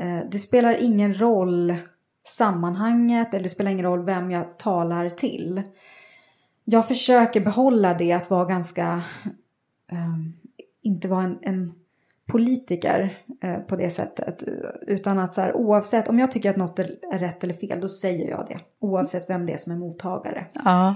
eh, 0.00 0.20
det 0.30 0.38
spelar 0.38 0.82
ingen 0.82 1.20
roll 1.20 1.76
sammanhanget 2.26 3.34
eller 3.34 3.42
det 3.42 3.48
spelar 3.48 3.70
ingen 3.70 3.84
roll 3.84 4.04
vem 4.04 4.30
jag 4.30 4.58
talar 4.58 5.08
till. 5.08 5.62
Jag 6.64 6.88
försöker 6.88 7.40
behålla 7.40 7.94
det 7.94 8.12
att 8.12 8.30
vara 8.30 8.44
ganska, 8.44 9.02
eh, 9.92 10.16
inte 10.82 11.08
vara 11.08 11.24
en, 11.24 11.38
en 11.42 11.74
politiker 12.26 13.18
eh, 13.42 13.58
på 13.58 13.76
det 13.76 13.90
sättet. 13.90 14.44
Utan 14.86 15.18
att 15.18 15.34
så 15.34 15.40
här, 15.40 15.56
oavsett, 15.56 16.08
om 16.08 16.18
jag 16.18 16.30
tycker 16.30 16.50
att 16.50 16.56
något 16.56 16.78
är 16.78 17.18
rätt 17.18 17.44
eller 17.44 17.54
fel, 17.54 17.80
då 17.80 17.88
säger 17.88 18.28
jag 18.30 18.46
det. 18.48 18.58
Oavsett 18.78 19.30
vem 19.30 19.46
det 19.46 19.52
är 19.52 19.58
som 19.58 19.72
är 19.72 19.76
mottagare. 19.76 20.46
Ja, 20.52 20.94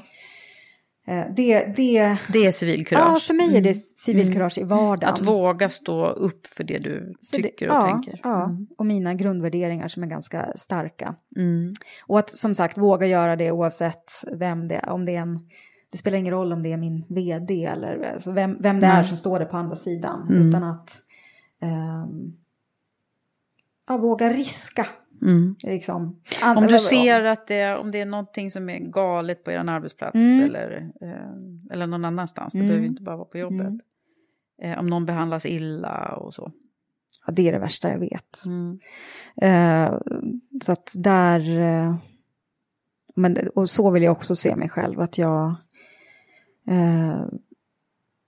det, 1.37 1.65
det, 1.77 2.17
det 2.33 2.47
är 2.47 2.51
civilkurage. 2.51 3.05
ja, 3.15 3.21
för 3.21 3.35
mig 3.35 3.57
är 3.57 3.61
det 3.61 3.75
civilkurage 3.75 4.59
i 4.59 4.63
vardagen. 4.63 5.15
Att 5.15 5.27
våga 5.27 5.69
stå 5.69 6.07
upp 6.07 6.47
för 6.47 6.65
det 6.65 6.79
du 6.79 7.15
För 7.31 7.37
det- 7.37 7.43
tycker 7.43 7.69
och 7.69 7.75
ja, 7.75 7.81
tänker. 7.91 8.21
Ja, 8.23 8.45
Mm. 8.45 8.67
och 8.79 8.87
mina 8.87 9.15
grundvärderingar 9.15 9.89
som 9.89 10.03
är 10.03 10.07
ganska 10.07 10.53
starka. 10.57 11.15
Mm. 11.37 11.73
Och 12.07 12.19
att 12.19 12.31
som 12.31 12.55
sagt 12.55 12.79
våga 12.79 13.07
göra 13.07 13.37
det 13.37 13.51
oavsett 13.53 14.11
vem 14.33 14.69
det 14.69 14.75
är. 14.75 14.89
Om 14.89 15.05
det 15.05 15.15
är 15.17 15.21
en, 15.21 15.49
det 15.93 15.99
spelar 15.99 16.19
ingen 16.19 16.33
roll 16.35 16.53
om 16.53 16.63
det 16.63 16.73
är 16.73 16.77
min 16.77 17.05
vd 17.09 17.65
eller 17.65 18.13
alltså 18.15 18.33
vem, 18.33 18.57
vem 18.61 18.81
det 18.81 18.87
är 18.87 19.03
som 19.03 19.17
står 19.17 19.39
där 19.39 19.47
på 19.47 19.57
andra 19.57 19.77
sidan. 19.77 20.29
Mm. 20.31 20.49
Utan 20.49 20.65
att 20.65 20.97
ehm, 21.63 22.33
ja, 23.91 23.97
våga 23.97 24.33
riska. 24.33 24.87
Mm. 25.23 25.55
Liksom. 25.63 26.03
Om 26.43 26.57
An- 26.59 26.67
du 26.67 26.79
ser 26.79 27.25
att 27.25 27.47
det, 27.47 27.77
om 27.77 27.91
det 27.91 28.01
är 28.01 28.07
någonting 28.07 28.51
som 28.51 28.71
är 28.71 28.79
galet 28.79 29.45
på 29.45 29.51
er 29.51 29.59
arbetsplats 29.59 30.15
Mm. 30.15 30.45
eller, 30.45 30.91
eh, 31.01 31.73
eller 31.73 31.87
någon 31.87 32.05
annanstans, 32.05 32.53
det 32.53 32.59
Mm. 32.59 32.69
behöver 32.69 32.83
ju 32.85 32.89
inte 32.91 33.03
bara 33.03 33.17
vara 33.17 33.29
på 33.29 33.39
jobbet. 33.39 33.61
Mm. 33.67 33.81
Eh, 34.63 34.79
om 34.79 34.87
någon 34.87 35.07
behandlas 35.07 35.47
illa 35.47 36.17
och 36.17 36.35
så. 36.35 36.53
Ja, 37.27 37.33
det 37.33 37.49
är 37.49 37.53
det 37.53 37.59
värsta 37.59 37.91
jag 37.91 37.99
vet. 37.99 38.43
Mm. 38.47 38.79
Eh, 39.43 39.99
så 40.63 40.73
att 40.73 40.93
där... 40.97 41.59
Eh, 41.59 41.95
men, 43.17 43.37
och 43.55 43.71
så 43.71 43.91
vill 43.91 44.03
jag 44.03 44.13
också 44.13 44.35
se 44.35 44.57
mig 44.57 44.69
själv, 44.69 45.01
att 45.01 45.19
jag 45.19 45.55
eh, 46.69 47.25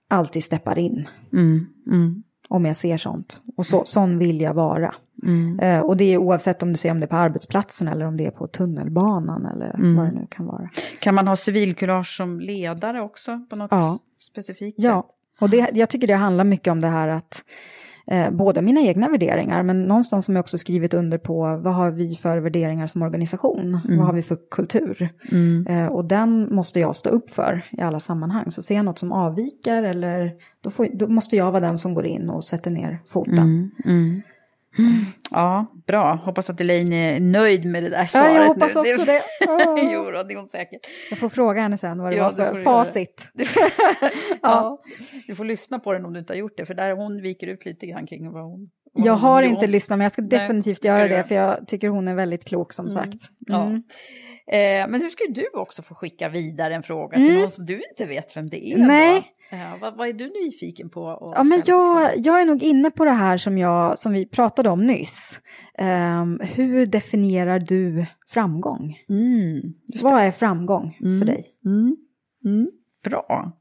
alltid 0.07 0.43
steppar 0.43 0.77
in 0.79 1.07
Mm. 1.33 1.65
Mm. 1.87 2.23
Om 2.49 2.65
jag 2.65 2.75
ser 2.75 2.97
sånt. 2.97 3.41
Och 3.57 3.65
så, 3.65 3.85
sån 3.85 4.17
vill 4.17 4.41
jag 4.41 4.53
vara. 4.53 4.95
Mm. 5.23 5.59
Eh, 5.59 5.79
och 5.79 5.97
det 5.97 6.05
är 6.13 6.17
oavsett 6.17 6.63
om 6.63 6.71
du 6.71 6.77
ser 6.77 6.91
om 6.91 6.99
det 6.99 7.05
är 7.05 7.07
på 7.07 7.15
arbetsplatsen 7.15 7.87
eller 7.87 8.05
om 8.05 8.17
det 8.17 8.25
är 8.25 8.31
på 8.31 8.47
tunnelbanan 8.47 9.45
eller 9.45 9.75
Mm. 9.75 9.95
vad 9.95 10.05
det 10.05 10.11
nu 10.11 10.27
kan 10.29 10.45
vara. 10.45 10.69
Kan 10.99 11.15
man 11.15 11.27
ha 11.27 11.35
civilkurage 11.35 12.17
som 12.17 12.39
ledare 12.39 13.01
också 13.01 13.45
på 13.49 13.55
något 13.55 13.71
Ja. 13.71 13.99
specifikt 14.21 14.79
Ja, 14.79 15.01
sätt? 15.01 15.41
och 15.41 15.49
det, 15.49 15.69
jag 15.73 15.89
tycker 15.89 16.07
det 16.07 16.13
handlar 16.13 16.43
mycket 16.43 16.71
om 16.71 16.81
det 16.81 16.87
här 16.87 17.07
att 17.07 17.43
eh, 18.07 18.31
både 18.31 18.61
mina 18.61 18.81
egna 18.81 19.09
värderingar 19.09 19.63
men 19.63 19.83
någonstans 19.83 20.25
som 20.25 20.35
jag 20.35 20.43
också 20.43 20.57
skrivit 20.57 20.93
under 20.93 21.17
på 21.17 21.59
vad 21.63 21.73
har 21.73 21.91
vi 21.91 22.15
för 22.15 22.37
värderingar 22.37 22.87
som 22.87 23.01
organisation? 23.01 23.79
Vad 23.97 24.05
har 24.05 24.13
vi 24.13 24.21
för 24.21 24.37
kultur? 24.51 25.09
Mm. 25.31 25.67
Eh, 25.67 25.93
och 25.93 26.05
den 26.05 26.55
måste 26.55 26.79
jag 26.79 26.95
stå 26.95 27.09
upp 27.09 27.29
för 27.29 27.61
i 27.71 27.81
alla 27.81 27.99
sammanhang. 27.99 28.51
Så 28.51 28.61
ser 28.61 28.75
jag 28.75 28.85
något 28.85 28.99
som 28.99 29.11
avviker 29.11 29.83
eller 29.83 30.31
då, 30.61 30.69
får, 30.69 30.87
då 30.93 31.07
måste 31.07 31.35
jag 31.35 31.51
vara 31.51 31.59
den 31.59 31.77
som 31.77 31.93
går 31.93 32.05
in 32.05 32.29
och 32.29 32.43
sätter 32.43 32.71
ner 32.71 32.99
foten. 33.07 33.71
Mm. 33.85 34.21
Mm. 34.79 35.05
Ja, 35.31 35.65
bra. 35.87 36.15
Hoppas 36.15 36.49
att 36.49 36.61
Elaine 36.61 36.93
är 36.93 37.19
nöjd 37.19 37.65
med 37.65 37.83
det 37.83 37.89
där 37.89 38.05
svaret 38.05 38.33
Ja, 38.33 38.39
jag 38.39 38.47
hoppas 38.47 38.75
nu. 38.75 38.81
också 38.81 39.05
det. 39.05 39.21
jo, 39.93 40.03
då, 40.11 40.23
det 40.23 40.33
är 40.33 40.37
hon 40.37 40.49
säkert. 40.49 40.79
Jag 41.09 41.19
får 41.19 41.29
fråga 41.29 41.61
henne 41.61 41.77
sen 41.77 41.97
vad 42.01 42.11
det 42.11 42.15
Ja, 42.17 42.23
var 42.23 42.31
för 42.31 42.45
får 42.49 42.57
du 42.57 42.63
facit. 42.63 43.31
ja. 44.41 44.81
Du 45.27 45.35
får 45.35 45.45
lyssna 45.45 45.79
på 45.79 45.93
den 45.93 46.05
om 46.05 46.13
du 46.13 46.19
inte 46.19 46.33
har 46.33 46.37
gjort 46.37 46.57
det, 46.57 46.65
för 46.65 46.73
där 46.73 46.91
hon 46.91 47.21
viker 47.21 47.47
ut 47.47 47.65
lite 47.65 47.85
grann 47.87 48.07
kring 48.07 48.31
vad 48.31 48.43
hon... 48.43 48.69
vad 48.93 49.05
Jag 49.07 49.13
hon 49.13 49.21
har 49.21 49.43
inte 49.43 49.67
lyssnat 49.67 49.97
men 49.97 50.03
jag 50.05 50.11
ska 50.11 50.21
Nej, 50.21 50.29
definitivt 50.29 50.77
ska 50.77 50.87
göra 50.87 51.03
det 51.07 51.09
göra. 51.13 51.23
för 51.23 51.35
jag 51.35 51.67
tycker 51.67 51.87
hon 51.87 52.07
är 52.07 52.15
väldigt 52.15 52.45
klok 52.45 52.73
som 52.73 52.91
sagt. 52.91 53.17
Ja. 53.39 53.63
Mm. 53.65 53.83
Eh, 54.47 54.87
men 54.89 55.01
hur 55.01 55.09
ska 55.09 55.23
du 55.29 55.47
också 55.53 55.81
få 55.81 55.95
skicka 55.95 56.29
vidare 56.29 56.75
en 56.75 56.83
fråga 56.83 57.17
Mm. 57.17 57.27
till 57.29 57.39
någon 57.39 57.51
som 57.51 57.65
du 57.65 57.81
inte 57.91 58.05
vet 58.05 58.37
vem 58.37 58.49
det 58.49 58.69
är? 58.73 58.77
Nej, 58.77 59.23
Ja, 59.57 59.77
vad, 59.81 59.97
vad 59.97 60.07
är 60.07 60.13
du 60.13 60.27
nyfiken 60.45 60.89
på? 60.89 61.31
Ja, 61.35 61.43
men 61.43 61.61
jag, 61.65 62.11
jag 62.17 62.41
är 62.41 62.45
nog 62.45 62.63
inne 62.63 62.91
på 62.91 63.05
det 63.05 63.11
här 63.11 63.37
som, 63.37 63.57
jag, 63.57 63.97
som 63.97 64.13
vi 64.13 64.25
pratade 64.25 64.69
om 64.69 64.85
nyss. 64.85 65.41
Um, 65.79 66.39
hur 66.43 66.85
definierar 66.85 67.59
du 67.59 68.05
framgång? 68.27 68.97
Mm, 69.09 69.61
vad 70.03 70.21
är 70.21 70.31
framgång 70.31 70.97
mm, 71.01 71.19
för 71.19 71.25
dig? 71.25 71.45
Mm, 71.65 71.95
mm, 72.45 72.71
bra. 73.03 73.51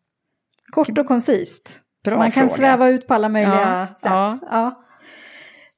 Kort 0.72 0.98
och 0.98 1.06
koncist. 1.06 1.78
Bra 2.04 2.16
Man 2.18 2.30
kan 2.30 2.48
fråga. 2.48 2.56
sväva 2.58 2.88
ut 2.88 3.06
på 3.06 3.14
alla 3.14 3.28
möjliga 3.28 3.88
Ja, 3.90 3.94
sätt. 3.96 4.10
ja. 4.10 4.38
Ja. 4.50 4.78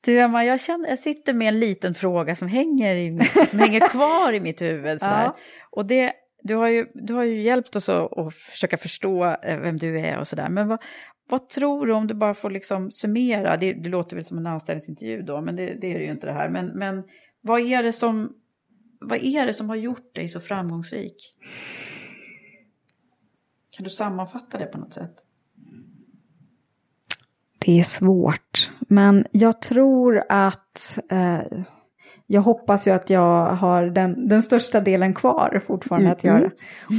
Du 0.01 0.21
Emma, 0.21 0.45
jag, 0.45 0.61
känner, 0.61 0.89
jag 0.89 0.99
sitter 0.99 1.33
med 1.33 1.49
en 1.49 1.61
liten 1.61 1.95
fråga 1.95 2.37
som 2.37 2.49
hänger, 2.49 2.95
i, 2.95 3.21
som 3.47 3.59
hänger 3.59 3.89
kvar 3.89 4.33
i 4.33 4.41
mitt 4.41 4.63
huvud. 4.63 5.01
Sådär. 5.01 5.23
Ja. 5.25 5.37
Och 5.71 5.87
det, 5.87 6.13
du, 6.45 6.55
har 6.55 6.69
ju, 6.69 6.87
du 6.95 7.15
har 7.15 7.25
ju 7.25 7.43
hjälpt 7.43 7.77
oss 7.77 7.89
att, 7.89 8.19
att 8.19 8.35
försöka 8.35 8.77
förstå 8.77 9.25
eh, 9.25 9.61
vem 9.61 9.79
du 9.79 10.01
är 10.01 10.19
och 10.19 10.29
sådär. 10.29 10.49
Men 10.49 10.69
vad, 10.69 10.83
vad 11.29 11.49
tror 11.49 11.87
du 11.87 11.93
om 11.93 12.07
du 12.07 12.15
bara 12.15 12.35
får 12.35 12.51
liksom 12.51 12.91
summera? 12.91 13.57
Det, 13.57 13.73
det 13.73 13.89
låter 13.89 14.17
väl 14.17 14.25
som 14.25 14.39
en 14.39 14.47
anställningsintervju 14.47 15.23
då, 15.23 15.41
men 15.41 15.57
det, 15.57 15.67
det 15.81 15.95
är 15.95 15.99
det 15.99 16.05
ju 16.05 16.11
inte 16.11 16.27
det 16.27 16.33
här. 16.33 16.49
Men, 16.49 16.67
men 16.67 17.05
vad, 17.41 17.61
är 17.61 17.83
det 17.83 17.93
som, 17.93 18.33
vad 19.01 19.19
är 19.19 19.47
det 19.47 19.55
som 19.55 19.69
har 19.69 19.77
gjort 19.77 20.15
dig 20.15 20.29
så 20.29 20.41
framgångsrik? 20.41 21.37
Kan 23.77 23.85
du 23.85 23.91
sammanfatta 23.91 24.59
det 24.59 24.67
på 24.67 24.79
något 24.79 24.95
sätt? 24.95 25.15
Det 27.59 27.79
är 27.81 27.85
svårt, 27.85 28.71
men 28.81 29.27
jag 29.33 29.63
tror 29.63 30.25
att 30.29 30.99
eh, 31.11 31.41
jag 32.27 32.43
hoppas 32.43 32.87
ju 32.87 32.91
att 32.91 33.11
jag 33.11 33.47
har 33.47 33.87
den, 33.87 34.29
den 34.29 34.43
största 34.43 34.81
delen 34.81 35.15
kvar 35.15 35.63
fortfarande 35.67 36.13
att 36.13 36.25
göra. 36.25 36.51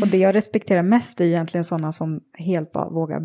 Och 0.01 0.07
det 0.07 0.17
jag 0.17 0.35
respekterar 0.35 0.81
mest 0.81 1.21
är 1.21 1.25
egentligen 1.25 1.63
sådana 1.63 1.91
som 1.91 2.21
helt 2.33 2.71
bara 2.71 2.89
vågar 2.89 3.21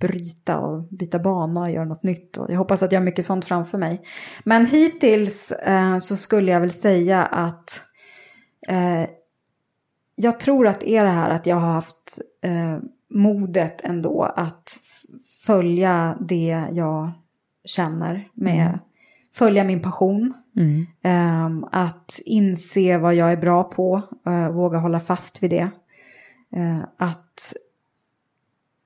bryta 0.00 0.58
och 0.58 0.82
byta 0.82 1.18
bana 1.18 1.60
och 1.60 1.70
göra 1.70 1.84
något 1.84 2.02
nytt. 2.02 2.36
Och 2.36 2.50
jag 2.50 2.58
hoppas 2.58 2.82
att 2.82 2.92
jag 2.92 3.00
har 3.00 3.04
mycket 3.04 3.24
sånt 3.24 3.44
framför 3.44 3.78
mig. 3.78 4.02
Men 4.44 4.66
hittills 4.66 5.52
eh, 5.52 5.98
så 5.98 6.16
skulle 6.16 6.52
jag 6.52 6.60
väl 6.60 6.70
säga 6.70 7.24
att 7.24 7.82
eh, 8.68 9.04
jag 10.14 10.40
tror 10.40 10.66
att 10.66 10.80
det 10.80 10.90
är 10.90 11.04
det 11.04 11.10
här 11.10 11.30
att 11.30 11.46
jag 11.46 11.56
har 11.56 11.72
haft 11.72 12.18
eh, 12.42 12.78
modet 13.10 13.80
ändå 13.84 14.22
att 14.36 14.76
följa 15.46 16.16
det 16.20 16.64
jag 16.72 17.10
känner 17.64 18.28
med 18.34 18.78
följa 19.38 19.64
min 19.64 19.82
passion. 19.82 20.34
Ehm, 21.02 21.64
att 21.72 22.20
inse 22.24 22.98
vad 22.98 23.14
jag 23.14 23.32
är 23.32 23.36
bra 23.36 23.64
på, 23.64 24.02
eh, 24.26 24.48
våga 24.48 24.78
hålla 24.78 25.00
fast 25.00 25.42
vid 25.42 25.50
det. 25.50 25.70
Eh, 26.56 26.80
att, 26.98 27.52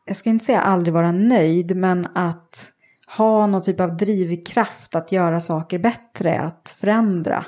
jag 0.05 0.17
ska 0.17 0.31
inte 0.31 0.45
säga 0.45 0.61
aldrig 0.61 0.95
vara 0.95 1.13
nöjd, 1.13 1.77
men 1.77 2.07
att 2.15 2.69
ha 3.17 3.47
någon 3.47 3.63
typ 3.63 3.81
av 3.81 3.97
drivkraft 3.97 4.95
att 4.95 5.13
göra 5.13 5.41
saker 5.41 5.79
bättre, 5.79 6.41
att 6.41 6.77
förändra. 6.81 7.45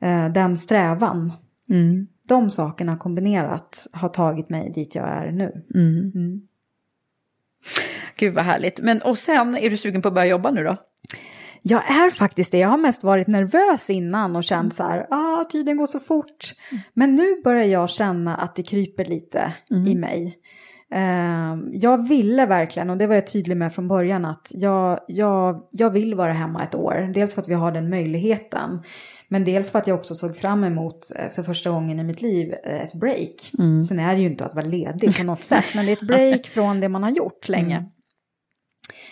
Eh, 0.00 0.28
den 0.28 0.58
strävan. 0.58 1.32
De 2.28 2.50
sakerna 2.50 2.96
kombinerat 2.96 3.86
har 3.92 4.08
tagit 4.08 4.50
mig 4.50 4.72
dit 4.74 4.94
jag 4.94 5.08
är 5.08 5.32
nu. 5.32 5.64
Mm. 5.74 6.42
Gud 8.16 8.34
vad 8.34 8.44
härligt. 8.44 8.80
Men 8.80 9.02
och 9.02 9.18
sen, 9.18 9.56
är 9.56 9.70
du 9.70 9.76
sugen 9.76 10.02
på 10.02 10.08
att 10.08 10.14
börja 10.14 10.26
jobba 10.26 10.50
nu 10.50 10.64
då? 10.64 10.76
Jag 11.62 11.90
är 11.90 12.10
faktiskt 12.10 12.52
det. 12.52 12.58
Jag 12.58 12.68
har 12.68 12.78
mest 12.78 13.04
varit 13.04 13.26
nervös 13.26 13.90
innan 13.90 14.36
och 14.36 14.44
känt 14.44 14.74
så 14.74 14.82
här, 14.82 15.06
ah, 15.10 15.44
tiden 15.44 15.76
går 15.76 15.86
så 15.86 16.00
fort. 16.00 16.54
Men 16.94 17.16
nu 17.16 17.42
börjar 17.44 17.64
jag 17.64 17.90
känna 17.90 18.36
att 18.36 18.56
det 18.56 18.62
kryper 18.62 19.04
lite 19.04 19.52
i 19.86 19.94
mig. 19.94 20.38
Ehm, 20.94 21.70
jag 21.72 22.08
ville 22.08 22.46
verkligen, 22.46 22.90
och 22.90 22.96
det 22.96 23.06
var 23.06 23.14
jag 23.14 23.26
tydlig 23.26 23.56
med 23.56 23.74
från 23.74 23.88
början, 23.88 24.24
att 24.24 24.48
jag, 24.50 25.00
jag, 25.08 25.62
jag 25.70 25.90
vill 25.90 26.14
vara 26.14 26.32
hemma 26.32 26.62
ett 26.62 26.74
år. 26.74 27.10
Dels 27.14 27.34
för 27.34 27.42
att 27.42 27.48
vi 27.48 27.54
har 27.54 27.72
den 27.72 27.90
möjligheten. 27.90 28.82
Men 29.28 29.44
dels 29.44 29.70
för 29.70 29.78
att 29.78 29.86
jag 29.86 29.98
också 29.98 30.14
såg 30.14 30.36
fram 30.36 30.64
emot 30.64 31.12
eh, 31.16 31.30
för 31.30 31.42
första 31.42 31.70
gången 31.70 32.00
i 32.00 32.04
mitt 32.04 32.22
liv 32.22 32.54
eh, 32.64 32.80
ett 32.80 32.94
break. 32.94 33.50
Sen 33.88 34.00
är 34.00 34.14
det 34.14 34.20
ju 34.20 34.26
inte 34.26 34.44
att 34.44 34.54
vara 34.54 34.64
ledig 34.64 35.16
på 35.16 35.24
något 35.24 35.44
sätt, 35.44 35.64
men 35.74 35.86
det 35.86 35.92
är 35.92 35.96
ett 35.96 36.08
break 36.08 36.46
från 36.54 36.80
det 36.80 36.88
man 36.88 37.02
har 37.02 37.10
gjort 37.10 37.48
länge. 37.48 37.84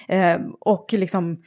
Eh, 0.08 0.40
och 0.60 0.92
liksom 0.92 1.42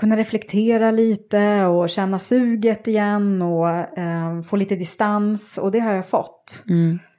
kunna 0.00 0.16
reflektera 0.16 0.90
lite 0.90 1.64
och 1.64 1.90
känna 1.90 2.18
suget 2.18 2.88
igen 2.88 3.42
och 3.42 3.68
eh, 3.98 4.42
få 4.42 4.56
lite 4.56 4.76
distans 4.76 5.58
och 5.58 5.70
det 5.70 5.80
har 5.80 5.94
jag 5.94 6.08
fått. 6.08 6.62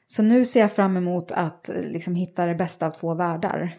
Så 0.07 0.23
nu 0.23 0.45
ser 0.45 0.59
jag 0.59 0.71
fram 0.71 0.97
emot 0.97 1.31
att 1.31 1.69
eh, 1.69 1.75
liksom 1.81 2.15
hitta 2.15 2.45
det 2.45 2.55
bästa 2.55 2.87
av 2.87 2.91
två 2.91 3.13
världar. 3.13 3.75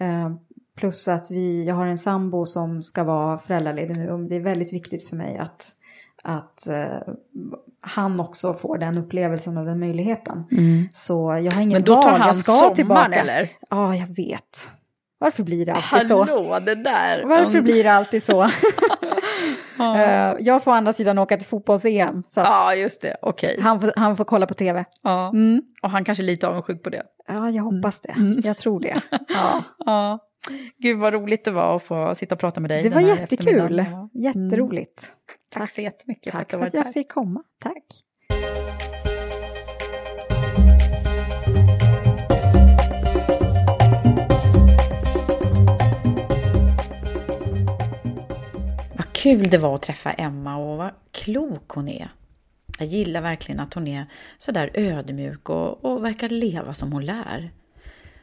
Eh, 0.00 0.32
plus 0.76 1.08
att 1.08 1.30
vi, 1.30 1.64
jag 1.64 1.74
har 1.74 1.86
en 1.86 1.98
sambo 1.98 2.46
som 2.46 2.82
ska 2.82 3.04
vara 3.04 3.38
föräldraledig 3.38 3.96
nu 3.96 4.10
och 4.10 4.20
det 4.20 4.36
är 4.36 4.40
väldigt 4.40 4.72
viktigt 4.72 5.08
för 5.08 5.16
mig 5.16 5.38
att, 5.38 5.72
att 6.22 6.66
eh, 6.66 7.14
han 7.80 8.20
också 8.20 8.54
får 8.54 8.78
den 8.78 8.98
upplevelsen 8.98 9.56
och 9.56 9.64
den 9.66 9.80
möjligheten. 9.80 10.44
Så 10.94 11.40
jag 11.44 11.52
har 11.52 11.62
inget 11.62 11.78
Men 11.78 11.84
då 11.84 12.02
tar 12.02 12.10
val, 12.10 12.20
han 12.20 12.26
jag 12.26 12.36
ska 12.36 12.52
sommaren, 12.52 12.74
tillbaka. 12.74 13.20
eller? 13.20 13.48
Ja, 13.70 13.96
jag 13.96 14.06
vet. 14.06 14.68
Varför 15.22 15.42
blir 15.42 15.66
det 15.66 15.72
alltid 15.72 16.08
så? 16.08 16.24
Hallå, 16.24 16.58
det 16.66 16.74
där. 16.74 17.24
Varför 17.24 17.50
Mm. 17.52 17.64
blir 17.64 17.84
det 17.84 17.92
alltid 17.92 18.22
så? 18.22 18.42
Eh, 19.96 20.34
jag 20.40 20.64
får 20.64 20.70
å 20.70 20.74
andra 20.74 20.92
sidan 20.92 21.18
åka 21.18 21.36
till 21.36 21.46
fotbolls-EM. 21.46 22.22
Ja, 22.36 22.74
just 22.74 23.02
det. 23.02 23.16
Okej. 23.22 23.58
han, 23.60 23.80
får, 23.80 23.92
han 23.96 24.16
får 24.16 24.24
kolla 24.24 24.46
på 24.46 24.54
tv. 24.54 24.84
Ja. 25.02 25.28
Mm. 25.28 25.62
Och 25.82 25.90
han 25.90 26.04
kanske 26.04 26.22
är 26.24 26.26
lite 26.26 26.48
avundsjuk 26.48 26.82
på 26.82 26.90
det. 26.90 27.02
Ja, 27.28 27.50
jag 27.50 27.62
hoppas 27.62 28.00
det. 28.00 28.08
Mm. 28.12 28.40
Jag 28.44 28.56
tror 28.56 28.80
det. 28.80 29.00
Ja. 29.28 29.64
Ja. 29.78 30.18
Gud 30.78 30.98
vad 30.98 31.12
roligt 31.14 31.44
det 31.44 31.50
var 31.50 31.76
att 31.76 31.82
få 31.82 32.14
sitta 32.14 32.34
och 32.34 32.40
prata 32.40 32.60
med 32.60 32.70
dig 32.70 32.82
Det 32.82 32.88
var 32.88 33.00
jättekul. 33.00 33.48
eftermiddagen. 33.48 34.10
Jätteroligt. 34.14 35.06
Tack 35.54 35.70
så 35.70 35.80
jättemycket 35.80 36.32
för 36.32 36.40
att 36.40 36.48
Tack 36.48 36.60
för 36.60 36.66
att 36.66 36.74
jag 36.74 36.84
här. 36.84 36.92
fick 36.92 37.12
komma. 37.12 37.42
Tack. 37.62 37.84
Kul 49.22 49.50
det 49.50 49.58
var 49.58 49.74
att 49.74 49.82
träffa 49.82 50.12
Emma 50.12 50.56
och 50.56 50.76
vad 50.76 50.90
klok 51.12 51.68
hon 51.68 51.88
är. 51.88 52.08
Jag 52.78 52.88
gillar 52.88 53.20
verkligen 53.20 53.60
att 53.60 53.74
hon 53.74 53.88
är 53.88 54.06
sådär 54.38 54.70
ödmjuk 54.74 55.50
och, 55.50 55.84
och 55.84 56.04
verkar 56.04 56.28
leva 56.28 56.74
som 56.74 56.92
hon 56.92 57.04
lär. 57.06 57.50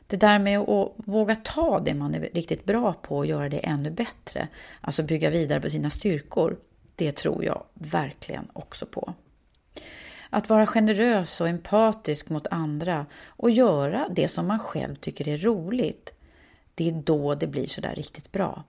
Det 0.07 0.17
där 0.17 0.39
med 0.39 0.59
att 0.59 0.93
våga 0.95 1.35
ta 1.35 1.79
det 1.79 1.93
man 1.93 2.15
är 2.15 2.19
riktigt 2.19 2.65
bra 2.65 2.93
på 2.93 3.17
och 3.17 3.25
göra 3.25 3.49
det 3.49 3.57
ännu 3.57 3.91
bättre, 3.91 4.47
alltså 4.81 5.03
bygga 5.03 5.29
vidare 5.29 5.61
på 5.61 5.69
sina 5.69 5.89
styrkor, 5.89 6.57
det 6.95 7.11
tror 7.11 7.45
jag 7.45 7.63
verkligen 7.73 8.47
också 8.53 8.85
på. 8.85 9.13
Att 10.29 10.49
vara 10.49 10.67
generös 10.67 11.41
och 11.41 11.49
empatisk 11.49 12.29
mot 12.29 12.47
andra 12.47 13.05
och 13.25 13.51
göra 13.51 14.07
det 14.11 14.27
som 14.27 14.47
man 14.47 14.59
själv 14.59 14.95
tycker 14.95 15.27
är 15.27 15.37
roligt, 15.37 16.13
det 16.75 16.89
är 16.89 16.91
då 16.91 17.35
det 17.35 17.47
blir 17.47 17.67
sådär 17.67 17.95
riktigt 17.95 18.31
bra. 18.31 18.63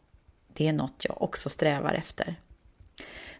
Det 0.52 0.68
är 0.68 0.72
något 0.72 1.04
jag 1.08 1.22
också 1.22 1.48
strävar 1.48 1.94
efter. 1.94 2.36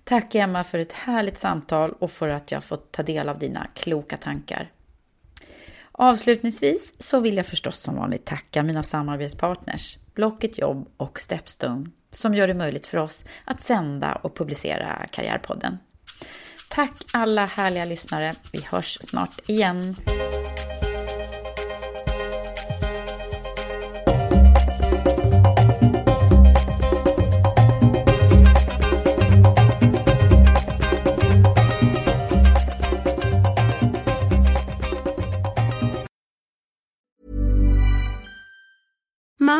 Tack 0.05 0.35
Emma 0.35 0.65
för 0.65 0.79
ett 0.79 0.93
härligt 0.93 1.39
samtal 1.39 1.95
och 1.99 2.11
för 2.11 2.29
att 2.29 2.51
jag 2.51 2.65
fått 2.65 2.93
ta 2.93 3.03
del 3.03 3.29
av 3.29 3.39
dina 3.39 3.67
kloka 3.75 4.17
tankar. 4.17 4.71
Avslutningsvis 5.93 6.95
så 6.99 7.21
vill 7.21 7.37
jag 7.37 7.47
förstås 7.47 7.79
som 7.79 7.97
vanligt 7.97 8.25
tacka 8.25 8.63
mina 8.63 8.83
samarbetspartners 8.83 9.99
Blocket 10.15 10.59
Jobb 10.59 10.89
och 10.97 11.21
Stepstone 11.21 11.91
som 12.11 12.35
gör 12.35 12.49
det 12.49 12.55
möjligt 12.55 12.87
för 12.87 12.99
oss 12.99 13.25
att 13.45 13.63
sända 13.63 14.15
och 14.15 14.37
publicera 14.37 15.07
Karriärpodden. 15.11 15.79
Tack 16.71 16.93
alla 17.13 17.47
härliga 17.47 17.85
lyssnare. 17.85 18.33
Vi 18.53 18.63
hörs 18.71 18.99
snart 19.01 19.49
igen. 19.49 19.97
Emma 39.51 39.60